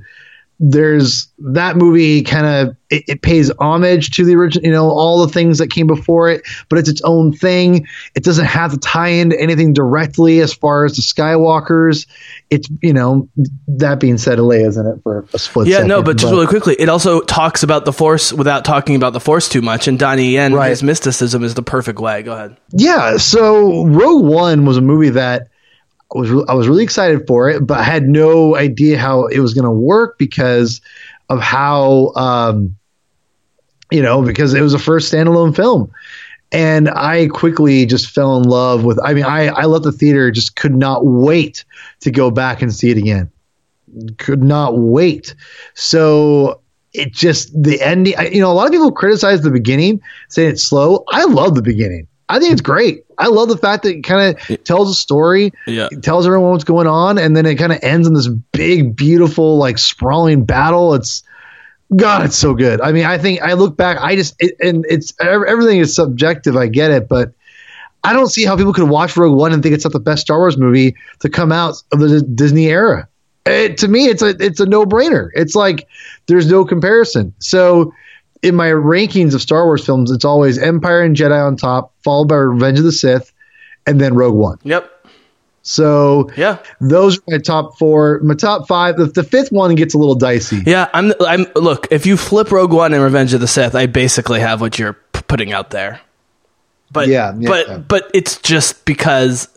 there's 0.60 1.28
that 1.38 1.76
movie 1.76 2.22
kind 2.22 2.46
of 2.46 2.76
it, 2.90 3.04
it 3.08 3.22
pays 3.22 3.50
homage 3.58 4.10
to 4.12 4.24
the 4.24 4.36
original, 4.36 4.64
you 4.64 4.72
know, 4.72 4.88
all 4.88 5.26
the 5.26 5.32
things 5.32 5.58
that 5.58 5.68
came 5.68 5.86
before 5.88 6.30
it, 6.30 6.42
but 6.68 6.78
it's 6.78 6.88
its 6.88 7.02
own 7.02 7.32
thing. 7.32 7.86
It 8.14 8.22
doesn't 8.22 8.44
have 8.44 8.70
to 8.72 8.78
tie 8.78 9.08
into 9.08 9.38
anything 9.40 9.72
directly 9.72 10.40
as 10.40 10.54
far 10.54 10.84
as 10.84 10.94
the 10.96 11.02
Skywalkers. 11.02 12.06
It's 12.50 12.68
you 12.82 12.92
know 12.92 13.28
that 13.66 13.98
being 14.00 14.16
said, 14.18 14.38
Leia's 14.38 14.76
in 14.76 14.86
it 14.86 15.02
for 15.02 15.26
a 15.34 15.38
split. 15.38 15.66
Yeah, 15.66 15.76
second, 15.76 15.88
no, 15.88 16.02
but 16.02 16.18
just 16.18 16.32
really 16.32 16.46
quickly, 16.46 16.76
it 16.78 16.88
also 16.88 17.20
talks 17.20 17.62
about 17.62 17.84
the 17.84 17.92
Force 17.92 18.32
without 18.32 18.64
talking 18.64 18.96
about 18.96 19.12
the 19.12 19.20
Force 19.20 19.48
too 19.48 19.62
much. 19.62 19.88
And 19.88 19.98
Donnie 19.98 20.30
Yen, 20.30 20.54
Right. 20.54 20.70
his 20.70 20.82
mysticism 20.82 21.42
is 21.42 21.54
the 21.54 21.62
perfect 21.62 21.98
way. 21.98 22.22
Go 22.22 22.32
ahead. 22.32 22.56
yeah. 22.70 23.16
So 23.16 23.86
Rogue 23.86 24.24
One 24.24 24.66
was 24.66 24.76
a 24.76 24.82
movie 24.82 25.10
that 25.10 25.48
was 26.18 26.30
re- 26.30 26.44
I 26.48 26.54
was 26.54 26.68
really 26.68 26.84
excited 26.84 27.26
for 27.26 27.48
it, 27.48 27.66
but 27.66 27.78
I 27.78 27.82
had 27.82 28.08
no 28.08 28.56
idea 28.56 28.98
how 28.98 29.26
it 29.26 29.40
was 29.40 29.54
going 29.54 29.64
to 29.64 29.70
work 29.70 30.18
because 30.18 30.80
of 31.28 31.40
how 31.40 32.12
um, 32.14 32.76
you 33.90 34.02
know 34.02 34.22
because 34.22 34.54
it 34.54 34.62
was 34.62 34.74
a 34.74 34.78
first 34.78 35.12
standalone 35.12 35.54
film. 35.54 35.90
And 36.52 36.88
I 36.88 37.26
quickly 37.28 37.84
just 37.84 38.10
fell 38.10 38.36
in 38.36 38.44
love 38.44 38.84
with. 38.84 38.98
I 39.02 39.12
mean, 39.12 39.24
I 39.24 39.46
I 39.48 39.64
left 39.64 39.84
the 39.84 39.92
theater, 39.92 40.30
just 40.30 40.54
could 40.54 40.74
not 40.74 41.04
wait 41.04 41.64
to 42.00 42.12
go 42.12 42.30
back 42.30 42.62
and 42.62 42.72
see 42.72 42.90
it 42.90 42.96
again. 42.96 43.30
Could 44.18 44.42
not 44.44 44.78
wait. 44.78 45.34
So 45.74 46.60
it 46.92 47.12
just 47.12 47.50
the 47.60 47.80
ending. 47.82 48.14
You 48.32 48.40
know, 48.40 48.52
a 48.52 48.54
lot 48.54 48.66
of 48.66 48.72
people 48.72 48.92
criticize 48.92 49.42
the 49.42 49.50
beginning, 49.50 50.00
saying 50.28 50.50
it's 50.50 50.62
slow. 50.62 51.04
I 51.10 51.24
love 51.24 51.56
the 51.56 51.62
beginning. 51.62 52.06
I 52.28 52.38
think 52.38 52.52
it's 52.52 52.62
great. 52.62 53.03
I 53.18 53.28
love 53.28 53.48
the 53.48 53.56
fact 53.56 53.82
that 53.84 53.90
it 53.96 54.02
kind 54.04 54.36
of 54.36 54.64
tells 54.64 54.90
a 54.90 54.94
story, 54.94 55.52
Yeah. 55.66 55.88
tells 56.02 56.26
everyone 56.26 56.52
what's 56.52 56.64
going 56.64 56.86
on, 56.86 57.18
and 57.18 57.36
then 57.36 57.46
it 57.46 57.56
kind 57.56 57.72
of 57.72 57.78
ends 57.82 58.06
in 58.06 58.14
this 58.14 58.28
big, 58.28 58.96
beautiful, 58.96 59.56
like 59.58 59.78
sprawling 59.78 60.44
battle. 60.44 60.94
It's 60.94 61.22
God, 61.94 62.24
it's 62.24 62.36
so 62.36 62.54
good. 62.54 62.80
I 62.80 62.92
mean, 62.92 63.04
I 63.04 63.18
think 63.18 63.42
I 63.42 63.52
look 63.52 63.76
back, 63.76 63.98
I 64.00 64.16
just 64.16 64.34
it, 64.40 64.54
and 64.60 64.84
it's 64.88 65.12
everything 65.20 65.78
is 65.78 65.94
subjective. 65.94 66.56
I 66.56 66.66
get 66.66 66.90
it, 66.90 67.08
but 67.08 67.32
I 68.02 68.12
don't 68.12 68.28
see 68.28 68.44
how 68.44 68.56
people 68.56 68.72
could 68.72 68.88
watch 68.88 69.16
Rogue 69.16 69.36
One 69.38 69.52
and 69.52 69.62
think 69.62 69.74
it's 69.74 69.84
not 69.84 69.92
the 69.92 70.00
best 70.00 70.22
Star 70.22 70.38
Wars 70.38 70.56
movie 70.58 70.94
to 71.20 71.28
come 71.28 71.52
out 71.52 71.76
of 71.92 72.00
the 72.00 72.20
Disney 72.22 72.66
era. 72.66 73.08
It, 73.46 73.78
to 73.78 73.88
me, 73.88 74.06
it's 74.06 74.22
a 74.22 74.34
it's 74.40 74.60
a 74.60 74.66
no 74.66 74.84
brainer. 74.86 75.28
It's 75.34 75.54
like 75.54 75.86
there's 76.26 76.46
no 76.50 76.64
comparison. 76.64 77.34
So 77.38 77.92
in 78.42 78.54
my 78.54 78.66
rankings 78.68 79.34
of 79.34 79.40
Star 79.40 79.64
Wars 79.64 79.84
films, 79.86 80.10
it's 80.10 80.24
always 80.24 80.58
Empire 80.58 81.02
and 81.02 81.16
Jedi 81.16 81.46
on 81.46 81.56
top, 81.56 81.93
followed 82.04 82.26
by 82.28 82.36
Revenge 82.36 82.78
of 82.78 82.84
the 82.84 82.92
Sith, 82.92 83.32
and 83.86 84.00
then 84.00 84.14
Rogue 84.14 84.34
One. 84.36 84.58
Yep. 84.62 84.90
So 85.62 86.30
Yeah. 86.36 86.58
those 86.80 87.18
are 87.18 87.22
my 87.28 87.38
top 87.38 87.78
four. 87.78 88.20
My 88.22 88.34
top 88.34 88.68
five. 88.68 88.96
The, 88.96 89.06
the 89.06 89.22
fifth 89.24 89.50
one 89.50 89.74
gets 89.74 89.94
a 89.94 89.98
little 89.98 90.14
dicey. 90.14 90.62
Yeah, 90.66 90.88
I'm. 90.92 91.12
I'm. 91.20 91.46
Look, 91.56 91.88
if 91.90 92.04
you 92.06 92.16
flip 92.18 92.50
Rogue 92.52 92.72
One 92.72 92.92
and 92.92 93.02
Revenge 93.02 93.32
of 93.32 93.40
the 93.40 93.48
Sith, 93.48 93.74
I 93.74 93.86
basically 93.86 94.40
have 94.40 94.60
what 94.60 94.78
you're 94.78 94.92
p- 94.92 95.22
putting 95.26 95.52
out 95.52 95.70
there. 95.70 96.00
But 96.92 97.08
Yeah, 97.08 97.34
yeah, 97.38 97.48
but 97.48 97.68
yeah. 97.68 97.78
but 97.78 98.10
it's 98.14 98.38
just 98.40 98.84
because 98.84 99.48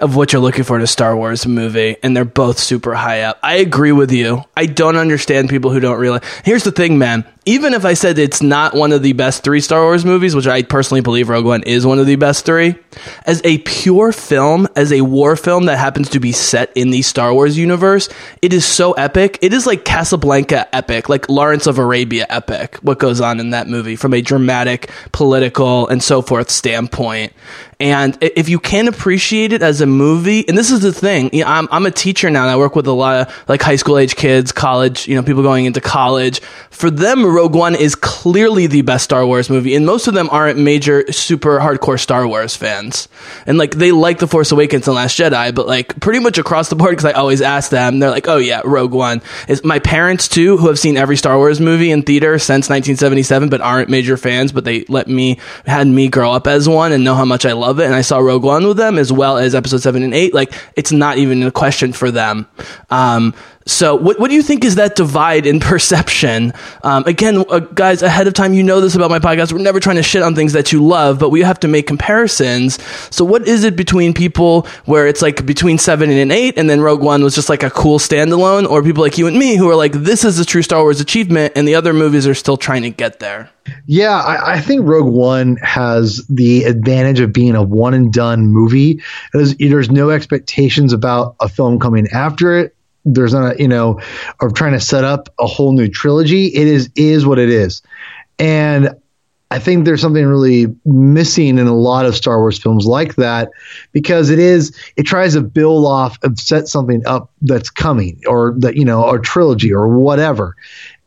of 0.00 0.16
what 0.16 0.32
you're 0.32 0.40
looking 0.42 0.64
for 0.64 0.74
in 0.76 0.82
a 0.82 0.86
Star 0.88 1.14
Wars 1.14 1.46
movie, 1.46 1.96
and 2.02 2.16
they're 2.16 2.24
both 2.24 2.58
super 2.58 2.94
high 2.94 3.20
up. 3.22 3.38
I 3.42 3.56
agree 3.56 3.92
with 3.92 4.10
you. 4.10 4.42
I 4.56 4.64
don't 4.66 4.96
understand 4.96 5.50
people 5.50 5.70
who 5.70 5.78
don't 5.78 6.00
realize. 6.00 6.22
Here's 6.42 6.64
the 6.64 6.72
thing, 6.72 6.98
man. 6.98 7.24
Even 7.46 7.72
if 7.72 7.86
I 7.86 7.94
said 7.94 8.18
it's 8.18 8.42
not 8.42 8.74
one 8.74 8.92
of 8.92 9.02
the 9.02 9.14
best 9.14 9.42
three 9.42 9.60
Star 9.60 9.82
Wars 9.82 10.04
movies, 10.04 10.34
which 10.34 10.46
I 10.46 10.62
personally 10.62 11.00
believe 11.00 11.30
Rogue 11.30 11.46
One 11.46 11.62
is 11.62 11.86
one 11.86 11.98
of 11.98 12.06
the 12.06 12.16
best 12.16 12.44
three, 12.44 12.76
as 13.24 13.40
a 13.44 13.58
pure 13.58 14.12
film, 14.12 14.68
as 14.76 14.92
a 14.92 15.00
war 15.00 15.36
film 15.36 15.64
that 15.64 15.78
happens 15.78 16.10
to 16.10 16.20
be 16.20 16.32
set 16.32 16.70
in 16.76 16.90
the 16.90 17.00
Star 17.00 17.32
Wars 17.32 17.56
universe, 17.56 18.10
it 18.42 18.52
is 18.52 18.66
so 18.66 18.92
epic. 18.92 19.38
It 19.40 19.54
is 19.54 19.66
like 19.66 19.86
Casablanca 19.86 20.74
epic, 20.74 21.08
like 21.08 21.30
Lawrence 21.30 21.66
of 21.66 21.78
Arabia 21.78 22.26
epic, 22.28 22.76
what 22.82 22.98
goes 22.98 23.22
on 23.22 23.40
in 23.40 23.50
that 23.50 23.68
movie 23.68 23.96
from 23.96 24.12
a 24.12 24.20
dramatic, 24.20 24.90
political, 25.12 25.88
and 25.88 26.02
so 26.02 26.20
forth 26.20 26.50
standpoint. 26.50 27.32
And 27.80 28.18
if 28.20 28.50
you 28.50 28.58
can 28.58 28.88
appreciate 28.88 29.54
it 29.54 29.62
as 29.62 29.80
a 29.80 29.86
movie, 29.86 30.46
and 30.46 30.56
this 30.56 30.70
is 30.70 30.80
the 30.80 30.92
thing, 30.92 31.30
you 31.32 31.42
know, 31.42 31.50
I'm, 31.50 31.66
I'm 31.70 31.86
a 31.86 31.90
teacher 31.90 32.28
now 32.28 32.42
and 32.42 32.50
I 32.50 32.56
work 32.58 32.76
with 32.76 32.86
a 32.86 32.92
lot 32.92 33.26
of 33.26 33.48
like 33.48 33.62
high 33.62 33.76
school 33.76 33.96
age 33.96 34.16
kids, 34.16 34.52
college, 34.52 35.08
you 35.08 35.14
know, 35.14 35.22
people 35.22 35.42
going 35.42 35.64
into 35.64 35.80
college. 35.80 36.40
For 36.70 36.90
them, 36.90 37.24
Rogue 37.24 37.54
One 37.54 37.74
is 37.74 37.94
clearly 37.94 38.66
the 38.66 38.82
best 38.82 39.04
Star 39.04 39.24
Wars 39.24 39.48
movie, 39.48 39.74
and 39.74 39.86
most 39.86 40.08
of 40.08 40.14
them 40.14 40.28
aren't 40.30 40.58
major, 40.58 41.10
super 41.10 41.58
hardcore 41.58 41.98
Star 41.98 42.28
Wars 42.28 42.54
fans. 42.54 43.08
And 43.46 43.56
like 43.56 43.72
they 43.72 43.92
like 43.92 44.18
The 44.18 44.26
Force 44.26 44.52
Awakens 44.52 44.86
and 44.86 44.94
Last 44.94 45.18
Jedi, 45.18 45.54
but 45.54 45.66
like 45.66 45.98
pretty 46.00 46.20
much 46.20 46.36
across 46.36 46.68
the 46.68 46.76
board, 46.76 46.90
because 46.90 47.06
I 47.06 47.12
always 47.12 47.40
ask 47.40 47.70
them, 47.70 47.98
they're 47.98 48.10
like, 48.10 48.28
oh 48.28 48.36
yeah, 48.36 48.60
Rogue 48.62 48.92
One. 48.92 49.22
Is 49.48 49.64
my 49.64 49.78
parents 49.78 50.28
too, 50.28 50.58
who 50.58 50.68
have 50.68 50.78
seen 50.78 50.98
every 50.98 51.16
Star 51.16 51.38
Wars 51.38 51.60
movie 51.60 51.90
in 51.90 52.02
theater 52.02 52.38
since 52.38 52.68
1977, 52.68 53.48
but 53.48 53.62
aren't 53.62 53.88
major 53.88 54.18
fans, 54.18 54.52
but 54.52 54.64
they 54.64 54.84
let 54.88 55.08
me, 55.08 55.38
had 55.64 55.86
me 55.86 56.08
grow 56.08 56.32
up 56.32 56.46
as 56.46 56.68
one 56.68 56.92
and 56.92 57.04
know 57.04 57.14
how 57.14 57.24
much 57.24 57.46
I 57.46 57.52
love 57.52 57.69
it. 57.78 57.86
And 57.86 57.94
I 57.94 58.00
saw 58.00 58.18
Rogue 58.18 58.42
One 58.42 58.66
with 58.66 58.76
them 58.76 58.98
as 58.98 59.12
well 59.12 59.38
as 59.38 59.54
episode 59.54 59.82
seven 59.82 60.02
and 60.02 60.14
eight. 60.14 60.34
Like 60.34 60.52
it's 60.76 60.90
not 60.92 61.18
even 61.18 61.42
a 61.42 61.52
question 61.52 61.92
for 61.92 62.10
them. 62.10 62.48
Um, 62.90 63.34
so 63.70 63.94
what, 63.94 64.18
what 64.18 64.28
do 64.28 64.34
you 64.34 64.42
think 64.42 64.64
is 64.64 64.74
that 64.74 64.96
divide 64.96 65.46
in 65.46 65.60
perception? 65.70 66.52
Um, 66.82 67.04
again, 67.06 67.44
uh, 67.48 67.60
guys, 67.60 68.02
ahead 68.02 68.26
of 68.26 68.34
time, 68.34 68.52
you 68.52 68.62
know 68.62 68.80
this 68.80 68.94
about 68.94 69.10
my 69.10 69.18
podcast. 69.18 69.52
We're 69.52 69.60
never 69.60 69.80
trying 69.80 69.96
to 69.96 70.02
shit 70.02 70.22
on 70.22 70.34
things 70.34 70.52
that 70.54 70.72
you 70.72 70.84
love, 70.84 71.18
but 71.18 71.30
we 71.30 71.42
have 71.42 71.60
to 71.60 71.68
make 71.68 71.86
comparisons. 71.86 72.82
So 73.14 73.24
what 73.24 73.46
is 73.46 73.64
it 73.64 73.76
between 73.76 74.12
people 74.12 74.66
where 74.84 75.06
it's 75.06 75.22
like 75.22 75.46
between 75.46 75.78
seven 75.78 76.10
and 76.10 76.32
eight 76.32 76.58
and 76.58 76.68
then 76.68 76.80
Rogue 76.80 77.02
One 77.02 77.22
was 77.22 77.34
just 77.34 77.48
like 77.48 77.62
a 77.62 77.70
cool 77.70 77.98
standalone 77.98 78.68
or 78.68 78.82
people 78.82 79.02
like 79.02 79.18
you 79.18 79.26
and 79.26 79.38
me 79.38 79.56
who 79.56 79.70
are 79.70 79.76
like, 79.76 79.92
this 79.92 80.24
is 80.24 80.38
a 80.38 80.44
true 80.44 80.62
Star 80.62 80.82
Wars 80.82 81.00
achievement 81.00 81.52
and 81.56 81.66
the 81.66 81.76
other 81.76 81.92
movies 81.92 82.26
are 82.26 82.34
still 82.34 82.56
trying 82.56 82.82
to 82.82 82.90
get 82.90 83.20
there? 83.20 83.50
Yeah, 83.86 84.18
I, 84.18 84.54
I 84.54 84.60
think 84.60 84.82
Rogue 84.84 85.12
One 85.12 85.56
has 85.58 86.26
the 86.28 86.64
advantage 86.64 87.20
of 87.20 87.32
being 87.32 87.54
a 87.54 87.62
one 87.62 87.94
and 87.94 88.12
done 88.12 88.46
movie. 88.46 89.02
There's, 89.32 89.56
there's 89.56 89.90
no 89.90 90.10
expectations 90.10 90.92
about 90.92 91.36
a 91.40 91.48
film 91.48 91.78
coming 91.78 92.08
after 92.08 92.56
it. 92.58 92.74
There's 93.04 93.32
not, 93.32 93.54
a, 93.54 93.62
you 93.62 93.68
know, 93.68 94.00
of 94.40 94.54
trying 94.54 94.72
to 94.72 94.80
set 94.80 95.04
up 95.04 95.28
a 95.38 95.46
whole 95.46 95.72
new 95.72 95.88
trilogy. 95.88 96.46
It 96.46 96.66
is 96.66 96.90
is 96.96 97.24
what 97.26 97.38
it 97.38 97.48
is, 97.48 97.82
and 98.38 98.90
I 99.52 99.58
think 99.58 99.84
there's 99.84 100.00
something 100.00 100.24
really 100.24 100.66
missing 100.84 101.58
in 101.58 101.66
a 101.66 101.74
lot 101.74 102.06
of 102.06 102.14
Star 102.14 102.38
Wars 102.38 102.58
films 102.58 102.86
like 102.86 103.16
that 103.16 103.50
because 103.92 104.30
it 104.30 104.38
is 104.38 104.76
it 104.96 105.02
tries 105.02 105.34
to 105.34 105.40
build 105.40 105.86
off 105.86 106.18
and 106.22 106.38
set 106.38 106.68
something 106.68 107.02
up 107.04 107.32
that's 107.42 107.68
coming 107.68 108.20
or 108.28 108.54
that 108.58 108.76
you 108.76 108.84
know 108.84 109.02
or 109.02 109.18
trilogy 109.18 109.72
or 109.72 109.88
whatever. 109.88 110.56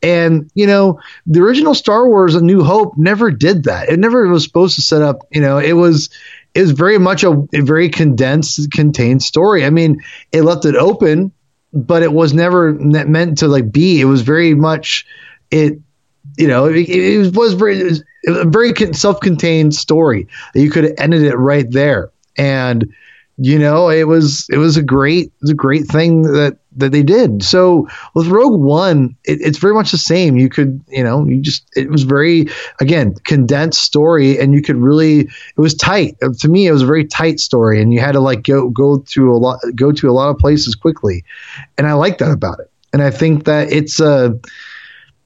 And 0.01 0.51
you 0.55 0.67
know, 0.67 0.99
the 1.25 1.39
original 1.39 1.73
Star 1.73 2.07
Wars: 2.09 2.35
A 2.35 2.41
New 2.41 2.63
Hope 2.63 2.97
never 2.97 3.31
did 3.31 3.63
that. 3.63 3.87
It 3.87 3.99
never 3.99 4.27
was 4.27 4.43
supposed 4.43 4.75
to 4.75 4.81
set 4.81 5.01
up. 5.01 5.19
You 5.31 5.39
know, 5.39 5.57
it 5.57 5.73
was 5.73 6.09
it 6.53 6.61
was 6.61 6.71
very 6.71 6.97
much 6.97 7.23
a, 7.23 7.31
a 7.53 7.61
very 7.61 7.87
condensed, 7.87 8.71
contained 8.71 9.23
story. 9.23 9.63
I 9.63 9.69
mean, 9.69 10.01
it 10.33 10.41
left 10.41 10.65
it 10.65 10.75
open, 10.75 11.31
but 11.73 12.03
it 12.03 12.13
was 12.13 12.33
never 12.33 12.73
meant 12.73 13.37
to 13.39 13.47
like 13.47 13.71
be. 13.71 13.99
It 13.99 14.05
was 14.05 14.21
very 14.21 14.53
much 14.53 15.05
it. 15.51 15.79
You 16.37 16.47
know, 16.47 16.65
it, 16.65 16.89
it 16.89 17.35
was 17.35 17.53
very 17.53 17.79
it 17.79 17.83
was 17.83 18.03
a 18.27 18.45
very 18.45 18.73
self-contained 18.93 19.75
story 19.75 20.27
you 20.55 20.69
could 20.71 20.85
have 20.85 20.93
ended 20.97 21.23
it 21.23 21.35
right 21.35 21.69
there. 21.69 22.11
And 22.37 22.93
you 23.37 23.59
know, 23.59 23.89
it 23.89 24.07
was 24.07 24.47
it 24.49 24.57
was 24.57 24.77
a 24.77 24.83
great 24.83 25.25
it 25.25 25.41
was 25.41 25.49
a 25.49 25.55
great 25.55 25.85
thing 25.87 26.23
that 26.23 26.57
that 26.77 26.91
they 26.91 27.03
did. 27.03 27.43
So 27.43 27.87
with 28.13 28.27
Rogue 28.27 28.59
One, 28.59 29.15
it, 29.23 29.39
it's 29.41 29.57
very 29.57 29.73
much 29.73 29.91
the 29.91 29.97
same. 29.97 30.37
You 30.37 30.49
could 30.49 30.81
you 30.89 31.03
know 31.03 31.25
you 31.25 31.41
just 31.41 31.65
it 31.75 31.89
was 31.89 32.03
very 32.03 32.47
again 32.79 33.15
condensed 33.23 33.81
story, 33.81 34.39
and 34.39 34.53
you 34.53 34.61
could 34.61 34.77
really 34.77 35.19
it 35.21 35.57
was 35.57 35.75
tight. 35.75 36.15
To 36.39 36.47
me, 36.47 36.67
it 36.67 36.71
was 36.71 36.81
a 36.81 36.87
very 36.87 37.05
tight 37.05 37.39
story, 37.39 37.81
and 37.81 37.93
you 37.93 37.99
had 37.99 38.13
to 38.13 38.19
like 38.19 38.43
go 38.43 38.69
go 38.69 38.99
to 38.99 39.31
a 39.31 39.37
lot 39.37 39.59
go 39.75 39.91
to 39.91 40.09
a 40.09 40.11
lot 40.13 40.29
of 40.29 40.37
places 40.37 40.75
quickly, 40.75 41.23
and 41.77 41.87
I 41.87 41.93
like 41.93 42.17
that 42.19 42.31
about 42.31 42.59
it. 42.59 42.69
And 42.91 43.01
I 43.01 43.11
think 43.11 43.45
that 43.45 43.71
it's 43.71 43.99
uh 43.99 44.33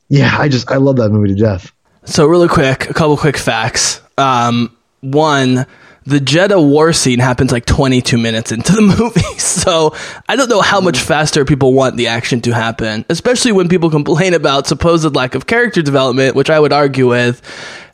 yeah, 0.09 0.35
I 0.37 0.47
just 0.47 0.71
I 0.71 0.77
love 0.77 0.97
that 0.97 1.09
movie 1.09 1.29
to 1.29 1.35
death. 1.35 1.71
So 2.05 2.25
really 2.25 2.47
quick, 2.47 2.89
a 2.89 2.93
couple 2.93 3.17
quick 3.17 3.37
facts. 3.37 4.01
Um, 4.17 4.75
one, 5.01 5.65
the 6.07 6.19
Jedha 6.19 6.65
war 6.65 6.93
scene 6.93 7.19
happens 7.19 7.51
like 7.51 7.65
22 7.65 8.17
minutes 8.17 8.53
into 8.53 8.71
the 8.71 8.81
movie. 8.97 9.39
So 9.39 9.93
I 10.29 10.37
don't 10.37 10.47
know 10.47 10.61
how 10.61 10.79
much 10.79 10.99
faster 10.99 11.43
people 11.43 11.73
want 11.73 11.97
the 11.97 12.07
action 12.07 12.39
to 12.41 12.53
happen, 12.53 13.03
especially 13.09 13.51
when 13.51 13.67
people 13.67 13.89
complain 13.89 14.33
about 14.33 14.67
supposed 14.67 15.13
lack 15.15 15.35
of 15.35 15.47
character 15.47 15.81
development, 15.81 16.33
which 16.35 16.49
I 16.49 16.59
would 16.59 16.71
argue 16.71 17.09
with. 17.09 17.41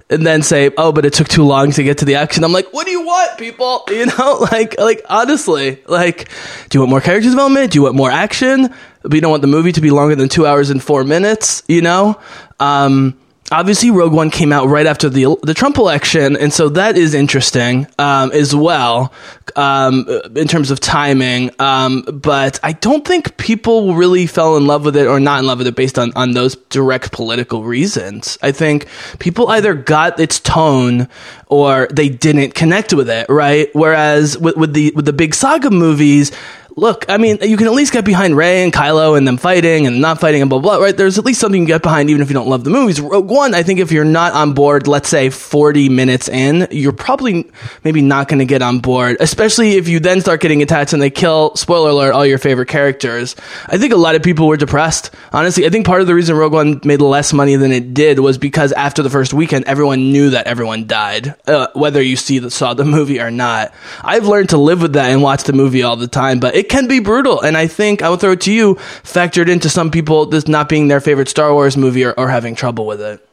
And 0.09 0.27
then 0.27 0.43
say, 0.43 0.69
"Oh, 0.77 0.91
but 0.91 1.05
it 1.05 1.13
took 1.13 1.27
too 1.27 1.43
long 1.43 1.71
to 1.71 1.81
get 1.81 1.99
to 1.99 2.05
the 2.05 2.15
action." 2.15 2.43
I'm 2.43 2.51
like, 2.51 2.71
"What 2.71 2.85
do 2.85 2.91
you 2.91 3.01
want, 3.01 3.39
people? 3.39 3.83
You 3.89 4.05
know, 4.05 4.45
like, 4.51 4.77
like 4.77 5.01
honestly, 5.09 5.81
like, 5.87 6.29
do 6.69 6.77
you 6.77 6.81
want 6.81 6.91
more 6.91 7.01
character 7.01 7.29
development? 7.29 7.71
Do 7.71 7.79
you 7.79 7.83
want 7.83 7.95
more 7.95 8.11
action? 8.11 8.71
But 9.01 9.13
you 9.13 9.21
don't 9.21 9.31
want 9.31 9.41
the 9.41 9.47
movie 9.47 9.71
to 9.71 9.81
be 9.81 9.89
longer 9.89 10.15
than 10.15 10.29
two 10.29 10.45
hours 10.45 10.69
and 10.69 10.83
four 10.83 11.03
minutes? 11.03 11.63
You 11.67 11.81
know, 11.81 12.19
um, 12.59 13.17
obviously 13.53 13.91
Rogue 13.91 14.13
One 14.13 14.29
came 14.29 14.51
out 14.51 14.67
right 14.67 14.85
after 14.85 15.09
the 15.09 15.35
the 15.43 15.53
Trump 15.53 15.77
election, 15.77 16.35
and 16.35 16.51
so 16.51 16.69
that 16.69 16.97
is 16.97 17.13
interesting 17.13 17.87
um, 17.99 18.31
as 18.31 18.55
well 18.55 19.13
um, 19.55 20.07
in 20.35 20.47
terms 20.47 20.71
of 20.71 20.79
timing. 20.79 21.51
Um, 21.59 22.01
but 22.01 22.59
I 22.63 22.73
don't 22.73 23.05
think 23.07 23.37
people 23.37 23.93
really 23.93 24.27
fell 24.27 24.57
in 24.57 24.67
love 24.67 24.85
with 24.85 24.97
it 24.97 25.07
or 25.07 25.19
not 25.19 25.39
in 25.39 25.45
love 25.45 25.59
with 25.59 25.67
it 25.67 25.75
based 25.75 25.99
on 25.99 26.11
on 26.15 26.31
those 26.31 26.55
direct 26.69 27.11
political 27.11 27.63
reasons. 27.63 28.37
I 28.41 28.51
think 28.51 28.87
people 29.19 29.47
either 29.49 29.73
got 29.73 30.19
its 30.19 30.39
tone 30.39 31.07
or 31.47 31.87
they 31.91 32.09
didn't 32.09 32.55
connect 32.55 32.93
with 32.93 33.09
it, 33.09 33.27
right? 33.29 33.69
Whereas 33.73 34.37
with, 34.37 34.57
with 34.57 34.73
the 34.73 34.91
with 34.95 35.05
the 35.05 35.13
big 35.13 35.35
saga 35.35 35.69
movies 35.69 36.31
look, 36.75 37.05
I 37.07 37.17
mean, 37.17 37.37
you 37.41 37.57
can 37.57 37.67
at 37.67 37.73
least 37.73 37.93
get 37.93 38.05
behind 38.05 38.35
Rey 38.35 38.63
and 38.63 38.73
Kylo 38.73 39.17
and 39.17 39.27
them 39.27 39.37
fighting 39.37 39.85
and 39.85 40.01
not 40.01 40.19
fighting 40.19 40.41
and 40.41 40.49
blah, 40.49 40.59
blah, 40.59 40.77
right? 40.77 40.95
There's 40.95 41.17
at 41.17 41.25
least 41.25 41.39
something 41.39 41.61
you 41.61 41.65
can 41.65 41.75
get 41.75 41.83
behind 41.83 42.09
even 42.09 42.21
if 42.21 42.29
you 42.29 42.33
don't 42.33 42.47
love 42.47 42.63
the 42.63 42.69
movies. 42.69 42.99
Rogue 42.99 43.29
One, 43.29 43.53
I 43.53 43.63
think 43.63 43.79
if 43.79 43.91
you're 43.91 44.03
not 44.03 44.33
on 44.33 44.53
board, 44.53 44.87
let's 44.87 45.09
say 45.09 45.29
40 45.29 45.89
minutes 45.89 46.27
in, 46.29 46.67
you're 46.71 46.91
probably 46.91 47.49
maybe 47.83 48.01
not 48.01 48.27
going 48.27 48.39
to 48.39 48.45
get 48.45 48.61
on 48.61 48.79
board, 48.79 49.17
especially 49.19 49.73
if 49.73 49.87
you 49.87 49.99
then 49.99 50.21
start 50.21 50.41
getting 50.41 50.61
attached 50.61 50.93
and 50.93 51.01
they 51.01 51.09
kill, 51.09 51.55
spoiler 51.55 51.89
alert, 51.89 52.13
all 52.13 52.25
your 52.25 52.37
favorite 52.37 52.69
characters. 52.69 53.35
I 53.67 53.77
think 53.77 53.93
a 53.93 53.97
lot 53.97 54.15
of 54.15 54.23
people 54.23 54.47
were 54.47 54.57
depressed. 54.57 55.11
Honestly, 55.31 55.65
I 55.65 55.69
think 55.69 55.85
part 55.85 56.01
of 56.01 56.07
the 56.07 56.15
reason 56.15 56.35
Rogue 56.35 56.53
One 56.53 56.81
made 56.83 57.01
less 57.01 57.33
money 57.33 57.55
than 57.55 57.71
it 57.71 57.93
did 57.93 58.19
was 58.19 58.37
because 58.37 58.71
after 58.71 59.03
the 59.03 59.09
first 59.09 59.33
weekend, 59.33 59.65
everyone 59.65 60.11
knew 60.11 60.31
that 60.31 60.47
everyone 60.47 60.87
died, 60.87 61.35
uh, 61.47 61.67
whether 61.73 62.01
you 62.01 62.15
see 62.15 62.39
the, 62.39 62.49
saw 62.49 62.73
the 62.73 62.85
movie 62.85 63.19
or 63.19 63.29
not. 63.29 63.73
I've 64.01 64.27
learned 64.27 64.49
to 64.49 64.57
live 64.57 64.81
with 64.81 64.93
that 64.93 65.11
and 65.11 65.21
watch 65.21 65.43
the 65.43 65.53
movie 65.53 65.83
all 65.83 65.95
the 65.95 66.07
time, 66.07 66.39
but 66.39 66.55
it 66.55 66.62
can 66.69 66.87
be 66.87 66.99
brutal. 66.99 67.41
And 67.41 67.57
I 67.57 67.67
think 67.67 68.01
I 68.01 68.09
will 68.09 68.17
throw 68.17 68.31
it 68.31 68.41
to 68.41 68.53
you, 68.53 68.75
factored 69.03 69.49
into 69.49 69.69
some 69.69 69.91
people 69.91 70.25
this 70.25 70.47
not 70.47 70.69
being 70.69 70.87
their 70.87 71.01
favorite 71.01 71.29
Star 71.29 71.53
Wars 71.53 71.77
movie 71.77 72.03
or, 72.03 72.13
or 72.13 72.29
having 72.29 72.55
trouble 72.55 72.85
with 72.85 73.01
it. 73.01 73.27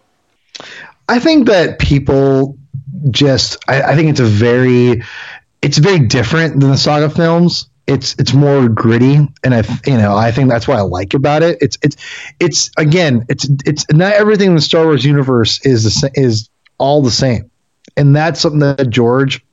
I 1.08 1.18
think 1.18 1.46
that 1.48 1.78
people 1.78 2.56
just 3.10 3.56
I, 3.68 3.82
I 3.82 3.96
think 3.96 4.10
it's 4.10 4.20
a 4.20 4.24
very 4.24 5.02
it's 5.62 5.78
very 5.78 6.00
different 6.00 6.60
than 6.60 6.70
the 6.70 6.76
saga 6.76 7.10
films. 7.10 7.68
It's 7.86 8.14
it's 8.18 8.32
more 8.32 8.68
gritty, 8.68 9.16
and 9.42 9.54
I 9.54 9.64
you 9.86 9.96
know 9.96 10.16
I 10.16 10.30
think 10.30 10.48
that's 10.48 10.68
what 10.68 10.78
I 10.78 10.82
like 10.82 11.14
about 11.14 11.42
it. 11.42 11.58
It's 11.60 11.76
it's 11.82 11.96
it's 12.38 12.70
again 12.76 13.24
it's 13.28 13.48
it's 13.64 13.84
not 13.90 14.12
everything 14.12 14.50
in 14.50 14.54
the 14.54 14.60
Star 14.60 14.84
Wars 14.84 15.04
universe 15.04 15.64
is 15.66 15.84
the, 15.84 16.10
is 16.14 16.48
all 16.78 17.02
the 17.02 17.10
same, 17.10 17.50
and 17.96 18.14
that's 18.14 18.40
something 18.40 18.60
that 18.60 18.90
George 18.90 19.44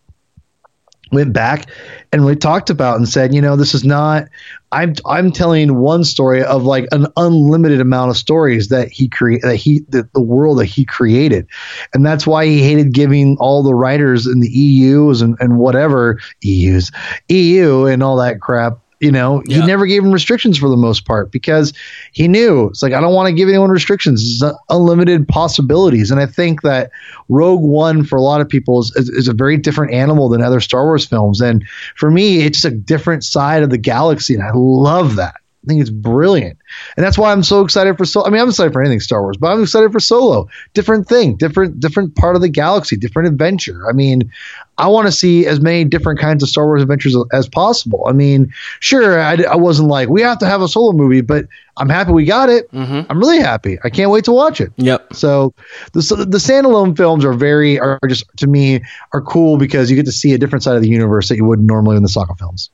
went 1.11 1.33
back 1.33 1.69
and 2.11 2.25
we 2.25 2.35
talked 2.35 2.69
about 2.69 2.97
and 2.97 3.07
said, 3.07 3.33
you 3.33 3.41
know, 3.41 3.55
this 3.55 3.73
is 3.73 3.83
not. 3.83 4.27
I'm 4.71 4.95
I'm 5.05 5.31
telling 5.31 5.77
one 5.77 6.03
story 6.03 6.43
of 6.43 6.63
like 6.63 6.87
an 6.91 7.07
unlimited 7.15 7.79
amount 7.79 8.11
of 8.11 8.17
stories 8.17 8.67
that 8.67 8.89
he 8.89 9.07
create 9.07 9.41
that 9.43 9.55
he 9.55 9.85
the, 9.87 10.09
the 10.13 10.21
world 10.21 10.59
that 10.59 10.65
he 10.65 10.83
created, 10.83 11.47
and 11.93 12.05
that's 12.05 12.27
why 12.27 12.45
he 12.45 12.61
hated 12.61 12.93
giving 12.93 13.37
all 13.39 13.63
the 13.63 13.73
writers 13.73 14.27
in 14.27 14.41
the 14.41 14.49
EU's 14.49 15.21
and, 15.21 15.37
and 15.39 15.57
whatever 15.57 16.19
EU's 16.41 16.91
EU 17.29 17.85
and 17.85 18.03
all 18.03 18.17
that 18.17 18.41
crap. 18.41 18.79
You 18.99 19.11
know, 19.11 19.43
Yeah. 19.45 19.61
he 19.61 19.67
never 19.67 19.85
gave 19.85 20.03
him 20.03 20.11
restrictions 20.11 20.57
for 20.57 20.69
the 20.69 20.77
most 20.77 21.05
part 21.05 21.31
because 21.31 21.71
he 22.13 22.27
knew 22.27 22.67
it's 22.67 22.81
like 22.81 22.93
I 22.93 22.99
don't 23.01 23.13
want 23.13 23.27
to 23.27 23.33
give 23.33 23.47
anyone 23.47 23.69
restrictions. 23.69 24.41
It's 24.41 24.57
unlimited 24.69 25.27
possibilities, 25.27 26.09
and 26.09 26.19
I 26.19 26.25
think 26.25 26.63
that 26.63 26.89
Rogue 27.29 27.61
One 27.61 28.03
for 28.03 28.15
a 28.15 28.21
lot 28.21 28.41
of 28.41 28.49
people 28.49 28.79
is, 28.79 28.91
is, 28.95 29.09
is 29.09 29.27
a 29.27 29.33
very 29.33 29.55
different 29.57 29.93
animal 29.93 30.29
than 30.29 30.41
other 30.41 30.59
Star 30.59 30.85
Wars 30.85 31.05
films. 31.05 31.41
And 31.41 31.63
for 31.95 32.09
me, 32.09 32.41
it's 32.41 32.65
a 32.65 32.71
different 32.71 33.23
side 33.23 33.61
of 33.61 33.69
the 33.69 33.77
galaxy. 33.77 34.33
And 34.33 34.41
I 34.43 34.51
love 34.55 35.15
that. 35.17 35.35
I 35.67 35.69
think 35.69 35.81
it's 35.81 35.89
brilliant. 35.89 36.57
And 36.95 37.05
that's 37.05 37.17
why 37.17 37.31
I'm 37.31 37.43
so 37.43 37.61
excited 37.61 37.97
for 37.97 38.05
Solo. 38.05 38.25
I 38.25 38.29
mean, 38.29 38.41
I'm 38.41 38.47
excited 38.47 38.71
for 38.71 38.81
anything 38.81 39.01
Star 39.01 39.21
Wars, 39.21 39.35
but 39.35 39.51
I'm 39.51 39.61
excited 39.61 39.91
for 39.91 39.99
Solo. 39.99 40.47
Different 40.73 41.07
thing, 41.07 41.35
different, 41.35 41.79
different 41.81 42.15
part 42.15 42.37
of 42.37 42.41
the 42.41 42.47
galaxy, 42.47 42.95
different 42.95 43.27
adventure. 43.27 43.87
I 43.89 43.91
mean, 43.91 44.31
I 44.77 44.87
want 44.87 45.07
to 45.07 45.11
see 45.11 45.45
as 45.45 45.59
many 45.59 45.83
different 45.83 46.19
kinds 46.19 46.41
of 46.41 46.47
Star 46.47 46.65
Wars 46.65 46.81
adventures 46.81 47.17
as 47.33 47.49
possible. 47.49 48.05
I 48.07 48.13
mean, 48.13 48.53
sure, 48.79 49.19
I, 49.19 49.35
I 49.43 49.55
wasn't 49.57 49.89
like, 49.89 50.07
we 50.07 50.21
have 50.21 50.37
to 50.39 50.45
have 50.45 50.61
a 50.61 50.69
Solo 50.69 50.93
movie, 50.93 51.21
but 51.21 51.47
I'm 51.75 51.89
happy 51.89 52.11
we 52.11 52.23
got 52.23 52.49
it. 52.49 52.71
Mm-hmm. 52.71 53.11
I'm 53.11 53.19
really 53.19 53.39
happy. 53.39 53.77
I 53.83 53.89
can't 53.89 54.09
wait 54.09 54.23
to 54.25 54.31
watch 54.31 54.61
it. 54.61 54.71
Yep. 54.77 55.13
So 55.13 55.53
the 55.91 56.01
so 56.01 56.15
the 56.15 56.37
standalone 56.37 56.95
films 56.97 57.23
are 57.23 57.33
very 57.33 57.79
are 57.79 57.99
just 58.07 58.25
to 58.37 58.47
me 58.47 58.81
are 59.13 59.21
cool 59.21 59.57
because 59.57 59.89
you 59.89 59.95
get 59.95 60.05
to 60.05 60.11
see 60.11 60.33
a 60.33 60.37
different 60.37 60.63
side 60.63 60.75
of 60.75 60.81
the 60.81 60.89
universe 60.89 61.29
that 61.29 61.35
you 61.35 61.45
would 61.45 61.59
normally 61.59 61.97
in 61.97 62.03
the 62.03 62.09
saga 62.09 62.33
films. 62.35 62.69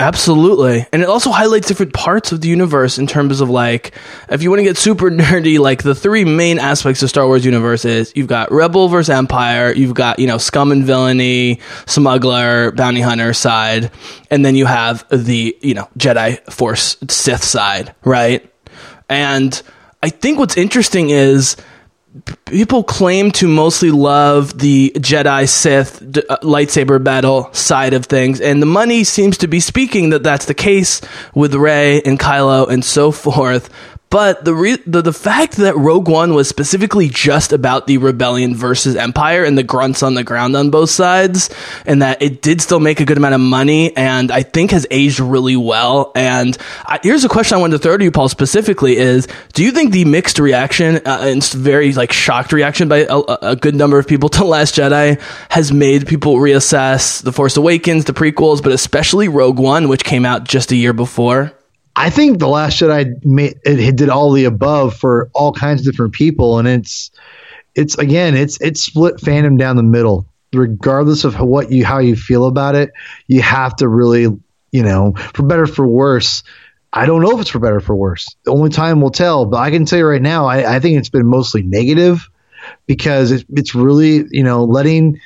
Absolutely. 0.00 0.86
And 0.92 1.02
it 1.02 1.08
also 1.08 1.30
highlights 1.32 1.66
different 1.66 1.92
parts 1.92 2.30
of 2.30 2.40
the 2.40 2.48
universe 2.48 2.98
in 2.98 3.08
terms 3.08 3.40
of 3.40 3.50
like, 3.50 3.94
if 4.28 4.44
you 4.44 4.50
want 4.50 4.60
to 4.60 4.64
get 4.64 4.76
super 4.76 5.10
nerdy, 5.10 5.58
like 5.58 5.82
the 5.82 5.94
three 5.94 6.24
main 6.24 6.60
aspects 6.60 7.02
of 7.02 7.08
Star 7.08 7.26
Wars 7.26 7.44
universe 7.44 7.84
is 7.84 8.12
you've 8.14 8.28
got 8.28 8.52
Rebel 8.52 8.88
versus 8.88 9.10
Empire, 9.10 9.72
you've 9.72 9.94
got, 9.94 10.20
you 10.20 10.28
know, 10.28 10.38
scum 10.38 10.70
and 10.70 10.84
villainy, 10.84 11.60
smuggler, 11.86 12.70
bounty 12.72 13.00
hunter 13.00 13.32
side, 13.32 13.90
and 14.30 14.44
then 14.44 14.54
you 14.54 14.66
have 14.66 15.04
the, 15.10 15.56
you 15.62 15.74
know, 15.74 15.88
Jedi 15.98 16.40
Force 16.52 16.96
Sith 17.08 17.42
side, 17.42 17.92
right? 18.04 18.48
And 19.08 19.60
I 20.00 20.10
think 20.10 20.38
what's 20.38 20.56
interesting 20.56 21.10
is 21.10 21.56
people 22.46 22.82
claim 22.82 23.30
to 23.32 23.48
mostly 23.48 23.90
love 23.90 24.58
the 24.58 24.92
Jedi 24.96 25.48
Sith 25.48 26.02
uh, 26.02 26.38
lightsaber 26.42 27.02
battle 27.02 27.52
side 27.52 27.94
of 27.94 28.06
things, 28.06 28.40
and 28.40 28.62
the 28.62 28.66
money 28.66 29.04
seems 29.04 29.38
to 29.38 29.48
be 29.48 29.60
speaking 29.60 30.10
that 30.10 30.22
that's 30.22 30.46
the 30.46 30.54
case 30.54 31.00
with 31.34 31.54
Rey 31.54 32.00
and 32.02 32.18
Kylo 32.18 32.68
and 32.68 32.84
so 32.84 33.10
forth. 33.10 33.70
But 34.10 34.44
the, 34.44 34.54
re- 34.54 34.82
the 34.86 35.02
the 35.02 35.12
fact 35.12 35.56
that 35.56 35.76
Rogue 35.76 36.08
One 36.08 36.32
was 36.32 36.48
specifically 36.48 37.08
just 37.08 37.52
about 37.52 37.86
the 37.86 37.98
rebellion 37.98 38.54
versus 38.54 38.96
Empire 38.96 39.44
and 39.44 39.58
the 39.58 39.62
grunts 39.62 40.02
on 40.02 40.14
the 40.14 40.24
ground 40.24 40.56
on 40.56 40.70
both 40.70 40.88
sides, 40.88 41.50
and 41.84 42.00
that 42.00 42.22
it 42.22 42.40
did 42.40 42.62
still 42.62 42.80
make 42.80 43.00
a 43.00 43.04
good 43.04 43.18
amount 43.18 43.34
of 43.34 43.40
money, 43.42 43.94
and 43.96 44.30
I 44.30 44.44
think 44.44 44.70
has 44.70 44.86
aged 44.90 45.20
really 45.20 45.56
well. 45.56 46.10
And 46.14 46.56
I, 46.86 47.00
here's 47.02 47.24
a 47.24 47.28
question 47.28 47.58
I 47.58 47.60
wanted 47.60 47.76
to 47.76 47.82
throw 47.82 47.98
to 47.98 48.04
you, 48.04 48.10
Paul, 48.10 48.30
specifically: 48.30 48.96
is 48.96 49.28
Do 49.52 49.62
you 49.62 49.72
think 49.72 49.92
the 49.92 50.06
mixed 50.06 50.38
reaction 50.38 50.96
uh, 51.04 51.18
and 51.22 51.44
very 51.44 51.92
like 51.92 52.10
shocked 52.12 52.52
reaction 52.52 52.88
by 52.88 53.06
a, 53.08 53.18
a 53.42 53.56
good 53.56 53.74
number 53.74 53.98
of 53.98 54.08
people 54.08 54.28
to 54.38 54.44
Last 54.44 54.74
Jedi 54.74 55.20
has 55.50 55.70
made 55.70 56.06
people 56.06 56.36
reassess 56.36 57.22
The 57.22 57.32
Force 57.32 57.58
Awakens, 57.58 58.06
the 58.06 58.14
prequels, 58.14 58.62
but 58.62 58.72
especially 58.72 59.28
Rogue 59.28 59.58
One, 59.58 59.88
which 59.88 60.02
came 60.02 60.24
out 60.24 60.44
just 60.44 60.72
a 60.72 60.76
year 60.76 60.94
before? 60.94 61.52
I 61.98 62.10
think 62.10 62.38
the 62.38 62.46
Last 62.46 62.80
Jedi 62.80 63.24
made, 63.24 63.58
it 63.64 63.96
did 63.96 64.08
all 64.08 64.30
the 64.30 64.44
above 64.44 64.96
for 64.96 65.28
all 65.34 65.52
kinds 65.52 65.80
of 65.80 65.92
different 65.92 66.12
people, 66.12 66.60
and 66.60 66.68
it's 66.68 67.10
it's 67.74 67.98
again 67.98 68.36
it's 68.36 68.56
it's 68.60 68.84
split 68.84 69.16
fandom 69.16 69.58
down 69.58 69.74
the 69.74 69.82
middle. 69.82 70.24
Regardless 70.52 71.24
of 71.24 71.40
what 71.40 71.72
you 71.72 71.84
how 71.84 71.98
you 71.98 72.14
feel 72.14 72.46
about 72.46 72.76
it, 72.76 72.92
you 73.26 73.42
have 73.42 73.74
to 73.76 73.88
really 73.88 74.28
you 74.70 74.82
know 74.84 75.14
for 75.34 75.42
better 75.42 75.64
or 75.64 75.66
for 75.66 75.88
worse. 75.88 76.44
I 76.92 77.04
don't 77.04 77.20
know 77.20 77.32
if 77.32 77.40
it's 77.40 77.50
for 77.50 77.58
better 77.58 77.78
or 77.78 77.80
for 77.80 77.96
worse. 77.96 78.28
The 78.44 78.52
only 78.52 78.70
time 78.70 79.00
will 79.00 79.10
tell. 79.10 79.44
But 79.44 79.56
I 79.56 79.72
can 79.72 79.84
tell 79.84 79.98
you 79.98 80.06
right 80.06 80.22
now, 80.22 80.46
I, 80.46 80.76
I 80.76 80.78
think 80.78 80.98
it's 80.98 81.10
been 81.10 81.26
mostly 81.26 81.62
negative 81.62 82.30
because 82.86 83.32
it, 83.32 83.44
it's 83.50 83.74
really 83.74 84.24
you 84.30 84.44
know 84.44 84.62
letting 84.62 85.20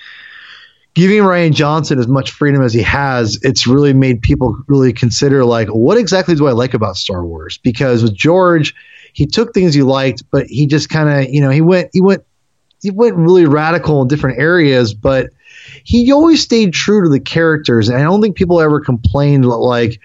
giving 0.94 1.22
Rian 1.22 1.54
Johnson 1.54 1.98
as 1.98 2.06
much 2.06 2.30
freedom 2.30 2.62
as 2.62 2.72
he 2.72 2.82
has, 2.82 3.38
it's 3.42 3.66
really 3.66 3.92
made 3.92 4.20
people 4.20 4.56
really 4.66 4.92
consider 4.92 5.44
like, 5.44 5.68
what 5.68 5.96
exactly 5.96 6.34
do 6.34 6.46
I 6.46 6.52
like 6.52 6.74
about 6.74 6.96
Star 6.96 7.24
Wars? 7.24 7.58
Because 7.58 8.02
with 8.02 8.14
George, 8.14 8.74
he 9.14 9.26
took 9.26 9.54
things 9.54 9.74
he 9.74 9.82
liked, 9.82 10.22
but 10.30 10.46
he 10.46 10.66
just 10.66 10.88
kind 10.90 11.08
of, 11.08 11.32
you 11.32 11.40
know, 11.40 11.50
he 11.50 11.60
went, 11.60 11.90
he 11.92 12.00
went, 12.00 12.24
he 12.82 12.90
went 12.90 13.16
really 13.16 13.46
radical 13.46 14.02
in 14.02 14.08
different 14.08 14.38
areas, 14.38 14.92
but 14.92 15.30
he 15.84 16.12
always 16.12 16.42
stayed 16.42 16.72
true 16.72 17.02
to 17.02 17.08
the 17.08 17.20
characters. 17.20 17.88
And 17.88 17.98
I 17.98 18.02
don't 18.02 18.20
think 18.20 18.36
people 18.36 18.60
ever 18.60 18.80
complained 18.80 19.46
like, 19.46 20.00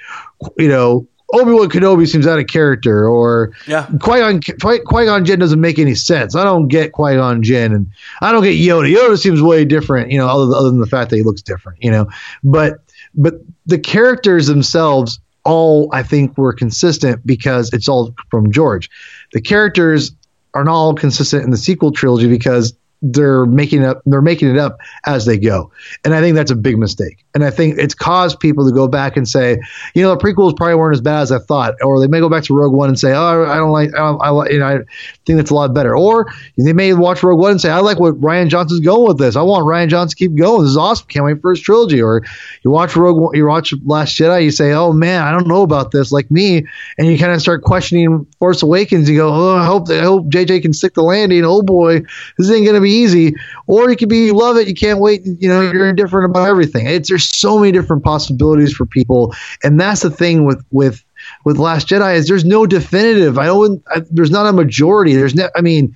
you 0.58 0.68
know, 0.68 1.08
Obi 1.34 1.52
Wan 1.52 1.70
Kenobi 1.70 2.08
seems 2.08 2.26
out 2.26 2.40
of 2.40 2.48
character, 2.48 3.08
or 3.08 3.52
Yeah. 3.68 3.86
Qui 4.02 4.20
Gon 4.20 4.42
Qui 4.42 5.06
Gon 5.06 5.26
Jinn 5.26 5.40
doesn't 5.40 5.60
make 5.60 5.78
any 5.78 5.96
sense. 5.96 6.36
I 6.36 6.44
don't 6.44 6.68
get 6.68 6.94
Qui 6.94 7.16
Gon 7.16 7.44
Jinn, 7.44 7.74
and 7.74 7.88
I 8.22 8.32
don't 8.32 8.44
get 8.44 8.56
Yoda. 8.56 8.94
Yoda 8.94 9.18
seems 9.18 9.42
way 9.42 9.66
different, 9.66 10.12
you 10.12 10.18
know, 10.18 10.28
other, 10.28 10.56
other 10.56 10.70
than 10.70 10.80
the 10.80 10.88
fact 10.88 11.10
that 11.10 11.18
he 11.18 11.24
looks 11.24 11.42
different, 11.42 11.84
you 11.84 11.92
know. 11.92 12.08
But 12.44 12.80
but 13.14 13.36
the 13.66 13.78
characters 13.78 14.48
themselves, 14.48 15.20
all 15.44 15.90
I 15.92 16.04
think 16.04 16.38
were 16.38 16.54
consistent 16.54 17.26
because 17.26 17.74
it's 17.74 17.90
all 17.90 18.14
from 18.30 18.52
George. 18.52 18.90
The 19.34 19.42
characters 19.42 20.14
are 20.54 20.64
not 20.64 20.74
all 20.74 20.94
consistent 20.96 21.44
in 21.44 21.52
the 21.52 21.58
sequel 21.58 21.92
trilogy 21.92 22.28
because 22.28 22.74
they're 23.02 23.46
making 23.46 23.84
up 23.84 24.02
they're 24.06 24.22
making 24.22 24.50
it 24.50 24.58
up 24.58 24.80
as 25.06 25.26
they 25.26 25.38
go. 25.38 25.72
And 26.04 26.14
i 26.14 26.22
think 26.22 26.36
that's 26.36 26.52
a 26.52 26.56
big 26.56 26.78
mistake. 26.78 27.24
And 27.36 27.44
i 27.44 27.52
think 27.52 27.78
it's 27.78 27.94
caused 27.94 28.40
people 28.40 28.68
to 28.68 28.74
go 28.74 28.88
back 28.88 29.18
and 29.18 29.28
say 29.28 29.60
you 29.94 30.02
know 30.02 30.16
the 30.16 30.18
prequels 30.18 30.56
probably 30.56 30.76
weren't 30.76 30.96
as 30.96 31.02
bad 31.02 31.22
as 31.22 31.32
i 31.32 31.40
thought. 31.40 31.76
Or 31.82 32.00
they 32.00 32.08
may 32.08 32.20
go 32.20 32.30
back 32.30 32.44
to 32.46 32.56
rogue 32.56 32.74
one 32.74 32.90
and 32.90 33.00
say 33.00 33.14
oh 33.14 33.46
i 33.46 33.56
don't 33.58 33.72
like 33.72 33.94
i, 33.96 34.10
I, 34.10 34.50
you 34.50 34.60
know, 34.60 34.66
I 34.66 34.78
think 35.26 35.38
that's 35.38 35.52
a 35.52 35.56
lot 35.56 35.74
better. 35.74 35.96
Or 35.96 36.28
they 36.58 36.74
may 36.74 36.94
watch 36.94 37.22
rogue 37.22 37.40
one 37.40 37.52
and 37.52 37.62
say 37.62 37.70
i 37.70 37.80
like 37.80 38.00
what 38.00 38.20
rian 38.20 38.48
johnson's 38.48 38.80
going 38.82 39.08
with 39.08 39.20
this. 39.20 39.36
I 39.36 39.44
want 39.44 39.66
rian 39.66 39.90
johnson 39.90 40.16
to 40.16 40.16
keep 40.16 40.36
going. 40.36 40.64
This 40.64 40.72
is 40.72 40.78
awesome. 40.78 41.08
Can't 41.08 41.26
wait 41.26 41.42
for 41.42 41.52
his 41.52 41.62
trilogy. 41.62 42.02
Or 42.02 42.24
you 42.64 42.72
watch 42.72 42.96
rogue 42.96 43.20
one 43.20 43.36
you 43.36 43.46
watch 43.46 43.74
last 43.86 44.18
jedi 44.18 44.44
you 44.44 44.52
say 44.52 44.72
oh 44.72 44.92
man 44.92 45.22
i 45.22 45.32
don't 45.32 45.48
know 45.48 45.62
about 45.62 45.92
this 45.92 46.12
like 46.12 46.32
me. 46.32 46.66
And 46.98 47.08
you 47.08 47.20
kind 47.20 47.32
of 47.32 47.42
start 47.42 47.62
questioning 47.62 48.26
force 48.40 48.64
awakens. 48.64 49.08
You 49.08 49.18
go 49.18 49.30
oh 49.30 49.56
i 49.56 49.66
hope 49.66 49.90
i 49.92 50.02
hope 50.02 50.28
jj 50.30 50.62
can 50.64 50.74
stick 50.74 50.96
the 50.96 51.04
landing. 51.04 51.46
Oh 51.46 51.62
boy 51.62 52.02
this 52.38 52.50
ain't 52.50 52.66
gonna 52.66 52.82
be 52.82 52.87
easy. 52.90 53.36
Or 53.68 53.90
it 53.90 53.98
could 53.98 54.10
be 54.10 54.26
you 54.26 54.34
love 54.34 54.58
it, 54.58 54.68
you 54.68 54.76
can't 54.76 55.00
wait, 55.00 55.26
you 55.26 55.48
know, 55.48 55.62
you're 55.62 55.90
indifferent 55.90 56.30
about 56.30 56.48
everything. 56.48 56.88
It's 56.88 57.10
there's 57.10 57.26
so 57.26 57.60
many 57.60 57.72
different 57.72 58.04
possibilities 58.04 58.74
for 58.74 58.86
people, 58.86 59.34
and 59.64 59.80
that's 59.80 60.02
the 60.02 60.10
thing 60.10 60.46
with 60.46 60.64
with 60.72 61.04
with 61.44 61.58
Last 61.58 61.88
Jedi 61.88 62.16
is 62.16 62.28
there's 62.28 62.46
no 62.46 62.66
definitive. 62.66 63.38
I 63.38 63.46
don't. 63.46 63.84
I, 63.94 64.02
there's 64.12 64.32
not 64.32 64.46
a 64.46 64.54
majority. 64.54 65.16
There's 65.16 65.36
no. 65.36 65.50
I 65.56 65.62
mean. 65.62 65.96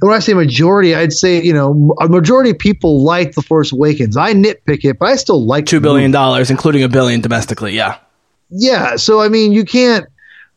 When 0.00 0.12
I 0.12 0.18
say 0.18 0.34
majority, 0.34 0.94
I'd 0.94 1.14
say 1.14 1.42
you 1.42 1.54
know 1.54 1.96
a 1.98 2.06
majority 2.06 2.50
of 2.50 2.58
people 2.58 3.04
like 3.04 3.32
the 3.32 3.40
Force 3.40 3.72
Awakens. 3.72 4.18
I 4.18 4.34
nitpick 4.34 4.84
it, 4.84 4.98
but 4.98 5.08
I 5.08 5.16
still 5.16 5.42
like 5.46 5.64
Two 5.64 5.80
the 5.80 6.08
dollars, 6.08 6.50
including 6.50 6.82
a 6.82 6.90
billion 6.90 7.22
domestically. 7.22 7.74
Yeah. 7.74 7.96
Yeah, 8.52 8.96
so 8.96 9.20
I 9.20 9.28
mean, 9.28 9.52
you 9.52 9.64
can't. 9.64 10.06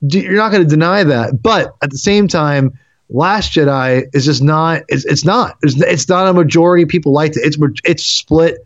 You're 0.02 0.36
not 0.36 0.52
going 0.52 0.64
to 0.64 0.70
deny 0.70 1.06
that, 1.06 1.42
but 1.42 1.74
at 1.82 1.90
the 1.90 1.98
same 1.98 2.28
time, 2.28 2.78
Last 3.16 3.54
Jedi 3.54 4.14
is 4.14 4.26
just 4.26 4.44
not. 4.44 4.84
It's, 4.90 5.06
it's 5.06 5.24
not. 5.24 5.58
It's, 5.64 5.82
it's 5.82 6.10
not 6.10 6.28
a 6.28 6.34
majority 6.34 6.84
of 6.84 6.90
people 6.90 7.14
liked 7.14 7.38
it. 7.38 7.42
It's 7.46 7.58
it's 7.86 8.04
split. 8.04 8.58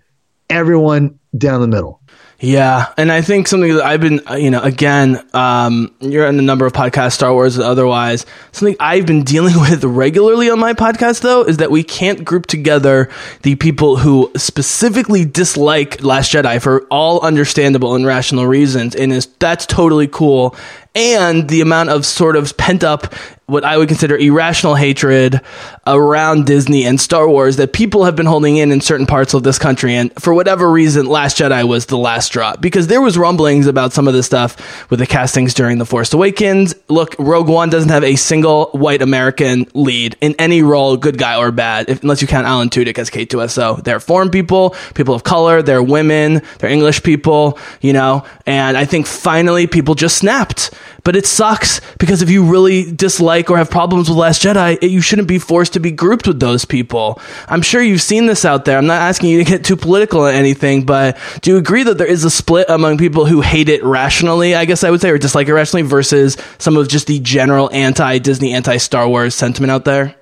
Everyone 0.49 1.19
down 1.37 1.61
the 1.61 1.67
middle. 1.67 2.01
Yeah, 2.41 2.93
and 2.97 3.11
I 3.11 3.21
think 3.21 3.49
something 3.49 3.75
that 3.75 3.85
I've 3.85 3.99
been, 3.99 4.21
you 4.37 4.49
know, 4.49 4.61
again, 4.61 5.23
um, 5.33 5.93
you're 5.99 6.25
on 6.25 6.39
a 6.39 6.41
number 6.41 6.65
of 6.65 6.71
podcasts, 6.71 7.11
Star 7.11 7.33
Wars, 7.33 7.59
otherwise. 7.59 8.25
Something 8.53 8.77
I've 8.79 9.05
been 9.05 9.23
dealing 9.23 9.59
with 9.59 9.83
regularly 9.83 10.49
on 10.49 10.57
my 10.57 10.73
podcast, 10.73 11.21
though, 11.21 11.43
is 11.43 11.57
that 11.57 11.69
we 11.69 11.83
can't 11.83 12.23
group 12.23 12.45
together 12.45 13.09
the 13.43 13.55
people 13.55 13.97
who 13.97 14.31
specifically 14.37 15.25
dislike 15.25 16.01
Last 16.01 16.31
Jedi 16.31 16.61
for 16.61 16.87
all 16.89 17.19
understandable 17.19 17.93
and 17.93 18.05
rational 18.05 18.47
reasons, 18.47 18.95
and 18.95 19.11
is 19.11 19.27
that's 19.39 19.65
totally 19.65 20.07
cool. 20.07 20.55
And 20.95 21.47
the 21.47 21.61
amount 21.61 21.89
of 21.89 22.05
sort 22.05 22.35
of 22.35 22.57
pent 22.57 22.83
up, 22.83 23.13
what 23.45 23.63
I 23.63 23.77
would 23.77 23.87
consider 23.87 24.17
irrational 24.17 24.75
hatred 24.75 25.41
around 25.85 26.45
Disney 26.45 26.85
and 26.85 26.99
Star 26.99 27.27
Wars 27.27 27.57
that 27.57 27.73
people 27.73 28.05
have 28.05 28.15
been 28.15 28.25
holding 28.25 28.57
in 28.57 28.71
in 28.71 28.81
certain 28.81 29.05
parts 29.05 29.33
of 29.33 29.43
this 29.43 29.57
country. 29.57 29.95
And 29.95 30.13
for 30.21 30.33
whatever 30.33 30.69
reason, 30.69 31.05
Last 31.05 31.37
Jedi 31.37 31.67
was 31.67 31.87
the 31.87 31.97
last 31.97 32.27
straw 32.27 32.55
because 32.55 32.87
there 32.87 33.01
was 33.01 33.17
rumblings 33.17 33.67
about 33.67 33.93
some 33.93 34.07
of 34.07 34.13
this 34.13 34.25
stuff 34.25 34.89
with 34.89 34.99
the 34.99 35.07
castings 35.07 35.53
during 35.53 35.77
The 35.77 35.85
Force 35.85 36.13
Awakens. 36.13 36.75
Look, 36.87 37.15
Rogue 37.17 37.49
One 37.49 37.69
doesn't 37.69 37.89
have 37.89 38.03
a 38.03 38.15
single 38.15 38.67
white 38.71 39.01
American 39.01 39.67
lead 39.73 40.15
in 40.21 40.35
any 40.37 40.61
role, 40.61 40.97
good 40.97 41.17
guy 41.17 41.37
or 41.37 41.51
bad, 41.51 41.89
if, 41.89 42.03
unless 42.03 42.21
you 42.21 42.27
count 42.27 42.45
Alan 42.45 42.69
Tudyk 42.69 42.97
as 42.97 43.09
K2SO. 43.09 43.83
They're 43.83 43.99
foreign 43.99 44.29
people, 44.29 44.75
people 44.93 45.15
of 45.15 45.23
color, 45.23 45.61
they're 45.61 45.83
women, 45.83 46.41
they're 46.59 46.69
English 46.69 47.03
people, 47.03 47.57
you 47.81 47.93
know, 47.93 48.25
and 48.45 48.77
I 48.77 48.85
think 48.85 49.07
finally 49.07 49.67
people 49.67 49.95
just 49.95 50.17
snapped. 50.17 50.71
But 51.03 51.15
it 51.15 51.25
sucks 51.25 51.81
because 51.97 52.21
if 52.21 52.29
you 52.29 52.43
really 52.43 52.91
dislike 52.91 53.49
or 53.49 53.57
have 53.57 53.71
problems 53.71 54.09
with 54.09 54.17
Last 54.17 54.41
Jedi, 54.41 54.77
it, 54.81 54.91
you 54.91 55.01
shouldn't 55.01 55.27
be 55.27 55.39
forced 55.39 55.73
to 55.73 55.79
be 55.79 55.91
grouped 55.91 56.27
with 56.27 56.39
those 56.39 56.65
people. 56.65 57.19
I'm 57.47 57.61
sure 57.61 57.81
you've 57.81 58.01
seen 58.01 58.25
this 58.25 58.45
out 58.45 58.65
there. 58.65 58.77
I'm 58.77 58.87
not 58.87 59.01
asking 59.01 59.29
you 59.29 59.43
to 59.43 59.49
get 59.49 59.63
too 59.63 59.75
political 59.75 60.19
or 60.19 60.29
anything, 60.29 60.85
but 60.85 61.17
do 61.41 61.51
you 61.51 61.57
agree 61.57 61.83
that 61.83 61.97
there 61.97 62.07
is 62.07 62.25
a 62.25 62.29
split 62.29 62.69
among 62.69 62.97
people 62.97 63.25
who 63.25 63.41
hate 63.41 63.69
it 63.69 63.83
rationally, 63.83 64.55
I 64.55 64.65
guess 64.65 64.83
I 64.83 64.91
would 64.91 65.01
say, 65.01 65.09
or 65.09 65.17
dislike 65.17 65.47
it 65.47 65.53
rationally 65.53 65.83
versus 65.83 66.37
some 66.57 66.75
of 66.77 66.87
just 66.89 67.07
the 67.07 67.19
general 67.19 67.69
anti 67.71 68.17
Disney, 68.19 68.53
anti 68.53 68.77
Star 68.77 69.07
Wars 69.07 69.35
sentiment 69.35 69.71
out 69.71 69.85
there? 69.85 70.15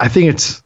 I 0.00 0.08
think 0.08 0.30
it's. 0.34 0.62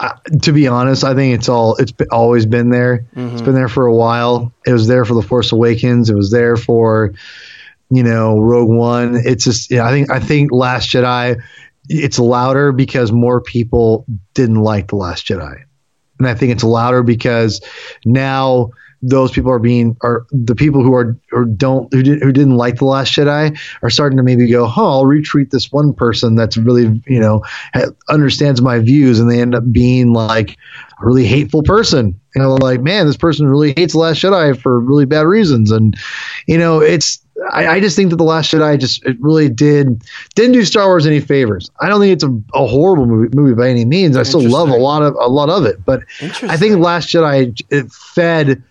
Uh, 0.00 0.14
to 0.42 0.52
be 0.52 0.66
honest, 0.66 1.04
I 1.04 1.14
think 1.14 1.34
it's 1.38 1.48
all. 1.48 1.76
It's 1.76 1.92
always 2.10 2.44
been 2.46 2.70
there. 2.70 3.04
It's 3.34 3.42
been 3.42 3.54
there 3.54 3.68
for 3.68 3.86
a 3.86 3.94
while. 3.94 4.52
It 4.66 4.72
was 4.72 4.88
there 4.88 5.04
for 5.04 5.14
the 5.14 5.22
Force 5.22 5.52
Awakens. 5.52 6.10
It 6.10 6.16
was 6.16 6.30
there 6.32 6.56
for, 6.56 7.12
you 7.92 8.02
know, 8.02 8.40
Rogue 8.40 8.70
One. 8.70 9.20
It's 9.22 9.44
just. 9.44 9.70
I 9.70 9.90
think. 9.90 10.10
I 10.10 10.18
think 10.18 10.50
Last 10.50 10.88
Jedi. 10.88 11.40
It's 11.88 12.18
louder 12.18 12.72
because 12.72 13.12
more 13.12 13.40
people 13.42 14.06
didn't 14.34 14.62
like 14.62 14.88
the 14.88 14.96
Last 14.96 15.26
Jedi, 15.26 15.62
and 16.18 16.26
I 16.26 16.34
think 16.34 16.52
it's 16.52 16.64
louder 16.64 17.02
because 17.02 17.60
now 18.06 18.70
those 19.02 19.32
people 19.32 19.50
are 19.50 19.58
being 19.58 19.96
are 20.02 20.24
the 20.30 20.54
people 20.54 20.82
who 20.82 20.94
are 20.94 21.18
or 21.32 21.44
don't 21.44 21.92
who, 21.92 22.02
did, 22.02 22.22
who 22.22 22.32
didn't 22.32 22.56
like 22.56 22.76
the 22.76 22.84
last 22.84 23.12
jedi 23.12 23.58
are 23.82 23.90
starting 23.90 24.16
to 24.16 24.22
maybe 24.22 24.48
go 24.48 24.64
oh 24.64 24.70
i'll 24.76 25.04
retweet 25.04 25.50
this 25.50 25.72
one 25.72 25.92
person 25.92 26.36
that's 26.36 26.56
really 26.56 27.02
you 27.06 27.18
know 27.18 27.42
ha- 27.74 27.90
understands 28.08 28.62
my 28.62 28.78
views 28.78 29.18
and 29.18 29.28
they 29.28 29.40
end 29.40 29.56
up 29.56 29.64
being 29.72 30.12
like 30.12 30.52
a 30.52 31.04
really 31.04 31.26
hateful 31.26 31.64
person 31.64 32.18
you 32.36 32.40
know 32.40 32.54
like 32.54 32.80
man 32.80 33.06
this 33.06 33.16
person 33.16 33.48
really 33.48 33.74
hates 33.76 33.92
the 33.94 33.98
last 33.98 34.22
jedi 34.22 34.58
for 34.58 34.78
really 34.78 35.04
bad 35.04 35.26
reasons 35.26 35.72
and 35.72 35.96
you 36.46 36.56
know 36.56 36.78
it's 36.80 37.26
I, 37.50 37.66
I 37.68 37.80
just 37.80 37.96
think 37.96 38.10
that 38.10 38.16
the 38.16 38.24
Last 38.24 38.52
Jedi 38.52 38.78
just 38.78 39.04
it 39.04 39.16
really 39.20 39.48
did 39.48 40.02
didn't 40.34 40.52
do 40.52 40.64
Star 40.64 40.86
Wars 40.86 41.06
any 41.06 41.20
favors. 41.20 41.70
I 41.80 41.88
don't 41.88 42.00
think 42.00 42.12
it's 42.12 42.24
a, 42.24 42.40
a 42.54 42.66
horrible 42.66 43.06
movie, 43.06 43.34
movie 43.34 43.54
by 43.54 43.68
any 43.68 43.84
means. 43.84 44.16
I 44.16 44.22
still 44.22 44.42
love 44.48 44.68
a 44.68 44.76
lot 44.76 45.02
of 45.02 45.14
a 45.14 45.28
lot 45.28 45.48
of 45.48 45.64
it, 45.64 45.84
but 45.84 46.02
I 46.20 46.56
think 46.56 46.78
Last 46.78 47.08
Jedi 47.08 47.60
it 47.70 47.90
fed 47.90 48.62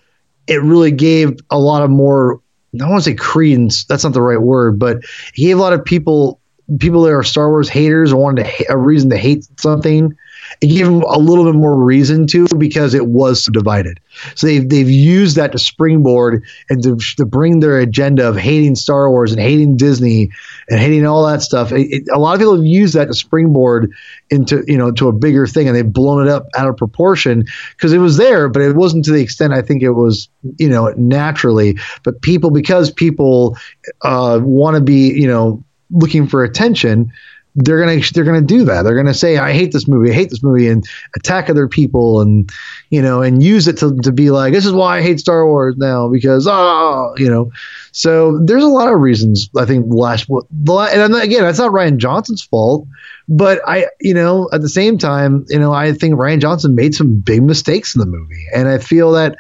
it 0.48 0.62
really 0.62 0.92
gave 0.92 1.40
a 1.50 1.60
lot 1.60 1.84
of 1.84 1.90
more 1.90 2.42
I 2.74 2.78
don't 2.78 2.90
want 2.90 3.04
to 3.04 3.10
say 3.10 3.16
credence, 3.16 3.84
that's 3.84 4.04
not 4.04 4.14
the 4.14 4.22
right 4.22 4.42
word, 4.42 4.80
but 4.80 4.98
it 4.98 5.36
gave 5.36 5.58
a 5.58 5.62
lot 5.62 5.74
of 5.74 5.84
people 5.84 6.40
people 6.80 7.02
that 7.04 7.12
are 7.12 7.24
Star 7.24 7.50
Wars 7.50 7.68
haters 7.68 8.14
or 8.14 8.22
wanted 8.22 8.46
to 8.46 8.72
a 8.72 8.78
reason 8.78 9.10
to 9.10 9.18
hate 9.18 9.46
something. 9.60 10.16
It 10.60 10.68
gave 10.68 10.86
them 10.86 11.02
a 11.04 11.18
little 11.18 11.46
bit 11.46 11.56
more 11.56 11.76
reason 11.76 12.28
to 12.28 12.46
because 12.58 12.94
it 12.94 13.08
was 13.08 13.46
divided. 13.46 14.00
So 14.36 14.48
they've 14.48 14.68
they've 14.68 14.90
used 14.90 15.38
that 15.38 15.52
to 15.54 15.58
springboard 15.60 16.44
and 16.70 16.84
to, 16.84 16.98
to 17.18 17.26
bring 17.26 17.60
their 17.62 17.80
agenda 17.80 18.28
of 18.28 18.36
hating 18.38 18.76
Star 18.76 19.10
Wars 19.10 19.32
and 19.32 19.40
hating 19.40 19.78
Disney 19.78 20.32
and 20.70 20.80
hating 20.80 21.06
all 21.06 21.26
that 21.28 21.42
stuff. 21.42 21.72
It, 21.72 21.88
it- 21.92 22.04
a 22.12 22.20
lot 22.20 22.34
of 22.34 22.40
people 22.40 22.56
have 22.56 22.66
used 22.66 22.96
that 22.96 23.06
to 23.06 23.14
springboard 23.14 23.92
into 24.30 24.64
you 24.68 24.78
know 24.78 24.92
to 24.92 25.08
a 25.08 25.14
bigger 25.14 25.48
thing, 25.48 25.68
and 25.68 25.76
they've 25.76 25.94
blown 25.94 26.28
it 26.28 26.30
up 26.30 26.48
out 26.58 26.68
of 26.68 26.76
proportion 26.78 27.46
because 27.72 27.94
it 27.94 28.00
was 28.00 28.18
there, 28.18 28.50
but 28.50 28.62
it 28.62 28.76
wasn't 28.76 29.06
to 29.06 29.12
the 29.12 29.22
extent 29.22 29.54
I 29.54 29.62
think 29.62 29.82
it 29.84 29.92
was 29.92 30.28
you 30.58 30.70
know 30.70 30.94
naturally. 30.98 31.78
But 32.04 32.22
people 32.22 32.52
because 32.52 32.92
people 32.92 33.58
uh, 34.02 34.40
want 34.42 34.76
to 34.76 34.82
be 34.82 35.10
you 35.14 35.28
know 35.28 35.64
looking 35.92 36.28
for 36.28 36.44
attention 36.44 37.12
they're 37.56 37.80
gonna 37.80 38.02
they're 38.14 38.24
gonna 38.24 38.42
do 38.42 38.66
that. 38.66 38.84
They're 38.84 38.96
gonna 38.96 39.14
say, 39.14 39.38
"I 39.38 39.54
hate 39.54 39.72
this 39.72 39.88
movie. 39.88 40.12
I 40.12 40.14
hate 40.14 40.30
this 40.30 40.44
movie," 40.44 40.68
and 40.68 40.88
attack 41.16 41.50
other 41.50 41.68
people, 41.68 42.22
and 42.22 42.50
you 42.90 43.02
know, 43.02 43.22
and 43.22 43.44
use 43.44 43.68
it 43.68 43.78
to 43.80 43.96
to 44.04 44.12
be 44.12 44.32
like, 44.32 44.54
"This 44.54 44.66
is 44.66 44.72
why 44.72 44.98
I 44.98 45.02
hate 45.02 45.20
Star 45.20 45.46
Wars 45.46 45.76
now 45.78 46.08
because 46.08 46.48
ah, 46.48 47.12
you 47.18 47.30
know." 47.30 47.52
So 47.92 48.40
there's 48.42 48.64
a 48.64 48.68
lot 48.68 48.94
of 48.94 49.02
reasons 49.02 49.50
I 49.58 49.66
think 49.66 49.86
last 49.90 50.30
and 50.30 51.16
again, 51.16 51.44
that's 51.44 51.60
not 51.60 51.72
Rian 51.72 51.98
Johnson's 51.98 52.42
fault, 52.42 52.88
but 53.28 53.62
I 53.68 53.88
you 54.00 54.14
know 54.14 54.50
at 54.54 54.62
the 54.62 54.70
same 54.70 54.98
time, 54.98 55.46
you 55.50 55.60
know, 55.60 55.74
I 55.74 55.92
think 55.92 56.16
Rian 56.16 56.40
Johnson 56.40 56.76
made 56.76 56.96
some 56.96 57.20
big 57.20 57.44
mistakes 57.44 57.96
in 57.96 58.00
the 58.00 58.06
movie, 58.06 58.46
and 58.54 58.70
I 58.70 58.78
feel 58.78 59.12
that 59.12 59.38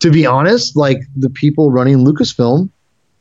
to 0.00 0.10
be 0.10 0.26
honest, 0.26 0.76
like 0.76 0.98
the 1.16 1.30
people 1.30 1.70
running 1.70 2.04
Lucasfilm 2.04 2.70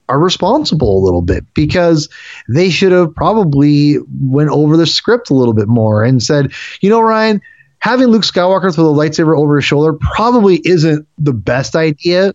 are 0.07 0.19
responsible 0.19 0.97
a 0.97 1.03
little 1.03 1.21
bit 1.21 1.45
because 1.53 2.09
they 2.47 2.69
should 2.69 2.91
have 2.91 3.15
probably 3.15 3.97
went 4.21 4.49
over 4.49 4.77
the 4.77 4.85
script 4.85 5.29
a 5.29 5.33
little 5.33 5.53
bit 5.53 5.67
more 5.67 6.03
and 6.03 6.21
said, 6.21 6.51
you 6.81 6.89
know, 6.89 6.99
Rian, 6.99 7.41
having 7.79 8.07
Luke 8.07 8.23
Skywalker 8.23 8.73
throw 8.73 8.93
the 8.93 8.99
lightsaber 8.99 9.37
over 9.37 9.55
his 9.55 9.65
shoulder 9.65 9.97
probably 9.99 10.61
isn't 10.63 11.07
the 11.17 11.33
best 11.33 11.75
idea. 11.75 12.33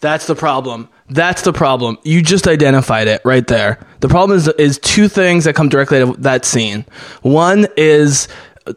That's 0.00 0.26
the 0.26 0.36
problem. 0.36 0.88
That's 1.10 1.42
the 1.42 1.52
problem. 1.52 1.98
You 2.02 2.22
just 2.22 2.46
identified 2.46 3.08
it 3.08 3.22
right 3.24 3.46
there. 3.46 3.80
The 4.00 4.08
problem 4.08 4.36
is 4.36 4.46
is 4.46 4.78
two 4.78 5.08
things 5.08 5.44
that 5.44 5.54
come 5.54 5.68
directly 5.68 6.02
out 6.02 6.08
of 6.10 6.22
that 6.22 6.44
scene. 6.44 6.84
One 7.22 7.66
is 7.76 8.28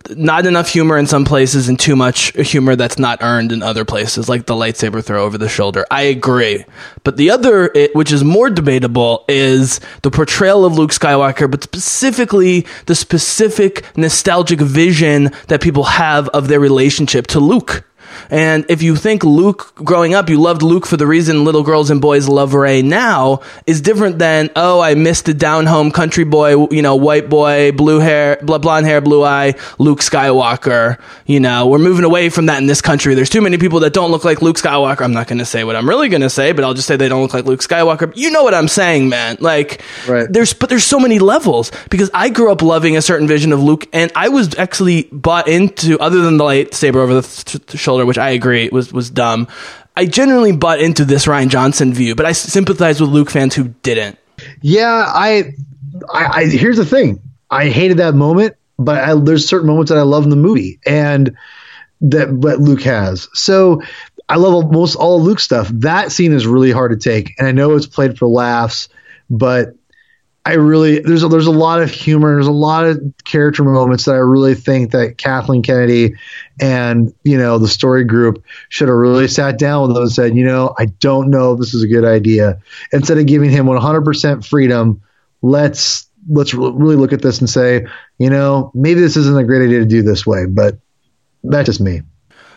not 0.10 0.46
enough 0.46 0.70
humor 0.70 0.98
in 0.98 1.08
some 1.08 1.26
places 1.26 1.70
and 1.70 1.80
too 1.80 1.96
much 1.96 2.32
humor 2.38 2.76
that's 2.76 3.00
not 3.00 3.22
earned 3.22 3.52
in 3.52 3.64
other 3.64 3.86
places, 3.86 4.30
like 4.30 4.46
the 4.46 4.54
lightsaber 4.54 5.04
throw 5.04 5.24
over 5.24 5.38
the 5.38 5.50
shoulder. 5.50 5.86
I 5.92 6.04
agree. 6.04 6.66
But 7.04 7.18
the 7.18 7.32
other, 7.32 7.72
it, 7.74 7.96
which 7.96 8.12
is 8.12 8.24
more 8.24 8.50
debatable, 8.50 9.26
is 9.28 9.80
the 10.02 10.12
portrayal 10.12 10.66
of 10.66 10.78
Luke 10.78 10.92
Skywalker, 10.92 11.50
but 11.50 11.64
specifically 11.64 12.66
the 12.86 12.96
specific 12.96 13.86
nostalgic 13.98 14.60
vision 14.60 15.32
that 15.48 15.62
people 15.62 15.84
have 15.84 16.30
of 16.30 16.48
their 16.48 16.60
relationship 16.60 17.28
to 17.28 17.40
Luke 17.40 17.84
And 18.30 18.66
if 18.70 18.82
you 18.82 18.96
think 18.96 19.24
Luke 19.24 19.74
growing 19.76 20.14
up, 20.14 20.30
you 20.30 20.40
loved 20.40 20.62
Luke 20.62 20.86
for 20.86 20.98
the 20.98 21.08
reason 21.08 21.44
little 21.44 21.64
girls 21.64 21.90
and 21.90 22.02
boys 22.02 22.28
love 22.28 22.54
Rey 22.54 22.82
now, 22.82 23.42
is 23.68 23.82
different 23.82 24.20
than 24.20 24.50
oh, 24.56 24.80
I 24.80 24.96
missed 24.96 25.26
the 25.26 25.34
down 25.34 25.66
home 25.66 25.92
country 25.92 26.24
boy, 26.24 26.68
you 26.72 26.82
know, 26.82 26.96
white 26.96 27.30
boy, 27.30 27.72
blue 27.72 28.00
hair, 28.00 28.38
bl- 28.42 28.58
blonde 28.58 28.86
hair, 28.86 29.02
blue 29.02 29.24
eye, 29.24 29.56
Luke 29.80 30.00
Skywalker. 30.00 31.00
You 31.26 31.40
know, 31.40 31.68
we're 31.68 31.78
moving 31.80 32.06
away 32.06 32.30
from 32.30 32.48
that 32.48 32.60
in 32.60 32.68
this 32.68 32.82
country. 32.82 33.16
There's 33.16 33.30
too 33.30 33.42
many 33.42 33.58
people 33.58 33.82
that 33.82 33.94
don't 33.94 34.12
look 34.12 34.24
like 34.26 34.42
Luke 34.42 34.58
Skywalker. 34.58 35.02
I'm 35.02 35.14
not 35.14 35.28
going 35.28 35.40
to 35.40 35.46
say 35.46 35.64
what 35.64 35.76
I'm 35.76 35.88
really 35.88 36.10
going 36.10 36.22
to 36.22 36.30
say, 36.30 36.52
but 36.52 36.64
I'll 36.64 36.74
just 36.74 36.88
say 36.88 36.96
they 36.96 37.10
don't 37.10 37.22
look 37.22 37.34
like 37.34 37.46
Luke 37.46 37.62
Skywalker. 37.62 38.12
You 38.16 38.32
know 38.32 38.44
what 38.44 38.54
I'm 38.54 38.68
saying, 38.68 39.10
man? 39.10 39.38
Like, 39.40 39.82
Right. 40.08 40.28
there's 40.32 40.54
but 40.54 40.70
there's 40.70 40.84
so 40.84 41.00
many 41.00 41.20
levels 41.20 41.72
because 41.90 42.10
I 42.14 42.30
grew 42.30 42.52
up 42.52 42.62
loving 42.62 42.98
a 42.98 43.02
certain 43.02 43.28
vision 43.28 43.52
of 43.54 43.62
Luke, 43.62 43.88
and 43.94 44.12
I 44.16 44.30
was 44.30 44.56
actually 44.58 45.04
bought 45.12 45.48
into 45.48 45.98
other 46.00 46.22
than 46.22 46.38
the 46.38 46.44
lightsaber 46.44 46.96
over 46.98 47.14
the 47.16 47.22
th- 47.22 47.66
th- 47.68 47.80
shoulder, 47.80 48.01
which 48.06 48.18
I 48.18 48.32
agree 48.32 48.70
was 48.72 48.92
was 48.92 49.10
dumb. 49.10 49.48
I 49.96 50.06
genuinely 50.06 50.54
butt 50.54 50.80
into 50.80 51.06
this 51.06 51.26
Rian 51.26 51.50
Johnson 51.50 51.94
view, 51.94 52.16
but 52.16 52.26
I 52.26 52.32
sympathize 52.32 53.02
with 53.02 53.10
Luke 53.10 53.30
fans 53.30 53.56
who 53.56 53.70
didn't. 53.84 54.18
Yeah, 54.62 55.06
I, 55.08 55.54
I, 56.12 56.26
I 56.26 56.46
here's 56.46 56.78
the 56.78 56.86
thing. 56.86 57.22
I 57.50 57.68
hated 57.70 57.98
that 57.98 58.16
moment, 58.16 58.56
but 58.80 59.04
I, 59.04 59.16
there's 59.16 59.48
certain 59.48 59.68
moments 59.68 59.92
that 59.92 59.98
I 59.98 60.04
love 60.04 60.24
in 60.24 60.30
the 60.30 60.36
movie, 60.36 60.80
and 60.86 61.36
that 62.02 62.42
that 62.42 62.60
Luke 62.60 62.84
has. 62.84 63.28
So 63.34 63.82
I 64.28 64.38
love 64.38 64.72
most 64.72 64.96
all 64.96 65.18
of 65.18 65.24
Luke's 65.24 65.44
stuff. 65.44 65.68
That 65.74 66.12
scene 66.12 66.32
is 66.32 66.48
really 66.48 66.72
hard 66.72 66.92
to 66.92 66.98
take, 66.98 67.36
and 67.38 67.48
I 67.48 67.52
know 67.52 67.76
it's 67.76 67.88
played 67.88 68.18
for 68.18 68.28
laughs, 68.28 68.88
but 69.30 69.76
I 70.44 70.54
really 70.54 71.00
there's 71.00 71.22
a, 71.22 71.28
there's 71.28 71.46
a 71.46 71.52
lot 71.52 71.82
of 71.82 71.92
humor. 71.92 72.34
There's 72.34 72.48
a 72.48 72.52
lot 72.52 72.86
of 72.86 73.00
character 73.26 73.64
moments 73.64 74.06
that 74.06 74.16
I 74.16 74.20
really 74.20 74.56
think 74.56 74.92
that 74.92 75.18
Kathleen 75.20 75.62
Kennedy 75.62 76.16
and 76.60 77.14
you 77.24 77.38
know 77.38 77.60
the 77.60 77.68
story 77.68 78.04
group 78.04 78.44
should 78.70 78.88
have 78.88 78.98
really 78.98 79.28
sat 79.28 79.60
down 79.60 79.84
with 79.84 79.94
them 79.96 80.04
and 80.04 80.12
said, 80.12 80.36
you 80.36 80.44
know, 80.44 80.74
I 80.80 80.86
don't 80.86 81.30
know 81.30 81.54
if 81.54 81.60
this 81.60 81.76
is 81.76 81.84
a 81.84 81.88
good 81.88 82.06
idea. 82.06 82.60
Instead 82.92 83.20
of 83.20 83.28
giving 83.28 83.52
him 83.52 83.68
100% 83.68 84.46
freedom, 84.46 85.02
let's 85.44 86.08
let's 86.28 86.56
re- 86.56 86.72
really 86.74 86.96
look 86.96 87.14
at 87.14 87.22
this 87.22 87.40
and 87.40 87.50
say, 87.50 87.86
you 88.18 88.30
know, 88.30 88.72
maybe 88.74 89.00
this 89.00 89.18
isn't 89.18 89.38
a 89.38 89.44
great 89.44 89.64
idea 89.64 89.80
to 89.80 89.86
do 89.86 90.02
this 90.02 90.26
way. 90.26 90.48
But 90.48 90.80
that's 91.44 91.68
just 91.68 91.82
me. 91.82 92.02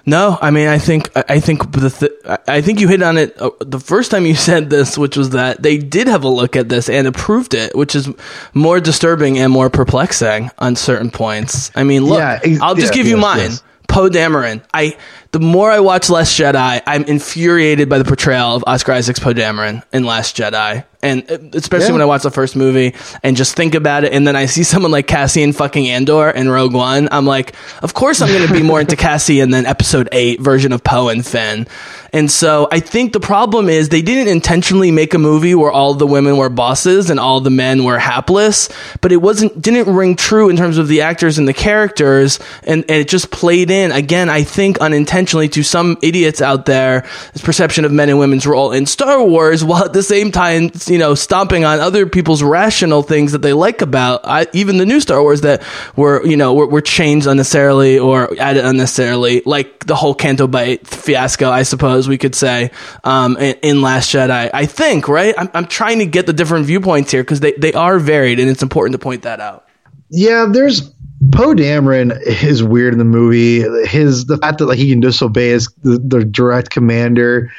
No, 0.06 0.38
I 0.40 0.50
mean, 0.50 0.68
I 0.68 0.78
think 0.78 1.10
I 1.16 1.40
think 1.40 1.72
the 1.72 1.88
th- 1.88 2.38
I 2.46 2.60
think 2.60 2.78
you 2.80 2.88
hit 2.88 3.02
on 3.02 3.16
it 3.16 3.40
uh, 3.40 3.50
the 3.60 3.80
first 3.80 4.10
time 4.10 4.26
you 4.26 4.34
said 4.50 4.68
this, 4.68 4.98
which 4.98 5.16
was 5.16 5.30
that 5.30 5.62
they 5.62 5.78
did 5.78 6.08
have 6.08 6.24
a 6.24 6.28
look 6.28 6.56
at 6.56 6.68
this 6.68 6.88
and 6.90 7.06
approved 7.06 7.54
it, 7.54 7.74
which 7.74 7.94
is 7.94 8.08
more 8.52 8.80
disturbing 8.80 9.38
and 9.38 9.50
more 9.50 9.70
perplexing 9.70 10.50
on 10.58 10.76
certain 10.76 11.10
points. 11.10 11.70
I 11.74 11.84
mean, 11.84 12.04
look, 12.04 12.18
Yeah, 12.18 12.38
ex- 12.42 12.60
I'll 12.60 12.74
just 12.74 12.88
yeah, 12.92 12.96
give 13.02 13.06
you 13.06 13.16
yes, 13.16 13.22
mine. 13.22 13.38
yes. 13.50 13.62
Poe 13.88 14.08
Dameron. 14.10 14.62
I 14.74 14.96
the 15.34 15.40
more 15.40 15.68
I 15.68 15.80
watch 15.80 16.08
Last 16.10 16.38
Jedi, 16.38 16.80
I'm 16.86 17.02
infuriated 17.04 17.88
by 17.88 17.98
the 17.98 18.04
portrayal 18.04 18.54
of 18.54 18.62
Oscar 18.68 18.92
Isaac's 18.92 19.18
Poe 19.18 19.32
Dameron 19.34 19.82
in 19.92 20.04
Last 20.04 20.36
Jedi, 20.36 20.84
and 21.02 21.28
uh, 21.28 21.38
especially 21.54 21.86
Yeah. 21.88 21.92
when 21.94 22.02
I 22.02 22.04
watch 22.04 22.22
the 22.22 22.30
first 22.30 22.54
movie 22.54 22.94
and 23.24 23.36
just 23.36 23.56
think 23.56 23.74
about 23.74 24.04
it, 24.04 24.12
and 24.12 24.28
then 24.28 24.36
I 24.36 24.46
see 24.46 24.62
someone 24.62 24.92
like 24.92 25.08
Cassian 25.08 25.52
fucking 25.52 25.88
Andor 25.90 26.30
in 26.30 26.48
Rogue 26.48 26.72
One. 26.72 27.08
I'm 27.10 27.26
like, 27.26 27.52
of 27.82 27.94
course 27.94 28.22
I'm 28.22 28.28
going 28.28 28.46
to 28.46 28.52
be 28.54 28.62
more 28.62 28.80
into 28.80 28.94
Cassian 28.94 29.50
than 29.50 29.66
Episode 29.66 30.08
Eight 30.12 30.40
version 30.40 30.72
of 30.72 30.84
Poe 30.84 31.08
and 31.08 31.26
Finn. 31.26 31.66
And 32.12 32.30
so 32.30 32.68
I 32.70 32.78
think 32.78 33.12
the 33.12 33.18
problem 33.18 33.68
is 33.68 33.88
they 33.88 34.00
didn't 34.00 34.28
intentionally 34.28 34.92
make 34.92 35.14
a 35.14 35.18
movie 35.18 35.56
where 35.56 35.72
all 35.72 35.94
the 35.94 36.06
women 36.06 36.36
were 36.36 36.48
bosses 36.48 37.10
and 37.10 37.18
all 37.18 37.40
the 37.40 37.50
men 37.50 37.82
were 37.82 37.98
hapless, 37.98 38.68
but 39.00 39.10
it 39.10 39.16
wasn't 39.16 39.60
didn't 39.60 39.92
ring 39.92 40.14
true 40.14 40.48
in 40.48 40.56
terms 40.56 40.78
of 40.78 40.86
the 40.86 41.00
actors 41.00 41.38
and 41.38 41.48
the 41.48 41.52
characters, 41.52 42.38
and, 42.62 42.84
and 42.88 43.00
it 43.00 43.08
just 43.08 43.32
played 43.32 43.68
in 43.68 43.90
again. 43.90 44.30
I 44.30 44.44
think 44.44 44.78
unintentionally 44.78 45.23
to 45.26 45.62
some 45.62 45.96
idiots 46.02 46.40
out 46.40 46.66
there, 46.66 47.06
this 47.32 47.42
perception 47.42 47.84
of 47.84 47.92
men 47.92 48.08
and 48.08 48.18
women's 48.18 48.46
role 48.46 48.72
in 48.72 48.86
Star 48.86 49.22
Wars, 49.22 49.64
while 49.64 49.84
at 49.84 49.92
the 49.92 50.02
same 50.02 50.30
time 50.32 50.70
you 50.86 50.98
know 50.98 51.14
stomping 51.14 51.64
on 51.64 51.80
other 51.80 52.06
people's 52.06 52.42
rational 52.42 53.02
things 53.02 53.32
that 53.32 53.42
they 53.42 53.52
like 53.52 53.82
about 53.82 54.20
I, 54.24 54.46
even 54.52 54.76
the 54.76 54.86
new 54.86 55.00
Star 55.00 55.22
Wars 55.22 55.42
that 55.42 55.62
were 55.96 56.24
you 56.26 56.36
know 56.36 56.54
were, 56.54 56.66
were 56.66 56.80
changed 56.80 57.26
unnecessarily 57.26 57.98
or 57.98 58.28
added 58.40 58.64
unnecessarily, 58.64 59.42
like 59.44 59.86
the 59.86 59.94
whole 59.94 60.14
Canto 60.14 60.46
Bight 60.46 60.86
fiasco, 60.86 61.50
I 61.50 61.62
suppose 61.62 62.08
we 62.08 62.18
could 62.18 62.34
say 62.34 62.70
um, 63.02 63.36
in, 63.36 63.56
in 63.62 63.82
Last 63.82 64.12
Jedi. 64.12 64.50
I 64.52 64.66
think 64.66 65.08
right. 65.08 65.34
I'm, 65.36 65.50
I'm 65.54 65.66
trying 65.66 65.98
to 65.98 66.06
get 66.06 66.26
the 66.26 66.32
different 66.32 66.66
viewpoints 66.66 67.10
here 67.12 67.22
because 67.22 67.40
they 67.40 67.52
they 67.52 67.72
are 67.72 67.98
varied, 67.98 68.38
and 68.38 68.50
it's 68.50 68.62
important 68.62 68.92
to 68.92 68.98
point 68.98 69.22
that 69.22 69.40
out. 69.40 69.66
Yeah, 70.10 70.46
there's 70.50 70.93
Poe 71.32 71.54
Dameron 71.54 72.20
is 72.42 72.62
weird 72.62 72.92
in 72.92 72.98
the 72.98 73.04
movie. 73.04 73.60
His 73.86 74.26
the 74.26 74.36
fact 74.38 74.58
that 74.58 74.66
like 74.66 74.78
he 74.78 74.90
can 74.90 75.00
disobey 75.00 75.50
his 75.50 75.68
the, 75.82 75.98
the 75.98 76.24
direct 76.24 76.70
commander, 76.70 77.52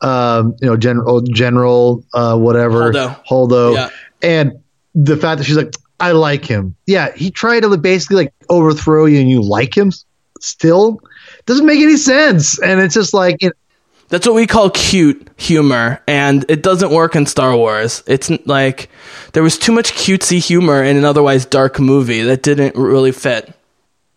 um, 0.00 0.54
you 0.60 0.68
know, 0.68 0.76
general 0.76 1.20
general 1.22 2.04
uh, 2.14 2.36
whatever 2.36 2.92
Holdo. 2.92 3.24
Holdo, 3.26 3.74
Yeah. 3.74 3.88
and 4.22 4.52
the 4.94 5.16
fact 5.16 5.38
that 5.38 5.44
she's 5.44 5.56
like, 5.56 5.74
I 5.98 6.12
like 6.12 6.44
him. 6.44 6.74
Yeah, 6.86 7.12
he 7.14 7.30
tried 7.30 7.60
to 7.60 7.76
basically 7.76 8.16
like 8.16 8.34
overthrow 8.48 9.04
you, 9.06 9.20
and 9.20 9.28
you 9.30 9.42
like 9.42 9.76
him 9.76 9.92
still. 10.40 11.00
Doesn't 11.46 11.66
make 11.66 11.80
any 11.80 11.96
sense, 11.96 12.60
and 12.60 12.80
it's 12.80 12.94
just 12.94 13.12
like 13.14 13.36
you 13.40 13.48
know, 13.48 13.54
That's 14.10 14.26
what 14.26 14.34
we 14.34 14.46
call 14.46 14.70
cute 14.70 15.28
humor, 15.36 16.02
and 16.06 16.44
it 16.48 16.62
doesn't 16.62 16.90
work 16.90 17.16
in 17.16 17.26
Star 17.26 17.56
Wars. 17.56 18.02
It's 18.06 18.28
like 18.44 18.90
there 19.32 19.42
was 19.42 19.56
too 19.56 19.72
much 19.72 19.92
cutesy 19.92 20.38
humor 20.38 20.82
in 20.82 20.96
an 20.96 21.04
otherwise 21.04 21.46
dark 21.46 21.80
movie 21.80 22.22
that 22.22 22.42
didn't 22.42 22.74
really 22.76 23.12
fit. 23.12 23.52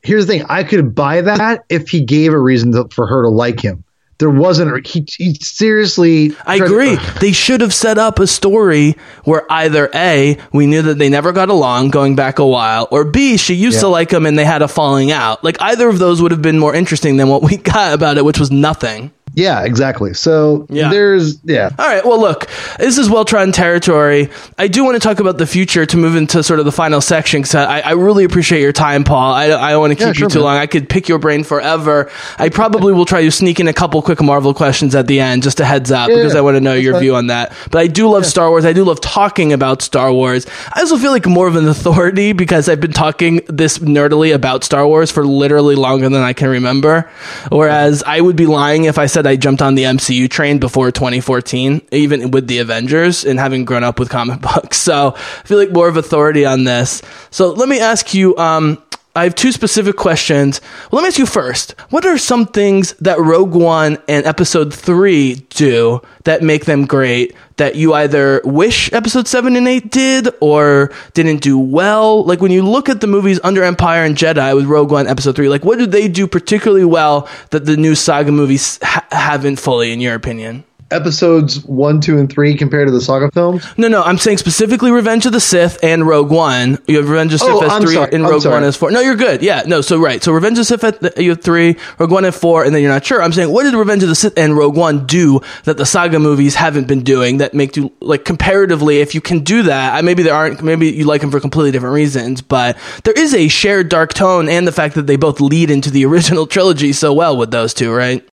here's 0.01 0.25
the 0.25 0.33
thing 0.33 0.45
i 0.49 0.63
could 0.63 0.93
buy 0.93 1.21
that 1.21 1.63
if 1.69 1.89
he 1.89 2.03
gave 2.03 2.33
a 2.33 2.39
reason 2.39 2.71
to, 2.73 2.87
for 2.89 3.07
her 3.07 3.23
to 3.23 3.29
like 3.29 3.61
him 3.61 3.83
there 4.19 4.29
wasn't 4.29 4.85
he, 4.85 5.05
he 5.17 5.33
seriously 5.35 6.35
I 6.45 6.55
agree. 6.55 6.97
They 7.19 7.31
should 7.33 7.61
have 7.61 7.73
set 7.73 7.97
up 7.97 8.19
a 8.19 8.27
story 8.27 8.95
where 9.25 9.45
either 9.51 9.89
A, 9.93 10.37
we 10.53 10.65
knew 10.67 10.81
that 10.83 10.97
they 10.97 11.09
never 11.09 11.31
got 11.33 11.49
along 11.49 11.89
going 11.89 12.15
back 12.15 12.39
a 12.39 12.45
while, 12.45 12.87
or 12.91 13.03
B, 13.05 13.35
she 13.37 13.55
used 13.55 13.79
to 13.81 13.87
like 13.87 14.11
him 14.11 14.25
and 14.25 14.37
they 14.37 14.45
had 14.45 14.61
a 14.61 14.67
falling 14.69 15.11
out. 15.11 15.43
Like 15.43 15.57
either 15.61 15.89
of 15.89 15.99
those 15.99 16.21
would 16.21 16.31
have 16.31 16.43
been 16.43 16.59
more 16.59 16.73
interesting 16.73 17.17
than 17.17 17.27
what 17.27 17.41
we 17.41 17.57
got 17.73 17.93
about 17.93 18.17
it, 18.17 18.23
which 18.23 18.39
was 18.39 18.51
nothing. 18.51 19.11
Yeah 19.35 19.63
exactly 19.63 20.13
so 20.13 20.65
Yeah. 20.69 20.89
there's 20.89 21.39
yeah 21.43 21.69
All 21.77 21.87
right. 21.87 22.05
Well, 22.05 22.19
look, 22.19 22.47
this 22.77 22.97
is 22.97 23.09
well 23.09 23.25
trodden 23.25 23.51
territory. 23.51 24.29
I 24.57 24.67
do 24.67 24.83
want 24.83 24.95
to 24.95 24.99
talk 24.99 25.19
about 25.19 25.37
the 25.37 25.47
future 25.47 25.85
to 25.85 25.97
move 25.97 26.15
into 26.15 26.43
sort 26.43 26.59
of 26.59 26.65
the 26.65 26.71
final 26.71 27.01
section 27.01 27.41
because 27.41 27.55
I, 27.55 27.79
I 27.79 27.91
really 27.91 28.23
appreciate 28.25 28.61
your 28.61 28.73
time, 28.73 29.03
Paul. 29.03 29.33
I, 29.33 29.45
I 29.45 29.71
don't 29.71 29.81
want 29.81 29.91
to 29.91 29.95
keep 29.95 30.15
Yeah, 30.15 30.23
you 30.23 30.29
too 30.29 30.39
man. 30.39 30.45
long. 30.45 30.57
I 30.57 30.67
could 30.67 30.87
pick 30.89 31.07
your 31.09 31.19
brain 31.19 31.43
forever. 31.43 32.11
I 32.37 32.49
probably 32.49 32.93
will 32.93 33.05
try 33.05 33.21
to 33.23 33.31
sneak 33.31 33.59
in 33.59 33.67
a 33.67 33.73
couple 33.73 34.01
quick 34.01 34.21
Marvel 34.21 34.53
questions 34.53 34.95
at 34.95 35.07
the 35.07 35.19
end, 35.19 35.43
just 35.43 35.59
a 35.59 35.65
heads 35.65 35.91
up, 35.91 36.09
Yeah, 36.09 36.15
because. 36.17 36.35
I 36.35 36.41
want 36.41 36.55
to 36.55 36.61
know 36.61 36.73
your 36.73 36.93
fine. 36.93 37.01
view 37.01 37.15
on 37.15 37.27
that. 37.27 37.53
But 37.71 37.79
I 37.79 37.87
do 37.87 38.09
love 38.09 38.25
Star 38.25 38.49
Wars. 38.49 38.65
I 38.65 38.73
do 38.73 38.83
love 38.83 38.99
talking 39.01 39.53
about 39.53 39.81
Star 39.81 40.11
Wars. 40.11 40.45
I 40.73 40.79
also 40.81 40.97
feel 40.97 41.11
like 41.11 41.25
more 41.27 41.47
of 41.47 41.55
an 41.55 41.67
authority 41.67 42.33
because 42.33 42.67
I've 42.69 42.79
been 42.81 42.91
talking 42.91 43.41
this 43.47 43.77
nerdily 43.79 44.33
about 44.33 44.63
Star 44.63 44.85
Wars 44.87 45.11
for 45.11 45.25
literally 45.25 45.75
longer 45.75 46.09
than 46.09 46.21
I 46.23 46.33
can 46.33 46.49
remember. 46.49 47.09
Whereas 47.49 48.03
I 48.05 48.19
would 48.21 48.35
be 48.35 48.45
lying 48.45 48.85
if 48.85 48.97
I 48.97 49.05
said 49.05 49.22
I 49.27 49.35
jumped 49.35 49.61
on 49.61 49.75
the 49.75 49.83
MCU 49.83 50.29
train 50.29 50.59
before 50.59 50.91
2014, 50.91 51.81
even 51.91 52.31
with 52.31 52.47
the 52.47 52.59
Avengers 52.59 53.25
and 53.25 53.39
having 53.39 53.65
grown 53.65 53.83
up 53.83 53.99
with 53.99 54.09
comic 54.09 54.41
books. 54.53 54.77
So 54.77 55.13
I 55.15 55.47
feel 55.47 55.57
like 55.57 55.71
more 55.71 55.87
of 55.87 55.97
authority 55.97 56.45
on 56.45 56.63
this. 56.63 57.01
So 57.31 57.51
let 57.51 57.69
me 57.69 57.79
ask 57.79 58.13
you, 58.13 58.37
um, 58.37 58.81
I 59.15 59.25
have 59.25 59.35
two 59.35 59.51
specific 59.51 59.95
questions. 59.95 60.59
Well, 60.91 60.99
let 60.99 61.03
me 61.03 61.07
ask 61.09 61.19
you 61.19 61.27
first. 61.27 61.75
What 61.91 62.03
are 62.03 62.17
some 62.17 62.47
things 62.47 62.93
that 62.93 63.19
Rogue 63.19 63.53
One 63.53 63.99
and 64.07 64.25
Episode 64.25 64.73
3 64.73 65.35
do 65.49 66.01
that 66.23 66.41
make 66.41 66.65
them 66.65 66.87
great 66.87 67.35
that 67.57 67.75
you 67.75 67.93
either 67.93 68.41
wish 68.43 68.91
Episode 68.91 69.27
7 69.27 69.55
and 69.55 69.67
8 69.67 69.91
did 69.91 70.29
or 70.41 70.91
didn't 71.13 71.43
do 71.43 71.59
well? 71.59 72.25
Like 72.25 72.41
when 72.41 72.51
you 72.51 72.63
look 72.63 72.89
at 72.89 73.01
the 73.01 73.07
movies 73.07 73.39
under 73.43 73.63
Empire 73.63 74.03
and 74.03 74.17
Jedi 74.17 74.55
with 74.55 74.65
Rogue 74.65 74.89
One, 74.89 75.07
Episode 75.07 75.35
3, 75.35 75.47
like 75.47 75.63
what 75.63 75.77
do 75.77 75.85
they 75.85 76.07
do 76.07 76.25
particularly 76.25 76.85
well 76.85 77.29
that 77.51 77.65
the 77.65 77.77
new 77.77 77.93
saga 77.93 78.31
movies 78.31 78.79
ha- 78.81 79.05
haven't 79.11 79.57
fully, 79.57 79.93
in 79.93 80.01
your 80.01 80.15
opinion? 80.15 80.63
Episodes 80.91 81.63
one 81.65 81.99
two 82.01 82.17
and 82.17 82.31
three 82.31 82.55
compared 82.55 82.87
to 82.87 82.91
the 82.91 83.01
saga 83.01 83.29
films 83.31 83.65
No, 83.77 83.87
no, 83.87 84.01
I'm 84.03 84.17
saying 84.17 84.37
specifically 84.37 84.91
Revenge 84.91 85.25
of 85.25 85.31
the 85.31 85.39
Sith 85.39 85.77
and 85.83 86.07
Rogue 86.07 86.29
One. 86.31 86.77
You 86.87 86.97
have 86.97 87.09
Revenge 87.09 87.33
of 87.33 87.39
the 87.39 87.45
Oh, 87.47 87.59
Sith 87.59 87.67
as 87.67 87.71
I'm 87.73 87.81
three 87.81 87.93
sorry, 87.95 88.11
and 88.13 88.23
Rogue. 88.23 88.45
One 88.45 88.63
as 88.63 88.75
four. 88.75 88.91
No, 88.91 88.99
you're 88.99 89.15
good. 89.15 89.41
Yeah, 89.41 89.63
no, 89.65 89.81
so 89.81 89.99
right. 89.99 90.21
So 90.23 90.31
Revenge 90.31 90.53
of 90.59 90.67
the 90.67 90.77
Sith 90.77 90.83
at 90.83 91.17
you 91.17 91.31
have 91.31 91.41
three, 91.41 91.77
Rogue 91.97 92.11
One 92.11 92.25
at 92.25 92.33
four, 92.35 92.63
and 92.63 92.73
then 92.75 92.81
you're 92.81 92.91
not 92.91 93.05
sure. 93.05 93.21
I'm 93.21 93.31
saying 93.33 93.49
what 93.51 93.63
did 93.63 93.73
Revenge 93.73 94.03
of 94.03 94.09
the 94.09 94.15
Sith 94.15 94.37
and 94.37 94.55
Rogue 94.55 94.75
One 94.77 95.05
do 95.05 95.41
that 95.63 95.77
the 95.77 95.85
saga 95.85 96.19
movies 96.19 96.55
haven't 96.55 96.87
been 96.87 97.03
doing 97.03 97.37
that 97.39 97.53
make 97.53 97.75
you 97.77 97.91
like 97.99 98.25
comparatively? 98.25 98.99
If 98.99 99.15
you 99.15 99.21
can 99.21 99.39
do 99.39 99.63
that, 99.63 99.95
I- 99.95 100.01
maybe 100.01 100.23
there 100.23 100.33
aren't. 100.35 100.61
Maybe 100.63 100.91
you 100.91 101.05
like 101.05 101.21
them 101.21 101.31
for 101.31 101.39
completely 101.39 101.71
different 101.71 101.95
reasons, 101.95 102.41
but 102.41 102.77
there 103.03 103.13
is 103.13 103.33
a 103.33 103.47
shared 103.47 103.89
dark 103.89 104.13
tone 104.13 104.49
and 104.49 104.67
the 104.67 104.71
fact 104.71 104.95
that 104.95 105.07
they 105.07 105.15
both 105.15 105.39
lead 105.41 105.71
into 105.71 105.89
the 105.89 106.05
original 106.13 106.45
trilogy 106.45 106.93
so 106.93 107.13
well 107.13 107.37
with 107.37 107.51
those 107.51 107.73
two, 107.73 107.91
right? 107.93 108.27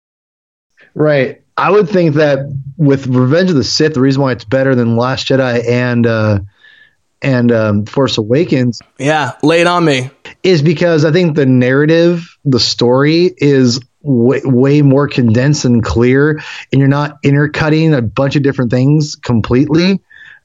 right 0.95 1.43
i 1.59 1.71
would 1.71 1.89
think 1.89 2.15
that 2.15 2.39
with 2.77 3.07
revenge 3.09 3.51
of 3.51 3.57
the 3.57 3.65
sith 3.65 3.95
the 3.95 4.01
reason 4.01 4.23
why 4.23 4.33
it's 4.33 4.45
better 4.45 4.75
than 4.75 4.97
last 4.97 5.27
jedi 5.29 5.69
and 5.69 6.07
uh 6.07 6.39
and 7.21 7.51
um, 7.51 7.85
force 7.85 8.17
awakens 8.17 8.81
Yeah, 8.97 9.33
lay 9.43 9.61
it 9.61 9.67
on 9.67 9.85
me. 9.85 10.11
is 10.45 10.63
because 10.63 11.05
I 11.05 11.11
think 11.11 11.35
the 11.35 11.47
narrative, 11.47 12.39
the 12.45 12.61
story 12.61 13.35
is 13.37 13.81
way, 14.03 14.41
way 14.45 14.83
more 14.83 15.09
condensed 15.09 15.65
and 15.65 15.83
clear, 15.83 16.41
and 16.71 16.79
you're 16.79 16.87
not 16.87 17.19
intercutting 17.25 17.93
a 17.93 18.03
bunch 18.03 18.37
of 18.37 18.45
different 18.45 18.71
things 18.71 19.17
completely. 19.17 20.01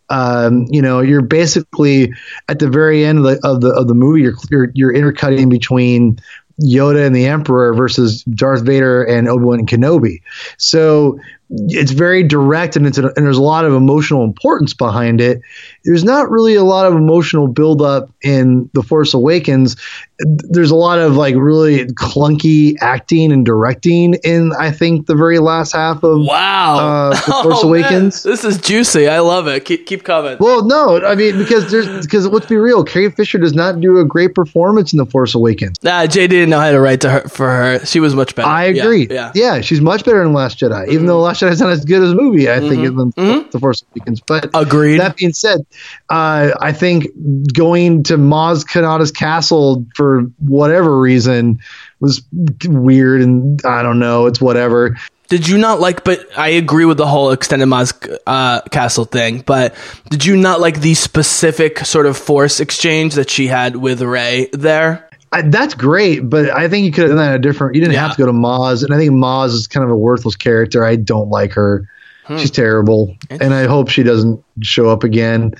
Um, 0.10 0.66
you 0.72 0.82
know, 0.82 1.02
you're 1.02 1.22
basically 1.22 2.12
at 2.50 2.58
the 2.58 2.70
very 2.70 3.06
end 3.06 3.20
of 3.20 3.24
the 3.26 3.40
of 3.48 3.62
the, 3.62 3.70
of 3.70 3.88
the 3.88 3.94
movie, 3.94 4.22
you're, 4.22 4.34
you're 4.50 4.72
you're 4.74 4.94
intercutting 4.94 5.50
between 5.50 6.18
Yoda 6.62 7.06
and 7.06 7.16
the 7.16 7.26
Emperor 7.26 7.74
versus 7.74 8.24
Darth 8.26 8.64
Vader 8.64 9.04
and 9.04 9.28
Obi 9.28 9.44
Wan 9.44 9.66
Kenobi. 9.66 10.22
So 10.58 11.20
it's 11.56 11.92
very 11.92 12.24
direct 12.24 12.76
and 12.76 12.88
it's 12.88 12.98
a, 12.98 13.06
and 13.16 13.26
there's 13.26 13.38
a 13.38 13.42
lot 13.44 13.64
of 13.64 13.74
emotional 13.74 14.24
importance 14.24 14.74
behind 14.74 15.22
it. 15.22 15.40
There's 15.86 16.04
not 16.04 16.32
really 16.32 16.56
a 16.56 16.64
lot 16.64 16.88
of 16.88 16.94
emotional 16.96 17.48
buildup 17.48 18.10
in 18.24 18.70
The 18.74 18.82
Force 18.82 19.14
Awakens. 19.14 19.76
There's 20.20 20.72
a 20.72 20.76
lot 20.76 20.98
of 21.00 21.16
like 21.16 21.36
really 21.36 21.86
clunky 21.88 22.76
acting 22.82 23.32
and 23.32 23.46
directing 23.46 24.16
in 24.24 24.52
I 24.58 24.72
think 24.72 25.06
the 25.08 25.16
very 25.16 25.38
last 25.40 25.74
half 25.74 26.02
of 26.04 26.22
Wow. 26.26 26.78
uh, 26.78 27.10
The 27.12 27.24
Oh, 27.36 27.44
Force 27.44 27.64
man. 27.64 27.70
Awakens. 27.70 28.24
This 28.24 28.44
is 28.44 28.58
juicy. 28.60 29.08
I 29.08 29.20
love 29.20 29.48
it. 29.48 29.66
Keep 29.66 29.86
keep 29.86 30.04
coming. 30.04 30.38
Well, 30.40 30.66
no, 30.66 31.04
I 31.06 31.14
mean 31.16 31.38
because 31.38 31.70
there's 31.70 32.06
because 32.06 32.26
let's 32.28 32.46
be 32.48 32.56
real, 32.56 32.84
Carrie 32.84 33.12
Fisher 33.12 33.38
does 33.38 33.54
not 33.54 33.80
do 33.80 34.00
a 34.00 34.06
great 34.06 34.34
performance 34.34 34.92
in 34.94 34.98
The 34.98 35.06
Force 35.06 35.36
Awakens. 35.36 35.78
Nah, 35.84 36.08
Jay 36.08 36.26
didn't 36.28 36.50
know 36.50 36.60
how 36.60 36.72
to 36.72 36.80
write 36.80 37.02
to 37.02 37.10
her 37.12 37.22
for 37.28 37.50
her. 37.50 37.86
She 37.86 38.00
was 38.00 38.16
much 38.16 38.34
better. 38.34 38.48
I 38.48 38.64
agree. 38.66 39.08
Yeah. 39.12 39.32
Yeah, 39.36 39.62
she's 39.62 39.82
much 39.82 40.04
better 40.06 40.24
than 40.24 40.34
Last 40.34 40.60
Jedi, 40.60 40.88
even 40.90 41.06
though 41.06 41.20
Last 41.20 41.43
Jedi 41.44 41.52
is 41.52 41.62
not 41.62 41.72
as 41.72 41.86
good 41.86 42.02
as 42.02 42.12
a 42.12 42.16
movie. 42.16 42.50
I 42.50 42.60
think 42.60 42.84
than 42.84 43.12
The 43.50 43.60
Force 43.60 43.84
Awakens. 43.96 44.22
But 44.22 44.52
Agreed. 44.54 45.00
That 45.00 45.18
being 45.18 45.34
said, 45.34 45.66
uh, 46.10 46.52
I 46.60 46.72
think 46.72 47.08
going 47.54 48.04
to 48.04 48.18
Maz 48.18 48.66
Kanata's 48.66 49.12
castle 49.12 49.86
for 49.96 50.22
whatever 50.40 51.00
reason 51.00 51.60
was 52.00 52.24
weird, 52.66 53.22
and 53.22 53.62
I 53.66 53.84
don't 53.84 54.00
know. 54.00 54.28
It's 54.28 54.42
whatever. 54.42 54.98
Did 55.30 55.48
you 55.48 55.58
not 55.58 55.80
like? 55.80 56.04
But 56.04 56.28
I 56.38 56.50
agree 56.50 56.86
with 56.86 56.98
the 56.98 57.08
whole 57.08 57.32
extended 57.32 57.68
Maz 57.68 58.20
uh, 58.28 58.62
Castle 58.62 59.06
thing. 59.06 59.42
But 59.42 59.76
did 60.10 60.26
you 60.26 60.38
not 60.38 60.60
like 60.60 60.80
the 60.80 60.94
specific 60.94 61.80
sort 61.80 62.06
of 62.06 62.18
force 62.18 62.60
exchange 62.60 63.16
that 63.16 63.30
she 63.30 63.48
had 63.48 63.76
with 63.76 64.02
Rey 64.02 64.50
there? 64.54 65.10
I, 65.34 65.42
that's 65.42 65.74
great, 65.74 66.20
but 66.30 66.50
I 66.52 66.70
think 66.70 66.86
you 66.86 66.92
could 66.92 67.02
have 67.04 67.10
done 67.12 67.18
that 67.18 67.36
a 67.36 67.40
different. 67.40 67.76
You 67.76 67.82
didn't 67.82 67.94
Yeah. 67.96 68.02
have 68.08 68.12
to 68.16 68.18
go 68.18 68.26
to 68.28 68.32
Maz, 68.34 68.84
and 68.84 68.94
I 68.94 68.98
think 68.98 69.12
Maz 69.12 69.48
is 69.48 69.68
kind 69.68 69.84
of 69.84 69.90
a 69.90 69.98
worthless 69.98 70.36
character. 70.36 70.86
I 70.86 70.96
don't 70.96 71.30
like 71.30 71.54
her. 71.54 71.88
Hmm. 72.26 72.38
She's 72.38 72.52
terrible, 72.52 73.16
and 73.30 73.54
I 73.54 73.66
hope 73.66 73.90
she 73.90 74.04
doesn't 74.04 74.44
show 74.62 74.90
up 74.90 75.04
again 75.04 75.56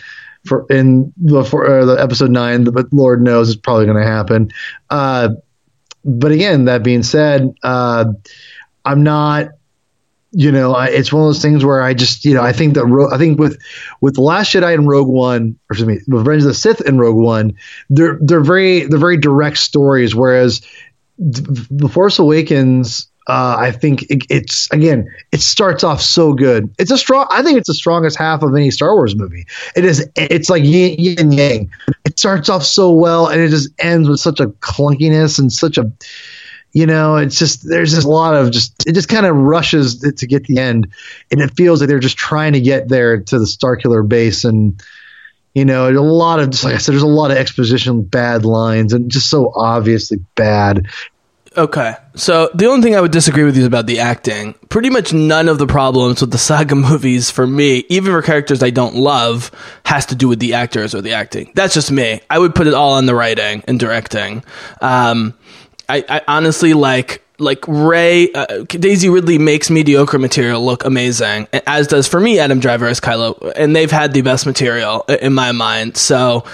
for 0.46 0.66
in 0.70 1.12
the 1.18 1.44
for 1.44 1.66
uh, 1.80 1.86
the 1.86 1.96
episode 2.02 2.32
nine. 2.32 2.64
But 2.64 2.94
Lord 2.94 3.22
knows 3.22 3.50
it's 3.50 3.60
probably 3.60 3.86
going 3.86 3.98
to 4.02 4.08
happen. 4.08 4.50
Uh, 4.90 5.30
but 6.06 6.32
again, 6.32 6.66
that 6.66 6.84
being 6.84 7.04
said, 7.04 7.54
uh, 7.64 8.06
I'm 8.86 9.04
not. 9.04 9.50
You 10.36 10.52
know, 10.52 10.74
I, 10.74 10.88
it's 10.88 11.14
one 11.14 11.22
of 11.22 11.28
those 11.28 11.44
things 11.44 11.64
where 11.64 11.84
I 11.84 11.94
just, 11.94 12.26
you 12.26 12.34
know, 12.34 12.42
I 12.42 12.54
think 12.54 12.74
that 12.74 12.86
Ro- 12.88 13.12
I 13.12 13.20
think 13.20 13.38
with 13.38 13.62
with 14.02 14.16
the 14.16 14.22
Last 14.22 14.52
Jedi 14.52 14.74
and 14.74 14.88
Rogue 14.88 15.08
One, 15.08 15.60
or 15.70 15.74
excuse 15.76 15.88
me, 15.88 16.00
Revenge 16.08 16.42
of 16.42 16.48
the 16.48 16.54
Sith 16.56 16.80
and 16.82 17.00
Rogue 17.00 17.18
One, 17.18 17.54
they're 17.92 18.18
they're 18.20 18.42
very 18.42 18.86
they're 18.88 18.98
very 18.98 19.18
direct 19.18 19.58
stories. 19.58 20.16
Whereas 20.16 20.62
The 21.20 21.88
Force 21.88 22.18
Awakens, 22.18 23.08
uh, 23.28 23.56
I 23.60 23.72
think 23.72 24.04
it, 24.10 24.26
it's 24.30 24.70
again, 24.72 25.08
it 25.32 25.42
starts 25.42 25.84
off 25.84 26.02
so 26.02 26.34
good. 26.34 26.74
It's 26.80 26.92
a 26.92 26.98
strong. 26.98 27.28
I 27.30 27.44
think 27.44 27.60
it's 27.60 27.68
the 27.68 27.76
strongest 27.76 28.18
half 28.18 28.42
of 28.42 28.56
any 28.56 28.72
Star 28.72 28.96
Wars 28.96 29.16
movie. 29.16 29.46
It 29.76 29.86
is. 29.86 30.10
It's 30.16 30.50
like 30.50 30.64
yin, 30.64 30.96
yin 31.00 31.20
and 31.20 31.34
yang. 31.34 31.72
It 32.06 32.18
starts 32.18 32.50
off 32.50 32.64
so 32.64 32.92
well, 32.92 33.28
and 33.28 33.40
it 33.40 33.50
just 33.50 33.70
ends 33.80 34.10
with 34.10 34.20
such 34.20 34.40
a 34.40 34.48
clunkiness 34.48 35.38
and 35.38 35.54
such 35.54 35.78
a 35.78 35.92
you 36.74 36.88
know, 36.88 37.18
it's 37.18 37.38
just 37.38 37.68
there's 37.68 37.94
just 37.94 38.08
a 38.08 38.10
lot 38.10 38.36
of 38.36 38.52
just 38.52 38.88
it 38.88 38.94
just 38.94 39.08
kind 39.08 39.28
of 39.28 39.36
rushes 39.36 40.00
to 40.00 40.28
get 40.28 40.46
the 40.46 40.58
end, 40.58 40.88
and 41.32 41.40
it 41.40 41.56
feels 41.56 41.80
like 41.80 41.88
they're 41.88 42.00
just 42.00 42.18
trying 42.18 42.54
to 42.54 42.62
get 42.62 42.90
there 42.90 43.22
to 43.22 43.40
the 43.40 43.46
Starkiller 43.46 44.06
base, 44.08 44.44
and 44.44 44.82
you 45.54 45.66
know, 45.66 45.88
a 45.88 45.94
lot 46.02 46.40
of 46.40 46.50
just 46.50 46.64
like 46.64 46.74
I 46.74 46.78
said, 46.80 46.94
there's 46.94 47.04
a 47.04 47.08
lot 47.08 47.30
of 47.30 47.38
exposition, 47.38 48.02
bad 48.02 48.44
lines, 48.44 48.94
and 48.94 49.12
just 49.12 49.30
so 49.30 49.54
obviously 49.56 50.18
bad. 50.34 50.88
Okay. 51.56 51.96
So 52.16 52.50
the 52.56 52.66
only 52.66 52.82
thing 52.82 52.96
I 52.96 53.02
would 53.02 53.12
disagree 53.12 53.44
with 53.44 53.56
you 53.56 53.62
is 53.62 53.68
about 53.68 53.86
the 53.86 54.00
acting. 54.00 54.56
Pretty 54.70 54.90
much 54.90 55.14
none 55.14 55.48
of 55.48 55.60
the 55.60 55.68
problems 55.68 56.22
with 56.22 56.32
the 56.32 56.40
saga 56.40 56.74
movies 56.76 57.30
for 57.30 57.46
me, 57.46 57.86
even 57.90 58.12
for 58.12 58.24
characters 58.24 58.64
I 58.64 58.72
don't 58.72 58.96
love, 58.96 59.52
has 59.86 60.08
to 60.08 60.16
do 60.16 60.28
with 60.28 60.40
the 60.40 60.56
actors 60.56 60.96
or 60.96 61.02
the 61.02 61.14
acting. 61.14 61.52
That's 61.54 61.76
just 61.76 61.92
me. 61.92 62.22
I 62.32 62.40
would 62.40 62.56
put 62.56 62.66
it 62.66 62.74
all 62.74 62.94
on 62.94 63.06
the 63.06 63.14
writing 63.14 63.64
and 63.68 63.80
directing. 63.80 64.44
Um, 64.82 65.36
I, 65.94 66.04
I 66.10 66.22
honestly 66.28 66.74
like 66.74 67.22
like 67.40 67.64
Rey 67.68 68.32
uh, 68.32 68.64
Daisy 68.68 69.10
Ridley 69.10 69.38
makes 69.38 69.70
mediocre 69.70 70.18
material 70.18 70.64
look 70.64 70.86
amazing, 70.86 71.48
as 71.68 71.88
does 71.88 72.08
for 72.08 72.20
me 72.20 72.40
Adam 72.40 72.60
Driver 72.60 72.88
as 72.88 73.00
Kylo, 73.00 73.54
and 73.56 73.76
they've 73.76 73.92
had 73.92 74.14
the 74.14 74.22
best 74.22 74.46
material 74.46 75.04
in 75.04 75.34
my 75.34 75.52
mind. 75.52 75.98
So 75.98 76.46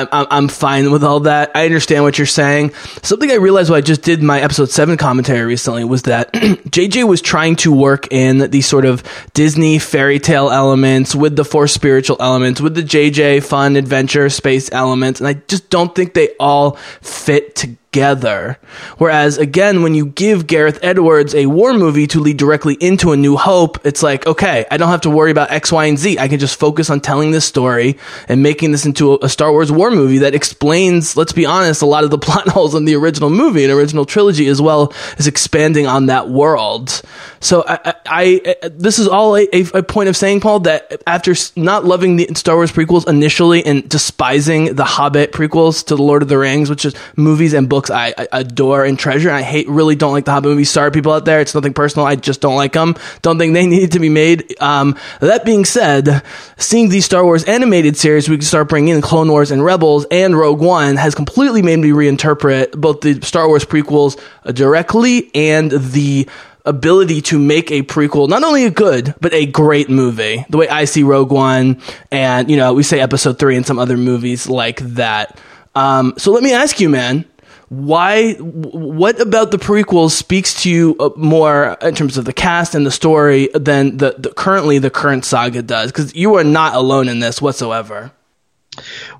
I'm 0.00 0.26
I'm, 0.30 0.48
fine 0.48 0.90
with 0.90 1.04
all 1.04 1.20
that. 1.20 1.52
I 1.54 1.64
understand 1.64 2.04
what 2.04 2.18
you're 2.18 2.26
saying. 2.26 2.72
Something 3.02 3.30
I 3.30 3.34
realized 3.34 3.70
when 3.70 3.78
I 3.78 3.80
just 3.80 4.02
did 4.02 4.22
my 4.22 4.40
episode 4.40 4.70
seven 4.70 4.96
commentary 4.96 5.44
recently 5.44 5.84
was 5.84 6.02
that 6.02 6.32
JJ 6.32 7.08
was 7.08 7.20
trying 7.20 7.56
to 7.56 7.72
work 7.72 8.12
in 8.12 8.50
these 8.50 8.66
sort 8.66 8.84
of 8.84 9.02
Disney 9.34 9.78
fairy 9.78 10.18
tale 10.18 10.50
elements 10.50 11.14
with 11.14 11.36
the 11.36 11.44
four 11.44 11.68
spiritual 11.68 12.16
elements, 12.20 12.60
with 12.60 12.74
the 12.74 12.82
JJ 12.82 13.44
fun 13.44 13.76
adventure 13.76 14.28
space 14.30 14.70
elements, 14.72 15.20
and 15.20 15.28
I 15.28 15.34
just 15.34 15.70
don't 15.70 15.94
think 15.94 16.14
they 16.14 16.30
all 16.38 16.72
fit 17.02 17.54
together 17.56 17.78
together. 17.96 18.58
Whereas 18.98 19.38
again, 19.38 19.82
when 19.82 19.94
you 19.94 20.04
give 20.04 20.46
Gareth 20.46 20.78
Edwards 20.82 21.34
a 21.34 21.46
war 21.46 21.72
movie 21.72 22.06
to 22.08 22.20
lead 22.20 22.36
directly 22.36 22.74
into 22.74 23.12
A 23.12 23.16
New 23.16 23.38
Hope, 23.38 23.86
it's 23.86 24.02
like, 24.02 24.26
okay, 24.26 24.66
I 24.70 24.76
don't 24.76 24.90
have 24.90 25.00
to 25.02 25.10
worry 25.10 25.30
about 25.30 25.50
X, 25.50 25.72
Y, 25.72 25.86
and 25.86 25.98
Z. 25.98 26.18
I 26.18 26.28
can 26.28 26.38
just 26.38 26.60
focus 26.60 26.90
on 26.90 27.00
telling 27.00 27.30
this 27.30 27.46
story 27.46 27.96
and 28.28 28.42
making 28.42 28.72
this 28.72 28.84
into 28.84 29.14
a, 29.14 29.18
a 29.22 29.28
Star 29.30 29.50
Wars 29.50 29.72
war 29.72 29.85
movie 29.90 30.18
that 30.18 30.34
explains, 30.34 31.16
let's 31.16 31.32
be 31.32 31.46
honest, 31.46 31.82
a 31.82 31.86
lot 31.86 32.04
of 32.04 32.10
the 32.10 32.18
plot 32.26 32.48
holes 32.48 32.74
in 32.74 32.84
the 32.84 32.96
original 32.96 33.30
movie 33.30 33.64
and 33.64 33.72
original 33.72 34.04
trilogy, 34.04 34.46
as 34.46 34.60
well 34.60 34.92
as 35.18 35.26
expanding 35.26 35.86
on 35.86 36.06
that 36.06 36.28
world. 36.28 37.02
So 37.40 37.64
I, 37.66 37.94
I, 38.06 38.56
I 38.64 38.68
this 38.68 38.98
is 38.98 39.08
all 39.08 39.36
a, 39.36 39.46
a, 39.52 39.78
a 39.78 39.82
point 39.82 40.08
of 40.08 40.16
saying, 40.16 40.40
Paul, 40.40 40.60
that 40.60 41.02
after 41.06 41.34
not 41.54 41.84
loving 41.84 42.16
the 42.16 42.28
Star 42.34 42.56
Wars 42.56 42.72
prequels 42.72 43.08
initially 43.08 43.64
and 43.64 43.88
despising 43.88 44.74
the 44.74 44.84
Hobbit 44.84 45.32
prequels 45.32 45.84
to 45.86 45.96
the 45.96 46.02
Lord 46.02 46.22
of 46.22 46.28
the 46.28 46.38
Rings, 46.38 46.70
which 46.70 46.84
is 46.84 46.94
movies 47.16 47.52
and 47.52 47.68
books 47.68 47.90
I, 47.90 48.14
I 48.16 48.28
adore 48.32 48.84
and 48.84 48.98
treasure, 48.98 49.28
and 49.28 49.36
I 49.36 49.42
hate, 49.42 49.68
really 49.68 49.96
don't 49.96 50.12
like 50.12 50.24
the 50.24 50.32
Hobbit 50.32 50.50
movies. 50.50 50.70
Sorry, 50.70 50.90
people 50.90 51.12
out 51.12 51.24
there, 51.24 51.40
it's 51.40 51.54
nothing 51.54 51.74
personal. 51.74 52.06
I 52.06 52.16
just 52.16 52.40
don't 52.40 52.56
like 52.56 52.72
them. 52.72 52.94
Don't 53.22 53.38
think 53.38 53.54
they 53.54 53.66
needed 53.66 53.92
to 53.92 54.00
be 54.00 54.08
made. 54.08 54.60
Um, 54.60 54.96
that 55.20 55.44
being 55.44 55.64
said, 55.64 56.22
seeing 56.56 56.88
these 56.88 57.04
Star 57.04 57.24
Wars 57.24 57.44
animated 57.44 57.96
series, 57.96 58.28
we 58.28 58.36
can 58.36 58.44
start 58.44 58.68
bringing 58.68 58.94
in 58.94 59.02
Clone 59.02 59.30
Wars 59.30 59.50
and 59.50 59.64
Rebels 59.76 60.06
and 60.10 60.34
Rogue 60.34 60.60
One 60.62 60.96
has 60.96 61.14
completely 61.14 61.60
made 61.60 61.76
me 61.76 61.90
reinterpret 61.90 62.72
both 62.80 63.02
the 63.02 63.20
Star 63.20 63.46
Wars 63.46 63.66
prequels 63.66 64.18
uh, 64.42 64.52
directly 64.52 65.30
and 65.34 65.70
the 65.70 66.26
ability 66.64 67.20
to 67.20 67.38
make 67.38 67.70
a 67.70 67.82
prequel, 67.82 68.26
not 68.26 68.42
only 68.42 68.64
a 68.64 68.70
good, 68.70 69.14
but 69.20 69.34
a 69.34 69.44
great 69.44 69.90
movie. 69.90 70.46
The 70.48 70.56
way 70.56 70.66
I 70.66 70.86
see 70.86 71.02
Rogue 71.02 71.30
One 71.30 71.82
and, 72.10 72.50
you 72.50 72.56
know, 72.56 72.72
we 72.72 72.84
say 72.84 73.00
episode 73.00 73.38
three 73.38 73.54
and 73.54 73.66
some 73.66 73.78
other 73.78 73.98
movies 73.98 74.48
like 74.48 74.80
that. 74.94 75.38
Um, 75.74 76.14
so 76.16 76.32
let 76.32 76.42
me 76.42 76.54
ask 76.54 76.80
you, 76.80 76.88
man, 76.88 77.26
why, 77.68 78.32
what 78.36 79.20
about 79.20 79.50
the 79.50 79.58
prequels 79.58 80.12
speaks 80.12 80.62
to 80.62 80.70
you 80.70 80.96
uh, 80.98 81.10
more 81.16 81.76
in 81.82 81.94
terms 81.94 82.16
of 82.16 82.24
the 82.24 82.32
cast 82.32 82.74
and 82.74 82.86
the 82.86 82.90
story 82.90 83.50
than 83.52 83.98
the, 83.98 84.14
the 84.16 84.30
currently 84.30 84.78
the 84.78 84.88
current 84.88 85.26
saga 85.26 85.60
does? 85.60 85.92
Because 85.92 86.14
you 86.14 86.36
are 86.36 86.44
not 86.44 86.74
alone 86.74 87.08
in 87.08 87.18
this 87.18 87.42
whatsoever. 87.42 88.10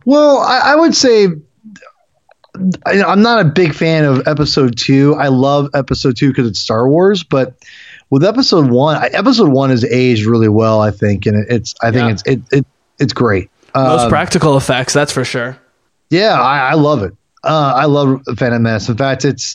Well, 0.04 0.38
I, 0.38 0.72
I 0.72 0.76
would 0.76 0.94
say 0.94 1.28
I, 2.86 3.02
I'm 3.02 3.22
not 3.22 3.40
a 3.44 3.48
big 3.48 3.74
fan 3.74 4.04
of 4.04 4.26
episode 4.26 4.76
two. 4.78 5.14
I 5.14 5.28
love 5.28 5.68
episode 5.74 6.16
two 6.16 6.28
because 6.28 6.48
it's 6.48 6.58
Star 6.58 6.88
Wars, 6.88 7.22
but 7.22 7.54
with 8.10 8.24
episode 8.24 8.70
one, 8.70 8.96
I, 8.96 9.06
episode 9.08 9.48
one 9.50 9.70
is 9.70 9.84
aged 9.84 10.24
really 10.26 10.48
well, 10.48 10.80
I 10.80 10.90
think, 10.90 11.26
and 11.26 11.36
it, 11.36 11.46
it's 11.52 11.74
I 11.82 11.90
think 11.90 12.04
Yeah. 12.04 12.10
it's 12.10 12.22
it, 12.26 12.40
it 12.52 12.66
it's 12.98 13.12
great. 13.12 13.50
Most 13.74 14.04
Um, 14.04 14.08
practical 14.08 14.56
effects, 14.56 14.94
that's 14.94 15.12
for 15.12 15.24
sure. 15.24 15.58
yeah, 16.08 16.40
I, 16.40 16.70
I 16.70 16.74
love 16.74 17.02
it. 17.02 17.12
Uh, 17.44 17.74
I 17.76 17.84
love 17.84 18.22
Phantom 18.38 18.60
Menace. 18.62 18.88
In 18.88 18.96
fact, 18.96 19.24
it's 19.24 19.54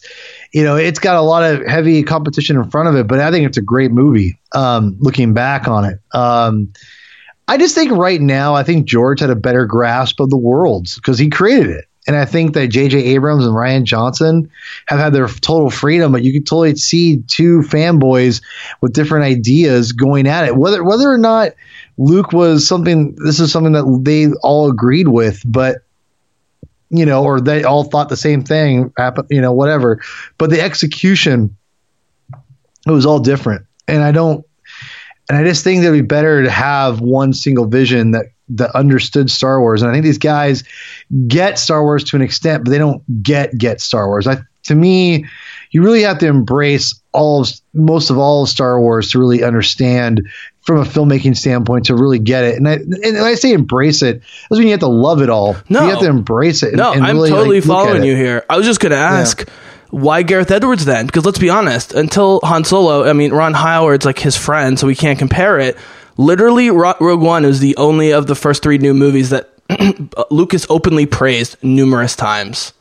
you 0.54 0.64
know 0.64 0.76
it's 0.78 1.00
got 1.00 1.16
a 1.16 1.22
lot 1.22 1.44
of 1.44 1.66
heavy 1.66 2.04
competition 2.04 2.56
in 2.56 2.70
front 2.70 2.88
of 2.88 2.96
it, 2.96 3.08
but 3.08 3.20
I 3.20 3.32
think 3.32 3.48
it's 3.48 3.58
a 3.58 3.62
great 3.64 3.92
movie. 3.92 4.40
Um, 4.54 4.96
looking 5.00 5.34
back 5.34 5.68
on 5.68 5.86
it, 5.86 6.00
um, 6.14 6.72
I 7.52 7.58
just 7.58 7.76
think 7.76 7.92
right 7.92 8.22
now 8.22 8.56
I 8.56 8.64
think 8.64 8.88
George 8.88 9.20
had 9.20 9.30
a 9.30 9.36
better 9.36 9.66
grasp 9.66 10.22
of 10.22 10.30
the 10.30 10.38
worlds 10.38 10.96
because 10.96 11.20
he 11.20 11.30
created 11.30 11.72
it, 11.72 11.86
and 12.08 12.16
I 12.16 12.24
think 12.24 12.54
that 12.54 12.70
J.J. 12.70 12.98
Abrams 12.98 13.46
and 13.46 13.54
Rian 13.54 13.84
Johnson 13.84 14.50
have 14.88 15.00
had 15.00 15.12
their 15.12 15.28
total 15.28 15.70
freedom, 15.70 16.14
but 16.14 16.24
you 16.24 16.32
can 16.32 16.46
totally 16.46 16.78
see 16.78 17.18
two 17.28 17.60
fanboys 17.60 18.42
with 18.80 18.94
different 18.94 19.26
ideas 19.26 19.92
going 19.92 20.28
at 20.28 20.46
it. 20.46 20.56
Whether 20.56 20.82
whether 20.82 21.12
or 21.12 21.18
not 21.18 21.52
Luke 21.98 22.32
was 22.32 22.66
something, 22.66 23.18
this 23.22 23.42
is 23.42 23.52
something 23.52 23.74
that 23.74 24.02
they 24.06 24.32
all 24.42 24.72
agreed 24.72 25.10
with, 25.10 25.42
but 25.46 25.80
you 26.90 27.06
know, 27.06 27.26
or 27.26 27.42
they 27.42 27.66
all 27.66 27.84
thought 27.84 28.08
the 28.08 28.16
same 28.16 28.46
thing 28.46 28.94
you 29.30 29.42
know, 29.42 29.52
whatever. 29.52 30.00
But 30.38 30.52
the 30.52 30.62
execution 30.62 31.58
it 32.88 32.92
was 32.92 33.06
all 33.06 33.20
different. 33.20 33.66
And 33.90 34.02
I 34.02 34.14
don't, 34.14 34.46
and 35.32 35.40
I 35.40 35.46
just 35.46 35.64
think 35.64 35.82
it'd 35.82 35.94
be 35.94 36.02
better 36.02 36.44
to 36.44 36.50
have 36.50 37.00
one 37.00 37.32
single 37.32 37.66
vision 37.66 38.12
that 38.12 38.26
that 38.50 38.72
understood 38.76 39.32
Star 39.32 39.62
Wars. 39.62 39.82
And 39.82 39.90
I 39.90 39.94
think 39.94 40.04
these 40.04 40.18
guys 40.18 40.66
get 41.26 41.58
Star 41.58 41.84
Wars 41.84 42.04
to 42.04 42.18
an 42.18 42.22
extent, 42.22 42.66
but 42.66 42.72
they 42.72 42.78
don't 42.78 43.02
get 43.24 43.58
get 43.58 43.80
Star 43.80 44.08
Wars. 44.10 44.28
I, 44.28 44.40
to 44.64 44.76
me, 44.76 45.26
you 45.72 45.84
really 45.84 46.02
have 46.02 46.18
to 46.18 46.28
embrace 46.28 47.02
all 47.14 47.44
of, 47.44 47.50
most 47.74 48.10
of 48.10 48.18
all 48.18 48.44
of 48.44 48.50
Star 48.50 48.82
Wars 48.82 49.12
to 49.12 49.20
really 49.20 49.42
understand 49.42 50.28
from 50.64 50.80
a 50.82 50.84
filmmaking 50.84 51.38
standpoint 51.38 51.86
to 51.86 51.96
really 51.96 52.20
get 52.20 52.44
it. 52.44 52.58
And 52.58 52.68
I, 52.68 52.74
and 52.74 53.18
I 53.18 53.36
say 53.36 53.54
embrace 53.54 54.02
it 54.02 54.22
doesn't 54.50 54.62
mean 54.62 54.68
you 54.68 54.74
have 54.74 54.82
to 54.82 54.88
love 54.88 55.22
it 55.22 55.30
all. 55.30 55.56
No. 55.70 55.86
you 55.86 55.92
have 55.92 56.00
to 56.00 56.10
embrace 56.10 56.62
it. 56.62 56.70
And, 56.70 56.78
No, 56.78 56.92
and 56.92 57.06
I'm 57.06 57.16
totally 57.16 57.62
like, 57.62 57.68
following 57.68 58.04
it. 58.04 58.08
you 58.08 58.18
here. 58.18 58.44
I 58.50 58.58
was 58.58 58.66
just 58.66 58.82
going 58.82 58.92
to 58.92 58.98
ask 58.98 59.48
why 59.92 60.24
Gareth 60.24 60.52
Edwards 60.52 60.86
then? 60.86 61.06
Because 61.06 61.26
let's 61.26 61.40
be 61.40 61.50
honest, 61.50 61.94
until 61.94 62.40
Han 62.44 62.64
Solo, 62.64 63.08
I 63.08 63.14
mean, 63.14 63.32
Ron 63.32 63.54
Howard's 63.54 64.06
like 64.06 64.20
his 64.20 64.36
friend, 64.36 64.80
so 64.80 64.88
we 64.88 64.96
can't 64.96 65.20
compare 65.20 65.60
it. 65.60 65.78
Literally, 66.18 66.70
Rogue 66.70 67.22
One 67.22 67.46
is 67.46 67.60
the 67.60 67.76
only 67.78 68.12
of 68.12 68.28
the 68.28 68.36
first 68.36 68.64
three 68.64 68.78
new 68.78 68.94
movies 68.94 69.30
that 69.30 69.54
uh, 69.70 70.24
Lucas 70.30 70.66
openly 70.70 71.06
praised 71.06 71.58
numerous 71.64 72.16
times. 72.16 72.74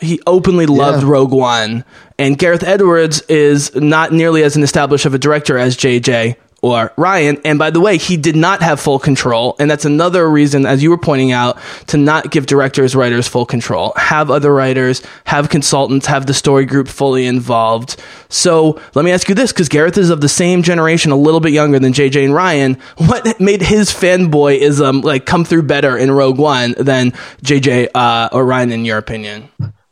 He 0.00 0.20
openly 0.26 0.66
loved 0.66 1.02
Yeah. 1.02 1.10
Rogue 1.10 1.32
One, 1.32 1.84
and 2.18 2.38
Gareth 2.38 2.62
Edwards 2.62 3.20
is 3.22 3.74
not 3.74 4.12
nearly 4.12 4.42
as 4.42 4.56
an 4.56 4.62
established 4.62 5.06
of 5.06 5.14
a 5.14 5.18
director 5.18 5.58
as 5.58 5.76
JJ 5.76 6.36
or 6.62 6.92
Rian. 6.96 7.40
And 7.44 7.58
by 7.58 7.70
the 7.70 7.80
way, 7.80 7.98
he 7.98 8.16
did 8.16 8.36
not 8.36 8.62
have 8.62 8.80
full 8.80 8.98
control, 8.98 9.54
and 9.58 9.70
that's 9.70 9.84
another 9.84 10.28
reason, 10.28 10.66
as 10.66 10.82
you 10.82 10.90
were 10.90 10.98
pointing 10.98 11.32
out, 11.32 11.58
to 11.88 11.96
not 11.96 12.30
give 12.30 12.46
directors, 12.46 12.96
writers 12.96 13.28
full 13.28 13.46
control. 13.46 13.92
Have 13.96 14.30
other 14.30 14.52
writers, 14.52 15.02
have 15.24 15.48
consultants, 15.48 16.06
have 16.06 16.26
the 16.26 16.34
story 16.34 16.64
group 16.66 16.88
fully 16.88 17.26
involved. 17.26 17.96
So 18.28 18.80
let 18.94 19.04
me 19.04 19.12
ask 19.12 19.28
you 19.28 19.34
this, 19.34 19.52
because 19.52 19.68
Gareth 19.68 19.98
is 19.98 20.10
of 20.10 20.20
the 20.20 20.28
same 20.28 20.62
generation, 20.62 21.12
a 21.12 21.16
little 21.16 21.40
bit 21.40 21.52
younger 21.52 21.78
than 21.78 21.92
JJ 21.92 22.24
and 22.24 22.34
Rian. 22.34 22.80
What 23.08 23.40
made 23.40 23.62
his 23.62 23.90
fanboyism 23.90 25.04
like 25.04 25.26
come 25.26 25.44
through 25.44 25.62
better 25.62 25.96
in 25.96 26.10
Rogue 26.10 26.38
One 26.38 26.74
than 26.78 27.12
JJ 27.42 27.90
uh, 27.94 28.28
or 28.32 28.44
Rian, 28.44 28.72
in 28.72 28.84
your 28.84 28.98
opinion? 28.98 29.48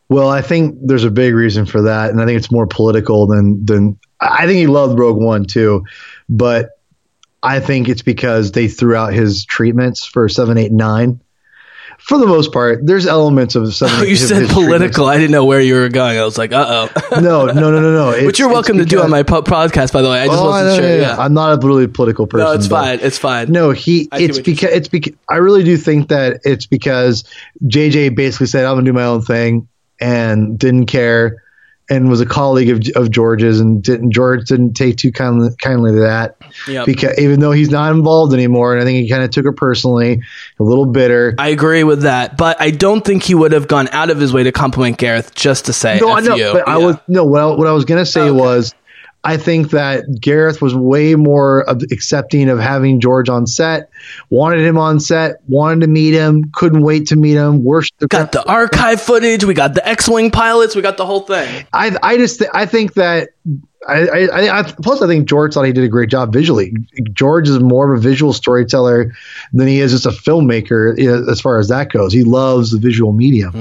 Well, 0.09 0.29
I 0.29 0.41
think 0.41 0.77
there's 0.81 1.03
a 1.03 1.11
big 1.11 1.33
reason 1.33 1.65
for 1.65 1.81
that, 1.81 2.11
and 2.11 2.21
I 2.21 2.25
think 2.25 2.37
it's 2.37 2.51
more 2.51 2.67
political 2.67 3.27
than 3.27 3.65
than. 3.65 3.99
I 4.19 4.47
think 4.47 4.57
he 4.57 4.67
loved 4.67 4.97
Rogue 4.97 5.17
One 5.21 5.45
too, 5.45 5.83
but 6.29 6.71
I 7.43 7.59
think 7.59 7.87
it's 7.89 8.01
because 8.01 8.51
they 8.51 8.67
threw 8.67 8.95
out 8.95 9.13
his 9.13 9.45
treatments 9.45 10.05
for 10.05 10.27
seven, 10.29 10.57
eight, 10.57 10.71
nine. 10.71 11.21
For 11.99 12.19
the 12.19 12.27
most 12.27 12.53
part, 12.53 12.85
there's 12.85 13.07
elements 13.07 13.55
of 13.55 13.73
seven. 13.73 13.95
Oh, 13.99 14.03
you 14.03 14.15
said 14.15 14.49
political. 14.49 15.05
I 15.07 15.17
didn't 15.17 15.31
know 15.31 15.45
where 15.45 15.59
you 15.59 15.73
were 15.75 15.89
going. 15.89 16.17
I 16.17 16.23
was 16.23 16.37
like, 16.37 16.51
uh 16.53 16.65
oh. 16.67 16.87
treatments. 16.87 17.21
No, 17.21 17.45
no, 17.47 17.71
no, 17.71 17.81
no, 17.81 18.11
no. 18.11 18.25
Which 18.25 18.39
you're 18.39 18.49
welcome 18.49 18.77
to 18.77 18.85
do 18.85 19.01
on 19.01 19.09
my 19.09 19.23
po- 19.23 19.41
podcast, 19.41 19.91
by 19.93 20.01
the 20.01 20.09
way. 20.09 20.19
I 20.19 20.27
just 20.27 20.37
Oh, 20.37 20.45
wasn't 20.45 20.77
no, 20.77 20.87
sure. 20.87 20.97
no. 20.97 21.01
Yeah. 21.01 21.17
I'm 21.17 21.33
not 21.33 21.61
a 21.63 21.67
really 21.67 21.87
political 21.87 22.27
person. 22.27 22.45
No, 22.45 22.53
it's 22.53 22.67
fine. 22.67 22.99
It's 23.01 23.17
fine. 23.17 23.51
No, 23.51 23.71
he. 23.71 24.07
I 24.11 24.19
It's 24.21 24.39
because 24.39 24.69
it's 24.71 24.87
because 24.87 25.13
I 25.27 25.37
really 25.37 25.63
do 25.63 25.75
think 25.75 26.09
that 26.09 26.41
it's 26.43 26.65
because 26.67 27.23
JJ 27.63 28.15
basically 28.15 28.47
said 28.47 28.65
I'm 28.65 28.75
gonna 28.75 28.85
do 28.85 28.93
my 28.93 29.05
own 29.05 29.21
thing 29.23 29.67
and 29.99 30.57
didn't 30.59 30.85
care, 30.85 31.43
and 31.89 32.09
was 32.09 32.19
a 32.21 32.25
colleague 32.25 32.69
of 32.69 32.81
of 32.95 33.11
George's 33.11 33.59
and 33.59 33.81
didn't 33.81 34.11
George 34.11 34.47
didn't 34.47 34.73
take 34.73 34.97
too 34.97 35.11
kindly 35.11 35.49
kindly 35.61 35.91
to 35.91 35.99
that 36.01 36.35
Yep. 36.67 36.85
because 36.85 37.19
even 37.19 37.39
though 37.39 37.51
he's 37.51 37.69
not 37.69 37.91
involved 37.93 38.33
anymore, 38.33 38.73
and 38.73 38.81
I 38.81 38.85
think 38.85 39.03
he 39.03 39.09
kind 39.09 39.23
of 39.23 39.29
took 39.29 39.45
it 39.45 39.55
personally, 39.57 40.21
a 40.59 40.63
little 40.63 40.85
bitter. 40.85 41.35
I 41.37 41.49
agree 41.49 41.83
with 41.83 42.01
that, 42.01 42.35
but 42.37 42.59
I 42.59 42.71
don't 42.71 43.03
think 43.05 43.23
he 43.23 43.35
would 43.35 43.51
have 43.51 43.67
gone 43.67 43.87
out 43.91 44.09
of 44.09 44.19
his 44.19 44.33
way 44.33 44.43
to 44.43 44.51
compliment 44.51 44.97
Gareth 44.97 45.35
just 45.35 45.65
to 45.65 45.73
say 45.73 45.99
no, 46.01 46.11
I 46.11 46.21
know, 46.21 46.53
but 46.53 46.67
I 46.67 46.77
was 46.77 46.95
no. 47.07 47.23
What 47.25 47.41
I, 47.41 47.45
what 47.47 47.67
I 47.67 47.71
was 47.73 47.85
gonna 47.85 48.05
say 48.05 48.21
Okay. 48.21 48.31
was. 48.31 48.73
I 49.23 49.37
think 49.37 49.71
that 49.71 50.05
Gareth 50.21 50.61
was 50.61 50.73
way 50.73 51.15
more 51.15 51.65
accepting 51.91 52.49
of 52.49 52.59
having 52.59 53.01
George 53.01 53.29
on 53.29 53.45
set, 53.45 53.89
wanted 54.29 54.61
him 54.61 54.77
on 54.77 54.99
set, 54.99 55.41
wanted 55.47 55.81
to 55.81 55.87
meet 55.87 56.13
him, 56.13 56.49
couldn't 56.53 56.81
wait 56.81 57.07
to 57.07 57.15
meet 57.15 57.33
him. 57.33 57.63
Worst 57.63 57.93
got 58.07 58.31
the 58.31 58.47
archive 58.47 59.01
footage. 59.01 59.43
We 59.43 59.53
got 59.53 59.73
the 59.73 59.87
X-wing 59.87 60.31
pilots. 60.31 60.75
We 60.75 60.81
got 60.81 60.97
the 60.97 61.05
whole 61.05 61.21
thing. 61.21 61.65
I 61.73 61.97
I 62.01 62.17
just 62.17 62.39
th- 62.39 62.51
I 62.53 62.65
think 62.65 62.93
that 62.93 63.29
I, 63.87 64.07
I, 64.07 64.59
I 64.59 64.63
plus 64.63 65.01
I 65.01 65.07
think 65.07 65.27
George 65.27 65.53
thought 65.53 65.63
he 65.63 65.71
did 65.73 65.83
a 65.83 65.89
great 65.89 66.09
job 66.09 66.31
visually. 66.33 66.73
George 67.13 67.49
is 67.49 67.59
more 67.59 67.91
of 67.91 67.99
a 67.99 68.01
visual 68.01 68.33
storyteller 68.33 69.13
than 69.53 69.67
he 69.67 69.79
is 69.79 69.91
just 69.91 70.05
a 70.05 70.09
filmmaker 70.09 70.97
you 70.97 71.07
know, 71.07 71.29
as 71.29 71.41
far 71.41 71.59
as 71.59 71.69
that 71.69 71.91
goes. 71.91 72.13
He 72.13 72.23
loves 72.23 72.71
the 72.71 72.79
visual 72.79 73.13
medium. 73.13 73.55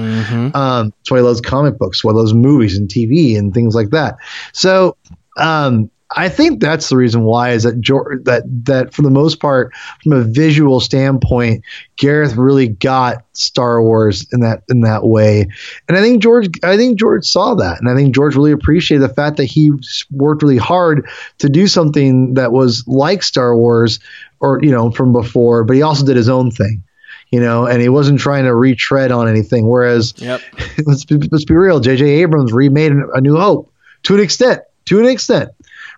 Um, 0.55 0.93
that's 0.99 1.11
why 1.11 1.19
he 1.19 1.23
loves 1.23 1.41
comic 1.41 1.79
books. 1.79 2.05
Why 2.05 2.13
he 2.13 2.19
loves 2.19 2.35
movies 2.35 2.77
and 2.77 2.89
TV 2.89 3.39
and 3.39 3.53
things 3.55 3.75
like 3.75 3.91
that. 3.91 4.17
So 4.53 4.97
um, 5.37 5.91
I 6.15 6.29
think 6.29 6.61
that's 6.61 6.89
the 6.89 6.97
reason 6.97 7.25
why 7.25 7.51
is 7.51 7.65
that 7.65 7.81
George, 7.81 8.23
that 8.25 8.45
that 8.67 8.95
for 8.95 9.03
the 9.03 9.11
most 9.11 9.41
part, 9.41 9.73
from 10.05 10.13
a 10.13 10.23
visual 10.23 10.79
standpoint, 10.79 11.65
Gareth 11.97 12.37
really 12.37 12.69
got 12.69 13.25
Star 13.33 13.83
Wars 13.83 14.27
in 14.33 14.41
that 14.41 14.63
in 14.69 14.83
that 14.83 15.05
way, 15.05 15.49
and 15.89 15.99
I 15.99 16.01
think 16.01 16.23
George 16.23 16.49
I 16.63 16.77
think 16.77 16.99
George 16.99 17.27
saw 17.27 17.55
that, 17.57 17.81
and 17.81 17.89
I 17.89 17.97
think 17.97 18.15
George 18.15 18.37
really 18.37 18.53
appreciated 18.53 19.03
the 19.03 19.13
fact 19.13 19.37
that 19.39 19.47
he 19.47 19.73
worked 20.13 20.43
really 20.43 20.59
hard 20.59 21.09
to 21.39 21.49
do 21.49 21.67
something 21.67 22.35
that 22.35 22.53
was 22.53 22.87
like 22.87 23.25
Star 23.25 23.57
Wars, 23.57 23.99
or 24.39 24.61
you 24.63 24.71
know 24.71 24.93
from 24.93 25.13
before, 25.13 25.65
but 25.65 25.75
he 25.75 25.83
also 25.83 26.07
did 26.07 26.17
his 26.17 26.29
own 26.29 26.51
thing. 26.53 26.85
You 27.33 27.41
know, 27.41 27.67
and 27.67 27.83
he 27.83 27.89
wasn't 27.89 28.21
trying 28.21 28.45
to 28.45 28.55
retread 28.55 29.11
on 29.11 29.27
anything. 29.27 29.67
Whereas, 29.67 30.15
Yep. 30.19 30.41
let's 30.87 31.05
be, 31.05 31.17
let's 31.17 31.45
be 31.45 31.57
real, 31.57 31.81
J.J. 31.81 32.07
Abrams 32.23 32.53
remade 32.53 32.93
A 32.93 33.21
New 33.21 33.37
Hope 33.37 33.73
to 34.05 34.15
an 34.15 34.21
extent. 34.21 34.61
To 34.87 35.01
an 35.01 35.07
extent, 35.07 35.51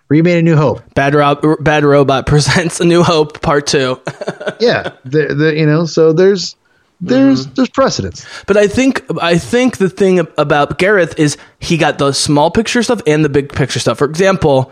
remade 0.07 0.39
A 0.39 0.41
New 0.41 0.55
Hope. 0.55 0.81
Bad, 0.93 1.13
Ro- 1.15 1.57
Bad 1.59 1.83
Robot 1.83 2.25
presents 2.27 2.79
A 2.79 2.85
New 2.85 3.03
Hope 3.03 3.41
Part 3.41 3.67
Two. 3.67 4.01
Yeah, 4.59 4.91
the, 5.05 5.33
the, 5.33 5.55
you 5.55 5.65
know, 5.65 5.85
so 5.85 6.11
there's 6.11 6.57
there's 6.99 7.45
mm-hmm. 7.45 7.53
there's 7.53 7.69
precedence. 7.69 8.25
But 8.45 8.57
I 8.57 8.67
think 8.67 9.05
I 9.21 9.37
think 9.37 9.77
the 9.77 9.89
thing 9.89 10.27
about 10.37 10.77
Gareth 10.77 11.17
is 11.17 11.37
he 11.61 11.77
got 11.77 11.97
the 11.97 12.11
small 12.11 12.51
picture 12.51 12.83
stuff 12.83 13.01
and 13.07 13.23
the 13.23 13.29
big 13.29 13.53
picture 13.53 13.79
stuff. 13.79 13.99
For 13.99 14.05
example, 14.05 14.69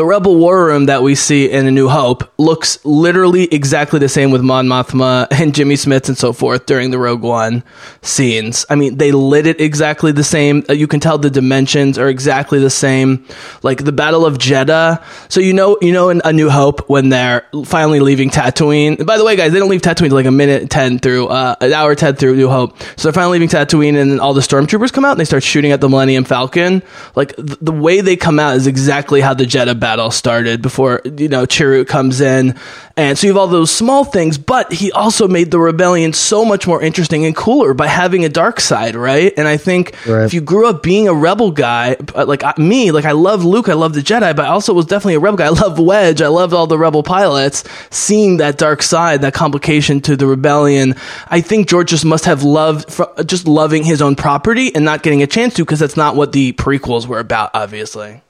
the 0.00 0.06
Rebel 0.06 0.34
War 0.36 0.64
Room 0.64 0.86
that 0.86 1.02
we 1.02 1.14
see 1.14 1.50
in 1.50 1.66
A 1.66 1.70
New 1.70 1.86
Hope 1.90 2.32
looks 2.38 2.82
literally 2.86 3.44
exactly 3.52 3.98
the 3.98 4.08
same 4.08 4.30
with 4.30 4.40
Mon 4.40 4.66
Mothma 4.66 5.26
and 5.30 5.54
Jimmy 5.54 5.74
Smits 5.74 6.08
and 6.08 6.16
so 6.16 6.32
forth 6.32 6.64
during 6.64 6.90
the 6.90 6.98
Rogue 6.98 7.20
One 7.20 7.62
scenes. 8.00 8.64
I 8.70 8.76
mean, 8.76 8.96
they 8.96 9.12
lit 9.12 9.46
it 9.46 9.60
exactly 9.60 10.10
the 10.12 10.24
same. 10.24 10.64
Uh, 10.70 10.72
You 10.72 10.86
can 10.86 11.00
tell 11.00 11.18
the 11.18 11.28
dimensions 11.28 11.98
are 11.98 12.08
exactly 12.08 12.60
the 12.60 12.70
same. 12.70 13.26
Like 13.62 13.84
the 13.84 13.92
Battle 13.92 14.24
of 14.24 14.38
Jedha. 14.38 15.04
So 15.28 15.38
you 15.38 15.52
know, 15.52 15.76
you 15.82 15.92
know, 15.92 16.08
in 16.08 16.22
A 16.24 16.32
New 16.32 16.48
Hope 16.48 16.88
when 16.88 17.10
they're 17.10 17.46
finally 17.66 18.00
leaving 18.00 18.30
Tatooine. 18.30 19.04
By 19.04 19.18
the 19.18 19.24
way, 19.26 19.36
guys, 19.36 19.52
they 19.52 19.58
don't 19.58 19.68
leave 19.68 19.82
Tatooine 19.82 20.12
like 20.12 20.24
a 20.24 20.30
minute 20.30 20.70
ten 20.70 20.98
through 20.98 21.26
uh, 21.26 21.56
an 21.60 21.74
hour 21.74 21.94
ten 21.94 22.16
through 22.16 22.36
New 22.36 22.48
Hope. 22.48 22.78
So 22.96 23.02
they're 23.08 23.12
finally 23.12 23.38
leaving 23.38 23.50
Tatooine, 23.50 24.00
and 24.00 24.10
then 24.12 24.18
all 24.18 24.32
the 24.32 24.40
stormtroopers 24.40 24.94
come 24.94 25.04
out 25.04 25.10
and 25.10 25.20
they 25.20 25.26
start 25.26 25.42
shooting 25.42 25.72
at 25.72 25.82
the 25.82 25.90
Millennium 25.90 26.24
Falcon. 26.24 26.82
Like 27.14 27.36
th- 27.36 27.58
the 27.60 27.72
way 27.72 28.00
they 28.00 28.16
come 28.16 28.38
out 28.38 28.56
is 28.56 28.66
exactly 28.66 29.20
how 29.20 29.34
the 29.34 29.44
Jedha 29.44 29.78
battle 29.78 29.89
started 30.10 30.62
before 30.62 31.00
you 31.04 31.28
know 31.28 31.44
Chirrut 31.46 31.88
comes 31.88 32.20
in, 32.20 32.54
and 32.96 33.18
so 33.18 33.26
you 33.26 33.32
have 33.32 33.36
all 33.38 33.48
those 33.48 33.70
small 33.70 34.04
things. 34.04 34.38
But 34.38 34.72
he 34.72 34.92
also 34.92 35.26
made 35.26 35.50
the 35.50 35.58
rebellion 35.58 36.12
so 36.12 36.44
much 36.44 36.66
more 36.66 36.80
interesting 36.80 37.24
and 37.26 37.34
cooler 37.34 37.74
by 37.74 37.86
having 37.88 38.24
a 38.24 38.28
dark 38.28 38.60
side, 38.60 38.94
right? 38.94 39.32
And 39.36 39.48
I 39.48 39.56
think 39.56 39.94
Right. 40.06 40.24
if 40.24 40.34
you 40.34 40.40
grew 40.40 40.68
up 40.68 40.82
being 40.82 41.08
a 41.08 41.14
rebel 41.14 41.50
guy, 41.50 41.96
uh, 42.14 42.24
like 42.26 42.42
me, 42.58 42.90
like 42.92 43.04
I 43.04 43.12
love 43.12 43.44
Luke, 43.44 43.68
I 43.68 43.74
love 43.74 43.94
the 43.94 44.00
Jedi, 44.02 44.34
but 44.36 44.44
I 44.44 44.48
also 44.48 44.72
was 44.72 44.86
definitely 44.86 45.14
a 45.14 45.20
rebel 45.20 45.36
guy. 45.38 45.46
I 45.46 45.48
love 45.48 45.78
Wedge, 45.78 46.22
I 46.22 46.28
loved 46.28 46.52
all 46.54 46.66
the 46.66 46.78
rebel 46.78 47.02
pilots. 47.02 47.64
Seeing 47.90 48.36
that 48.36 48.58
dark 48.58 48.82
side, 48.82 49.22
that 49.22 49.34
complication 49.34 50.00
to 50.02 50.16
the 50.16 50.26
rebellion, 50.26 50.94
I 51.28 51.40
think 51.40 51.68
George 51.68 51.88
just 51.90 52.04
must 52.04 52.26
have 52.26 52.42
loved, 52.42 52.90
fr- 52.92 53.22
just 53.26 53.48
loving 53.48 53.82
his 53.84 54.00
own 54.02 54.14
property 54.16 54.74
and 54.74 54.84
not 54.84 55.02
getting 55.02 55.22
a 55.22 55.26
chance 55.26 55.54
to, 55.54 55.64
because 55.64 55.78
that's 55.80 55.96
not 55.96 56.16
what 56.16 56.32
the 56.32 56.52
prequels 56.52 57.06
were 57.06 57.18
about, 57.18 57.50
obviously. 57.54 58.20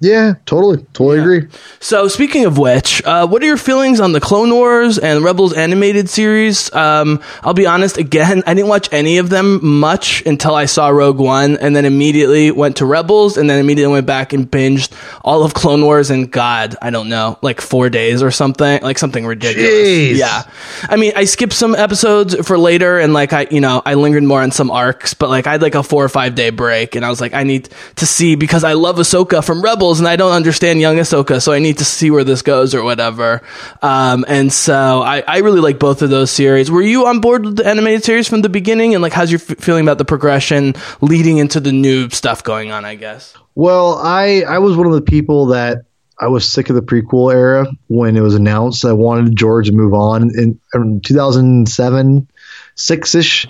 Yeah, 0.00 0.34
totally, 0.46 0.78
totally 0.92 1.18
agree. 1.18 1.48
So, 1.80 2.06
speaking 2.06 2.44
of 2.44 2.56
which, 2.56 3.02
uh, 3.04 3.26
what 3.26 3.42
are 3.42 3.46
your 3.46 3.56
feelings 3.56 3.98
on 3.98 4.12
the 4.12 4.20
Clone 4.20 4.54
Wars 4.54 4.96
and 4.96 5.24
Rebels 5.24 5.52
animated 5.52 6.08
series? 6.08 6.72
Um, 6.72 7.20
I'll 7.42 7.54
be 7.54 7.66
honest, 7.66 7.98
again, 7.98 8.44
I 8.46 8.54
didn't 8.54 8.68
watch 8.68 8.88
any 8.92 9.18
of 9.18 9.28
them 9.28 9.80
much 9.80 10.24
until 10.24 10.54
I 10.54 10.66
saw 10.66 10.88
Rogue 10.88 11.18
One, 11.18 11.56
and 11.56 11.74
then 11.74 11.84
immediately 11.84 12.52
went 12.52 12.76
to 12.76 12.86
Rebels, 12.86 13.36
and 13.36 13.50
then 13.50 13.58
immediately 13.58 13.92
went 13.92 14.06
back 14.06 14.32
and 14.32 14.48
binged 14.48 14.92
all 15.24 15.42
of 15.42 15.52
Clone 15.52 15.82
Wars 15.82 16.10
in 16.10 16.26
God, 16.26 16.76
I 16.80 16.90
don't 16.90 17.08
know, 17.08 17.36
like 17.42 17.60
four 17.60 17.90
days 17.90 18.22
or 18.22 18.30
something, 18.30 18.80
like 18.82 18.98
something 18.98 19.26
ridiculous. 19.26 19.68
Jeez. 19.68 20.16
Yeah. 20.16 20.44
I 20.88 20.94
mean, 20.94 21.12
I 21.16 21.24
skipped 21.24 21.54
some 21.54 21.74
episodes 21.74 22.36
for 22.46 22.56
later, 22.56 23.00
and 23.00 23.12
like 23.12 23.32
I, 23.32 23.48
you 23.50 23.60
know, 23.60 23.82
I 23.84 23.94
lingered 23.94 24.22
more 24.22 24.42
on 24.42 24.52
some 24.52 24.70
arcs, 24.70 25.14
but 25.14 25.28
like 25.28 25.48
I 25.48 25.52
had 25.52 25.62
like 25.62 25.74
a 25.74 25.82
four 25.82 26.04
or 26.04 26.08
five 26.08 26.36
day 26.36 26.50
break, 26.50 26.94
and 26.94 27.04
I 27.04 27.10
was 27.10 27.20
like, 27.20 27.34
I 27.34 27.42
need 27.42 27.68
to 27.96 28.06
see 28.06 28.36
because 28.36 28.62
I 28.62 28.74
love 28.74 28.96
Ahsoka 28.96 29.44
from 29.44 29.60
Rebels, 29.60 29.87
and 29.98 30.06
I 30.06 30.16
don't 30.16 30.32
understand 30.32 30.80
young 30.80 30.96
Ahsoka, 30.96 31.40
so 31.40 31.52
I 31.52 31.58
need 31.58 31.78
to 31.78 31.84
see 31.84 32.10
where 32.10 32.24
this 32.24 32.42
goes 32.42 32.74
or 32.74 32.82
whatever. 32.82 33.40
Um, 33.80 34.26
and 34.28 34.52
so 34.52 35.00
I, 35.00 35.22
I 35.26 35.38
really 35.38 35.60
like 35.60 35.78
both 35.78 36.02
of 36.02 36.10
those 36.10 36.30
series. 36.30 36.70
Were 36.70 36.82
you 36.82 37.06
on 37.06 37.20
board 37.20 37.46
with 37.46 37.56
the 37.56 37.66
animated 37.66 38.04
series 38.04 38.28
from 38.28 38.42
the 38.42 38.48
beginning, 38.50 38.94
and 38.94 39.02
like 39.02 39.14
how's 39.14 39.30
your 39.32 39.40
f- 39.40 39.56
feeling 39.58 39.84
about 39.84 39.96
the 39.98 40.04
progression 40.04 40.74
leading 41.00 41.38
into 41.38 41.60
the 41.60 41.72
new 41.72 42.10
stuff 42.10 42.44
going 42.44 42.70
on? 42.70 42.84
I 42.84 42.94
guess. 42.94 43.34
Well, 43.54 43.94
I 44.02 44.42
I 44.42 44.58
was 44.58 44.76
one 44.76 44.86
of 44.86 44.92
the 44.92 45.00
people 45.00 45.46
that 45.46 45.78
I 46.20 46.26
was 46.28 46.46
sick 46.46 46.68
of 46.68 46.74
the 46.76 46.82
prequel 46.82 47.32
era 47.32 47.66
when 47.86 48.16
it 48.16 48.20
was 48.20 48.34
announced. 48.34 48.84
I 48.84 48.92
wanted 48.92 49.34
George 49.36 49.68
to 49.68 49.72
move 49.72 49.94
on 49.94 50.30
in, 50.36 50.60
in 50.74 51.00
2007, 51.00 52.28
six 52.74 53.14
ish, 53.14 53.46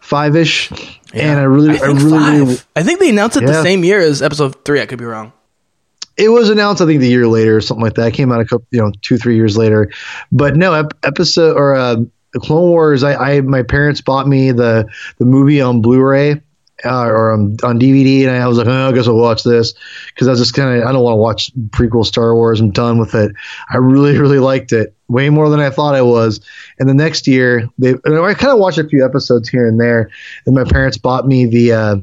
five 0.00 0.36
ish, 0.36 0.70
and 1.12 1.38
I 1.38 1.44
really, 1.44 1.78
I 1.80 1.84
I, 1.84 1.86
really, 1.88 2.10
five. 2.10 2.40
really, 2.40 2.58
I 2.76 2.82
think 2.82 3.00
they 3.00 3.10
announced 3.10 3.36
it 3.36 3.46
the 3.46 3.62
same 3.62 3.84
year 3.84 4.00
as 4.00 4.20
episode 4.22 4.64
three. 4.64 4.80
I 4.80 4.86
could 4.86 4.98
be 4.98 5.04
wrong. 5.04 5.32
It 6.18 6.28
was 6.28 6.50
announced. 6.50 6.82
I 6.82 6.86
think 6.86 7.00
the 7.00 7.08
year 7.08 7.28
later 7.28 7.56
or 7.56 7.60
something 7.60 7.84
like 7.84 7.94
that. 7.94 8.08
It 8.08 8.14
came 8.14 8.32
out 8.32 8.40
a 8.40 8.44
couple, 8.44 8.66
you 8.70 8.80
know, 8.80 8.92
two 9.00 9.16
three 9.16 9.36
years 9.36 9.56
later. 9.56 9.90
But 10.32 10.56
no, 10.56 10.74
ep- 10.74 10.98
episode 11.04 11.56
or 11.56 11.76
uh, 11.76 11.96
Clone 12.36 12.70
Wars. 12.70 13.04
I, 13.04 13.14
I 13.14 13.40
my 13.40 13.62
parents 13.62 14.00
bought 14.00 14.26
me 14.26 14.50
the 14.50 14.88
the 15.18 15.24
movie 15.24 15.60
on 15.60 15.80
Blu-ray. 15.80 16.42
Uh, 16.84 17.06
or 17.06 17.32
on, 17.32 17.56
on 17.64 17.80
DVD, 17.80 18.28
and 18.28 18.40
I 18.40 18.46
was 18.46 18.56
like, 18.56 18.68
oh, 18.68 18.88
I 18.88 18.92
guess 18.92 19.08
I'll 19.08 19.16
watch 19.16 19.42
this 19.42 19.74
because 20.06 20.28
I 20.28 20.30
was 20.30 20.38
just 20.38 20.54
kind 20.54 20.80
of, 20.80 20.86
I 20.86 20.92
don't 20.92 21.02
want 21.02 21.14
to 21.14 21.16
watch 21.16 21.50
prequel 21.70 22.06
Star 22.06 22.32
Wars. 22.36 22.60
I'm 22.60 22.70
done 22.70 22.98
with 22.98 23.16
it. 23.16 23.32
I 23.68 23.78
really, 23.78 24.16
really 24.20 24.38
liked 24.38 24.72
it 24.72 24.94
way 25.08 25.28
more 25.28 25.50
than 25.50 25.58
I 25.58 25.70
thought 25.70 25.96
I 25.96 26.02
was. 26.02 26.40
And 26.78 26.88
the 26.88 26.94
next 26.94 27.26
year, 27.26 27.68
they, 27.78 27.94
I 27.94 28.34
kind 28.34 28.52
of 28.52 28.60
watched 28.60 28.78
a 28.78 28.88
few 28.88 29.04
episodes 29.04 29.48
here 29.48 29.66
and 29.66 29.80
there. 29.80 30.10
And 30.46 30.54
my 30.54 30.62
parents 30.62 30.98
bought 30.98 31.26
me 31.26 31.46
the, 31.46 31.72
uh, 31.72 31.96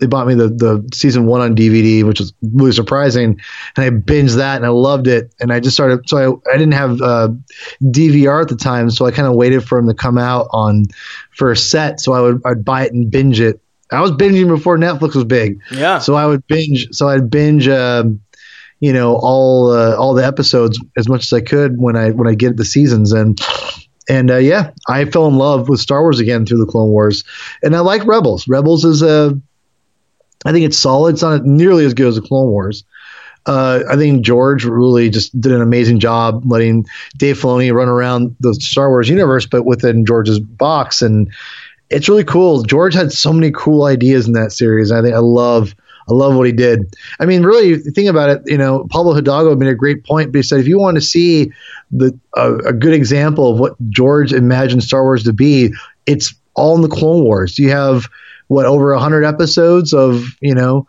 they 0.00 0.06
bought 0.06 0.26
me 0.26 0.34
the 0.34 0.48
the 0.48 0.88
season 0.92 1.26
one 1.26 1.40
on 1.40 1.54
DVD, 1.54 2.02
which 2.04 2.18
was 2.20 2.32
really 2.42 2.72
surprising, 2.72 3.40
and 3.76 3.84
I 3.84 3.90
binged 3.90 4.36
that 4.36 4.56
and 4.56 4.66
I 4.66 4.70
loved 4.70 5.06
it. 5.06 5.32
And 5.40 5.52
I 5.52 5.60
just 5.60 5.76
started, 5.76 6.08
so 6.08 6.40
I, 6.46 6.50
I 6.52 6.58
didn't 6.58 6.74
have 6.74 7.00
uh, 7.00 7.28
DVR 7.82 8.42
at 8.42 8.48
the 8.48 8.56
time, 8.56 8.90
so 8.90 9.06
I 9.06 9.10
kind 9.10 9.28
of 9.28 9.34
waited 9.34 9.64
for 9.64 9.78
them 9.78 9.88
to 9.88 9.94
come 9.94 10.18
out 10.18 10.48
on 10.52 10.86
for 11.36 11.50
a 11.50 11.56
set, 11.56 12.00
so 12.00 12.12
I 12.12 12.20
would 12.20 12.42
I'd 12.44 12.64
buy 12.64 12.84
it 12.86 12.92
and 12.92 13.10
binge 13.10 13.40
it. 13.40 13.60
I 13.90 14.00
was 14.00 14.10
binging 14.10 14.48
before 14.48 14.78
Netflix 14.78 15.14
was 15.14 15.24
big, 15.24 15.60
Yeah. 15.70 15.98
so 15.98 16.14
I 16.14 16.26
would 16.26 16.46
binge, 16.46 16.88
so 16.92 17.08
I'd 17.08 17.30
binge, 17.30 17.68
um, 17.68 18.20
you 18.80 18.92
know, 18.92 19.16
all 19.16 19.70
uh, 19.70 19.94
all 19.96 20.14
the 20.14 20.24
episodes 20.26 20.80
as 20.96 21.08
much 21.08 21.24
as 21.24 21.32
I 21.32 21.40
could 21.42 21.78
when 21.78 21.94
I 21.96 22.10
when 22.10 22.26
I 22.26 22.34
get 22.34 22.56
the 22.56 22.64
seasons 22.64 23.12
and. 23.12 23.38
And 24.08 24.32
uh, 24.32 24.38
yeah, 24.38 24.72
I 24.88 25.04
fell 25.04 25.28
in 25.28 25.36
love 25.36 25.68
with 25.68 25.78
Star 25.78 26.02
Wars 26.02 26.18
again 26.18 26.44
through 26.44 26.58
the 26.58 26.66
Clone 26.66 26.90
Wars, 26.90 27.22
and 27.62 27.74
I 27.76 27.78
like 27.80 28.04
Rebels. 28.04 28.48
Rebels 28.48 28.84
is 28.84 29.00
a 29.00 29.40
I 30.44 30.52
think 30.52 30.64
it's 30.64 30.78
solid. 30.78 31.14
It's 31.14 31.22
not 31.22 31.44
nearly 31.44 31.84
as 31.84 31.94
good 31.94 32.08
as 32.08 32.16
the 32.16 32.22
Clone 32.22 32.48
Wars. 32.48 32.84
Uh, 33.44 33.80
I 33.90 33.96
think 33.96 34.24
George 34.24 34.64
really 34.64 35.10
just 35.10 35.38
did 35.40 35.52
an 35.52 35.60
amazing 35.60 35.98
job 35.98 36.42
letting 36.44 36.86
Dave 37.16 37.40
Filoni 37.40 37.72
run 37.72 37.88
around 37.88 38.36
the 38.40 38.54
Star 38.54 38.88
Wars 38.88 39.08
universe, 39.08 39.46
but 39.46 39.64
within 39.64 40.06
George's 40.06 40.38
box, 40.38 41.02
and 41.02 41.28
it's 41.90 42.08
really 42.08 42.24
cool. 42.24 42.62
George 42.62 42.94
had 42.94 43.12
so 43.12 43.32
many 43.32 43.50
cool 43.50 43.84
ideas 43.84 44.26
in 44.26 44.32
that 44.34 44.52
series. 44.52 44.92
I 44.92 45.02
think 45.02 45.14
I 45.14 45.18
love. 45.18 45.74
I 46.08 46.14
love 46.14 46.34
what 46.34 46.46
he 46.46 46.52
did. 46.52 46.96
I 47.20 47.26
mean, 47.26 47.44
really, 47.44 47.76
think 47.78 48.08
about 48.08 48.28
it, 48.28 48.42
you 48.46 48.58
know, 48.58 48.88
Pablo 48.90 49.14
Hidalgo 49.14 49.54
made 49.54 49.68
a 49.68 49.74
great 49.74 50.04
point. 50.04 50.32
But 50.32 50.38
he 50.38 50.42
said, 50.42 50.58
if 50.58 50.66
you 50.66 50.76
want 50.76 50.96
to 50.96 51.00
see 51.00 51.52
the 51.92 52.18
a, 52.34 52.54
a 52.56 52.72
good 52.72 52.92
example 52.92 53.52
of 53.52 53.60
what 53.60 53.76
George 53.88 54.32
imagined 54.32 54.82
Star 54.82 55.04
Wars 55.04 55.22
to 55.24 55.32
be, 55.32 55.72
it's 56.06 56.34
all 56.54 56.74
in 56.74 56.82
the 56.82 56.88
Clone 56.88 57.22
Wars. 57.22 57.56
You 57.56 57.70
have 57.70 58.08
what 58.48 58.66
over 58.66 58.92
a 58.92 59.00
hundred 59.00 59.24
episodes 59.24 59.92
of 59.92 60.24
you 60.40 60.54
know 60.54 60.86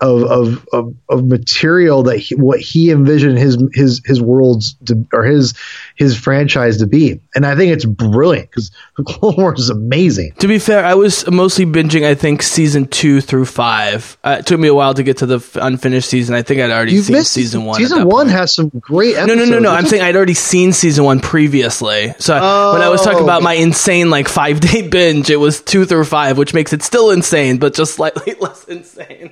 of 0.00 0.22
of 0.24 0.66
of, 0.72 0.94
of 1.08 1.24
material 1.26 2.02
that 2.04 2.18
he, 2.18 2.34
what 2.34 2.60
he 2.60 2.90
envisioned 2.90 3.38
his 3.38 3.56
his 3.72 4.02
his 4.04 4.20
worlds 4.20 4.74
to, 4.86 5.06
or 5.12 5.24
his 5.24 5.54
his 5.94 6.16
franchise 6.16 6.76
to 6.78 6.86
be, 6.86 7.20
and 7.34 7.46
I 7.46 7.56
think 7.56 7.72
it's 7.72 7.84
brilliant 7.84 8.50
because 8.50 8.70
the 8.96 9.04
Clone 9.06 9.36
Wars 9.36 9.60
is 9.60 9.70
amazing. 9.70 10.32
To 10.40 10.48
be 10.48 10.58
fair, 10.58 10.84
I 10.84 10.94
was 10.94 11.28
mostly 11.30 11.64
binging. 11.64 12.04
I 12.04 12.14
think 12.14 12.42
season 12.42 12.86
two 12.86 13.20
through 13.20 13.46
five. 13.46 14.18
Uh, 14.22 14.36
it 14.40 14.46
took 14.46 14.60
me 14.60 14.68
a 14.68 14.74
while 14.74 14.92
to 14.94 15.02
get 15.02 15.16
to 15.18 15.26
the 15.26 15.36
f- 15.36 15.56
unfinished 15.56 16.08
season. 16.10 16.34
I 16.34 16.42
think 16.42 16.60
I'd 16.60 16.70
already 16.70 16.92
You've 16.92 17.06
seen 17.06 17.22
season 17.24 17.64
one. 17.64 17.76
Season 17.80 18.04
one 18.06 18.26
point. 18.26 18.30
has 18.30 18.54
some 18.54 18.68
great 18.68 19.14
No, 19.16 19.22
episodes. 19.22 19.50
no, 19.50 19.56
no, 19.56 19.58
no. 19.60 19.70
It's 19.70 19.76
I'm 19.78 19.82
just- 19.84 19.90
saying 19.92 20.02
I'd 20.02 20.16
already 20.16 20.34
seen 20.34 20.72
season 20.72 21.04
one 21.04 21.20
previously. 21.20 22.14
So 22.18 22.34
when 22.34 22.82
I 22.82 22.88
was 22.90 23.02
talking 23.02 23.22
about 23.22 23.42
my 23.42 23.54
insane 23.54 24.10
like 24.10 24.28
five 24.28 24.60
day 24.60 24.86
binge, 24.88 25.30
it 25.30 25.36
was 25.36 25.60
two 25.62 25.84
through 25.86 26.04
five, 26.04 26.36
which 26.36 26.52
makes 26.52 26.72
it 26.74 26.82
still 26.82 27.10
insane, 27.10 27.56
but 27.58 27.72
just 27.74 27.94
slightly 27.94 28.34
less 28.40 28.64
insane. 28.64 29.30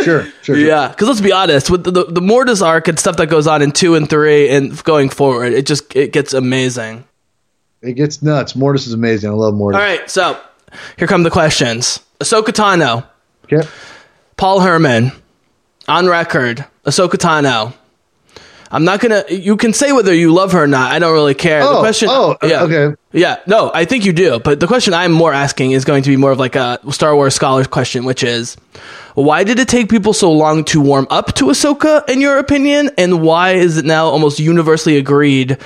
Sure, 0.00 0.22
sure, 0.24 0.32
sure. 0.42 0.56
Yeah, 0.56 0.88
because 0.88 1.08
let's 1.08 1.20
be 1.20 1.32
honest, 1.32 1.70
with 1.70 1.84
the, 1.84 1.90
the 1.90 2.04
the 2.04 2.20
Mortis 2.20 2.62
arc 2.62 2.88
and 2.88 2.98
stuff 2.98 3.16
that 3.18 3.26
goes 3.28 3.46
on 3.46 3.62
in 3.62 3.72
two 3.72 3.94
and 3.94 4.08
three 4.08 4.48
and 4.48 4.82
going 4.84 5.08
forward, 5.08 5.52
it 5.52 5.66
just 5.66 5.94
it 5.96 6.12
gets 6.12 6.32
amazing. 6.32 7.04
It 7.82 7.92
gets 7.94 8.22
nuts. 8.22 8.56
Mortis 8.56 8.86
is 8.86 8.92
amazing. 8.92 9.30
I 9.30 9.34
love 9.34 9.54
Mortis. 9.54 9.78
All 9.80 9.84
right, 9.84 10.10
so 10.10 10.40
here 10.96 11.06
come 11.08 11.22
the 11.22 11.30
questions. 11.30 12.00
Ahsoka 12.20 12.46
Tano, 12.52 13.06
Okay. 13.44 13.66
Paul 14.36 14.60
Herman, 14.60 15.12
on 15.86 16.06
record. 16.06 16.64
Ahsoka 16.84 17.10
Tano. 17.16 17.72
I'm 18.70 18.84
not 18.84 19.00
gonna. 19.00 19.24
You 19.30 19.56
can 19.56 19.72
say 19.72 19.92
whether 19.92 20.12
you 20.14 20.32
love 20.32 20.52
her 20.52 20.64
or 20.64 20.66
not. 20.66 20.92
I 20.92 20.98
don't 20.98 21.12
really 21.14 21.34
care. 21.34 21.60
the 21.60 21.68
Oh, 21.68 21.80
question. 21.80 22.08
oh, 22.10 22.36
yeah, 22.42 22.62
okay. 22.64 22.94
Yeah, 23.12 23.36
no, 23.46 23.70
I 23.72 23.84
think 23.86 24.04
you 24.04 24.12
do. 24.12 24.38
But 24.38 24.60
the 24.60 24.66
question 24.66 24.92
I'm 24.92 25.12
more 25.12 25.32
asking 25.32 25.72
is 25.72 25.84
going 25.86 26.02
to 26.02 26.10
be 26.10 26.16
more 26.16 26.30
of 26.32 26.38
like 26.38 26.56
a 26.56 26.78
Star 26.90 27.14
Wars 27.14 27.34
scholar 27.34 27.64
question, 27.64 28.04
which 28.04 28.22
is, 28.22 28.56
why 29.14 29.44
did 29.44 29.58
it 29.58 29.68
take 29.68 29.88
people 29.88 30.12
so 30.12 30.30
long 30.30 30.64
to 30.64 30.80
warm 30.82 31.06
up 31.08 31.34
to 31.36 31.46
Ahsoka, 31.46 32.06
in 32.10 32.20
your 32.20 32.36
opinion? 32.38 32.90
And 32.98 33.22
why 33.22 33.52
is 33.52 33.78
it 33.78 33.86
now 33.86 34.06
almost 34.06 34.38
universally 34.38 34.98
agreed 34.98 35.56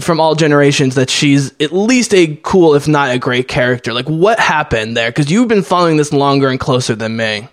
from 0.00 0.20
all 0.20 0.34
generations 0.34 0.96
that 0.96 1.08
she's 1.08 1.52
at 1.60 1.72
least 1.72 2.12
a 2.12 2.36
cool, 2.42 2.74
if 2.74 2.86
not 2.86 3.10
a 3.14 3.18
great 3.18 3.48
character? 3.48 3.94
Like, 3.94 4.06
what 4.06 4.38
happened 4.38 4.96
there? 4.98 5.08
Because 5.10 5.30
you've 5.30 5.48
been 5.48 5.62
following 5.62 5.96
this 5.96 6.12
longer 6.12 6.48
and 6.48 6.60
closer 6.60 6.94
than 6.94 7.16
me. 7.16 7.48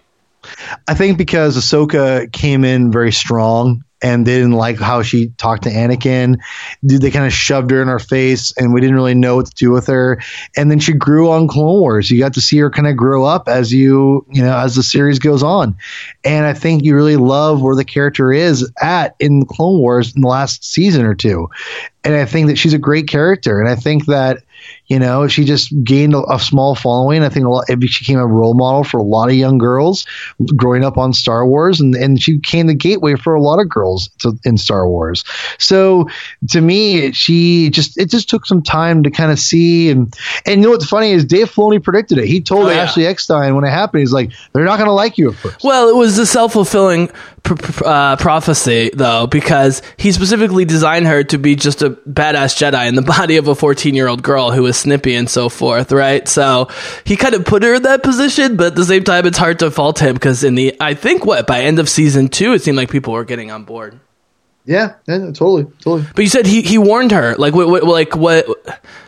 I 0.88 0.93
think 0.93 1.17
because 1.17 1.57
Ahsoka 1.57 2.29
came 2.31 2.65
in 2.65 2.91
very 2.91 3.11
strong 3.13 3.84
and 4.01 4.25
they 4.25 4.35
didn't 4.35 4.53
like 4.53 4.77
how 4.77 5.01
she 5.01 5.29
talked 5.37 5.63
to 5.63 5.69
Anakin. 5.69 6.37
They 6.83 7.11
kind 7.11 7.25
of 7.25 7.33
shoved 7.33 7.71
her 7.71 7.81
in 7.81 7.89
our 7.89 7.99
face 7.99 8.53
and 8.57 8.73
we 8.73 8.81
didn't 8.81 8.95
really 8.95 9.15
know 9.15 9.37
what 9.37 9.47
to 9.47 9.55
do 9.55 9.71
with 9.71 9.87
her. 9.87 10.21
And 10.55 10.69
then 10.69 10.79
she 10.79 10.93
grew 10.93 11.31
on 11.31 11.47
Clone 11.47 11.79
Wars. 11.79 12.11
You 12.11 12.19
got 12.19 12.33
to 12.35 12.41
see 12.41 12.57
her 12.59 12.69
kind 12.69 12.87
of 12.87 12.95
grow 12.95 13.25
up 13.25 13.47
as 13.47 13.73
you, 13.73 14.25
you 14.31 14.41
know, 14.41 14.57
as 14.57 14.75
the 14.75 14.83
series 14.83 15.19
goes 15.19 15.43
on. 15.43 15.75
And 16.23 16.45
I 16.45 16.53
think 16.53 16.83
you 16.83 16.95
really 16.95 17.17
love 17.17 17.61
where 17.61 17.75
the 17.75 17.85
character 17.85 18.31
is 18.31 18.69
at 18.81 19.15
in 19.19 19.45
Clone 19.45 19.79
Wars 19.79 20.15
in 20.15 20.21
the 20.21 20.27
last 20.27 20.63
season 20.63 21.05
or 21.05 21.15
two. 21.15 21.49
And 22.03 22.15
I 22.15 22.25
think 22.25 22.47
that 22.47 22.57
she's 22.57 22.73
a 22.73 22.79
great 22.79 23.07
character. 23.07 23.59
And 23.59 23.67
I 23.67 23.75
think 23.75 24.05
that, 24.05 24.43
you 24.88 24.99
know, 24.99 25.27
she 25.27 25.43
just 25.43 25.71
gained 25.84 26.13
a, 26.13 26.23
a 26.34 26.39
small 26.39 26.75
following. 26.75 27.23
I 27.23 27.29
think 27.29 27.45
a 27.45 27.49
lot, 27.49 27.65
she 27.67 27.75
became 27.75 28.19
a 28.19 28.25
role 28.27 28.53
model 28.53 28.84
for 28.84 28.97
a 28.97 29.03
lot 29.03 29.29
of 29.29 29.35
young 29.35 29.57
girls 29.57 30.05
growing 30.55 30.84
up 30.84 30.97
on 30.97 31.13
Star 31.13 31.45
Wars, 31.45 31.79
and, 31.81 31.95
and 31.95 32.21
she 32.21 32.34
became 32.38 32.67
the 32.67 32.73
gateway 32.73 33.15
for 33.15 33.34
a 33.35 33.41
lot 33.41 33.59
of 33.59 33.69
girls 33.69 34.09
to, 34.19 34.38
in 34.45 34.57
Star 34.57 34.88
Wars. 34.88 35.23
So 35.59 36.07
to 36.51 36.61
me, 36.61 37.11
she 37.11 37.69
just 37.69 37.97
it 37.97 38.09
just 38.09 38.29
took 38.29 38.45
some 38.45 38.61
time 38.61 39.03
to 39.03 39.11
kind 39.11 39.31
of 39.31 39.39
see 39.39 39.89
and 39.89 40.13
and 40.45 40.61
you 40.61 40.67
know 40.67 40.71
what's 40.71 40.85
funny 40.85 41.11
is 41.11 41.25
Dave 41.25 41.51
Filoni 41.51 41.84
predicted 41.84 42.17
it. 42.17 42.27
He 42.27 42.41
told 42.41 42.67
Oh, 42.67 42.69
yeah. 42.69 42.84
Ashley 42.84 43.05
Eckstein 43.05 43.55
when 43.55 43.63
it 43.65 43.69
happened, 43.71 43.99
he's 44.01 44.13
like, 44.13 44.31
they're 44.53 44.63
not 44.65 44.77
going 44.77 44.88
to 44.88 44.93
like 44.93 45.17
you 45.17 45.29
at 45.29 45.35
first. 45.35 45.63
Well, 45.63 45.89
it 45.89 45.95
was 45.95 46.17
a 46.17 46.25
self 46.25 46.53
fulfilling 46.53 47.09
pr- 47.43 47.55
pr- 47.55 47.85
uh, 47.85 48.15
prophecy, 48.17 48.91
though, 48.93 49.27
because 49.27 49.81
he 49.97 50.11
specifically 50.11 50.65
designed 50.65 51.07
her 51.07 51.23
to 51.25 51.38
be 51.38 51.55
just 51.55 51.81
a 51.81 51.91
badass 51.91 52.57
Jedi 52.57 52.88
in 52.88 52.95
the 52.95 53.01
body 53.17 53.38
of 53.38 53.47
a 53.47 53.55
14 53.55 53.95
year 53.95 54.07
old 54.07 54.23
girl 54.23 54.46
who 54.51 54.65
is 54.65 54.77
snippy 54.77 55.15
and 55.15 55.29
so 55.29 55.49
forth, 55.49 55.91
right? 55.91 56.27
So 56.27 56.69
he 57.05 57.15
kind 57.15 57.35
of 57.35 57.45
put 57.45 57.63
her 57.63 57.75
in 57.75 57.83
that 57.83 58.03
position, 58.03 58.57
but 58.57 58.67
at 58.67 58.75
the 58.75 58.85
same 58.85 59.03
time, 59.03 59.25
it's 59.25 59.37
hard 59.37 59.59
to 59.59 59.71
fault 59.71 59.99
him 59.99 60.13
because 60.13 60.43
in 60.43 60.55
the, 60.55 60.75
I 60.79 60.93
think, 60.93 61.25
what, 61.25 61.47
by 61.47 61.61
end 61.61 61.79
of 61.79 61.89
season 61.89 62.27
two, 62.27 62.53
it 62.53 62.61
seemed 62.61 62.77
like 62.77 62.91
people 62.91 63.13
were 63.13 63.25
getting 63.25 63.51
on 63.51 63.63
board. 63.63 63.99
Yeah, 64.65 64.95
yeah, 65.07 65.17
totally, 65.31 65.65
totally. 65.79 66.05
But 66.13 66.23
you 66.23 66.29
said 66.29 66.45
he, 66.45 66.61
he 66.61 66.77
warned 66.77 67.11
her. 67.11 67.35
Like, 67.35 67.53
what, 67.53 67.69
what, 67.69 67.83
like, 67.85 68.15
what, 68.15 68.45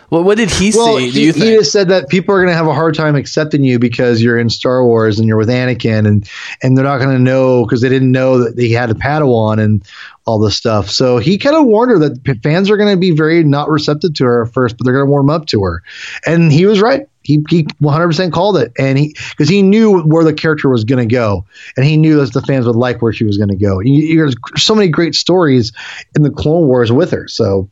what, 0.10 0.24
what 0.24 0.38
did 0.38 0.50
he 0.52 0.72
Well, 0.76 0.98
see? 0.98 1.06
he, 1.08 1.12
do 1.12 1.22
you 1.22 1.34
he 1.34 1.40
think? 1.40 1.60
just 1.60 1.72
said 1.72 1.88
that 1.90 2.10
people 2.10 2.34
are 2.36 2.40
going 2.40 2.50
to 2.52 2.56
have 2.56 2.68
a 2.68 2.74
hard 2.74 2.96
time 2.96 3.16
accepting 3.16 3.64
you 3.64 3.80
because 3.80 4.22
you're 4.22 4.38
in 4.38 4.50
Star 4.50 4.86
Wars 4.86 5.20
and 5.20 5.28
you're 5.28 5.38
with 5.38 5.50
Anakin, 5.50 6.08
and 6.08 6.30
and 6.62 6.78
they're 6.78 6.86
not 6.86 6.98
going 7.00 7.16
to 7.16 7.22
know 7.22 7.64
because 7.66 7.82
they 7.82 7.90
didn't 7.90 8.12
know 8.12 8.44
that 8.44 8.58
he 8.58 8.72
had 8.72 8.90
a 8.90 8.96
Padawan 8.96 9.60
and 9.60 9.84
all 10.26 10.40
this 10.40 10.56
stuff. 10.56 10.90
So 10.90 11.18
he 11.18 11.38
kind 11.38 11.56
of 11.56 11.66
warned 11.66 11.92
her 11.92 12.00
that 12.00 12.40
fans 12.44 12.70
are 12.70 12.78
going 12.78 12.94
to 12.94 13.00
be 13.00 13.12
very 13.12 13.44
not 13.44 13.70
receptive 13.70 14.14
to 14.16 14.26
her 14.26 14.46
at 14.46 14.54
first, 14.54 14.78
but 14.78 14.86
they're 14.86 14.94
going 14.94 15.08
to 15.08 15.12
warm 15.12 15.30
up 15.30 15.46
to 15.48 15.64
her, 15.64 15.82
and 16.26 16.52
he 16.52 16.66
was 16.66 16.82
right. 16.82 17.08
He, 17.22 17.44
he 17.50 17.64
100% 17.64 18.32
called 18.32 18.58
it, 18.58 18.72
and 18.80 18.98
he 18.98 19.16
because 19.32 19.50
he 19.50 19.62
knew 19.62 20.02
where 20.02 20.24
the 20.24 20.34
character 20.34 20.70
was 20.70 20.84
going 20.84 21.08
to 21.08 21.14
go, 21.14 21.46
and 21.78 21.86
he 21.86 21.96
knew 21.98 22.16
that 22.20 22.34
the 22.34 22.42
fans 22.42 22.66
would 22.66 22.76
like 22.76 23.02
where 23.04 23.14
she 23.14 23.24
was 23.26 23.38
going 23.38 23.50
to 23.50 23.56
go. 23.56 23.80
You, 23.82 24.18
there's 24.18 24.36
so 24.58 24.74
many 24.74 24.88
great 24.88 25.14
stories 25.14 25.72
in 26.16 26.24
the 26.24 26.32
Clone 26.32 26.68
Wars 26.68 26.92
with 26.92 27.12
her, 27.12 27.28
so 27.28 27.70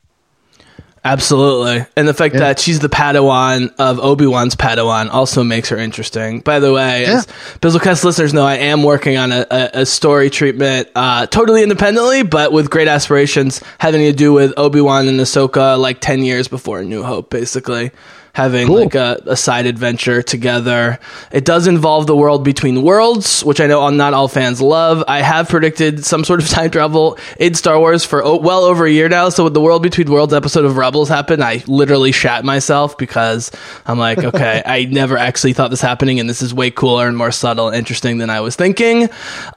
Absolutely. 1.04 1.86
And 1.96 2.08
the 2.08 2.14
fact 2.14 2.36
that 2.36 2.60
she's 2.60 2.80
the 2.80 2.90
Padawan 2.90 3.74
of 3.80 4.00
Obi-Wan's 4.00 4.56
Padawan 4.56 5.10
also 5.10 5.44
makes 5.44 5.70
her 5.70 5.78
interesting. 5.78 6.42
By 6.42 6.60
the 6.60 6.74
way, 6.74 7.06
as 7.06 7.28
Bizzlecast 7.62 8.04
listeners 8.04 8.34
know, 8.34 8.46
I 8.46 8.56
am 8.56 8.84
working 8.84 9.18
on 9.18 9.32
a, 9.32 9.46
a, 9.50 9.70
a 9.82 9.86
story 9.86 10.30
treatment 10.30 10.90
uh, 10.96 11.26
totally 11.28 11.64
independently, 11.64 12.24
but 12.24 12.52
with 12.52 12.70
great 12.70 12.88
aspirations 12.88 13.62
having 13.80 14.02
to 14.02 14.14
do 14.14 14.34
with 14.34 14.54
Obi-Wan 14.58 15.08
and 15.08 15.20
Ahsoka 15.20 15.80
like 15.80 16.02
10 16.02 16.24
years 16.24 16.48
before 16.48 16.84
New 16.84 17.04
Hope, 17.04 17.30
basically. 17.30 17.92
Having 18.38 18.68
like 18.68 18.94
a, 18.94 19.20
a 19.26 19.36
side 19.36 19.66
adventure 19.66 20.22
together. 20.22 21.00
It 21.32 21.44
does 21.44 21.66
involve 21.66 22.06
the 22.06 22.16
world 22.16 22.44
between 22.44 22.84
worlds, 22.84 23.44
which 23.44 23.60
I 23.60 23.66
know 23.66 23.90
not 23.90 24.14
all 24.14 24.28
fans 24.28 24.62
love. 24.62 25.04
I 25.08 25.24
have 25.24 25.50
predicted 25.50 26.06
some 26.06 26.24
sort 26.24 26.44
of 26.44 26.48
time 26.58 26.70
travel 26.70 27.18
in 27.40 27.56
Star 27.56 27.80
Wars 27.80 28.06
for 28.06 28.24
o- 28.24 28.38
well 28.38 28.64
over 28.64 28.86
a 28.86 28.92
year 28.92 29.10
now. 29.10 29.30
So 29.30 29.46
when 29.46 29.54
the 29.54 29.60
world 29.60 29.82
between 29.82 30.12
worlds 30.12 30.34
episode 30.34 30.66
of 30.66 30.78
Rebels 30.78 31.10
happened, 31.10 31.44
I 31.44 31.64
literally 31.66 32.12
shat 32.12 32.46
myself 32.46 32.96
because 32.96 33.52
I'm 33.88 33.98
like, 33.98 34.20
okay, 34.24 34.62
I 34.64 34.86
never 34.86 35.18
actually 35.18 35.54
thought 35.54 35.72
this 35.72 35.82
happening, 35.82 36.20
and 36.20 36.30
this 36.30 36.44
is 36.44 36.54
way 36.54 36.70
cooler 36.70 37.08
and 37.08 37.18
more 37.18 37.32
subtle 37.32 37.70
and 37.70 37.88
interesting 37.88 38.20
than 38.20 38.30
I 38.30 38.42
was 38.42 38.56
thinking. 38.56 39.10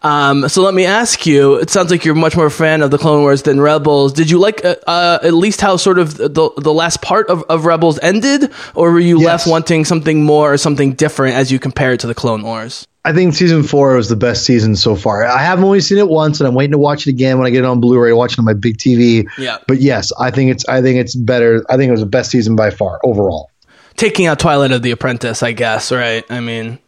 Um, 0.02 0.48
so 0.48 0.62
let 0.62 0.72
me 0.72 0.86
ask 0.86 1.26
you. 1.26 1.56
It 1.56 1.68
sounds 1.68 1.90
like 1.90 2.06
you're 2.06 2.14
much 2.14 2.36
more 2.36 2.46
a 2.46 2.50
fan 2.50 2.80
of 2.80 2.90
the 2.90 2.96
Clone 2.96 3.22
Wars 3.22 3.42
than 3.42 3.60
Rebels. 3.60 4.14
Did 4.14 4.30
you 4.30 4.38
like 4.38 4.64
uh, 4.64 4.76
uh, 4.86 5.18
at 5.22 5.34
least 5.34 5.60
how 5.60 5.76
sort 5.76 5.98
of 5.98 6.16
the 6.16 6.50
the 6.56 6.72
last 6.72 7.02
part 7.02 7.28
of, 7.28 7.42
of 7.48 7.66
Rebels 7.66 7.98
ended, 8.02 8.52
or 8.74 8.90
were 8.92 9.00
you 9.00 9.18
Yes. 9.18 9.26
left 9.26 9.46
wanting 9.46 9.84
something 9.84 10.22
more 10.24 10.52
or 10.52 10.56
something 10.58 10.92
different 10.92 11.36
as 11.36 11.50
you 11.52 11.58
compare 11.58 11.92
it 11.92 12.00
to 12.00 12.06
the 12.06 12.14
Clone 12.14 12.42
Wars? 12.42 12.86
I 13.04 13.12
think 13.14 13.34
season 13.34 13.62
four 13.62 13.94
was 13.96 14.08
the 14.10 14.16
best 14.16 14.44
season 14.44 14.76
so 14.76 14.94
far. 14.94 15.24
I 15.24 15.38
have 15.42 15.64
only 15.64 15.80
seen 15.80 15.96
it 15.96 16.08
once, 16.08 16.38
and 16.38 16.46
I'm 16.46 16.54
waiting 16.54 16.72
to 16.72 16.78
watch 16.78 17.06
it 17.06 17.10
again 17.10 17.38
when 17.38 17.46
I 17.46 17.50
get 17.50 17.60
it 17.60 17.64
on 17.64 17.80
Blu-ray, 17.80 18.12
watch 18.12 18.34
it 18.34 18.38
on 18.38 18.44
my 18.44 18.52
big 18.52 18.76
TV. 18.76 19.26
Yeah. 19.38 19.56
But 19.66 19.80
yes, 19.80 20.12
I 20.20 20.30
think 20.30 20.50
it's 20.50 20.68
I 20.68 20.82
think 20.82 20.98
it's 20.98 21.14
better. 21.14 21.64
I 21.70 21.76
think 21.78 21.88
it 21.88 21.92
was 21.92 22.00
the 22.00 22.06
best 22.06 22.30
season 22.30 22.56
by 22.56 22.68
far 22.70 23.00
overall. 23.02 23.50
Taking 23.96 24.26
out 24.26 24.38
Twilight 24.38 24.72
of 24.72 24.82
the 24.82 24.90
Apprentice, 24.90 25.42
I 25.42 25.52
guess, 25.52 25.90
right? 25.92 26.24
I 26.30 26.40
mean, 26.40 26.78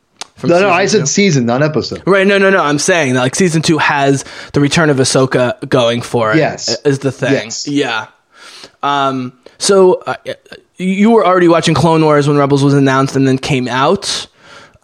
No, 0.44 0.60
no, 0.60 0.68
I 0.70 0.84
said 0.86 1.00
two. 1.00 1.06
season, 1.06 1.46
not 1.46 1.62
episode. 1.62 2.02
Right, 2.06 2.26
no, 2.26 2.36
no, 2.36 2.50
no. 2.50 2.62
I'm 2.62 2.78
saying 2.78 3.14
that 3.14 3.20
like 3.20 3.34
season 3.34 3.62
two 3.62 3.78
has 3.78 4.24
the 4.52 4.60
return 4.60 4.90
of 4.90 4.98
Ahsoka 4.98 5.66
going 5.68 6.02
for 6.02 6.32
it. 6.32 6.36
Yes. 6.38 6.76
is 6.84 6.98
the 6.98 7.12
thing. 7.12 7.32
Yes. 7.32 7.66
Yeah. 7.68 8.08
Um. 8.82 9.32
So 9.62 9.94
uh, 10.06 10.16
you 10.76 11.10
were 11.12 11.24
already 11.24 11.48
watching 11.48 11.74
Clone 11.74 12.02
Wars 12.04 12.26
when 12.26 12.36
Rebels 12.36 12.64
was 12.64 12.74
announced 12.74 13.14
and 13.16 13.26
then 13.26 13.38
came 13.38 13.68
out. 13.68 14.26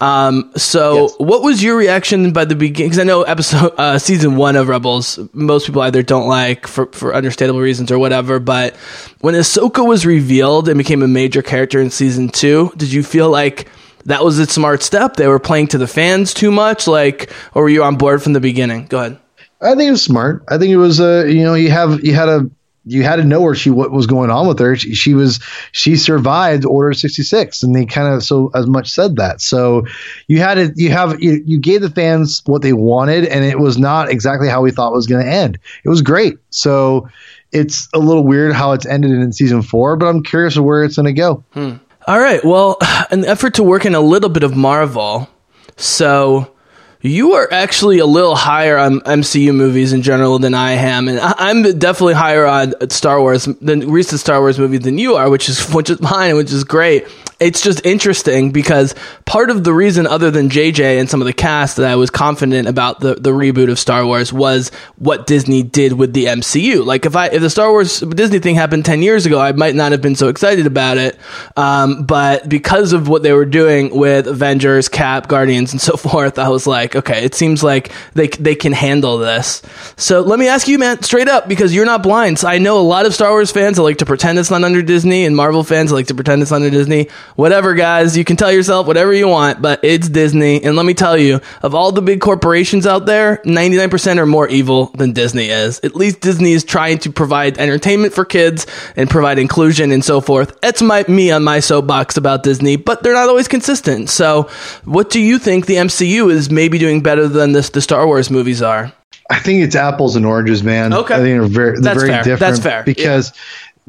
Um. 0.01 0.53
So 0.57 1.03
Yes. 1.09 1.15
what 1.19 1.43
was 1.43 1.61
your 1.61 1.77
reaction 1.77 2.33
by 2.33 2.45
the 2.45 2.55
beginning? 2.55 2.91
Because 2.91 3.01
I 3.01 3.03
know 3.05 3.23
episode 3.23 3.75
uh, 3.77 3.99
season 3.99 4.37
one 4.37 4.55
of 4.55 4.69
Rebels, 4.69 5.19
most 5.33 5.67
people 5.67 5.83
either 5.83 6.05
don't 6.05 6.29
like 6.29 6.69
for 6.69 6.87
for 6.93 7.13
understandable 7.13 7.61
reasons 7.61 7.91
or 7.91 7.99
whatever. 7.99 8.39
But 8.39 8.77
when 9.21 9.35
Ahsoka 9.35 9.85
was 9.85 10.07
revealed 10.07 10.69
and 10.69 10.79
became 10.79 11.03
a 11.03 11.09
major 11.09 11.43
character 11.43 11.81
in 11.81 11.91
season 11.91 12.29
two, 12.29 12.71
did 12.77 12.93
you 12.93 13.03
feel 13.03 13.29
like 13.29 13.69
that 14.05 14.23
was 14.23 14.39
a 14.39 14.47
smart 14.47 14.85
step? 14.85 15.17
They 15.17 15.27
were 15.27 15.41
playing 15.41 15.67
to 15.69 15.79
the 15.79 15.89
fans 15.89 16.33
too 16.33 16.53
much, 16.53 16.87
like, 16.87 17.33
or 17.53 17.63
were 17.63 17.69
you 17.69 17.83
on 17.83 17.97
board 17.97 18.23
from 18.23 18.35
the 18.35 18.41
beginning? 18.41 18.87
Go 18.87 19.01
ahead. 19.01 19.19
I 19.61 19.71
think 19.75 19.89
it 19.89 19.91
was 19.91 20.05
smart. 20.05 20.45
I 20.47 20.59
think 20.59 20.71
it 20.71 20.77
was 20.77 21.01
uh, 21.01 21.25
you 21.29 21.43
know, 21.43 21.55
you 21.55 21.73
have 21.73 22.05
you 22.05 22.15
had 22.15 22.29
a 22.29 22.49
you 22.89 23.03
had 23.03 23.17
to 23.17 23.25
know 23.25 23.41
where 23.41 23.55
she 23.55 23.71
what 23.71 23.91
was 23.91 24.07
going 24.07 24.31
on 24.31 24.49
with 24.49 24.59
her. 24.59 24.77
She, 24.77 24.95
she 24.95 25.15
was 25.15 25.41
she 25.73 25.97
survived 25.97 26.65
Order 26.65 26.93
sixty 26.95 27.23
six, 27.23 27.63
and 27.63 27.75
they 27.75 27.87
kind 27.87 28.15
of 28.15 28.23
so 28.23 28.51
as 28.55 28.67
much 28.67 28.91
said 28.91 29.17
that. 29.17 29.41
So 29.41 29.87
you 30.27 30.39
had 30.39 30.55
to 30.55 30.73
you 30.75 30.91
have 30.91 31.23
you, 31.23 31.43
you 31.45 31.59
gave 31.59 31.83
the 31.83 31.91
fans 31.91 32.43
what 32.47 32.63
they 32.63 32.73
wanted, 32.73 33.25
and 33.27 33.45
it 33.45 33.59
was 33.59 33.79
not 33.79 34.11
exactly 34.11 34.49
how 34.49 34.63
we 34.63 34.71
thought 34.71 34.93
it 34.93 34.97
was 34.97 35.07
going 35.07 35.25
to 35.25 35.31
end. 35.31 35.59
It 35.85 35.89
was 35.89 36.03
great. 36.03 36.39
So 36.51 37.09
it's 37.53 37.89
a 37.95 37.99
little 37.99 38.25
weird 38.25 38.53
how 38.53 38.73
it's 38.73 38.87
ended 38.87 39.11
in 39.11 39.33
season 39.33 39.63
four, 39.63 39.97
but 39.97 40.07
I'm 40.07 40.23
curious 40.23 40.57
of 40.57 40.65
where 40.65 40.85
it's 40.85 40.97
going 40.97 41.07
to 41.07 41.13
go. 41.13 41.45
Hmm. 41.53 41.77
All 42.07 42.19
right. 42.19 42.45
Well, 42.45 42.79
an 43.11 43.25
effort 43.25 43.55
to 43.55 43.63
work 43.63 43.85
in 43.85 43.95
a 43.95 44.01
little 44.01 44.31
bit 44.31 44.43
of 44.43 44.57
Marvel. 44.57 45.29
So 45.77 46.53
you 47.01 47.35
are 47.35 47.49
actually 47.53 47.99
a 48.01 48.07
little 48.07 48.35
higher 48.35 48.77
on 48.77 49.01
MCU 49.01 49.55
movies 49.55 49.93
in 49.93 50.03
general 50.03 50.39
than 50.39 50.55
I 50.55 50.73
am, 50.73 51.09
and 51.09 51.21
I'm 51.21 51.63
definitely 51.79 52.15
higher 52.15 52.45
on 52.45 52.75
Star 52.91 53.21
Wars 53.21 53.45
than 53.45 53.89
recent 53.91 54.21
Star 54.21 54.41
Wars 54.41 54.59
movies 54.59 54.81
than 54.81 54.99
you 54.99 55.15
are, 55.15 55.31
which 55.31 55.49
is 55.49 55.69
which 55.75 55.91
is 55.91 55.99
fine, 55.99 56.37
which 56.37 56.53
is 56.53 56.65
great. 56.65 57.07
It's 57.41 57.61
just 57.61 57.87
interesting 57.87 58.51
because 58.51 58.97
part 59.25 59.51
of 59.51 59.63
the 59.63 59.73
reason, 59.73 60.09
other 60.09 60.31
than 60.33 60.49
JJ 60.49 60.99
and 60.99 61.09
some 61.09 61.21
of 61.21 61.27
the 61.27 61.33
cast, 61.33 61.77
that 61.77 61.89
I 61.89 61.95
was 61.95 62.11
confident 62.11 62.67
about 62.67 62.99
the, 62.99 63.15
the 63.15 63.31
reboot 63.31 63.71
of 63.71 63.79
Star 63.79 64.05
Wars 64.05 64.33
was 64.33 64.71
what 64.97 65.29
Disney 65.29 65.63
did 65.63 65.93
with 65.93 66.13
the 66.13 66.25
MCU. 66.25 66.85
Like 66.85 67.07
if 67.07 67.15
I 67.15 67.27
if 67.27 67.41
the 67.41 67.51
Star 67.51 67.71
Wars 67.71 68.01
Disney 68.01 68.41
thing 68.41 68.57
happened 68.57 68.85
ten 68.85 69.03
years 69.03 69.25
ago, 69.25 69.41
I 69.41 69.53
might 69.53 69.77
not 69.77 69.93
have 69.93 70.03
been 70.03 70.17
so 70.17 70.29
excited 70.29 70.67
about 70.67 70.99
it. 70.99 71.17
Um, 71.57 72.05
but 72.05 72.49
because 72.49 72.93
of 72.93 73.09
what 73.09 73.23
they 73.23 73.33
were 73.33 73.45
doing 73.45 73.97
with 73.97 74.27
Avengers, 74.27 74.89
Cap, 74.89 75.29
Guardians, 75.29 75.73
and 75.73 75.81
so 75.81 75.97
forth, 75.97 76.39
I 76.41 76.49
was 76.49 76.67
like, 76.67 76.97
okay, 76.97 77.25
it 77.25 77.35
seems 77.37 77.63
like 77.63 77.93
they 78.15 78.27
they 78.27 78.57
can 78.57 78.73
handle 78.73 79.19
this. 79.19 79.63
So 79.97 80.23
let 80.23 80.41
me 80.41 80.49
ask 80.49 80.67
you, 80.67 80.79
man, 80.79 81.03
straight 81.03 81.29
up, 81.29 81.47
because 81.47 81.75
you're 81.75 81.87
not 81.87 82.03
blind. 82.03 82.41
So 82.41 82.49
I 82.49 82.59
know 82.59 82.81
a 82.81 82.83
lot 82.83 83.07
of 83.07 83.15
Star 83.15 83.31
Wars 83.31 83.53
fans 83.53 83.77
that 83.77 83.83
like 83.85 83.99
to 83.99 84.07
pretend 84.07 84.39
it's 84.39 84.51
not 84.51 84.65
under 84.65 84.83
Disney, 84.83 85.25
and 85.25 85.37
Marvel 85.37 85.63
fans 85.63 85.91
that 85.91 85.97
like 85.97 86.09
to 86.09 86.15
pretend 86.15 86.43
it's 86.43 86.51
under 86.51 86.71
Disney. 86.71 87.09
Whatever, 87.39 87.75
guys, 87.75 88.17
you 88.17 88.25
can 88.25 88.37
tell 88.37 88.51
yourself 88.51 88.89
whatever 88.89 89.13
you 89.13 89.29
want, 89.29 89.63
but 89.63 89.79
it's 89.85 90.09
Disney. 90.09 90.61
And 90.65 90.75
let 90.75 90.85
me 90.85 90.93
tell 90.93 91.17
you, 91.17 91.41
of 91.63 91.73
all 91.73 91.93
the 91.93 92.03
big 92.03 92.21
corporations 92.21 92.85
out 92.85 93.07
there, 93.07 93.37
99% 93.45 94.19
are 94.19 94.27
more 94.27 94.49
evil 94.49 94.87
than 94.97 95.13
Disney 95.13 95.45
is. 95.45 95.79
At 95.85 95.95
least 95.95 96.21
Disney 96.21 96.51
is 96.51 96.65
trying 96.65 96.99
to 96.99 97.13
provide 97.13 97.57
entertainment 97.57 98.13
for 98.13 98.25
kids 98.25 98.67
and 98.97 99.09
provide 99.09 99.39
inclusion 99.39 99.93
and 99.93 100.05
so 100.05 100.21
forth. 100.21 100.61
That's 100.63 100.83
my 100.83 101.05
me 101.07 101.31
on 101.31 101.45
my 101.45 101.61
soapbox 101.61 102.17
about 102.17 102.43
Disney, 102.43 102.75
but 102.75 103.05
they're 103.05 103.15
not 103.15 103.29
always 103.29 103.47
consistent. 103.47 104.11
So, 104.11 104.51
what 104.85 105.09
do 105.09 105.21
you 105.21 105.39
think 105.39 105.67
the 105.67 105.77
MCU 105.77 106.33
is 106.33 106.51
maybe 106.51 106.77
doing 106.77 107.05
better 107.05 107.29
than 107.29 107.53
this 107.53 107.71
the 107.71 107.81
Star 107.81 108.05
Wars 108.05 108.31
movies 108.33 108.63
are? 108.63 108.93
I 109.31 109.39
think 109.39 109.63
it's 109.63 109.77
apples 109.77 110.17
and 110.17 110.27
oranges, 110.27 110.65
man. 110.65 110.93
Okay. 110.93 111.15
I 111.15 111.19
think 111.19 111.39
they're 111.41 111.43
very 111.47 111.73
they're 111.75 111.83
That's 111.83 112.01
very 112.01 112.09
fair. 112.15 112.23
different. 112.25 112.41
That's 112.41 112.59
fair. 112.59 112.83
because 112.83 113.33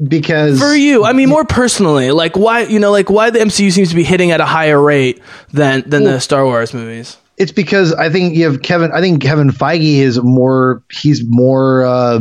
because 0.02 0.58
For 0.58 0.74
you, 0.74 1.04
I 1.04 1.12
mean 1.12 1.28
more 1.28 1.44
personally, 1.44 2.10
like 2.10 2.36
why 2.36 2.62
you 2.62 2.78
know, 2.78 2.90
like 2.90 3.10
why 3.10 3.30
the 3.30 3.38
MCU 3.38 3.70
seems 3.72 3.90
to 3.90 3.94
be 3.94 4.04
hitting 4.04 4.30
at 4.30 4.40
a 4.40 4.46
higher 4.46 4.80
rate 4.80 5.20
than 5.52 5.88
than 5.88 6.04
the 6.04 6.20
Star 6.20 6.44
Wars 6.44 6.72
movies. 6.74 7.16
it's 7.36 7.52
because 7.52 7.92
I 7.92 8.10
think 8.10 8.34
you 8.34 8.44
have 8.50 8.62
Kevin. 8.62 8.92
I 8.92 9.00
think 9.00 9.22
Kevin 9.22 9.50
Feige 9.50 9.98
is 9.98 10.20
more. 10.22 10.82
He's 10.90 11.22
more. 11.24 11.84
Uh, 11.84 12.20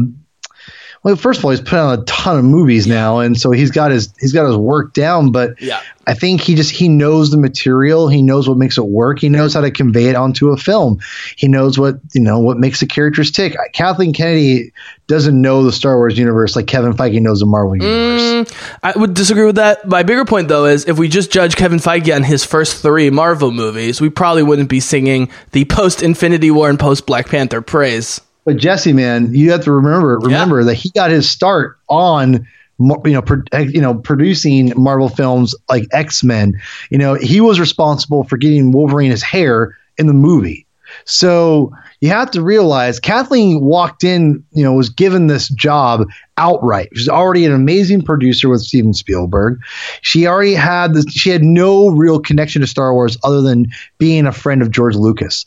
well, 1.04 1.16
first 1.16 1.40
of 1.40 1.46
all, 1.46 1.52
he's 1.52 1.62
put 1.62 1.80
on 1.80 2.00
a 2.00 2.04
ton 2.04 2.38
of 2.38 2.44
movies 2.44 2.86
now, 2.86 3.20
and 3.20 3.40
so 3.40 3.52
he's 3.52 3.72
got 3.72 3.92
his 3.92 4.14
he's 4.20 4.34
got 4.34 4.48
his 4.48 4.58
work 4.58 4.94
down. 4.94 5.32
But 5.32 5.62
Yeah. 5.62 5.80
I 6.06 6.16
think 6.16 6.42
he 6.42 6.56
just 6.56 6.72
he 6.72 6.90
knows 6.90 7.30
the 7.30 7.38
material. 7.38 8.08
He 8.08 8.24
knows 8.24 8.50
what 8.50 8.58
makes 8.58 8.80
it 8.80 8.86
work. 8.86 9.20
He 9.20 9.30
knows 9.30 9.54
how 9.54 9.62
to 9.62 9.70
convey 9.70 10.06
it 10.06 10.16
onto 10.16 10.50
a 10.50 10.58
film. 10.58 11.00
He 11.38 11.48
knows 11.48 11.78
what 11.78 12.00
you 12.14 12.22
know 12.22 12.40
what 12.40 12.58
makes 12.58 12.80
the 12.80 12.88
characters 12.88 13.30
tick. 13.32 13.56
Kathleen 13.74 14.12
Kennedy 14.12 14.74
doesn't 15.08 15.40
know 15.40 15.64
the 15.64 15.72
Star 15.72 15.98
Wars 15.98 16.18
universe 16.18 16.56
like 16.56 16.68
Kevin 16.68 16.94
Feige 16.94 17.22
knows 17.22 17.40
the 17.42 17.46
Marvel 17.46 17.74
mm, 17.74 17.84
universe. 17.84 18.58
I 18.82 18.98
would 18.98 19.14
disagree 19.14 19.46
with 19.46 19.56
that. 19.56 19.88
My 19.88 20.04
bigger 20.04 20.26
point, 20.26 20.48
though, 20.48 20.66
is 20.66 20.88
if 20.88 20.98
we 20.98 21.08
just 21.08 21.32
judge 21.32 21.56
Kevin 21.56 21.80
Feige 21.80 22.14
on 22.14 22.24
his 22.24 22.44
first 22.44 22.82
three 22.82 23.10
Marvel 23.10 23.52
movies, 23.52 24.02
we 24.02 24.10
probably 24.10 24.44
wouldn't 24.44 24.70
be 24.70 24.80
singing 24.80 25.30
the 25.52 25.66
post 25.66 26.02
Infinity 26.02 26.50
War 26.50 26.70
and 26.70 26.80
post 26.80 27.06
Black 27.06 27.30
Panther 27.30 27.62
praise. 27.62 28.20
But 28.50 28.58
Jesse, 28.58 28.94
man, 28.94 29.32
you 29.32 29.52
have 29.52 29.66
to 29.66 29.72
remember 29.72 30.18
remember 30.18 30.64
that 30.64 30.74
he 30.74 30.90
got 30.90 31.12
his 31.12 31.30
start 31.30 31.78
on 31.88 32.48
you 32.80 33.14
know 33.14 33.22
pro- 33.22 33.44
eh, 33.52 33.68
you 33.72 33.80
know 33.80 33.94
producing 33.94 34.74
Marvel 34.76 35.08
films 35.08 35.54
like 35.70 35.86
X 35.92 36.24
Men. 36.24 36.60
You 36.90 36.98
know 36.98 37.14
he 37.14 37.42
was 37.42 37.60
responsible 37.60 38.24
for 38.24 38.38
getting 38.38 38.72
Wolverine 38.72 39.12
his 39.12 39.22
hair 39.22 39.78
in 40.00 40.08
the 40.08 40.14
movie. 40.14 40.66
So 41.06 41.72
you 42.02 42.10
have 42.10 42.32
to 42.32 42.42
realize 42.42 43.00
Kathleen 43.00 43.62
walked 43.62 44.04
in, 44.04 44.44
you 44.52 44.64
know, 44.64 44.74
was 44.74 44.90
given 44.90 45.28
this 45.28 45.48
job 45.50 46.08
outright. 46.36 46.90
She's 46.96 47.08
already 47.08 47.46
an 47.46 47.54
amazing 47.54 48.02
producer 48.02 48.50
with 48.50 48.62
Steven 48.62 48.96
Spielberg. 48.96 49.60
She 50.02 50.26
already 50.26 50.56
had 50.56 50.96
this, 50.96 51.06
she 51.12 51.30
had 51.30 51.44
no 51.44 51.90
real 51.90 52.20
connection 52.20 52.62
to 52.62 52.68
Star 52.68 52.96
Wars 52.96 53.16
other 53.24 53.42
than 53.44 53.68
being 54.00 54.26
a 54.26 54.32
friend 54.32 54.64
of 54.64 54.72
George 54.72 54.96
Lucas. 54.96 55.46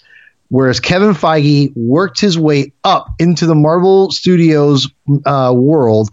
Whereas 0.53 0.81
Kevin 0.81 1.15
Feige 1.15 1.73
worked 1.75 2.21
his 2.21 2.39
way 2.39 2.75
up 2.85 3.09
into 3.19 3.47
the 3.47 3.55
Marvel 3.55 4.11
Studios 4.11 4.87
uh, 5.25 5.51
world, 5.57 6.11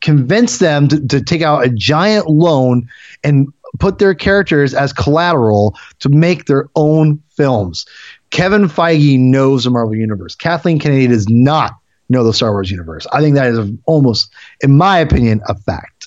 convinced 0.00 0.60
them 0.60 0.86
to, 0.86 1.04
to 1.08 1.20
take 1.20 1.42
out 1.42 1.64
a 1.64 1.68
giant 1.68 2.30
loan 2.30 2.88
and 3.24 3.52
put 3.80 3.98
their 3.98 4.14
characters 4.14 4.72
as 4.72 4.92
collateral 4.92 5.76
to 5.98 6.08
make 6.08 6.44
their 6.44 6.68
own 6.76 7.20
films. 7.30 7.86
Kevin 8.30 8.68
Feige 8.68 9.18
knows 9.18 9.64
the 9.64 9.70
Marvel 9.70 9.96
Universe. 9.96 10.36
Kathleen 10.36 10.78
Kennedy 10.78 11.08
does 11.08 11.28
not 11.28 11.72
know 12.08 12.22
the 12.22 12.32
Star 12.32 12.52
Wars 12.52 12.70
universe. 12.70 13.04
I 13.12 13.20
think 13.20 13.34
that 13.34 13.48
is 13.48 13.68
almost, 13.84 14.30
in 14.60 14.76
my 14.76 14.98
opinion, 14.98 15.40
a 15.48 15.56
fact. 15.56 16.06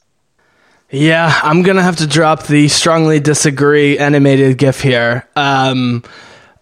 Yeah, 0.90 1.38
I'm 1.44 1.62
gonna 1.62 1.84
have 1.84 1.98
to 1.98 2.08
drop 2.08 2.48
the 2.48 2.70
strongly 2.70 3.20
disagree 3.20 3.98
animated 3.98 4.58
GIF 4.58 4.80
here. 4.80 5.28
Um, 5.36 6.04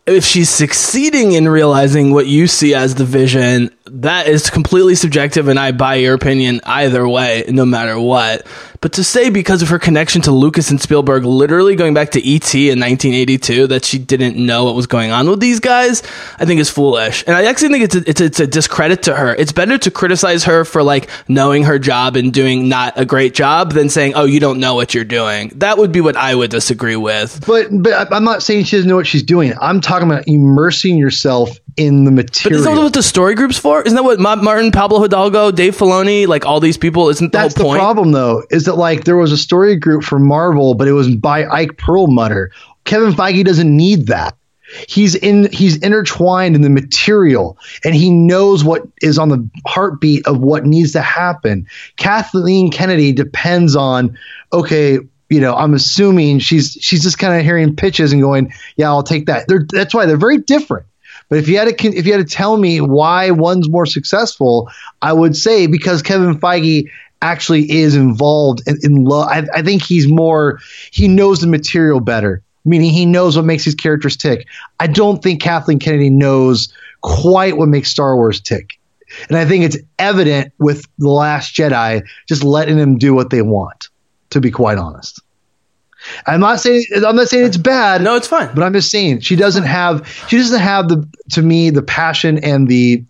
if 0.05 0.23
she's 0.23 0.49
succeeding 0.49 1.33
in 1.33 1.47
realizing 1.47 2.11
what 2.11 2.27
you 2.27 2.47
see 2.47 2.73
as 2.73 2.95
the 2.95 3.05
vision, 3.05 3.69
that 3.93 4.27
is 4.27 4.49
completely 4.49 4.95
subjective, 4.95 5.47
and 5.47 5.59
I 5.59 5.71
buy 5.71 5.95
your 5.95 6.13
opinion 6.13 6.61
either 6.63 7.07
way, 7.07 7.43
no 7.49 7.65
matter 7.65 7.99
what. 7.99 8.45
But 8.79 8.93
to 8.93 9.03
say 9.03 9.29
because 9.29 9.61
of 9.61 9.69
her 9.69 9.77
connection 9.77 10.23
to 10.23 10.31
Lucas 10.31 10.71
and 10.71 10.81
Spielberg, 10.81 11.23
literally 11.23 11.75
going 11.75 11.93
back 11.93 12.11
to 12.11 12.19
E.T. 12.19 12.69
in 12.69 12.79
1982, 12.79 13.67
that 13.67 13.85
she 13.85 13.99
didn't 13.99 14.43
know 14.43 14.63
what 14.63 14.73
was 14.75 14.87
going 14.87 15.11
on 15.11 15.29
with 15.29 15.39
these 15.39 15.59
guys, 15.59 16.01
I 16.39 16.45
think 16.45 16.59
is 16.59 16.69
foolish. 16.69 17.23
And 17.27 17.35
I 17.35 17.45
actually 17.45 17.69
think 17.69 17.83
it's 17.83 17.95
a, 17.95 18.09
it's 18.09 18.21
a, 18.21 18.25
it's 18.25 18.39
a 18.39 18.47
discredit 18.47 19.03
to 19.03 19.15
her. 19.15 19.35
It's 19.35 19.51
better 19.51 19.77
to 19.77 19.91
criticize 19.91 20.45
her 20.45 20.65
for 20.65 20.81
like 20.81 21.09
knowing 21.27 21.63
her 21.65 21.77
job 21.77 22.15
and 22.15 22.33
doing 22.33 22.69
not 22.69 22.99
a 22.99 23.05
great 23.05 23.35
job 23.35 23.73
than 23.73 23.89
saying, 23.89 24.13
"Oh, 24.15 24.25
you 24.25 24.39
don't 24.39 24.59
know 24.59 24.73
what 24.73 24.95
you're 24.95 25.03
doing." 25.03 25.51
That 25.57 25.77
would 25.77 25.91
be 25.91 26.01
what 26.01 26.15
I 26.15 26.33
would 26.33 26.49
disagree 26.49 26.95
with. 26.95 27.45
But 27.45 27.67
but 27.71 28.11
I'm 28.11 28.23
not 28.23 28.41
saying 28.41 28.63
she 28.63 28.77
doesn't 28.77 28.89
know 28.89 28.95
what 28.95 29.05
she's 29.07 29.23
doing. 29.23 29.53
I'm 29.61 29.81
talking 29.81 30.09
about 30.09 30.27
immersing 30.27 30.97
yourself 30.97 31.55
in 31.77 32.03
the 32.03 32.11
But 32.11 32.15
material. 32.25 32.61
isn't 32.61 32.75
that 32.75 32.81
what 32.81 32.93
the 32.93 33.03
story 33.03 33.35
group's 33.35 33.57
for? 33.57 33.80
Isn't 33.85 33.95
that 33.95 34.03
what 34.03 34.19
Ma- 34.19 34.35
Martin, 34.35 34.71
Pablo 34.71 35.01
Hidalgo, 35.01 35.51
Dave 35.51 35.77
Filoni, 35.77 36.27
like 36.27 36.45
all 36.45 36.59
these 36.59 36.77
people? 36.77 37.09
Isn't 37.09 37.31
the 37.31 37.37
That's 37.37 37.53
the 37.55 37.63
point? 37.63 37.79
problem, 37.79 38.11
though, 38.11 38.43
is 38.49 38.65
that 38.65 38.75
like 38.75 39.03
there 39.03 39.17
was 39.17 39.31
a 39.31 39.37
story 39.37 39.75
group 39.75 40.03
for 40.03 40.19
Marvel, 40.19 40.73
but 40.75 40.87
it 40.87 40.93
was 40.93 41.13
by 41.15 41.45
Ike 41.45 41.77
Perlmutter. 41.77 42.51
Kevin 42.83 43.13
Feige 43.13 43.43
doesn't 43.43 43.75
need 43.75 44.07
that. 44.07 44.35
He's 44.87 45.15
in. 45.15 45.51
He's 45.51 45.77
intertwined 45.77 46.55
in 46.55 46.61
the 46.61 46.69
material, 46.69 47.57
and 47.83 47.93
he 47.93 48.09
knows 48.09 48.63
what 48.63 48.83
is 49.01 49.17
on 49.17 49.27
the 49.29 49.49
heartbeat 49.67 50.25
of 50.27 50.39
what 50.39 50.65
needs 50.65 50.93
to 50.93 51.01
happen. 51.01 51.67
Kathleen 51.97 52.71
Kennedy 52.71 53.11
depends 53.11 53.75
on. 53.75 54.17
Okay, 54.53 54.99
you 55.29 55.39
know, 55.41 55.55
I'm 55.55 55.73
assuming 55.73 56.39
she's 56.39 56.77
she's 56.79 57.03
just 57.03 57.19
kind 57.19 57.37
of 57.37 57.43
hearing 57.43 57.75
pitches 57.75 58.13
and 58.13 58.21
going, 58.21 58.53
"Yeah, 58.77 58.87
I'll 58.87 59.03
take 59.03 59.25
that." 59.25 59.45
They're, 59.47 59.65
that's 59.67 59.93
why 59.93 60.05
they're 60.05 60.15
very 60.15 60.37
different. 60.37 60.85
But 61.31 61.39
if 61.39 61.47
you 61.47 61.57
had 61.57 61.77
to 61.77 61.87
if 61.87 62.05
you 62.05 62.11
had 62.11 62.27
to 62.27 62.35
tell 62.35 62.57
me 62.57 62.81
why 62.81 63.31
one's 63.31 63.69
more 63.69 63.85
successful, 63.85 64.69
I 65.01 65.13
would 65.13 65.37
say 65.37 65.65
because 65.65 66.01
Kevin 66.01 66.37
Feige 66.37 66.91
actually 67.21 67.71
is 67.71 67.95
involved 67.95 68.67
in, 68.67 68.77
in 68.83 69.05
love. 69.05 69.29
I, 69.29 69.47
I 69.53 69.61
think 69.61 69.81
he's 69.81 70.09
more 70.09 70.59
he 70.91 71.07
knows 71.07 71.39
the 71.39 71.47
material 71.47 72.01
better, 72.01 72.43
meaning 72.65 72.89
he 72.89 73.05
knows 73.05 73.37
what 73.37 73.45
makes 73.45 73.63
his 73.63 73.75
characters 73.75 74.17
tick. 74.17 74.45
I 74.81 74.87
don't 74.87 75.23
think 75.23 75.41
Kathleen 75.41 75.79
Kennedy 75.79 76.09
knows 76.09 76.73
quite 76.99 77.55
what 77.55 77.69
makes 77.69 77.89
Star 77.89 78.17
Wars 78.17 78.41
tick. 78.41 78.77
And 79.29 79.37
I 79.37 79.45
think 79.45 79.63
it's 79.63 79.77
evident 79.99 80.51
with 80.59 80.85
The 80.97 81.09
Last 81.09 81.55
Jedi 81.55 82.03
just 82.27 82.43
letting 82.43 82.75
them 82.75 82.97
do 82.97 83.13
what 83.13 83.29
they 83.29 83.41
want, 83.41 83.87
to 84.31 84.41
be 84.41 84.51
quite 84.51 84.77
honest. 84.77 85.21
I'm 86.27 86.39
not 86.39 86.59
saying 86.59 86.85
I'm 86.95 87.15
not 87.15 87.27
saying 87.27 87.45
it's 87.45 87.57
bad. 87.57 88.01
No, 88.01 88.15
it's 88.15 88.27
fine. 88.27 88.53
But 88.53 88.63
I'm 88.63 88.73
just 88.73 88.91
saying 88.91 89.21
she 89.21 89.35
doesn't 89.35 89.63
have 89.63 90.07
she 90.27 90.37
doesn't 90.37 90.59
have 90.59 90.89
the 90.89 91.07
to 91.31 91.41
me 91.41 91.69
the 91.69 91.81
passion 91.81 92.37
and 92.43 92.67
the 92.67 93.03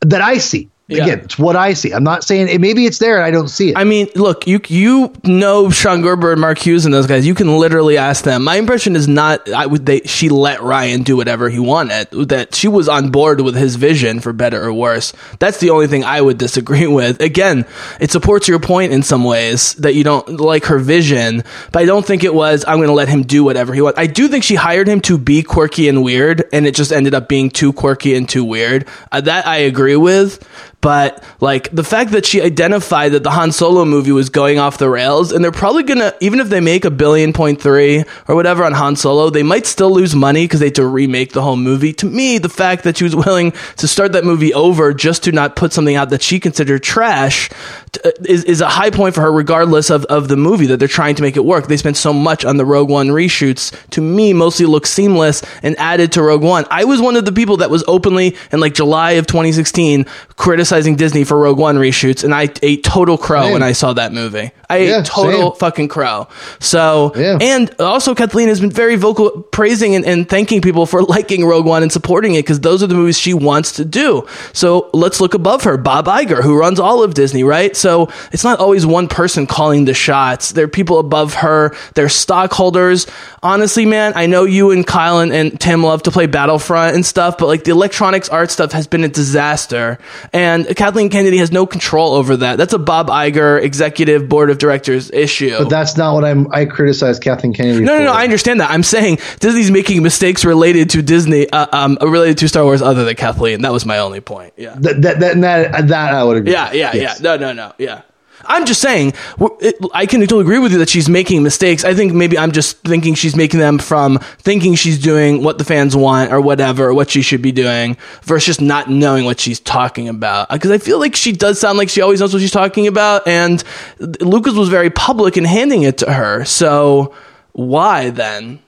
that 0.00 0.20
I 0.20 0.38
see. 0.38 0.68
Yeah. 0.88 1.04
Again, 1.04 1.20
it's 1.20 1.38
what 1.38 1.54
I 1.54 1.74
see. 1.74 1.92
I'm 1.92 2.02
not 2.02 2.24
saying 2.24 2.48
it, 2.48 2.62
maybe 2.62 2.86
it's 2.86 2.98
there 2.98 3.16
and 3.16 3.24
I 3.24 3.30
don't 3.30 3.48
see 3.48 3.70
it. 3.70 3.76
I 3.76 3.84
mean, 3.84 4.08
look, 4.14 4.46
you 4.46 4.58
you 4.68 5.12
know 5.22 5.68
Sean 5.68 6.00
Gerber 6.00 6.32
and 6.32 6.40
Mark 6.40 6.56
Hughes 6.56 6.86
and 6.86 6.94
those 6.94 7.06
guys. 7.06 7.26
You 7.26 7.34
can 7.34 7.58
literally 7.58 7.98
ask 7.98 8.24
them. 8.24 8.44
My 8.44 8.56
impression 8.56 8.96
is 8.96 9.06
not 9.06 9.50
I 9.52 9.66
would 9.66 9.84
they 9.84 10.00
she 10.00 10.30
let 10.30 10.60
Rian 10.60 11.04
do 11.04 11.14
whatever 11.18 11.50
he 11.50 11.58
wanted. 11.58 12.10
That 12.30 12.54
she 12.54 12.68
was 12.68 12.88
on 12.88 13.10
board 13.10 13.42
with 13.42 13.54
his 13.54 13.76
vision 13.76 14.20
for 14.20 14.32
better 14.32 14.64
or 14.64 14.72
worse. 14.72 15.12
That's 15.38 15.58
the 15.58 15.70
only 15.70 15.88
thing 15.88 16.04
I 16.04 16.22
would 16.22 16.38
disagree 16.38 16.86
with. 16.98 17.20
Again, 17.20 17.66
it 18.00 18.10
supports 18.10 18.48
your 18.48 18.58
point 18.58 18.92
in 18.94 19.02
some 19.02 19.24
ways 19.24 19.74
that 19.74 19.94
you 19.94 20.04
don't 20.04 20.40
like 20.40 20.64
her 20.66 20.78
vision, 20.78 21.44
but 21.70 21.82
I 21.82 21.84
don't 21.84 22.06
think 22.06 22.24
it 22.24 22.32
was 22.32 22.64
I'm 22.66 22.78
going 22.78 22.88
to 22.88 22.94
let 22.94 23.08
him 23.08 23.24
do 23.24 23.44
whatever 23.44 23.74
he 23.74 23.82
wants. 23.82 23.98
I 23.98 24.06
do 24.06 24.26
think 24.28 24.42
she 24.42 24.54
hired 24.54 24.88
him 24.88 25.02
to 25.02 25.18
be 25.18 25.42
quirky 25.42 25.90
and 25.90 26.02
weird, 26.02 26.44
and 26.50 26.66
it 26.66 26.74
just 26.74 26.92
ended 26.92 27.12
up 27.12 27.28
being 27.28 27.50
too 27.50 27.74
quirky 27.74 28.14
and 28.14 28.26
too 28.26 28.42
weird. 28.44 28.88
Uh, 29.12 29.20
that 29.20 29.46
I 29.46 29.58
agree 29.58 29.96
with. 29.96 30.42
But 30.80 31.24
like 31.40 31.70
the 31.70 31.82
fact 31.82 32.12
that 32.12 32.24
she 32.24 32.40
identified 32.40 33.12
that 33.12 33.24
the 33.24 33.30
Han 33.30 33.50
Solo 33.50 33.84
movie 33.84 34.12
was 34.12 34.30
going 34.30 34.58
off 34.58 34.78
the 34.78 34.88
rails, 34.88 35.32
and 35.32 35.42
they're 35.42 35.50
probably 35.50 35.82
gonna 35.82 36.14
even 36.20 36.38
if 36.38 36.48
they 36.48 36.60
make 36.60 36.84
a 36.84 36.90
billion 36.90 37.32
point 37.32 37.60
three 37.60 38.04
or 38.28 38.36
whatever 38.36 38.64
on 38.64 38.72
Han 38.72 38.94
Solo, 38.94 39.28
they 39.28 39.42
might 39.42 39.66
still 39.66 39.90
lose 39.90 40.14
money 40.14 40.44
because 40.44 40.60
they 40.60 40.66
have 40.66 40.74
to 40.74 40.86
remake 40.86 41.32
the 41.32 41.42
whole 41.42 41.56
movie. 41.56 41.92
To 41.94 42.06
me, 42.06 42.38
the 42.38 42.48
fact 42.48 42.84
that 42.84 42.96
she 42.96 43.04
was 43.04 43.16
willing 43.16 43.52
to 43.76 43.88
start 43.88 44.12
that 44.12 44.24
movie 44.24 44.54
over 44.54 44.94
just 44.94 45.24
to 45.24 45.32
not 45.32 45.56
put 45.56 45.72
something 45.72 45.96
out 45.96 46.10
that 46.10 46.22
she 46.22 46.38
considered 46.38 46.82
trash 46.84 47.50
t- 47.92 48.00
uh, 48.04 48.10
is, 48.24 48.44
is 48.44 48.60
a 48.60 48.68
high 48.68 48.90
point 48.90 49.14
for 49.14 49.20
her, 49.22 49.32
regardless 49.32 49.90
of, 49.90 50.04
of 50.06 50.28
the 50.28 50.36
movie 50.36 50.66
that 50.66 50.78
they're 50.78 50.88
trying 50.88 51.14
to 51.16 51.22
make 51.22 51.36
it 51.36 51.44
work. 51.44 51.66
They 51.68 51.76
spent 51.76 51.96
so 51.96 52.12
much 52.12 52.44
on 52.44 52.56
the 52.56 52.64
Rogue 52.64 52.90
One 52.90 53.08
reshoots. 53.08 53.74
To 53.90 54.00
me, 54.00 54.32
mostly 54.32 54.66
look 54.66 54.86
seamless 54.86 55.42
and 55.62 55.78
added 55.78 56.12
to 56.12 56.22
Rogue 56.22 56.42
One. 56.42 56.64
I 56.70 56.84
was 56.84 57.00
one 57.00 57.16
of 57.16 57.24
the 57.24 57.32
people 57.32 57.58
that 57.58 57.70
was 57.70 57.84
openly 57.88 58.36
in 58.52 58.60
like 58.60 58.74
July 58.74 59.12
of 59.12 59.26
2016 59.26 60.04
criticizing 60.36 60.96
Disney 60.96 61.24
for 61.24 61.38
Rogue 61.38 61.58
One 61.58 61.76
reshoots, 61.76 62.24
and 62.24 62.34
I 62.34 62.48
ate 62.62 62.84
total 62.84 63.18
crow 63.18 63.42
Same. 63.42 63.52
when 63.52 63.62
I 63.62 63.72
saw 63.72 63.92
that 63.94 64.12
movie. 64.12 64.50
I 64.70 64.78
Yeah, 64.78 65.02
total 65.02 65.52
same. 65.52 65.58
fucking 65.58 65.88
crow. 65.88 66.28
So, 66.60 67.12
Yeah. 67.16 67.38
and 67.40 67.70
also 67.80 68.14
Kathleen 68.14 68.48
has 68.48 68.60
been 68.60 68.70
very 68.70 68.96
vocal 68.96 69.30
praising 69.50 69.94
and, 69.94 70.04
and 70.04 70.28
thanking 70.28 70.60
people 70.60 70.84
for 70.84 71.02
liking 71.16 71.44
Rogue 71.46 71.64
One 71.66 71.82
and 71.82 71.90
supporting 71.90 72.34
it 72.34 72.40
because 72.42 72.60
those 72.60 72.82
are 72.82 72.86
the 72.86 72.94
movies 72.94 73.18
she 73.18 73.32
wants 73.34 73.72
to 73.72 73.84
do. 73.84 74.26
So 74.52 74.90
let's 74.92 75.20
look 75.20 75.34
above 75.34 75.64
her, 75.64 75.76
Bob 75.78 76.06
Iger, 76.06 76.42
who 76.42 76.58
runs 76.58 76.78
all 76.78 77.02
of 77.02 77.14
Disney, 77.14 77.44
right? 77.44 77.74
So 77.76 78.10
it's 78.32 78.44
not 78.44 78.58
always 78.60 78.84
one 78.84 79.08
person 79.08 79.46
calling 79.46 79.86
the 79.86 79.94
shots. 79.94 80.52
There 80.52 80.64
are 80.64 80.68
people 80.68 80.98
above 80.98 81.34
her. 81.34 81.74
They're 81.94 82.08
stockholders. 82.08 83.06
Honestly, 83.42 83.86
man, 83.86 84.12
I 84.16 84.26
know 84.26 84.44
you 84.44 84.70
and 84.70 84.86
Kyle 84.86 85.20
and, 85.20 85.32
and 85.32 85.58
Tim 85.58 85.82
love 85.82 86.02
to 86.04 86.10
play 86.10 86.26
Battlefront 86.26 86.94
and 86.94 87.06
stuff, 87.06 87.38
but 87.38 87.46
like 87.46 87.64
the 87.64 87.70
electronics 87.70 88.28
art 88.28 88.50
stuff 88.50 88.72
has 88.72 88.86
been 88.86 89.04
a 89.04 89.08
disaster. 89.08 89.98
And 90.32 90.66
Kathleen 90.76 91.08
Kennedy 91.08 91.38
has 91.38 91.50
no 91.52 91.64
control 91.66 92.14
over 92.14 92.36
that. 92.38 92.56
That's 92.58 92.72
a 92.74 92.78
Bob 92.78 93.08
Iger 93.08 93.62
executive 93.62 94.28
board 94.28 94.50
of 94.50 94.57
directors 94.58 95.10
issue. 95.10 95.56
but 95.58 95.68
that's 95.70 95.96
not 95.96 96.14
what 96.14 96.24
I'm 96.24 96.52
I 96.52 96.64
criticize 96.64 97.18
Kathleen 97.18 97.52
Kennedy 97.54 97.84
No, 97.84 97.98
no, 97.98 98.04
no. 98.04 98.12
I 98.12 98.24
understand 98.24 98.60
that. 98.60 98.70
I'm 98.70 98.82
saying 98.82 99.18
Disney's 99.40 99.70
making 99.70 100.02
mistakes 100.02 100.44
related 100.44 100.90
to 100.90 101.02
Disney, 101.02 101.48
uh, 101.50 101.66
um, 101.72 101.98
related 102.00 102.38
to 102.38 102.48
Star 102.48 102.64
Wars, 102.64 102.82
other 102.82 103.04
than 103.04 103.14
Kathleen. 103.16 103.62
That 103.62 103.72
was 103.72 103.86
my 103.86 103.98
only 103.98 104.20
point. 104.20 104.54
Yeah, 104.56 104.74
that, 104.80 105.02
that, 105.02 105.20
that, 105.20 105.40
that, 105.40 105.88
that 105.88 106.14
I 106.14 106.24
would 106.24 106.36
agree. 106.38 106.52
yeah, 106.52 106.72
yeah, 106.72 106.92
Yes. 106.94 107.20
yeah. 107.20 107.22
No, 107.22 107.36
no, 107.36 107.52
no. 107.52 107.72
Yeah. 107.78 108.02
I'm 108.48 108.66
just 108.66 108.80
saying, 108.80 109.12
it, 109.60 109.76
I 109.94 110.06
can 110.06 110.20
totally 110.22 110.40
agree 110.40 110.58
with 110.58 110.72
you 110.72 110.78
that 110.78 110.88
she's 110.88 111.08
making 111.08 111.42
mistakes. 111.44 111.84
I 111.84 111.94
think 111.94 112.12
maybe 112.12 112.36
I'm 112.36 112.50
just 112.50 112.78
thinking 112.78 113.14
she's 113.14 113.36
making 113.36 113.60
them 113.60 113.78
from 113.78 114.18
thinking 114.38 114.74
she's 114.74 114.98
doing 114.98 115.44
what 115.44 115.58
the 115.58 115.64
fans 115.64 115.94
want 115.94 116.32
or 116.32 116.40
whatever, 116.40 116.86
or 116.86 116.94
what 116.94 117.10
she 117.10 117.22
should 117.22 117.42
be 117.42 117.52
doing, 117.52 117.96
versus 118.22 118.48
just 118.48 118.60
not 118.62 118.88
knowing 118.88 119.26
what 119.26 119.38
she's 119.38 119.60
talking 119.60 120.08
about. 120.08 120.50
Uh, 120.50 120.54
because 120.54 120.70
I 120.70 120.78
feel 120.78 120.98
like 120.98 121.14
she 121.14 121.32
does 121.32 121.60
sound 121.60 121.76
like 121.76 121.90
she 121.90 122.00
always 122.00 122.18
knows 122.18 122.32
what 122.32 122.40
she's 122.40 122.50
talking 122.50 122.86
about, 122.86 123.28
and 123.28 123.62
Lucas 123.98 124.54
was 124.54 124.70
very 124.70 124.88
public 124.88 125.36
in 125.36 125.44
handing 125.44 125.82
it 125.82 125.98
to 125.98 126.10
her. 126.10 126.46
So 126.46 127.14
why 127.52 128.08
then? 128.08 128.60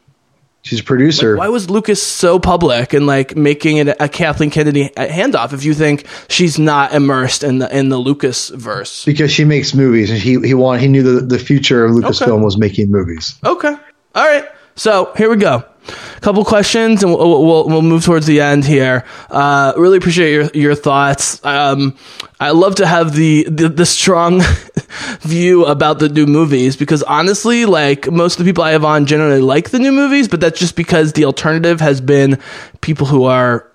She's 0.62 0.80
a 0.80 0.84
producer. 0.84 1.36
Why 1.36 1.48
was 1.48 1.70
Lucas 1.70 2.02
so 2.02 2.38
public 2.38 2.92
and 2.92 3.06
like 3.06 3.34
making 3.34 3.78
it 3.78 3.96
a 3.98 4.08
Kathleen 4.08 4.50
Kennedy 4.50 4.90
handoff 4.96 5.52
if 5.54 5.64
you 5.64 5.72
think 5.72 6.04
she's 6.28 6.58
not 6.58 6.92
immersed 6.92 7.42
in 7.42 7.58
the 7.58 7.74
in 7.76 7.88
the 7.88 7.96
Lucas 7.96 8.50
verse? 8.50 9.04
because 9.06 9.32
she 9.32 9.44
makes 9.44 9.72
movies 9.74 10.10
and 10.10 10.18
he 10.18 10.38
he 10.40 10.52
want 10.54 10.82
he 10.82 10.88
knew 10.88 11.02
the, 11.02 11.24
the 11.24 11.38
future 11.38 11.84
of 11.86 11.92
Lucasfilm 11.92 12.28
Okay. 12.34 12.42
was 12.44 12.58
making 12.58 12.90
movies. 12.90 13.36
Okay, 13.44 13.74
all 14.14 14.26
right. 14.26 14.44
So 14.80 15.12
here 15.14 15.28
we 15.28 15.36
go. 15.36 15.62
A 15.88 16.20
Couple 16.22 16.42
questions, 16.42 17.02
and 17.02 17.12
we'll, 17.12 17.44
we'll 17.44 17.68
we'll 17.68 17.82
move 17.82 18.02
towards 18.02 18.24
the 18.24 18.40
end 18.40 18.64
here. 18.64 19.04
Uh, 19.28 19.74
really 19.76 19.98
appreciate 19.98 20.32
your 20.32 20.50
your 20.54 20.74
thoughts. 20.74 21.44
Um, 21.44 21.98
I 22.40 22.52
love 22.52 22.76
to 22.76 22.86
have 22.86 23.14
the 23.14 23.44
the, 23.44 23.68
the 23.68 23.84
strong 23.84 24.40
view 25.20 25.66
about 25.66 25.98
the 25.98 26.08
new 26.08 26.24
movies 26.24 26.78
because 26.78 27.02
honestly, 27.02 27.66
like 27.66 28.10
most 28.10 28.38
of 28.38 28.46
the 28.46 28.50
people 28.50 28.64
I 28.64 28.70
have 28.70 28.86
on 28.86 29.04
generally 29.04 29.42
like 29.42 29.68
the 29.68 29.78
new 29.78 29.92
movies, 29.92 30.28
but 30.28 30.40
that's 30.40 30.58
just 30.58 30.76
because 30.76 31.12
the 31.12 31.26
alternative 31.26 31.82
has 31.82 32.00
been 32.00 32.38
people 32.80 33.06
who 33.06 33.24
are 33.24 33.69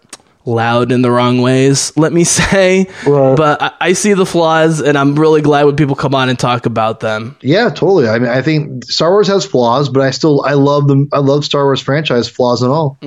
loud 0.45 0.91
in 0.91 1.01
the 1.01 1.11
wrong 1.11 1.41
ways, 1.41 1.95
let 1.97 2.13
me 2.13 2.23
say. 2.23 2.85
Right. 3.05 3.35
But 3.35 3.61
I, 3.61 3.71
I 3.81 3.93
see 3.93 4.13
the 4.13 4.25
flaws, 4.25 4.81
and 4.81 4.97
I'm 4.97 5.15
really 5.15 5.41
glad 5.41 5.65
when 5.65 5.75
people 5.75 5.95
come 5.95 6.15
on 6.15 6.29
and 6.29 6.37
talk 6.37 6.65
about 6.65 6.99
them. 6.99 7.37
Yeah, 7.41 7.69
totally. 7.69 8.07
I 8.07 8.19
mean, 8.19 8.29
I 8.29 8.41
think 8.41 8.85
Star 8.85 9.11
Wars 9.11 9.27
has 9.27 9.45
flaws, 9.45 9.89
but 9.89 10.01
I 10.01 10.11
still 10.11 10.43
I 10.43 10.53
love 10.53 10.87
them. 10.87 11.09
I 11.11 11.19
love 11.19 11.45
Star 11.45 11.63
Wars 11.63 11.81
franchise 11.81 12.27
flaws 12.29 12.61
and 12.61 12.71
all. 12.71 12.97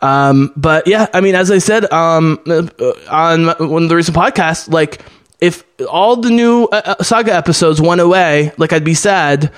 Um, 0.00 0.52
but 0.56 0.86
yeah, 0.86 1.06
I 1.14 1.20
mean, 1.20 1.34
as 1.34 1.50
I 1.50 1.58
said 1.58 1.90
um, 1.90 2.38
uh, 2.46 2.66
on 3.08 3.46
one 3.70 3.84
of 3.84 3.88
the 3.88 3.96
recent 3.96 4.16
podcasts, 4.16 4.70
like 4.70 5.00
if 5.40 5.64
all 5.88 6.16
the 6.16 6.30
new 6.30 6.64
uh, 6.64 6.96
uh, 6.98 7.02
saga 7.02 7.34
episodes 7.34 7.80
went 7.80 8.00
away, 8.00 8.52
like 8.58 8.72
I'd 8.72 8.84
be 8.84 8.94
sad. 8.94 9.50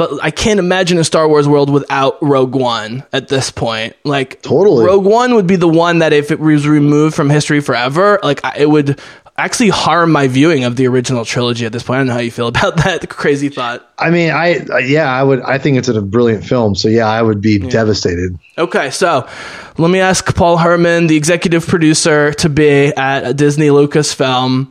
But 0.00 0.24
I 0.24 0.30
can't 0.30 0.58
imagine 0.58 0.96
a 0.96 1.04
Star 1.04 1.28
Wars 1.28 1.46
world 1.46 1.68
without 1.68 2.16
Rogue 2.22 2.54
One 2.54 3.04
at 3.12 3.28
this 3.28 3.50
point. 3.50 3.94
Like 4.02 4.40
Totally. 4.40 4.86
Rogue 4.86 5.04
One 5.04 5.34
would 5.34 5.46
be 5.46 5.56
the 5.56 5.68
one 5.68 5.98
that 5.98 6.14
if 6.14 6.30
it 6.30 6.40
was 6.40 6.66
removed 6.66 7.14
from 7.14 7.28
history 7.28 7.60
forever, 7.60 8.18
like 8.22 8.42
I- 8.42 8.56
it 8.60 8.70
would 8.70 8.98
actually 9.36 9.68
harm 9.68 10.10
my 10.10 10.26
viewing 10.26 10.64
of 10.64 10.76
the 10.76 10.86
original 10.86 11.26
trilogy 11.26 11.66
at 11.66 11.72
this 11.72 11.82
point. 11.82 11.96
I 11.96 11.98
don't 12.00 12.06
know 12.06 12.12
how 12.14 12.20
you 12.20 12.30
feel 12.30 12.48
about 12.48 12.76
that 12.84 13.06
crazy 13.10 13.50
thought. 13.50 13.86
I 13.98 14.08
mean, 14.08 14.30
I 14.30 14.64
I- 14.72 14.78
yeah, 14.78 15.04
I 15.04 15.22
would. 15.22 15.42
I 15.42 15.58
think 15.58 15.76
it's 15.76 15.88
a 15.88 16.00
brilliant 16.00 16.46
film. 16.46 16.74
So 16.76 16.88
yeah, 16.88 17.06
I 17.06 17.20
would 17.20 17.42
be 17.42 17.58
devastated. 17.58 18.38
Okay, 18.56 18.88
so 18.90 19.28
let 19.76 19.90
me 19.90 20.00
ask 20.00 20.34
Paul 20.34 20.56
Herman, 20.56 21.08
the 21.08 21.16
executive 21.18 21.66
producer 21.66 22.32
to 22.32 22.48
be 22.48 22.86
at 22.96 23.36
Disney 23.36 23.68
Lucasfilm. 23.68 24.68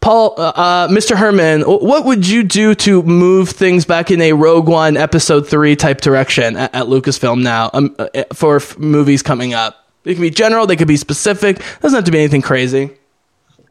Paul, 0.00 0.34
uh, 0.38 0.52
uh, 0.54 0.88
Mr. 0.88 1.16
Herman, 1.16 1.62
what 1.62 2.04
would 2.04 2.26
you 2.26 2.44
do 2.44 2.74
to 2.76 3.02
move 3.02 3.50
things 3.50 3.84
back 3.84 4.10
in 4.10 4.20
a 4.20 4.32
Rogue 4.32 4.68
One 4.68 4.96
Episode 4.96 5.48
Three 5.48 5.74
type 5.76 6.00
direction 6.00 6.56
at, 6.56 6.74
at 6.74 6.86
Lucasfilm 6.86 7.42
now 7.42 7.70
um, 7.72 7.94
uh, 7.98 8.08
for 8.32 8.56
f- 8.56 8.78
movies 8.78 9.22
coming 9.22 9.54
up? 9.54 9.88
They 10.04 10.14
can 10.14 10.22
be 10.22 10.30
general, 10.30 10.66
they 10.66 10.76
could 10.76 10.88
be 10.88 10.96
specific. 10.96 11.60
Doesn't 11.80 11.96
have 11.96 12.04
to 12.04 12.12
be 12.12 12.18
anything 12.18 12.42
crazy. 12.42 12.96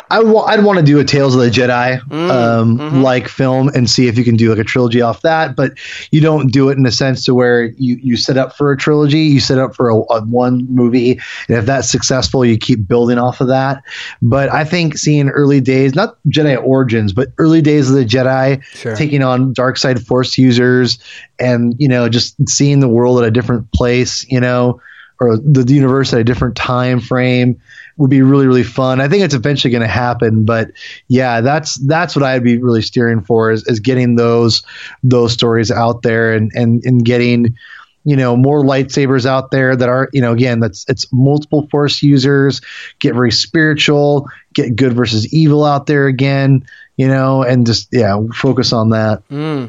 I 0.09 0.21
wa- 0.23 0.43
I'd 0.43 0.63
want 0.63 0.79
to 0.79 0.85
do 0.85 0.99
a 0.99 1.03
Tales 1.03 1.35
of 1.35 1.41
the 1.41 1.49
Jedi 1.49 1.99
um, 2.31 3.01
like 3.03 3.27
film 3.27 3.69
and 3.69 3.89
see 3.89 4.07
if 4.07 4.17
you 4.17 4.23
can 4.23 4.35
do 4.37 4.49
like 4.49 4.59
a 4.59 4.63
trilogy 4.63 5.01
off 5.01 5.21
that. 5.23 5.55
But 5.55 5.73
you 6.11 6.21
don't 6.21 6.47
do 6.51 6.69
it 6.69 6.77
in 6.77 6.85
a 6.85 6.91
sense 6.91 7.25
to 7.25 7.33
where 7.35 7.65
you, 7.77 7.97
you 8.01 8.17
set 8.17 8.37
up 8.37 8.55
for 8.55 8.71
a 8.71 8.77
trilogy, 8.77 9.19
you 9.19 9.39
set 9.39 9.57
up 9.57 9.75
for 9.75 9.89
a, 9.89 9.95
a 9.95 10.21
one 10.25 10.65
movie, 10.73 11.19
and 11.49 11.57
if 11.57 11.65
that's 11.65 11.89
successful, 11.89 12.45
you 12.45 12.57
keep 12.57 12.87
building 12.87 13.17
off 13.17 13.41
of 13.41 13.47
that. 13.47 13.83
But 14.21 14.49
I 14.49 14.63
think 14.63 14.97
seeing 14.97 15.29
early 15.29 15.59
days, 15.61 15.95
not 15.95 16.17
Jedi 16.29 16.61
origins, 16.63 17.13
but 17.13 17.29
early 17.37 17.61
days 17.61 17.89
of 17.89 17.95
the 17.95 18.05
Jedi 18.05 18.63
Sure. 18.73 18.95
taking 18.95 19.23
on 19.23 19.53
dark 19.53 19.77
side 19.77 20.01
Force 20.05 20.37
users, 20.37 20.99
and 21.39 21.75
you 21.79 21.87
know 21.87 22.07
just 22.09 22.35
seeing 22.49 22.79
the 22.79 22.87
world 22.87 23.19
at 23.21 23.25
a 23.27 23.31
different 23.31 23.71
place, 23.71 24.25
you 24.29 24.39
know, 24.39 24.79
or 25.19 25.37
the 25.37 25.65
universe 25.73 26.13
at 26.13 26.19
a 26.19 26.23
different 26.23 26.55
time 26.55 26.99
frame 26.99 27.59
would 27.97 28.09
be 28.09 28.21
really 28.21 28.47
really 28.47 28.63
fun. 28.63 29.01
I 29.01 29.07
think 29.07 29.23
it's 29.23 29.33
eventually 29.33 29.71
going 29.71 29.81
to 29.81 29.87
happen, 29.87 30.45
but 30.45 30.71
yeah, 31.07 31.41
that's 31.41 31.75
that's 31.75 32.15
what 32.15 32.23
I'd 32.23 32.43
be 32.43 32.57
really 32.57 32.81
steering 32.81 33.21
for 33.21 33.51
is, 33.51 33.65
is 33.67 33.79
getting 33.79 34.15
those 34.15 34.63
those 35.03 35.33
stories 35.33 35.71
out 35.71 36.01
there 36.01 36.33
and 36.33 36.51
and 36.55 36.83
and 36.85 37.03
getting 37.03 37.57
you 38.03 38.15
know 38.15 38.37
more 38.37 38.63
lightsabers 38.63 39.25
out 39.25 39.51
there 39.51 39.75
that 39.75 39.89
are 39.89 40.09
you 40.13 40.21
know 40.21 40.31
again 40.31 40.59
that's 40.59 40.85
it's 40.87 41.11
multiple 41.11 41.67
force 41.69 42.01
users 42.01 42.61
get 42.99 43.13
very 43.13 43.31
spiritual 43.31 44.29
get 44.53 44.75
good 44.75 44.93
versus 44.93 45.33
evil 45.33 45.65
out 45.65 45.87
there 45.87 46.07
again 46.07 46.65
you 46.95 47.07
know 47.07 47.43
and 47.43 47.65
just 47.65 47.89
yeah 47.91 48.17
focus 48.33 48.71
on 48.71 48.91
that 48.91 49.21
hmm. 49.29 49.65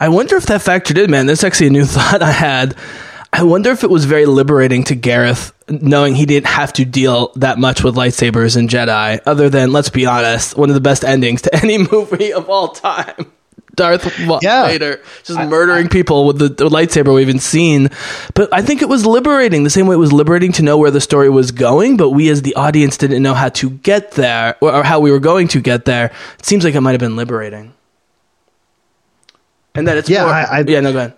I 0.00 0.08
wonder 0.08 0.36
if 0.36 0.46
that 0.46 0.60
factored 0.60 1.02
in, 1.02 1.10
man. 1.10 1.26
That's 1.26 1.44
actually 1.44 1.68
a 1.68 1.70
new 1.70 1.84
thought 1.86 2.22
I 2.22 2.32
had. 2.32 2.76
I 3.32 3.42
wonder 3.42 3.70
if 3.70 3.84
it 3.84 3.90
was 3.90 4.04
very 4.04 4.26
liberating 4.26 4.84
to 4.84 4.94
Gareth 4.94 5.52
knowing 5.70 6.14
he 6.14 6.26
didn't 6.26 6.46
have 6.48 6.72
to 6.74 6.84
deal 6.84 7.32
that 7.36 7.58
much 7.58 7.82
with 7.84 7.94
lightsabers 7.94 8.56
and 8.56 8.68
Jedi, 8.68 9.20
other 9.26 9.48
than, 9.48 9.72
let's 9.72 9.90
be 9.90 10.06
honest, 10.06 10.56
one 10.56 10.68
of 10.70 10.74
the 10.74 10.80
best 10.80 11.04
endings 11.04 11.42
to 11.42 11.54
any 11.62 11.78
movie 11.78 12.32
of 12.32 12.48
all 12.48 12.68
time. 12.68 13.26
Darth 13.74 14.12
Yeah. 14.42 14.66
Vader 14.66 15.00
just 15.22 15.38
murdering 15.38 15.88
people 15.88 16.26
with 16.26 16.38
the, 16.40 16.48
the 16.48 16.68
lightsaber 16.68 17.14
we've 17.14 17.28
even 17.28 17.38
seen. 17.38 17.90
But 18.34 18.52
I 18.52 18.60
think 18.60 18.82
it 18.82 18.88
was 18.88 19.06
liberating, 19.06 19.62
the 19.62 19.70
same 19.70 19.86
way 19.86 19.94
it 19.94 19.98
was 19.98 20.12
liberating 20.12 20.50
to 20.54 20.62
know 20.64 20.76
where 20.78 20.90
the 20.90 21.00
story 21.00 21.30
was 21.30 21.52
going, 21.52 21.96
but 21.96 22.10
we 22.10 22.28
as 22.28 22.42
the 22.42 22.56
audience 22.56 22.96
didn't 22.96 23.22
know 23.22 23.34
how 23.34 23.50
to 23.50 23.70
get 23.70 24.12
there 24.12 24.56
or, 24.60 24.74
or 24.74 24.82
how 24.82 24.98
we 24.98 25.12
were 25.12 25.20
going 25.20 25.46
to 25.48 25.60
get 25.60 25.84
there. 25.84 26.06
It 26.40 26.44
seems 26.44 26.64
like 26.64 26.74
it 26.74 26.80
might 26.80 26.90
have 26.92 27.00
been 27.00 27.14
liberating. 27.14 27.72
And 29.76 29.86
that 29.86 29.96
it's 29.96 30.08
Yeah, 30.10 30.22
more- 30.24 30.32
I- 30.32 30.42
I- 30.58 30.64
yeah, 30.66 30.80
no, 30.80 30.92
go 30.92 30.98
ahead. 30.98 31.14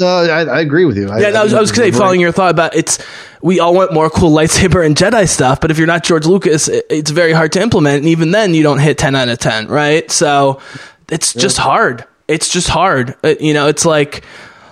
No 0.00 0.06
I, 0.06 0.44
I 0.44 0.60
agree 0.60 0.84
with 0.84 0.96
you 0.96 1.08
Yeah, 1.08 1.30
no, 1.30 1.40
I 1.40 1.44
was, 1.44 1.54
I 1.54 1.60
was 1.60 1.70
gonna 1.70 1.92
say, 1.92 1.98
following 1.98 2.20
your 2.20 2.32
thought 2.32 2.50
about 2.50 2.74
it's, 2.74 2.98
we 3.42 3.60
all 3.60 3.74
want 3.74 3.92
more 3.92 4.10
cool 4.10 4.30
lightsaber 4.36 4.84
and 4.84 4.96
Jedi 4.96 5.28
stuff, 5.28 5.60
but 5.60 5.70
if 5.70 5.78
you're 5.78 5.86
not 5.86 6.02
George 6.02 6.26
Lucas, 6.26 6.68
it, 6.68 6.86
it's 6.90 7.10
very 7.10 7.32
hard 7.32 7.52
to 7.52 7.62
implement, 7.62 7.98
and 7.98 8.06
even 8.06 8.30
then, 8.32 8.54
you 8.54 8.62
don't 8.62 8.78
hit 8.78 8.98
ten 8.98 9.14
out 9.14 9.28
of 9.28 9.38
ten, 9.38 9.68
right? 9.68 10.10
So 10.10 10.60
it's 11.10 11.32
just 11.34 11.58
hard. 11.58 12.04
It's 12.28 12.48
just 12.48 12.68
hard. 12.68 13.16
Uh, 13.24 13.34
you 13.40 13.54
know, 13.54 13.68
it's 13.68 13.84
like 13.84 14.24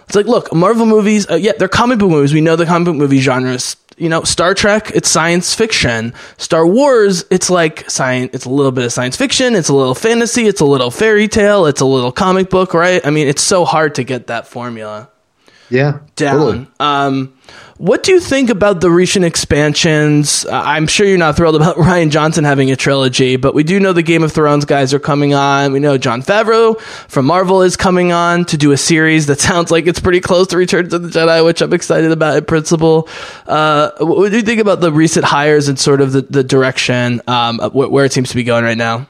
it's 0.06 0.14
like 0.14 0.26
look, 0.26 0.54
Marvel 0.54 0.86
movies. 0.86 1.28
Uh, 1.30 1.34
yeah, 1.34 1.52
they're 1.58 1.68
comic 1.68 1.98
book 1.98 2.10
movies. 2.10 2.32
We 2.32 2.40
know 2.40 2.56
the 2.56 2.66
comic 2.66 2.86
book 2.86 2.96
movie 2.96 3.20
genres. 3.20 3.76
You 3.96 4.08
know, 4.08 4.22
Star 4.22 4.54
Trek, 4.54 4.92
it's 4.94 5.08
science 5.08 5.54
fiction. 5.54 6.14
Star 6.36 6.64
Wars, 6.64 7.24
it's 7.32 7.50
like 7.50 7.90
science. 7.90 8.30
It's 8.32 8.44
a 8.44 8.50
little 8.50 8.70
bit 8.70 8.84
of 8.84 8.92
science 8.92 9.16
fiction. 9.16 9.56
It's 9.56 9.68
a 9.68 9.74
little 9.74 9.96
fantasy. 9.96 10.46
It's 10.46 10.60
a 10.60 10.64
little 10.64 10.92
fairy 10.92 11.26
tale. 11.26 11.66
It's 11.66 11.80
a 11.80 11.84
little 11.84 12.12
comic 12.12 12.48
book, 12.48 12.74
right? 12.74 13.04
I 13.04 13.10
mean, 13.10 13.26
it's 13.26 13.42
so 13.42 13.64
hard 13.64 13.96
to 13.96 14.04
get 14.04 14.28
that 14.28 14.46
formula 14.46 15.10
yeah 15.70 16.00
down. 16.16 16.38
totally. 16.38 16.66
Um, 16.80 17.34
what 17.78 18.02
do 18.02 18.10
you 18.10 18.18
think 18.18 18.50
about 18.50 18.80
the 18.80 18.90
recent 18.90 19.24
expansions? 19.24 20.44
Uh, 20.44 20.60
I'm 20.64 20.88
sure 20.88 21.06
you're 21.06 21.16
not 21.16 21.36
thrilled 21.36 21.54
about 21.54 21.76
Rian 21.76 22.10
Johnson 22.10 22.44
having 22.44 22.70
a 22.72 22.76
trilogy, 22.76 23.36
but 23.36 23.54
we 23.54 23.62
do 23.62 23.78
know 23.78 23.92
the 23.92 24.02
Game 24.02 24.24
of 24.24 24.32
Thrones 24.32 24.64
guys 24.64 24.92
are 24.92 24.98
coming 24.98 25.32
on. 25.32 25.72
We 25.72 25.78
know 25.78 25.96
Jon 25.96 26.20
Favreau 26.22 26.80
from 26.80 27.26
Marvel 27.26 27.62
is 27.62 27.76
coming 27.76 28.10
on 28.10 28.44
to 28.46 28.56
do 28.56 28.72
a 28.72 28.76
series 28.76 29.26
that 29.26 29.38
sounds 29.48 29.70
like 29.70 29.86
it's 29.86 30.00
pretty 30.00 30.20
close 30.20 30.48
to 30.48 30.56
Return 30.56 30.88
to 30.88 30.98
the 30.98 31.08
Jedi, 31.08 31.44
which 31.44 31.62
I'm 31.62 31.72
excited 31.72 32.10
about 32.10 32.36
in 32.36 32.44
principle. 32.44 33.08
Uh, 33.46 33.90
what 34.00 34.30
do 34.30 34.36
you 34.36 34.42
think 34.42 34.60
about 34.60 34.80
the 34.80 34.92
recent 34.92 35.24
hires 35.24 35.68
and 35.68 35.78
sort 35.78 36.00
of 36.00 36.12
the, 36.12 36.22
the 36.22 36.42
direction 36.42 37.22
um, 37.28 37.58
where 37.58 38.04
it 38.04 38.12
seems 38.12 38.30
to 38.30 38.36
be 38.36 38.44
going 38.44 38.64
right 38.64 38.76
now? 38.76 39.06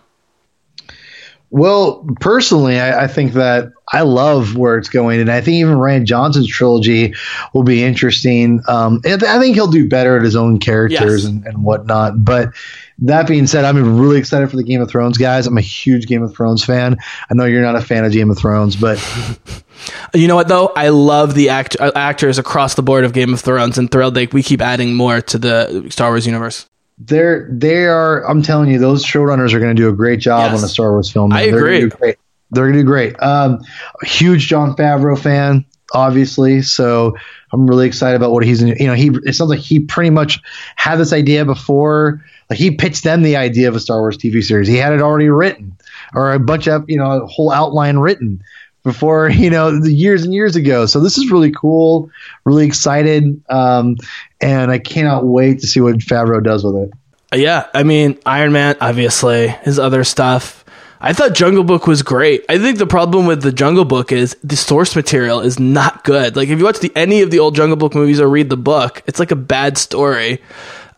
Well, 1.50 2.06
personally, 2.20 2.78
I, 2.78 3.04
I 3.04 3.06
think 3.06 3.32
that 3.32 3.70
I 3.90 4.02
love 4.02 4.56
where 4.56 4.76
it's 4.76 4.90
going, 4.90 5.18
and 5.20 5.30
I 5.30 5.40
think 5.40 5.54
even 5.56 5.76
Rian 5.76 6.04
Johnson's 6.04 6.46
trilogy 6.48 7.14
will 7.54 7.62
be 7.62 7.82
interesting. 7.82 8.60
Um, 8.68 9.00
and 9.04 9.24
I 9.24 9.38
think 9.38 9.54
he'll 9.54 9.70
do 9.70 9.88
better 9.88 10.16
at 10.18 10.22
his 10.24 10.36
own 10.36 10.58
characters 10.58 11.22
Yes. 11.22 11.24
and, 11.24 11.46
and 11.46 11.64
whatnot. 11.64 12.22
But 12.22 12.50
that 12.98 13.26
being 13.26 13.46
said, 13.46 13.64
I'm 13.64 13.98
really 13.98 14.18
excited 14.18 14.50
for 14.50 14.56
the 14.56 14.62
Game 14.62 14.82
of 14.82 14.90
Thrones 14.90 15.16
guys. 15.16 15.46
I'm 15.46 15.56
a 15.56 15.62
huge 15.62 16.06
Game 16.06 16.22
of 16.22 16.34
Thrones 16.34 16.62
fan. 16.64 16.98
I 17.30 17.34
know 17.34 17.46
you're 17.46 17.62
not 17.62 17.76
a 17.76 17.80
fan 17.80 18.04
of 18.04 18.12
Game 18.12 18.30
of 18.30 18.36
Thrones, 18.38 18.76
but 18.76 18.98
You 20.14 20.26
know 20.28 20.34
what 20.34 20.48
though? 20.48 20.72
I 20.76 20.88
love 20.88 21.34
the 21.34 21.48
act- 21.50 21.76
uh, 21.80 21.92
actors 21.94 22.38
across 22.38 22.74
the 22.74 22.82
board 22.82 23.04
of 23.04 23.12
Game 23.12 23.32
of 23.32 23.40
Thrones, 23.40 23.78
and 23.78 23.90
thrilled 23.90 24.16
like 24.16 24.32
we 24.34 24.42
keep 24.42 24.60
adding 24.60 24.94
more 24.94 25.20
to 25.22 25.38
the 25.38 25.86
Star 25.90 26.10
Wars 26.10 26.26
universe. 26.26 26.66
They're 27.00 27.48
they 27.50 27.84
are. 27.86 28.28
I'm 28.28 28.42
telling 28.42 28.70
you, 28.70 28.78
those 28.78 29.04
showrunners 29.04 29.52
are 29.52 29.60
going 29.60 29.74
to 29.74 29.80
do 29.80 29.88
a 29.88 29.92
great 29.92 30.18
job 30.20 30.50
Yes. 30.50 30.56
on 30.56 30.60
the 30.62 30.68
Star 30.68 30.90
Wars 30.92 31.10
film. 31.10 31.32
I 31.32 31.46
They're 31.46 31.60
gonna 31.60 31.72
agree. 31.76 31.88
great. 31.90 32.16
They're 32.50 32.64
going 32.64 32.74
to 32.74 32.80
do 32.80 32.86
great. 32.86 33.22
Um, 33.22 33.60
huge 34.02 34.48
Jon 34.48 34.74
Favreau 34.74 35.18
fan, 35.18 35.64
obviously. 35.92 36.62
So 36.62 37.14
I'm 37.52 37.66
really 37.66 37.86
excited 37.86 38.16
about 38.16 38.32
what 38.32 38.42
he's. 38.44 38.62
You 38.62 38.86
know, 38.86 38.94
he 38.94 39.10
it 39.24 39.34
sounds 39.34 39.50
like 39.50 39.60
he 39.60 39.80
pretty 39.80 40.10
much 40.10 40.40
had 40.76 40.96
this 40.96 41.12
idea 41.12 41.44
before. 41.44 42.24
Like 42.50 42.58
he 42.58 42.70
pitched 42.72 43.04
them 43.04 43.22
the 43.22 43.36
idea 43.36 43.68
of 43.68 43.76
a 43.76 43.80
Star 43.80 44.00
Wars 44.00 44.16
TV 44.16 44.42
series. 44.42 44.66
He 44.68 44.76
had 44.76 44.92
it 44.94 45.02
already 45.02 45.28
written, 45.28 45.76
or 46.14 46.32
a 46.32 46.40
bunch 46.40 46.66
of 46.66 46.84
you 46.88 46.96
know 46.96 47.22
a 47.22 47.26
whole 47.26 47.52
outline 47.52 47.98
written 47.98 48.42
before 48.82 49.28
you 49.30 49.50
know 49.50 49.78
the 49.78 49.92
years 49.92 50.24
and 50.24 50.32
years 50.32 50.56
ago. 50.56 50.86
So 50.86 51.00
this 51.00 51.18
is 51.18 51.30
really 51.30 51.52
cool. 51.52 52.10
Really 52.44 52.66
excited, 52.66 53.42
um, 53.48 53.96
and 54.40 54.70
I 54.70 54.78
cannot 54.78 55.24
wait 55.24 55.60
to 55.60 55.66
see 55.66 55.80
what 55.80 55.96
Favreau 55.96 56.42
does 56.42 56.64
with 56.64 56.76
it. 56.76 56.90
Yeah, 57.38 57.66
I 57.74 57.82
mean 57.82 58.18
Iron 58.24 58.52
Man, 58.52 58.76
obviously 58.80 59.48
his 59.48 59.78
other 59.78 60.04
stuff. 60.04 60.64
I 61.00 61.12
thought 61.12 61.32
Jungle 61.34 61.62
Book 61.62 61.86
was 61.86 62.02
great. 62.02 62.44
I 62.48 62.58
think 62.58 62.78
the 62.78 62.86
problem 62.86 63.26
with 63.26 63.42
the 63.42 63.52
Jungle 63.52 63.84
Book 63.84 64.10
is 64.10 64.36
the 64.42 64.56
source 64.56 64.96
material 64.96 65.40
is 65.40 65.60
not 65.60 66.02
good. 66.02 66.34
Like 66.34 66.48
if 66.48 66.58
you 66.58 66.64
watch 66.64 66.80
the 66.80 66.90
any 66.96 67.22
of 67.22 67.30
the 67.30 67.38
old 67.38 67.54
Jungle 67.54 67.76
Book 67.76 67.94
movies 67.94 68.20
or 68.20 68.28
read 68.28 68.48
the 68.48 68.56
book, 68.56 69.02
it's 69.06 69.20
like 69.20 69.30
a 69.30 69.36
bad 69.36 69.78
story. 69.78 70.42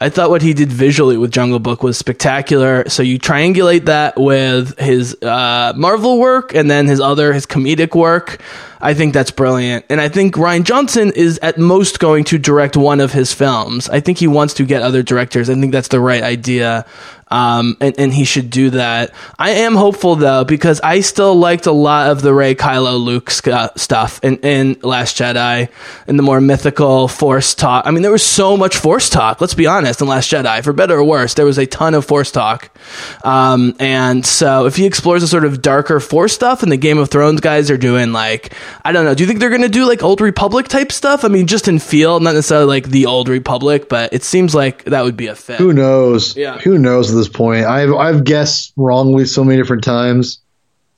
I 0.02 0.08
thought 0.08 0.30
what 0.30 0.40
he 0.40 0.54
did 0.54 0.72
visually 0.72 1.18
with 1.18 1.30
Jungle 1.30 1.58
Book 1.58 1.82
was 1.82 1.98
spectacular. 1.98 2.88
So 2.88 3.02
you 3.02 3.18
triangulate 3.18 3.84
that 3.84 4.18
with 4.18 4.78
his 4.78 5.14
uh, 5.20 5.74
Marvel 5.76 6.18
work 6.18 6.54
and 6.54 6.70
then 6.70 6.86
his 6.86 7.00
other 7.00 7.34
his 7.34 7.44
comedic 7.44 7.94
work. 7.94 8.40
I 8.80 8.94
think 8.94 9.12
that's 9.12 9.30
brilliant. 9.30 9.84
And 9.90 10.00
I 10.00 10.08
think 10.08 10.36
Rian 10.36 10.64
Johnson 10.64 11.12
is 11.14 11.38
at 11.42 11.58
most 11.58 12.00
going 12.00 12.24
to 12.24 12.38
direct 12.38 12.78
one 12.78 13.00
of 13.00 13.12
his 13.12 13.34
films. 13.34 13.90
I 13.90 14.00
think 14.00 14.16
he 14.16 14.26
wants 14.26 14.54
to 14.54 14.64
get 14.64 14.80
other 14.80 15.02
directors. 15.02 15.50
I 15.50 15.54
think 15.54 15.70
that's 15.70 15.88
the 15.88 16.00
right 16.00 16.22
idea. 16.22 16.86
Um, 17.30 17.76
and, 17.80 17.94
and 17.98 18.12
he 18.12 18.24
should 18.24 18.50
do 18.50 18.70
that. 18.70 19.12
I 19.38 19.50
am 19.50 19.76
hopeful 19.76 20.16
though, 20.16 20.44
because 20.44 20.80
I 20.80 21.00
still 21.00 21.34
liked 21.34 21.66
a 21.66 21.72
lot 21.72 22.10
of 22.10 22.22
the 22.22 22.34
Rey 22.34 22.54
Kylo 22.54 22.98
Luke 22.98 23.30
sc- 23.30 23.48
stuff 23.76 24.18
in, 24.22 24.38
in 24.38 24.78
Last 24.82 25.16
Jedi 25.16 25.68
and 26.06 26.18
the 26.18 26.22
more 26.22 26.40
mythical 26.40 27.06
Force 27.06 27.54
talk. 27.54 27.86
I 27.86 27.92
mean, 27.92 28.02
there 28.02 28.10
was 28.10 28.24
so 28.24 28.56
much 28.56 28.76
Force 28.76 29.08
talk, 29.08 29.40
let's 29.40 29.54
be 29.54 29.66
honest, 29.66 30.00
in 30.00 30.08
Last 30.08 30.30
Jedi. 30.30 30.64
For 30.64 30.72
better 30.72 30.98
or 30.98 31.04
worse, 31.04 31.34
there 31.34 31.46
was 31.46 31.58
a 31.58 31.66
ton 31.66 31.94
of 31.94 32.04
Force 32.04 32.32
talk. 32.32 32.76
Um, 33.24 33.76
and 33.78 34.26
so 34.26 34.66
if 34.66 34.74
he 34.76 34.86
explores 34.86 35.22
a 35.22 35.28
sort 35.28 35.44
of 35.44 35.62
darker 35.62 36.00
Force 36.00 36.32
stuff 36.32 36.62
and 36.64 36.72
the 36.72 36.76
Game 36.76 36.98
of 36.98 37.10
Thrones 37.10 37.40
guys 37.40 37.70
are 37.70 37.78
doing 37.78 38.12
like, 38.12 38.52
I 38.84 38.92
don't 38.92 39.04
know, 39.04 39.14
do 39.14 39.22
you 39.22 39.28
think 39.28 39.38
they're 39.38 39.50
going 39.50 39.62
to 39.62 39.68
do 39.68 39.86
like 39.86 40.02
Old 40.02 40.20
Republic 40.20 40.66
type 40.66 40.90
stuff? 40.90 41.24
I 41.24 41.28
mean, 41.28 41.46
just 41.46 41.68
in 41.68 41.78
feel, 41.78 42.18
not 42.18 42.34
necessarily 42.34 42.66
like 42.66 42.88
the 42.88 43.06
Old 43.06 43.28
Republic, 43.28 43.88
but 43.88 44.12
it 44.12 44.24
seems 44.24 44.54
like 44.54 44.84
that 44.84 45.04
would 45.04 45.16
be 45.16 45.28
a 45.28 45.36
fit. 45.36 45.58
Who 45.58 45.72
knows? 45.72 46.36
Yeah. 46.36 46.58
Who 46.58 46.76
knows 46.78 47.19
this 47.20 47.28
point? 47.28 47.66
I've 47.66 47.92
I've 47.92 48.24
guessed 48.24 48.72
wrongly 48.76 49.24
so 49.24 49.44
many 49.44 49.60
different 49.60 49.84
times. 49.84 50.40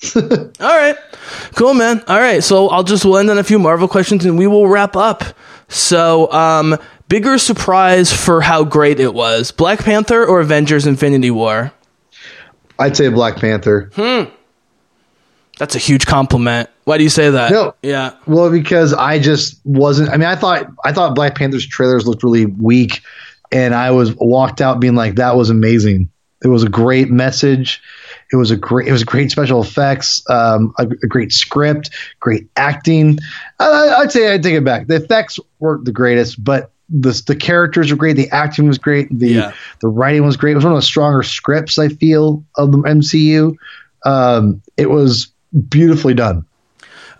All 0.16 0.20
right. 0.60 0.96
Cool, 1.54 1.74
man. 1.74 2.02
All 2.08 2.18
right. 2.18 2.42
So 2.42 2.68
I'll 2.68 2.82
just 2.82 3.04
we'll 3.04 3.18
end 3.18 3.30
on 3.30 3.38
a 3.38 3.44
few 3.44 3.58
Marvel 3.58 3.88
questions 3.88 4.24
and 4.24 4.38
we 4.38 4.46
will 4.46 4.68
wrap 4.68 4.96
up. 4.96 5.22
So, 5.68 6.30
um, 6.32 6.76
bigger 7.08 7.38
surprise 7.38 8.12
for 8.12 8.40
how 8.40 8.64
great 8.64 9.00
it 9.00 9.14
was 9.14 9.52
Black 9.52 9.78
Panther 9.78 10.24
or 10.24 10.40
Avengers 10.40 10.86
Infinity 10.86 11.30
War? 11.30 11.72
I'd 12.78 12.96
say 12.96 13.08
Black 13.08 13.36
Panther. 13.36 13.90
Hmm. 13.94 14.24
That's 15.58 15.74
a 15.74 15.78
huge 15.78 16.06
compliment. 16.06 16.68
Why 16.84 16.98
do 16.98 17.04
you 17.04 17.10
say 17.10 17.30
that? 17.30 17.52
No. 17.52 17.74
Yeah. 17.82 18.14
Well, 18.26 18.50
because 18.50 18.92
I 18.92 19.18
just 19.18 19.60
wasn't. 19.64 20.10
I 20.10 20.16
mean, 20.16 20.28
I 20.28 20.34
thought 20.34 20.66
I 20.84 20.92
thought 20.92 21.14
Black 21.14 21.36
Panther's 21.36 21.66
trailers 21.66 22.06
looked 22.06 22.22
really 22.22 22.46
weak, 22.46 23.02
and 23.52 23.74
I 23.74 23.92
was 23.92 24.14
walked 24.16 24.60
out 24.60 24.80
being 24.80 24.94
like, 24.94 25.16
"That 25.16 25.36
was 25.36 25.50
amazing." 25.50 26.10
It 26.44 26.48
was 26.48 26.62
a 26.62 26.68
great 26.68 27.10
message. 27.10 27.80
It 28.32 28.36
was 28.36 28.50
a 28.50 28.56
great. 28.56 28.88
It 28.88 28.92
was 28.92 29.04
great 29.04 29.30
special 29.30 29.62
effects. 29.62 30.22
Um, 30.30 30.72
a, 30.78 30.84
a 30.84 31.06
great 31.06 31.32
script. 31.32 31.90
Great 32.20 32.48
acting. 32.56 33.18
I, 33.58 33.96
I'd 33.98 34.12
say 34.12 34.32
I 34.32 34.38
take 34.38 34.54
it 34.54 34.64
back. 34.64 34.86
The 34.86 34.96
effects 34.96 35.38
weren't 35.58 35.84
the 35.84 35.92
greatest, 35.92 36.42
but 36.42 36.70
the 36.88 37.22
the 37.26 37.36
characters 37.36 37.90
were 37.90 37.96
great. 37.96 38.16
The 38.16 38.30
acting 38.30 38.66
was 38.68 38.78
great. 38.78 39.08
The 39.16 39.28
Yeah. 39.28 39.52
the 39.80 39.88
writing 39.88 40.24
was 40.24 40.36
great. 40.36 40.52
It 40.52 40.56
was 40.56 40.64
one 40.64 40.72
of 40.72 40.78
the 40.78 40.82
stronger 40.82 41.22
scripts 41.22 41.78
I 41.78 41.88
feel 41.88 42.44
of 42.56 42.72
the 42.72 42.78
MCU. 42.78 43.54
Um, 44.04 44.62
it 44.76 44.90
was 44.90 45.28
beautifully 45.68 46.14
done. 46.14 46.44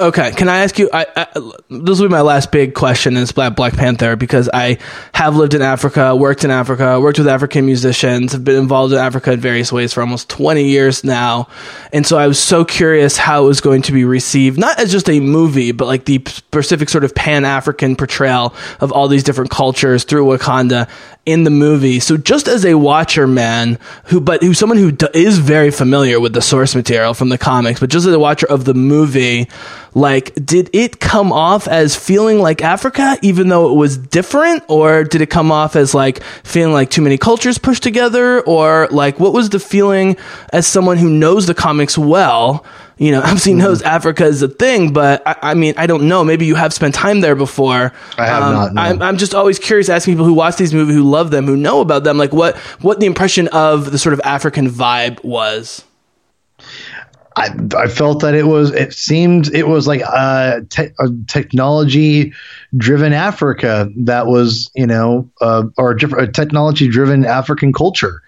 Okay, 0.03 0.33
can 0.33 0.49
I 0.49 0.65
ask 0.65 0.81
you? 0.81 0.91
I, 0.93 1.07
I, 1.15 1.27
this 1.71 2.01
will 2.01 2.09
be 2.09 2.13
my 2.13 2.23
last 2.23 2.51
big 2.51 2.75
question 2.75 3.17
in 3.17 3.25
Black 3.27 3.55
Black 3.55 3.75
Panther 3.75 4.17
because 4.17 4.51
I 4.53 4.79
have 5.15 5.37
lived 5.37 5.55
in 5.55 5.63
Africa, 5.63 6.17
worked 6.17 6.43
in 6.43 6.51
Africa, 6.51 6.99
worked 6.99 7.19
with 7.19 7.29
African 7.29 7.67
musicians, 7.67 8.33
have 8.33 8.43
been 8.43 8.57
involved 8.57 8.93
in 8.93 8.99
Africa 8.99 9.31
in 9.31 9.39
various 9.39 9.71
ways 9.71 9.93
for 9.93 10.01
almost 10.01 10.29
twenty 10.29 10.65
years 10.65 11.05
now, 11.05 11.47
and 11.93 12.05
so 12.05 12.19
I 12.19 12.27
was 12.27 12.41
so 12.41 12.65
curious 12.65 13.17
how 13.17 13.45
it 13.45 13.47
was 13.47 13.61
going 13.61 13.83
to 13.83 13.93
be 13.93 14.05
received, 14.05 14.59
not 14.59 14.81
as 14.81 14.91
just 14.91 15.09
a 15.09 15.21
movie, 15.21 15.71
but 15.71 15.87
like 15.87 16.05
the 16.05 16.21
specific 16.27 16.89
sort 16.89 17.05
of 17.05 17.15
Pan 17.15 17.45
African 17.45 17.95
portrayal 17.95 18.57
of 18.81 18.91
all 18.91 19.07
these 19.07 19.23
different 19.23 19.53
cultures 19.53 20.03
through 20.03 20.27
Wakanda 20.27 20.89
in 21.25 21.45
the 21.45 21.51
movie. 21.51 22.01
So 22.01 22.17
just 22.17 22.49
as 22.49 22.65
a 22.65 22.75
watcher 22.75 23.27
man 23.27 23.79
who, 24.07 24.21
but 24.21 24.43
who 24.43 24.55
someone 24.55 24.79
who 24.79 24.91
d- 24.91 25.07
is 25.15 25.39
very 25.39 25.71
familiar 25.71 26.19
with 26.19 26.33
the 26.33 26.43
source 26.43 26.75
material 26.75 27.15
from 27.15 27.29
the 27.29 27.39
comics, 27.39 27.79
but 27.79 27.91
just 27.91 28.07
as 28.07 28.13
a 28.13 28.19
watcher 28.19 28.47
of 28.47 28.65
the 28.65 28.75
movie, 28.75 29.49
like, 29.95 30.35
did 30.35 30.71
it 30.73 30.99
come 30.99 31.33
off 31.33 31.69
as 31.69 31.95
feeling 31.95 32.39
like 32.41 32.63
Africa, 32.63 33.19
even 33.23 33.49
though 33.49 33.71
it 33.71 33.77
was 33.77 33.97
different? 33.97 34.65
Or 34.69 35.05
did 35.05 35.21
it 35.21 35.31
come 35.31 35.53
off 35.53 35.77
as 35.77 35.95
like 35.95 36.23
feeling 36.43 36.73
like 36.73 36.91
too 36.91 37.03
many 37.03 37.19
cultures 37.19 37.59
pushed 37.59 37.83
together? 37.83 38.41
Or 38.41 38.89
like, 38.91 39.21
what 39.21 39.33
was 39.33 39.51
the 39.51 39.61
feeling 39.61 40.17
as 40.53 40.67
someone 40.67 40.97
who 40.97 41.09
knows 41.09 41.47
the 41.47 41.55
comics 41.55 41.97
well? 41.97 42.65
You 42.99 43.13
know, 43.13 43.21
obviously 43.25 43.55
knows 43.55 43.83
Africa 43.83 44.25
is 44.25 44.43
a 44.43 44.49
thing, 44.49 44.93
but 44.93 45.23
I, 45.27 45.37
I 45.43 45.55
mean, 45.55 45.75
I 45.77 45.87
don't 45.87 46.09
know. 46.09 46.25
Maybe 46.25 46.47
you 46.47 46.55
have 46.55 46.73
spent 46.73 46.95
time 46.95 47.21
there 47.21 47.35
before. 47.35 47.93
I 48.19 48.27
have 48.27 48.41
not, 48.41 48.75
no. 48.75 48.83
I'm, 48.83 49.03
I'm 49.03 49.17
just 49.17 49.35
always 49.35 49.59
curious 49.59 49.89
asking 49.89 50.15
people 50.15 50.25
who 50.25 50.35
watch 50.35 50.57
these 50.57 50.75
movies, 50.75 50.97
who 50.97 51.03
love 51.03 51.31
them, 51.31 51.47
who 51.47 51.57
know 51.57 51.81
about 51.81 52.05
them, 52.05 52.19
like 52.19 52.33
what 52.33 52.57
what 52.81 53.01
the 53.01 53.07
impression 53.07 53.49
of 53.49 53.91
the 53.91 53.99
sort 53.99 54.13
of 54.13 54.21
African 54.25 54.69
vibe 54.69 55.23
was. 55.25 55.85
I, 57.37 57.49
I 57.77 57.89
felt 57.89 58.21
that 58.21 58.35
it 58.35 58.47
was 58.47 58.73
it 58.73 58.93
seemed 58.93 59.55
it 59.55 59.67
was 59.69 59.87
like 59.87 60.01
a, 60.03 60.63
te- 60.69 60.91
a 60.99 61.09
technology 61.27 62.33
driven 62.77 63.13
Africa 63.13 63.89
that 63.97 64.27
was 64.27 64.71
you 64.75 64.87
know 64.87 65.31
uh, 65.41 65.65
or 65.79 65.93
a, 65.93 66.25
a 66.25 66.27
technology 66.27 66.89
driven 66.89 67.25
African 67.25 67.73
culture. 67.73 68.23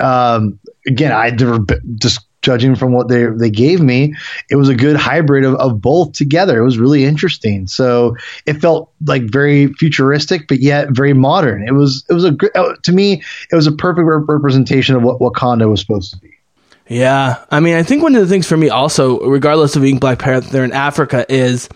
Um, 0.00 0.58
again, 0.86 1.12
I 1.12 1.30
never 1.30 1.58
just 1.96 2.20
judging 2.44 2.76
from 2.76 2.92
what 2.92 3.08
they 3.08 3.26
they 3.26 3.50
gave 3.50 3.80
me, 3.80 4.14
it 4.50 4.56
was 4.56 4.68
a 4.68 4.74
good 4.74 4.96
hybrid 4.96 5.44
of, 5.44 5.54
of 5.56 5.80
both 5.80 6.12
together. 6.12 6.60
It 6.60 6.64
was 6.64 6.78
really 6.78 7.04
interesting. 7.04 7.66
So 7.66 8.16
it 8.46 8.54
felt 8.54 8.92
like 9.06 9.22
very 9.22 9.72
futuristic, 9.74 10.46
but 10.46 10.60
yet 10.60 10.90
very 10.90 11.14
modern. 11.14 11.66
It 11.66 11.72
was 11.72 12.04
it 12.08 12.14
was 12.14 12.24
a 12.24 12.36
uh, 12.54 12.76
to 12.82 12.92
me 12.92 13.22
it 13.50 13.56
was 13.56 13.66
a 13.66 13.72
perfect 13.72 14.06
rep- 14.06 14.28
representation 14.28 14.94
of 14.94 15.02
what 15.02 15.18
Wakanda 15.18 15.68
was 15.68 15.80
supposed 15.80 16.12
to 16.12 16.18
be. 16.18 16.30
Yeah, 16.86 17.42
I 17.50 17.60
mean, 17.60 17.76
I 17.76 17.82
think 17.82 18.02
one 18.02 18.14
of 18.14 18.20
the 18.20 18.28
things 18.28 18.46
for 18.46 18.58
me 18.58 18.68
also, 18.68 19.18
regardless 19.20 19.74
of 19.74 19.80
being 19.80 19.98
Black 19.98 20.18
Panther 20.18 20.62
in 20.62 20.72
Africa, 20.72 21.24
is 21.30 21.70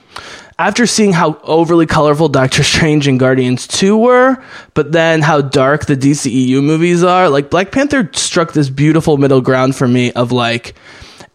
after 0.58 0.86
seeing 0.86 1.12
how 1.12 1.38
overly 1.44 1.86
colorful 1.86 2.28
Doctor 2.28 2.62
Strange 2.64 3.06
and 3.06 3.18
Guardians 3.20 3.66
2 3.68 3.96
were, 3.96 4.42
but 4.74 4.92
then 4.92 5.22
how 5.22 5.40
dark 5.40 5.86
the 5.86 5.96
DCEU 5.96 6.62
movies 6.62 7.04
are, 7.04 7.28
like 7.28 7.50
Black 7.50 7.70
Panther 7.70 8.10
struck 8.12 8.52
this 8.52 8.68
beautiful 8.68 9.16
middle 9.16 9.40
ground 9.40 9.76
for 9.76 9.86
me 9.86 10.12
of 10.12 10.32
like 10.32 10.74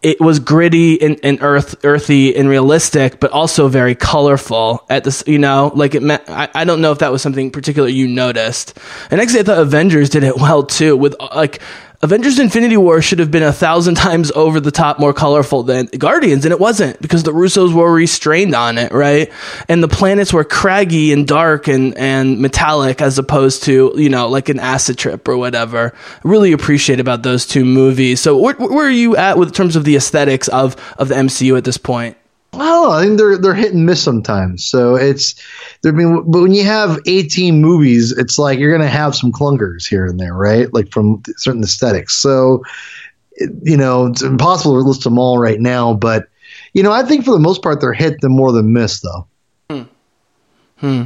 it 0.02 0.20
was 0.20 0.38
gritty 0.38 1.00
and, 1.00 1.18
and 1.22 1.38
earth 1.40 1.82
earthy 1.82 2.36
and 2.36 2.46
realistic, 2.46 3.20
but 3.20 3.30
also 3.30 3.68
very 3.68 3.94
colorful 3.94 4.84
at 4.90 5.02
this, 5.02 5.24
you 5.26 5.38
know, 5.38 5.72
like 5.74 5.94
it 5.94 6.02
meant, 6.02 6.28
I, 6.28 6.50
I 6.54 6.64
don't 6.64 6.82
know 6.82 6.92
if 6.92 6.98
that 6.98 7.10
was 7.10 7.22
something 7.22 7.50
particular 7.50 7.88
you 7.88 8.06
noticed. 8.06 8.78
And 9.10 9.18
actually 9.18 9.40
I 9.40 9.42
thought 9.44 9.58
Avengers 9.58 10.10
did 10.10 10.22
it 10.22 10.36
well 10.40 10.64
too 10.64 10.94
with 10.94 11.16
like, 11.18 11.62
Avengers 12.02 12.38
Infinity 12.38 12.76
War 12.76 13.00
should 13.00 13.18
have 13.18 13.30
been 13.30 13.42
a 13.42 13.52
thousand 13.52 13.94
times 13.94 14.30
over 14.32 14.60
the 14.60 14.70
top 14.70 14.98
more 14.98 15.14
colorful 15.14 15.62
than 15.62 15.86
Guardians, 15.86 16.44
and 16.44 16.52
it 16.52 16.60
wasn't 16.60 17.00
because 17.00 17.22
the 17.22 17.32
Russos 17.32 17.72
were 17.72 17.92
restrained 17.92 18.54
on 18.54 18.78
it, 18.78 18.92
right? 18.92 19.32
And 19.68 19.82
the 19.82 19.88
planets 19.88 20.32
were 20.32 20.44
craggy 20.44 21.12
and 21.12 21.26
dark 21.26 21.68
and, 21.68 21.96
and 21.96 22.40
metallic 22.40 23.00
as 23.00 23.18
opposed 23.18 23.62
to, 23.64 23.92
you 23.96 24.08
know, 24.08 24.28
like 24.28 24.48
an 24.48 24.60
acid 24.60 24.98
trip 24.98 25.26
or 25.28 25.36
whatever. 25.36 25.94
Really 26.24 26.52
appreciate 26.52 27.00
about 27.00 27.22
those 27.22 27.46
two 27.46 27.64
movies. 27.64 28.20
So 28.20 28.36
where, 28.38 28.54
where 28.54 28.86
are 28.86 28.90
you 28.90 29.16
at 29.16 29.38
with 29.38 29.54
terms 29.54 29.76
of 29.76 29.84
the 29.84 29.96
aesthetics 29.96 30.48
of, 30.48 30.76
of 30.98 31.08
the 31.08 31.14
MCU 31.14 31.56
at 31.56 31.64
this 31.64 31.78
point? 31.78 32.16
Know. 32.58 32.90
I 32.90 33.04
think 33.04 33.18
they're 33.18 33.38
they're 33.38 33.54
hit 33.54 33.74
and 33.74 33.86
miss 33.86 34.02
sometimes. 34.02 34.66
So 34.66 34.96
it's. 34.96 35.34
I 35.84 35.90
mean, 35.90 36.30
but 36.30 36.40
when 36.40 36.54
you 36.54 36.64
have 36.64 36.98
eighteen 37.06 37.60
movies, 37.60 38.12
it's 38.12 38.38
like 38.38 38.58
you're 38.58 38.76
gonna 38.76 38.88
have 38.88 39.14
some 39.14 39.32
clunkers 39.32 39.86
here 39.86 40.06
and 40.06 40.18
there, 40.18 40.34
right? 40.34 40.72
Like 40.72 40.90
from 40.90 41.22
certain 41.36 41.62
aesthetics. 41.62 42.14
So 42.14 42.62
you 43.62 43.76
know, 43.76 44.06
it's 44.06 44.22
impossible 44.22 44.80
to 44.80 44.86
list 44.86 45.04
them 45.04 45.18
all 45.18 45.38
right 45.38 45.60
now. 45.60 45.94
But 45.94 46.28
you 46.72 46.82
know, 46.82 46.92
I 46.92 47.02
think 47.02 47.24
for 47.24 47.32
the 47.32 47.38
most 47.38 47.62
part, 47.62 47.80
they're 47.80 47.92
hit 47.92 48.20
them 48.20 48.32
more 48.32 48.52
than 48.52 48.72
miss, 48.72 49.00
though. 49.00 49.26
Hmm. 49.70 49.82
Hmm. 50.76 51.02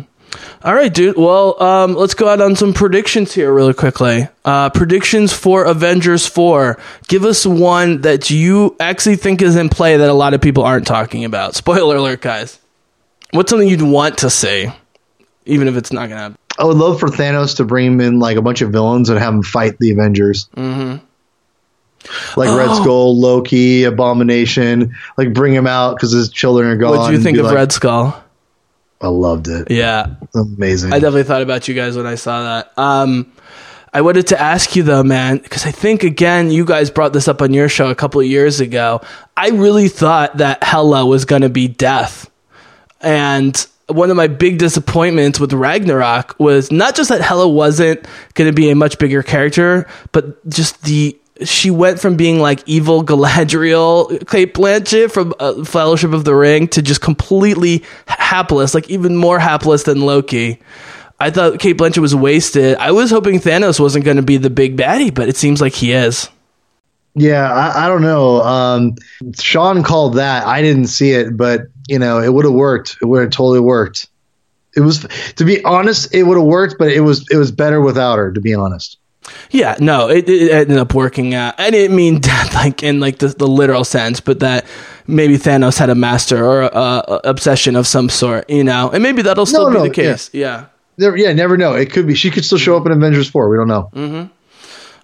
All 0.63 0.75
right, 0.75 0.93
dude. 0.93 1.17
Well, 1.17 1.63
um, 1.63 1.95
let's 1.95 2.15
go 2.15 2.29
out 2.29 2.41
on 2.41 2.57
some 2.57 2.75
predictions 2.75 3.33
here 3.33 3.53
really 3.53 3.75
quickly. 3.75 4.29
Uh, 4.45 4.71
predictions 4.71 5.33
for 5.33 5.65
Avengers 5.65 6.27
4. 6.27 6.79
Give 7.07 7.25
us 7.25 7.47
one 7.47 8.01
that 8.03 8.31
you 8.31 8.77
actually 8.81 9.17
think 9.17 9.41
is 9.41 9.57
in 9.57 9.69
play 9.69 9.97
that 9.97 10.09
a 10.09 10.15
lot 10.15 10.35
of 10.35 10.41
people 10.41 10.65
aren't 10.65 10.87
talking 10.87 11.25
about. 11.25 11.55
Spoiler 11.55 11.97
alert, 11.97 12.21
guys. 12.21 12.59
What's 13.31 13.51
something 13.51 13.69
you'd 13.69 13.83
want 13.83 14.19
to 14.19 14.31
see, 14.31 14.69
even 15.47 15.69
if 15.69 15.77
it's 15.77 15.93
not 15.93 16.09
going 16.09 16.11
to 16.11 16.17
happen? 16.17 16.39
I 16.59 16.65
would 16.65 16.77
love 16.77 16.99
for 16.99 17.09
Thanos 17.09 17.57
to 17.57 17.65
bring 17.65 18.01
in 18.01 18.19
like 18.19 18.37
a 18.37 18.43
bunch 18.43 18.63
of 18.63 18.73
villains 18.73 19.11
and 19.11 19.19
have 19.19 19.33
them 19.33 19.43
fight 19.43 19.79
the 19.79 19.93
Avengers. 19.93 20.49
Mm-hmm. 20.57 21.05
Like 22.39 22.57
Red 22.57 22.75
Skull, 22.77 23.19
Loki, 23.19 23.85
Abomination. 23.85 24.95
Like 25.17 25.33
bring 25.33 25.53
him 25.53 25.67
out 25.67 25.97
because 25.97 26.11
his 26.11 26.31
children 26.31 26.69
are 26.69 26.77
gone. 26.77 26.97
What 26.97 27.09
do 27.09 27.13
you 27.13 27.21
think 27.21 27.39
of 27.39 27.47
like, 27.47 27.55
Red 27.55 27.73
Skull? 27.73 28.25
I 29.01 29.09
loved 29.09 29.49
it. 29.49 29.71
Yeah, 29.71 30.15
Amazing. 30.35 30.93
I 30.93 30.97
definitely 30.97 31.25
thought 31.25 31.43
about 31.43 31.69
you 31.69 31.75
guys 31.75 31.97
when 31.97 32.07
I 32.07 32.17
saw 32.17 32.43
that. 32.43 32.73
Um, 32.77 33.33
I 33.93 34.01
wanted 34.01 34.29
to 34.29 34.41
ask 34.41 34.77
you 34.77 34.83
though, 34.83 35.03
man, 35.03 35.39
because 35.39 35.67
I 35.67 35.71
think 35.71 36.03
again, 36.03 36.51
you 36.51 36.65
guys 36.65 36.91
brought 36.91 37.13
this 37.13 37.29
up 37.29 37.41
on 37.41 37.55
your 37.55 37.69
show 37.69 37.91
a 37.91 37.95
couple 37.95 38.21
of 38.21 38.27
years 38.27 38.61
ago. 38.61 39.01
I 39.37 39.51
really 39.51 39.89
thought 39.89 40.39
that 40.39 40.63
Hela 40.63 41.07
was 41.07 41.25
going 41.25 41.43
to 41.43 41.49
be 41.49 41.69
death. 41.69 42.31
And 43.01 43.67
one 43.87 44.11
of 44.11 44.17
my 44.17 44.27
big 44.27 44.59
disappointments 44.59 45.41
with 45.41 45.53
Ragnarok 45.53 46.39
was 46.39 46.71
not 46.71 46.95
just 46.95 47.09
that 47.09 47.23
Hela 47.23 47.49
wasn't 47.49 48.07
going 48.35 48.51
to 48.51 48.55
be 48.55 48.71
a 48.71 48.75
much 48.77 48.99
bigger 48.99 49.23
character, 49.23 49.87
but 50.13 50.47
just 50.49 50.83
the 50.83 51.19
she 51.45 51.71
went 51.71 52.01
from 52.01 52.17
being 52.17 52.41
like 52.41 52.63
evil 52.67 53.05
Galadriel, 53.05 54.29
Cate 54.29 54.55
Blanchett 54.55 55.13
from 55.13 55.35
uh, 55.39 55.65
Fellowship 55.65 56.13
of 56.13 56.25
the 56.25 56.35
Ring 56.35 56.69
to 56.69 56.83
just 56.83 57.01
completely 57.01 57.85
hapless, 58.07 58.75
like 58.75 58.89
even 58.91 59.17
more 59.17 59.39
hapless 59.39 59.85
than 59.85 60.01
Loki. 60.01 60.61
I 61.21 61.31
thought 61.31 61.59
Cate 61.59 61.77
Blanchett 61.77 61.99
was 61.99 62.15
wasted. 62.15 62.77
I 62.77 62.93
was 62.93 63.11
hoping 63.11 63.41
Thanos 63.41 63.81
wasn't 63.81 64.05
going 64.05 64.19
to 64.19 64.23
be 64.23 64.37
the 64.37 64.51
big 64.51 64.77
baddie, 64.77 65.13
but 65.13 65.29
it 65.29 65.37
seems 65.37 65.61
like 65.61 65.75
he 65.75 65.93
is. 65.93 66.29
Yeah, 67.15 67.53
I, 67.53 67.87
I 67.87 67.89
don't 67.89 68.03
know. 68.03 68.41
Um, 68.43 68.95
Sean 69.39 69.83
called 69.83 70.15
that. 70.15 70.47
I 70.47 70.63
didn't 70.63 70.87
see 70.87 71.11
it, 71.11 71.37
but 71.37 71.63
you 71.89 71.99
know, 71.99 72.21
it 72.21 72.33
would 72.33 72.45
have 72.45 72.55
worked. 72.55 72.97
It 73.03 73.07
would 73.07 73.23
have 73.23 73.31
totally 73.31 73.61
worked. 73.61 74.09
It 74.77 74.81
was, 74.81 75.07
to 75.37 75.45
be 75.45 75.65
honest, 75.65 76.15
it 76.15 76.25
would 76.25 76.37
have 76.37 76.47
worked, 76.47 76.77
but 76.79 76.93
it 76.93 77.01
was 77.01 77.27
it 77.31 77.37
was 77.37 77.51
better 77.51 77.81
without 77.81 78.19
her. 78.19 78.33
To 78.33 78.41
be 78.41 78.55
honest. 78.55 78.99
Yeah, 79.51 79.77
no, 79.81 80.09
it, 80.09 80.29
it 80.29 80.51
ended 80.51 80.79
up 80.79 80.95
working 80.95 81.35
out. 81.35 81.59
I 81.59 81.71
didn't 81.71 81.97
mean 81.97 82.21
death 82.21 82.55
like 82.55 82.83
in 82.83 83.01
like 83.01 83.19
the, 83.19 83.29
the 83.29 83.47
literal 83.47 83.85
sense, 83.85 84.21
but 84.21 84.41
that 84.41 84.67
maybe 85.07 85.37
Thanos 85.37 85.79
had 85.79 85.91
a 85.91 85.95
master 85.95 86.45
or 86.45 86.63
a, 86.63 86.69
a 86.69 87.21
obsession 87.25 87.77
of 87.77 87.87
some 87.87 88.09
sort, 88.09 88.49
you 88.51 88.65
know, 88.65 88.91
and 88.91 89.03
maybe 89.03 89.23
that'll 89.23 89.47
still 89.47 89.65
No, 89.65 89.71
be 89.71 89.77
no, 89.77 89.83
the 89.85 89.95
case. 89.95 90.31
Yeah. 90.33 90.67
Never, 90.97 91.17
yeah, 91.17 91.33
never 91.33 91.57
know. 91.57 91.75
It 91.75 91.93
could 91.93 92.09
be. 92.09 92.15
She 92.15 92.31
could 92.31 92.45
still 92.45 92.59
show 92.59 92.73
mm-hmm. 92.73 92.87
up 92.87 92.93
in 92.93 92.99
Avengers 92.99 93.31
Four. 93.31 93.49
We 93.51 93.57
don't 93.57 93.69
know. 93.69 93.91
Mm-hmm. 93.95 94.33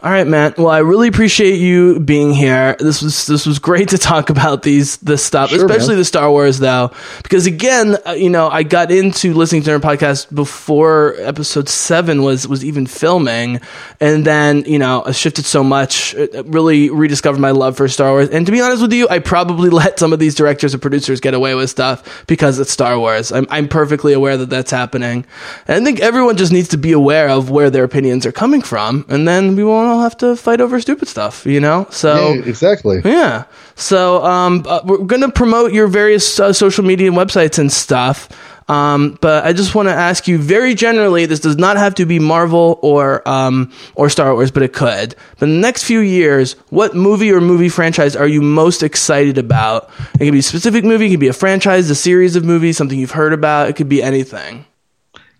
All 0.05 0.10
right, 0.10 0.26
man. 0.26 0.52
Well, 0.59 0.68
I 0.68 0.81
really 0.81 1.09
appreciate 1.09 1.56
you 1.56 1.98
being 1.98 2.35
here. 2.35 2.76
This 2.78 3.01
was 3.01 3.26
this 3.26 3.47
was 3.47 3.59
great 3.59 3.89
to 3.89 3.97
talk 3.97 4.28
about 4.28 4.62
these 4.62 4.98
this 4.98 5.24
stuff, 5.24 5.48
Sure, 5.48 5.64
especially 5.64 5.94
man. 5.94 6.01
the 6.01 6.05
Star 6.05 6.31
Wars 6.31 6.59
though, 6.59 6.90
because 7.22 7.47
again, 7.47 7.97
uh, 8.06 8.10
you 8.12 8.28
know, 8.28 8.51
I 8.51 8.64
got 8.64 8.90
into 8.90 9.32
listening 9.32 9.62
to 9.62 9.70
their 9.70 9.81
podcast 9.81 10.32
before 10.35 11.14
Episode 11.20 11.70
Seven 11.70 12.22
was 12.22 12.47
was 12.47 12.66
even 12.66 12.85
filming, 12.85 13.62
and 13.98 14.26
then 14.26 14.64
you 14.66 14.78
know, 14.78 15.05
I 15.06 15.12
shifted 15.12 15.47
so 15.47 15.64
much, 15.64 16.12
it 16.12 16.35
really 16.48 16.90
rediscovered 16.90 17.40
my 17.40 17.52
love 17.52 17.78
for 17.78 17.89
Star 17.89 18.10
Wars. 18.10 18.28
And 18.28 18.44
to 18.44 18.52
be 18.52 18.60
honest 18.60 18.82
with 18.82 18.93
you, 18.93 19.09
I 19.09 19.20
probably 19.20 19.70
let 19.85 19.98
some 19.98 20.12
of 20.12 20.18
these 20.18 20.35
directors 20.35 20.74
and 20.74 20.82
producers 20.82 21.20
get 21.20 21.32
away 21.32 21.55
with 21.55 21.70
stuff 21.70 22.26
because 22.26 22.59
it's 22.59 22.70
Star 22.70 22.98
Wars. 22.98 23.32
I'm 23.32 23.47
I'm 23.48 23.68
perfectly 23.68 24.12
aware 24.12 24.36
that 24.36 24.51
that's 24.51 24.70
happening, 24.70 25.24
and 25.66 25.81
I 25.81 25.82
think 25.82 26.01
everyone 26.01 26.36
just 26.36 26.52
needs 26.52 26.68
to 26.68 26.76
be 26.76 26.93
aware 26.93 27.31
of 27.31 27.48
where 27.48 27.70
their 27.70 27.85
opinions 27.85 28.26
are 28.26 28.32
coming 28.32 28.60
from, 28.60 29.06
and 29.09 29.26
then 29.26 29.56
we 29.56 29.64
won't 29.64 29.93
all 29.94 30.02
have 30.02 30.16
to 30.18 30.36
fight 30.36 30.60
over 30.60 30.80
stupid 30.80 31.08
stuff, 31.08 31.46
you 31.46 31.60
know? 31.60 31.86
So 31.90 32.34
Yeah, 32.34 32.42
exactly. 32.44 33.00
yeah. 33.04 33.44
So 33.76 34.24
um, 34.24 34.64
uh, 34.66 34.80
we're 34.84 34.98
going 34.98 35.22
to 35.22 35.30
promote 35.30 35.72
your 35.72 35.86
various 35.88 36.38
uh, 36.38 36.52
social 36.52 36.84
media 36.84 37.08
and 37.08 37.16
websites 37.16 37.58
and 37.58 37.72
stuff. 37.72 38.28
Um, 38.66 39.18
but 39.20 39.44
I 39.44 39.52
just 39.52 39.74
want 39.74 39.88
to 39.88 39.94
ask 39.94 40.26
you 40.26 40.38
very 40.38 40.74
generally. 40.74 41.26
This 41.26 41.40
does 41.40 41.56
not 41.58 41.76
have 41.76 41.94
to 41.96 42.06
be 42.06 42.18
Marvel 42.18 42.78
or 42.82 43.26
um, 43.28 43.70
or 43.94 44.08
Star 44.08 44.32
Wars, 44.32 44.50
but 44.50 44.62
it 44.62 44.72
could. 44.72 45.14
But 45.38 45.48
in 45.50 45.54
the 45.56 45.60
next 45.60 45.84
few 45.84 46.00
years, 46.00 46.54
what 46.70 46.94
movie 46.94 47.30
or 47.30 47.42
movie 47.42 47.68
franchise 47.68 48.16
are 48.16 48.26
you 48.26 48.40
most 48.40 48.82
excited 48.82 49.36
about? 49.36 49.90
It 50.14 50.24
could 50.24 50.32
be 50.32 50.38
a 50.38 50.42
specific 50.42 50.82
movie, 50.82 51.06
it 51.06 51.10
could 51.10 51.20
be 51.20 51.28
a 51.28 51.34
franchise, 51.34 51.90
a 51.90 51.94
series 51.94 52.36
of 52.36 52.44
movies, 52.44 52.78
something 52.78 52.98
you've 52.98 53.10
heard 53.10 53.34
about. 53.34 53.68
It 53.68 53.76
could 53.76 53.90
be 53.90 54.02
anything. 54.02 54.64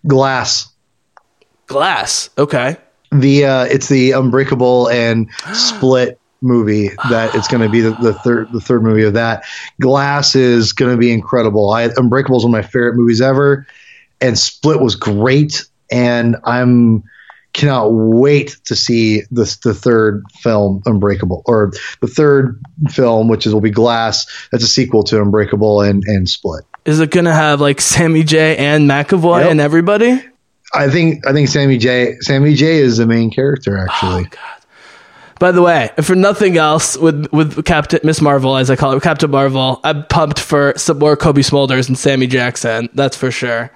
Glass. 0.05 0.69
Glass. 1.65 2.29
Okay. 2.37 2.77
The 3.19 3.45
uh, 3.45 3.63
it's 3.65 3.87
the 3.89 4.11
Unbreakable 4.11 4.89
and 4.89 5.29
Split 5.53 6.19
movie 6.41 6.89
that 7.09 7.33
it's 7.33 7.47
going 7.47 7.61
to 7.63 7.69
be 7.69 7.81
the, 7.81 7.91
the 7.91 8.13
third 8.13 8.51
the 8.51 8.59
third 8.61 8.83
movie 8.83 9.03
of 9.03 9.13
that. 9.13 9.43
Glass 9.81 10.35
is 10.35 10.73
going 10.73 10.91
to 10.91 10.97
be 10.97 11.11
incredible. 11.11 11.71
I, 11.71 11.89
Unbreakable 11.95 12.37
is 12.37 12.43
one 12.45 12.53
of 12.53 12.63
my 12.63 12.67
favorite 12.67 12.95
movies 12.95 13.21
ever, 13.21 13.65
and 14.21 14.37
Split 14.37 14.79
was 14.79 14.95
great. 14.95 15.63
And 15.91 16.35
I'm 16.43 17.03
cannot 17.53 17.87
wait 17.93 18.57
to 18.65 18.75
see 18.75 19.21
this 19.31 19.57
the 19.57 19.73
third 19.73 20.23
film 20.33 20.81
Unbreakable 20.85 21.41
or 21.45 21.71
the 22.01 22.07
third 22.07 22.59
film, 22.89 23.29
which 23.29 23.47
is 23.47 23.53
will 23.53 23.61
be 23.61 23.71
Glass. 23.71 24.25
That's 24.51 24.63
a 24.63 24.67
sequel 24.67 25.03
to 25.05 25.21
Unbreakable 25.21 25.81
and 25.81 26.03
and 26.05 26.29
Split. 26.29 26.65
Is 26.85 26.99
it 26.99 27.09
going 27.11 27.25
to 27.25 27.33
have 27.33 27.61
like 27.61 27.81
Sammy 27.81 28.23
J 28.23 28.57
and 28.57 28.89
McAvoy 28.89 29.41
Yep. 29.41 29.51
and 29.51 29.61
everybody? 29.61 30.21
I 30.75 30.89
think 30.89 31.25
I 31.25 31.33
think 31.33 31.47
Sammy 31.49 31.77
J 31.77 32.17
Sammy 32.21 32.53
J 32.53 32.77
is 32.77 32.97
the 32.97 33.05
main 33.05 33.31
character 33.31 33.77
actually. 33.77 34.27
Oh, 34.31 34.59
By 35.39 35.51
the 35.51 35.61
way, 35.61 35.89
for 36.01 36.15
nothing 36.15 36.57
else, 36.57 36.97
with 36.97 37.27
with 37.31 37.65
Captain 37.65 37.99
Miss 38.03 38.21
Marvel, 38.21 38.55
as 38.57 38.69
I 38.69 38.75
call 38.75 38.91
it, 38.93 39.01
Captain 39.03 39.29
Marvel, 39.31 39.79
I'm 39.83 40.05
pumped 40.07 40.39
for 40.39 40.73
some 40.77 40.99
more 40.99 41.15
Cobie 41.17 41.41
Smulders 41.43 41.87
and 41.87 41.97
Sammy 41.97 42.27
Jackson. 42.27 42.89
That's 42.93 43.17
for 43.17 43.31
sure. 43.31 43.71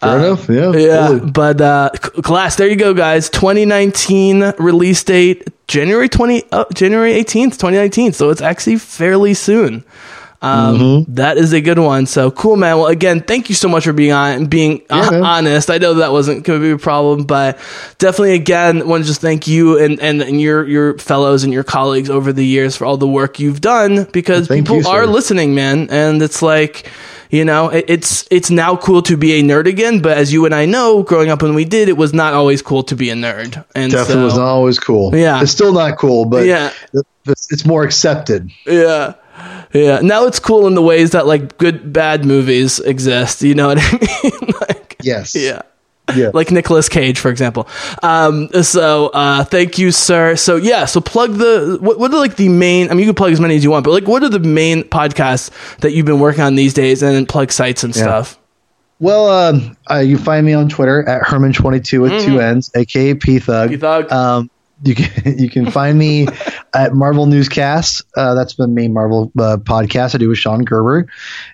Fair 0.00 0.18
enough. 0.18 0.48
Yeah. 0.48 0.72
Yeah, 0.72 1.08
totally. 1.08 1.30
but 1.30 1.60
uh, 1.60 1.90
C- 2.02 2.20
Glass, 2.20 2.56
there 2.56 2.68
you 2.68 2.76
go, 2.76 2.92
guys. 2.94 3.30
2019 3.30 4.52
release 4.58 5.02
date, 5.02 5.48
January 5.66 6.08
20, 6.10 6.42
uh, 6.52 6.64
January 6.74 7.12
18th, 7.12 7.52
2019. 7.52 8.12
So 8.12 8.28
it's 8.30 8.42
actually 8.42 8.76
fairly 8.78 9.32
soon. 9.34 9.82
Um, 10.44 10.74
Mm-hmm. 10.78 11.14
that 11.14 11.38
is 11.38 11.52
a 11.52 11.60
good 11.60 11.78
one. 11.78 12.06
So 12.06 12.30
cool, 12.30 12.56
man. 12.56 12.76
Well, 12.76 12.86
again, 12.88 13.20
thank 13.22 13.48
you 13.48 13.54
so 13.54 13.68
much 13.68 13.84
for 13.84 13.92
being 13.92 14.12
on 14.12 14.46
being 14.46 14.82
Yeah, 14.90 15.04
hon- 15.04 15.22
honest. 15.22 15.70
I 15.70 15.78
know 15.78 15.94
that 15.94 16.12
wasn't 16.12 16.44
going 16.44 16.60
to 16.60 16.64
be 16.66 16.70
a 16.72 16.78
problem, 16.78 17.24
but 17.24 17.58
definitely, 17.98 18.34
again, 18.34 18.86
want 18.86 19.02
to 19.04 19.06
just 19.08 19.20
thank 19.20 19.46
you 19.48 19.78
and, 19.78 19.98
and, 20.00 20.20
and 20.22 20.40
your 20.40 20.66
your 20.68 20.98
fellows 20.98 21.44
and 21.44 21.52
your 21.52 21.64
colleagues 21.64 22.10
over 22.10 22.32
the 22.32 22.44
years 22.44 22.76
for 22.76 22.84
all 22.84 22.96
the 22.96 23.08
work 23.08 23.38
you've 23.40 23.60
done 23.60 24.04
because 24.12 24.48
Thank 24.48 24.66
people 24.66 24.82
you, 24.82 24.88
are 24.88 25.06
listening, 25.06 25.54
man. 25.54 25.88
And 25.90 26.20
it's 26.22 26.42
like, 26.42 26.90
you 27.30 27.44
know, 27.44 27.70
it, 27.70 27.86
it's 27.88 28.28
it's 28.30 28.50
now 28.50 28.76
cool 28.76 29.02
to 29.02 29.16
be 29.16 29.40
a 29.40 29.42
nerd 29.42 29.66
again. 29.66 30.00
But 30.02 30.18
as 30.18 30.32
you 30.32 30.44
and 30.44 30.54
I 30.54 30.66
know, 30.66 31.02
growing 31.02 31.30
up 31.30 31.42
when 31.42 31.54
we 31.54 31.64
did, 31.64 31.88
it 31.88 31.96
was 31.96 32.12
not 32.12 32.34
always 32.34 32.60
cool 32.62 32.82
to 32.84 32.96
be 32.96 33.08
a 33.10 33.14
nerd. 33.14 33.64
And 33.74 33.90
Definitely 33.90 34.14
so, 34.14 34.24
was 34.24 34.36
not 34.36 34.46
always 34.48 34.78
cool. 34.78 35.16
Yeah. 35.16 35.40
It's 35.42 35.52
still 35.52 35.72
not 35.72 35.96
cool, 35.98 36.26
but 36.26 36.44
Yeah. 36.46 36.70
it's, 37.26 37.50
it's 37.50 37.64
more 37.64 37.82
accepted. 37.82 38.50
Yeah. 38.66 39.14
Yeah. 39.72 40.00
Now 40.00 40.26
it's 40.26 40.38
cool 40.38 40.66
in 40.66 40.74
the 40.74 40.82
ways 40.82 41.10
that 41.12 41.26
like 41.26 41.58
good 41.58 41.92
bad 41.92 42.24
movies 42.24 42.78
exist. 42.80 43.42
You 43.42 43.54
know 43.54 43.68
what 43.68 43.78
I 43.80 43.92
mean? 44.22 44.52
like, 44.60 44.96
Yes. 45.02 45.34
yeah. 45.34 45.62
Yeah. 46.14 46.30
Like 46.34 46.50
Nicolas 46.50 46.88
Cage, 46.90 47.18
for 47.18 47.30
example. 47.30 47.66
Um, 48.02 48.48
so, 48.62 49.06
uh, 49.08 49.42
thank 49.44 49.78
you, 49.78 49.90
sir. 49.90 50.36
So, 50.36 50.56
yeah, 50.56 50.84
so 50.84 51.00
plug 51.00 51.32
the, 51.32 51.78
what, 51.80 51.98
what 51.98 52.12
are 52.12 52.18
like 52.18 52.36
the 52.36 52.50
main, 52.50 52.90
I 52.90 52.90
mean, 52.90 53.00
you 53.00 53.06
can 53.06 53.14
plug 53.14 53.32
as 53.32 53.40
many 53.40 53.56
as 53.56 53.64
you 53.64 53.70
want, 53.70 53.84
but 53.86 53.92
like, 53.92 54.06
what 54.06 54.22
are 54.22 54.28
the 54.28 54.38
main 54.38 54.82
podcasts 54.84 55.50
that 55.78 55.92
you've 55.92 56.04
been 56.04 56.20
working 56.20 56.42
on 56.42 56.56
these 56.56 56.74
days 56.74 57.02
and 57.02 57.26
plug 57.26 57.50
sites 57.52 57.84
and 57.84 57.94
stuff? 57.94 58.38
Well, 59.00 59.28
um, 59.30 59.76
uh, 59.90 59.98
you 60.00 60.18
find 60.18 60.44
me 60.44 60.52
on 60.52 60.68
Twitter 60.68 61.08
at 61.08 61.22
Herman22 61.22 62.00
with 62.02 62.22
two 62.22 62.38
N's, 62.38 62.70
aka 62.76 63.14
P 63.14 63.38
Thug. 63.38 63.70
Mm-hmm. 63.70 63.74
P-Thug. 63.76 64.12
Um, 64.12 64.50
you 64.82 64.94
can 64.94 65.38
you 65.38 65.48
can 65.48 65.70
find 65.70 65.98
me 65.98 66.26
at 66.74 66.94
Marvel 66.94 67.26
Newscast. 67.26 68.02
Uh, 68.16 68.34
that's 68.34 68.54
the 68.56 68.68
main 68.68 68.92
Marvel 68.92 69.32
uh, 69.38 69.58
podcast 69.58 70.14
I 70.14 70.18
do 70.18 70.28
with 70.28 70.38
Sean 70.38 70.64
Gerber. 70.64 71.06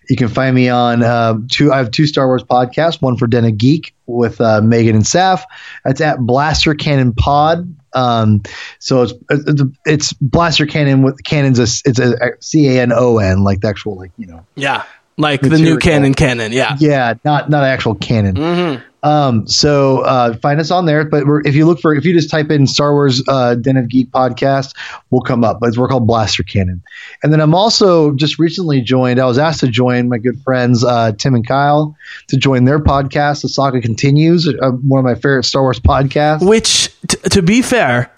You 0.08 0.16
can 0.16 0.28
find 0.28 0.54
me 0.54 0.68
on 0.68 1.02
uh, 1.02 1.38
two. 1.48 1.72
I 1.72 1.78
have 1.78 1.90
two 1.90 2.06
Star 2.06 2.26
Wars 2.26 2.42
podcasts. 2.42 3.00
One 3.02 3.16
for 3.16 3.26
Den 3.26 3.44
of 3.44 3.58
Geek 3.58 3.94
with 4.06 4.40
uh, 4.40 4.60
Megan 4.60 4.96
and 4.96 5.04
Saf. 5.04 5.42
That's 5.84 6.00
at 6.00 6.18
Blaster 6.20 6.74
Canon 6.74 7.12
Pod. 7.12 7.74
Um, 7.92 8.42
so 8.78 9.02
it's 9.02 9.12
it's, 9.30 9.62
it's 9.84 10.12
Blaster 10.14 10.66
Canon 10.66 11.02
with 11.02 11.22
cannons. 11.24 11.58
A, 11.58 11.64
it's 11.88 11.98
a 11.98 12.16
C 12.40 12.68
A 12.68 12.82
N 12.82 12.92
O 12.94 13.18
N 13.18 13.44
like 13.44 13.60
the 13.60 13.68
actual 13.68 13.96
like 13.96 14.12
you 14.16 14.26
know 14.26 14.44
Yeah. 14.54 14.84
Like 15.20 15.40
the 15.40 15.58
new 15.58 15.78
canon 15.78 16.14
canon. 16.14 16.52
Yeah. 16.52 16.76
yeah, 16.78 17.14
not 17.24 17.50
not 17.50 17.64
actual 17.64 17.94
canon. 17.94 18.34
Mm-hmm. 18.36 18.82
Um, 19.02 19.46
so 19.46 20.00
uh, 20.00 20.36
find 20.36 20.60
us 20.60 20.70
on 20.70 20.86
there. 20.86 21.04
But 21.04 21.26
we're, 21.26 21.40
if 21.40 21.54
you 21.54 21.66
look 21.66 21.80
for, 21.80 21.94
if 21.94 22.04
you 22.04 22.12
just 22.12 22.30
type 22.30 22.50
in 22.50 22.66
Star 22.66 22.92
Wars 22.92 23.22
uh, 23.28 23.54
Den 23.54 23.76
of 23.76 23.88
Geek 23.88 24.10
podcast, 24.10 24.74
we'll 25.10 25.22
come 25.22 25.44
up. 25.44 25.58
But 25.60 25.76
we're 25.76 25.88
called 25.88 26.06
Blaster 26.06 26.42
Canon. 26.42 26.82
And 27.22 27.32
then 27.32 27.40
I'm 27.40 27.54
also 27.54 28.12
just 28.12 28.38
recently 28.38 28.80
joined. 28.80 29.20
I 29.20 29.26
was 29.26 29.38
asked 29.38 29.60
to 29.60 29.68
join 29.68 30.08
my 30.08 30.18
good 30.18 30.40
friends 30.42 30.84
uh, 30.84 31.12
Tim 31.12 31.34
and 31.34 31.46
Kyle 31.46 31.96
to 32.28 32.36
join 32.36 32.64
their 32.64 32.78
podcast. 32.78 33.42
The 33.42 33.48
Saga 33.48 33.80
Continues, 33.80 34.46
uh, 34.48 34.70
one 34.70 34.98
of 34.98 35.04
my 35.04 35.14
favorite 35.14 35.44
Star 35.44 35.62
Wars 35.62 35.80
podcasts. 35.80 36.46
Which, 36.46 36.90
t- 37.08 37.16
to 37.30 37.42
be 37.42 37.62
fair, 37.62 38.10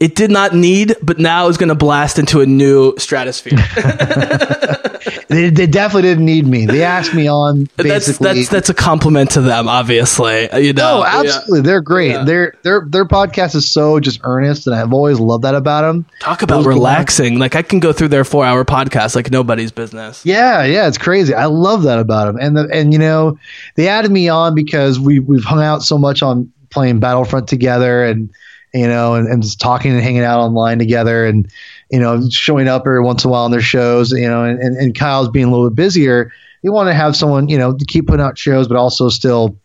it 0.00 0.14
did 0.14 0.30
not 0.30 0.54
need, 0.54 0.96
but 1.02 1.18
now 1.18 1.48
is 1.48 1.56
going 1.56 1.68
to 1.68 1.74
blast 1.74 2.18
into 2.18 2.40
a 2.40 2.46
new 2.46 2.94
stratosphere. 2.98 3.58
They, 5.28 5.50
they 5.50 5.66
definitely 5.66 6.02
didn't 6.02 6.26
need 6.26 6.46
me. 6.46 6.66
They 6.66 6.82
asked 6.82 7.14
me 7.14 7.28
on 7.28 7.68
that's 7.76 7.88
basically. 7.88 8.34
that's 8.34 8.48
that's 8.48 8.68
a 8.68 8.74
compliment 8.74 9.32
to 9.32 9.40
them, 9.40 9.68
obviously. 9.68 10.48
You 10.54 10.72
know, 10.72 10.98
Oh, 11.00 11.04
absolutely! 11.04 11.62
They're 11.62 11.80
great. 11.80 12.10
Yeah. 12.10 12.24
Their 12.24 12.54
their 12.62 12.86
their 12.88 13.04
podcast 13.04 13.54
is 13.54 13.70
so 13.70 13.98
just 14.00 14.20
earnest, 14.22 14.66
and 14.66 14.76
I've 14.76 14.92
always 14.92 15.18
loved 15.18 15.44
that 15.44 15.54
about 15.54 15.82
them. 15.82 16.06
Talk 16.20 16.42
about 16.42 16.58
Those 16.58 16.66
relaxing. 16.66 17.38
Like 17.38 17.56
I 17.56 17.62
can 17.62 17.80
go 17.80 17.92
through 17.92 18.08
their 18.08 18.24
four-hour 18.24 18.64
podcast 18.64 19.16
like 19.16 19.30
nobody's 19.30 19.72
business. 19.72 20.24
Yeah, 20.24 20.62
yeah, 20.64 20.86
it's 20.86 20.98
crazy. 20.98 21.34
I 21.34 21.46
love 21.46 21.82
that 21.82 21.98
about 21.98 22.26
them. 22.26 22.38
And 22.40 22.56
the, 22.56 22.68
and 22.72 22.92
you 22.92 22.98
know, 22.98 23.38
they 23.74 23.88
added 23.88 24.10
me 24.12 24.28
on 24.28 24.54
because 24.54 25.00
we 25.00 25.18
we've 25.18 25.44
hung 25.44 25.62
out 25.62 25.82
so 25.82 25.98
much 25.98 26.22
on 26.22 26.52
playing 26.70 27.00
Battlefront 27.00 27.48
together, 27.48 28.04
and 28.04 28.30
you 28.74 28.88
know, 28.88 29.14
and, 29.14 29.28
and 29.28 29.42
just 29.42 29.60
talking 29.60 29.92
and 29.92 30.02
hanging 30.02 30.24
out 30.24 30.40
online 30.40 30.78
together, 30.78 31.24
and 31.24 31.50
you 31.90 32.00
know, 32.00 32.28
showing 32.28 32.66
up 32.68 32.82
every 32.82 33.00
once 33.00 33.24
in 33.24 33.28
a 33.28 33.32
while 33.32 33.44
on 33.44 33.52
their 33.52 33.60
shows. 33.60 34.10
You 34.10 34.28
know, 34.28 34.44
and, 34.44 34.60
and, 34.60 34.94
Kyle's 34.94 35.28
being 35.28 35.46
a 35.46 35.50
little 35.50 35.70
bit 35.70 35.76
busier. 35.76 36.32
You 36.62 36.72
want 36.72 36.88
to 36.88 36.94
have 36.94 37.14
someone, 37.14 37.48
you 37.48 37.56
know, 37.56 37.76
to 37.76 37.84
keep 37.84 38.08
putting 38.08 38.24
out 38.24 38.36
shows, 38.36 38.68
but 38.68 38.76
also 38.76 39.08
still. 39.08 39.58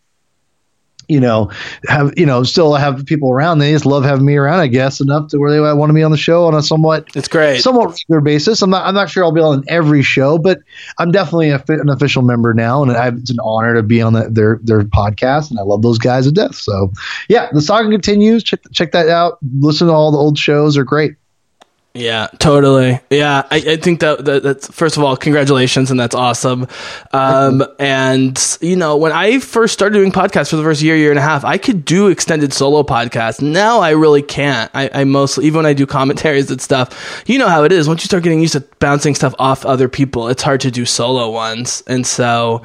You 1.10 1.20
know, 1.20 1.50
have 1.86 2.14
you 2.16 2.24
know, 2.24 2.42
still 2.44 2.74
have 2.74 3.04
people 3.04 3.30
around. 3.30 3.58
They 3.58 3.72
just 3.72 3.84
love 3.84 4.04
having 4.04 4.24
me 4.24 4.36
around, 4.36 4.60
I 4.60 4.68
guess, 4.68 5.00
enough 5.00 5.28
to 5.28 5.38
where 5.38 5.50
they 5.50 5.60
want 5.60 5.90
to 5.90 5.94
be 5.94 6.02
on 6.02 6.10
the 6.10 6.16
show 6.16 6.46
on 6.46 6.54
a 6.54 6.62
somewhat 6.62 7.08
It's 7.14 7.28
great. 7.28 7.60
somewhat 7.60 7.90
regular 7.90 8.20
basis. 8.20 8.62
I'm 8.62 8.70
not 8.70 8.86
I'm 8.86 8.94
not 8.94 9.10
sure 9.10 9.24
I'll 9.24 9.32
be 9.32 9.40
on 9.40 9.64
every 9.68 10.02
show, 10.02 10.38
but 10.38 10.60
I'm 10.98 11.10
definitely 11.10 11.50
a, 11.50 11.62
an 11.68 11.88
official 11.88 12.22
member 12.22 12.54
now, 12.54 12.82
and 12.82 12.92
I, 12.92 13.08
it's 13.08 13.30
an 13.30 13.38
honor 13.42 13.74
to 13.74 13.82
be 13.82 14.00
on 14.00 14.12
the, 14.12 14.28
their 14.30 14.60
their 14.62 14.82
podcast, 14.82 15.50
and 15.50 15.58
I 15.58 15.62
love 15.62 15.82
those 15.82 15.98
guys 15.98 16.26
to 16.26 16.32
death. 16.32 16.54
So 16.54 16.92
yeah, 17.28 17.48
the 17.52 17.60
saga 17.60 17.90
continues. 17.90 18.44
Check 18.44 18.60
check 18.72 18.92
that 18.92 19.08
out. 19.08 19.38
Listen 19.58 19.88
to 19.88 19.92
all 19.92 20.12
the 20.12 20.18
old 20.18 20.38
shows; 20.38 20.74
they're 20.74 20.84
great. 20.84 21.16
Yeah, 21.92 22.28
totally. 22.38 23.00
Yeah, 23.10 23.42
I, 23.50 23.56
I 23.56 23.76
think 23.76 23.98
that, 24.00 24.24
that 24.24 24.44
that's 24.44 24.68
first 24.68 24.96
of 24.96 25.02
all, 25.02 25.16
congratulations, 25.16 25.90
and 25.90 25.98
that's 25.98 26.14
awesome. 26.14 26.68
Um, 27.12 27.64
and 27.80 28.58
you 28.60 28.76
know, 28.76 28.96
when 28.96 29.10
I 29.10 29.40
first 29.40 29.72
started 29.72 29.98
doing 29.98 30.12
podcasts 30.12 30.50
for 30.50 30.56
the 30.56 30.62
first 30.62 30.82
year, 30.82 30.94
year 30.94 31.10
and 31.10 31.18
a 31.18 31.22
half, 31.22 31.44
I 31.44 31.58
could 31.58 31.84
do 31.84 32.06
extended 32.06 32.52
solo 32.52 32.84
podcasts. 32.84 33.42
Now 33.42 33.80
I 33.80 33.90
really 33.90 34.22
can't. 34.22 34.70
I, 34.72 34.88
I 34.94 35.04
mostly, 35.04 35.46
even 35.46 35.58
when 35.58 35.66
I 35.66 35.72
do 35.72 35.84
commentaries 35.84 36.48
and 36.48 36.60
stuff, 36.60 37.24
you 37.26 37.38
know 37.38 37.48
how 37.48 37.64
it 37.64 37.72
is. 37.72 37.88
Once 37.88 38.02
you 38.02 38.06
start 38.06 38.22
getting 38.22 38.40
used 38.40 38.52
to 38.52 38.60
bouncing 38.78 39.16
stuff 39.16 39.34
off 39.40 39.66
other 39.66 39.88
people, 39.88 40.28
it's 40.28 40.44
hard 40.44 40.60
to 40.60 40.70
do 40.70 40.86
solo 40.86 41.30
ones. 41.30 41.82
And 41.88 42.06
so, 42.06 42.62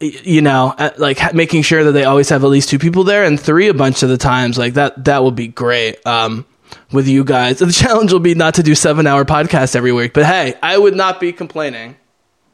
you 0.00 0.42
know, 0.42 0.74
uh, 0.76 0.90
like 0.98 1.34
making 1.34 1.62
sure 1.62 1.84
that 1.84 1.92
they 1.92 2.04
always 2.04 2.30
have 2.30 2.42
at 2.42 2.48
least 2.48 2.68
two 2.68 2.80
people 2.80 3.04
there 3.04 3.22
and 3.22 3.40
three 3.40 3.68
a 3.68 3.74
bunch 3.74 4.02
of 4.02 4.08
the 4.08 4.18
times, 4.18 4.58
like 4.58 4.74
that, 4.74 5.04
that 5.04 5.22
would 5.22 5.36
be 5.36 5.46
great. 5.46 6.04
Um, 6.04 6.44
with 6.92 7.08
you 7.08 7.24
guys. 7.24 7.58
The 7.66 7.72
challenge 7.72 8.12
will 8.12 8.20
be 8.20 8.34
not 8.34 8.54
to 8.54 8.62
do 8.62 8.74
seven 8.74 9.06
hour 9.06 9.24
podcasts 9.24 9.74
every 9.76 9.92
week, 9.92 10.12
but 10.12 10.24
hey, 10.24 10.54
I 10.62 10.78
would 10.78 10.94
not 10.96 11.20
be 11.20 11.32
complaining. 11.32 11.96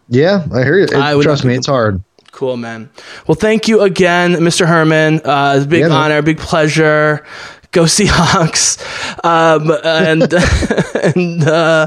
Yeah, 0.08 0.46
I 0.52 0.62
hear 0.64 0.78
you. 0.78 0.84
It- 0.84 0.94
I 0.94 1.14
would 1.14 1.22
trust 1.24 1.44
me, 1.44 1.54
it's 1.54 1.66
hard. 1.66 2.02
Cool, 2.32 2.56
man. 2.56 2.88
Well, 3.26 3.34
thank 3.34 3.68
you 3.68 3.82
again, 3.82 4.32
Mr. 4.36 4.66
Herman. 4.66 5.20
Uh, 5.24 5.54
it's 5.56 5.66
a 5.66 5.68
big 5.68 5.80
Yeah, 5.80 5.88
man. 5.88 5.96
honor, 5.98 6.22
big 6.22 6.38
pleasure. 6.38 7.24
Go 7.72 7.84
Seahawks. 7.84 8.78
Um, 9.24 9.70
and, 9.84 10.32
and, 11.16 11.44
uh, 11.44 11.86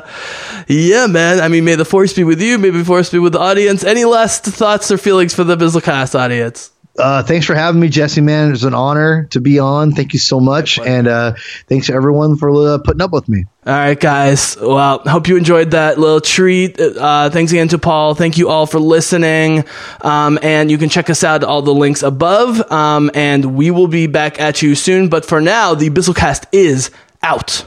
yeah, 0.69 1.07
man. 1.07 1.41
I 1.41 1.47
mean, 1.49 1.65
may 1.65 1.75
the 1.75 1.83
force 1.83 2.13
be 2.13 2.23
with 2.23 2.39
you. 2.39 2.57
May 2.57 2.69
the 2.69 2.85
force 2.85 3.09
be 3.09 3.19
with 3.19 3.33
the 3.33 3.39
audience. 3.39 3.83
Any 3.83 4.05
last 4.05 4.45
thoughts 4.45 4.89
or 4.91 4.97
feelings 4.97 5.33
for 5.33 5.43
the 5.43 5.57
Bizzlecast 5.57 6.17
audience? 6.17 6.71
Uh, 6.97 7.23
thanks 7.23 7.45
for 7.45 7.55
having 7.55 7.81
me, 7.81 7.89
Jesse. 7.89 8.21
Man, 8.21 8.53
it's 8.53 8.63
an 8.63 8.73
honor 8.73 9.25
to 9.31 9.41
be 9.41 9.59
on. 9.59 9.91
Thank 9.91 10.13
you 10.13 10.19
so 10.19 10.39
much, 10.39 10.79
and 10.79 11.07
uh, 11.07 11.33
thanks 11.67 11.87
to 11.87 11.93
everyone 11.93 12.37
for 12.37 12.49
uh, 12.51 12.77
putting 12.77 13.01
up 13.01 13.11
with 13.11 13.27
me. 13.27 13.45
All 13.65 13.73
right, 13.73 13.99
guys. 13.99 14.55
Well, 14.61 14.99
hope 14.99 15.27
you 15.27 15.35
enjoyed 15.37 15.71
that 15.71 15.97
little 15.97 16.21
treat. 16.21 16.79
Uh, 16.79 17.29
thanks 17.31 17.51
again 17.51 17.67
to 17.69 17.79
Paul. 17.79 18.15
Thank 18.15 18.37
you 18.37 18.49
all 18.49 18.65
for 18.65 18.79
listening. 18.79 19.65
Um, 20.01 20.39
and 20.41 20.69
you 20.69 20.77
can 20.77 20.87
check 20.87 21.09
us 21.09 21.23
out 21.23 21.43
at 21.43 21.49
all 21.49 21.63
the 21.63 21.73
links 21.73 22.03
above. 22.03 22.71
Um, 22.71 23.09
and 23.13 23.55
we 23.55 23.71
will 23.71 23.87
be 23.87 24.07
back 24.07 24.39
at 24.39 24.61
you 24.61 24.75
soon. 24.75 25.09
But 25.09 25.25
for 25.25 25.41
now, 25.41 25.73
the 25.73 25.89
Bizzlecast 25.89 26.45
is 26.51 26.91
out. 27.23 27.65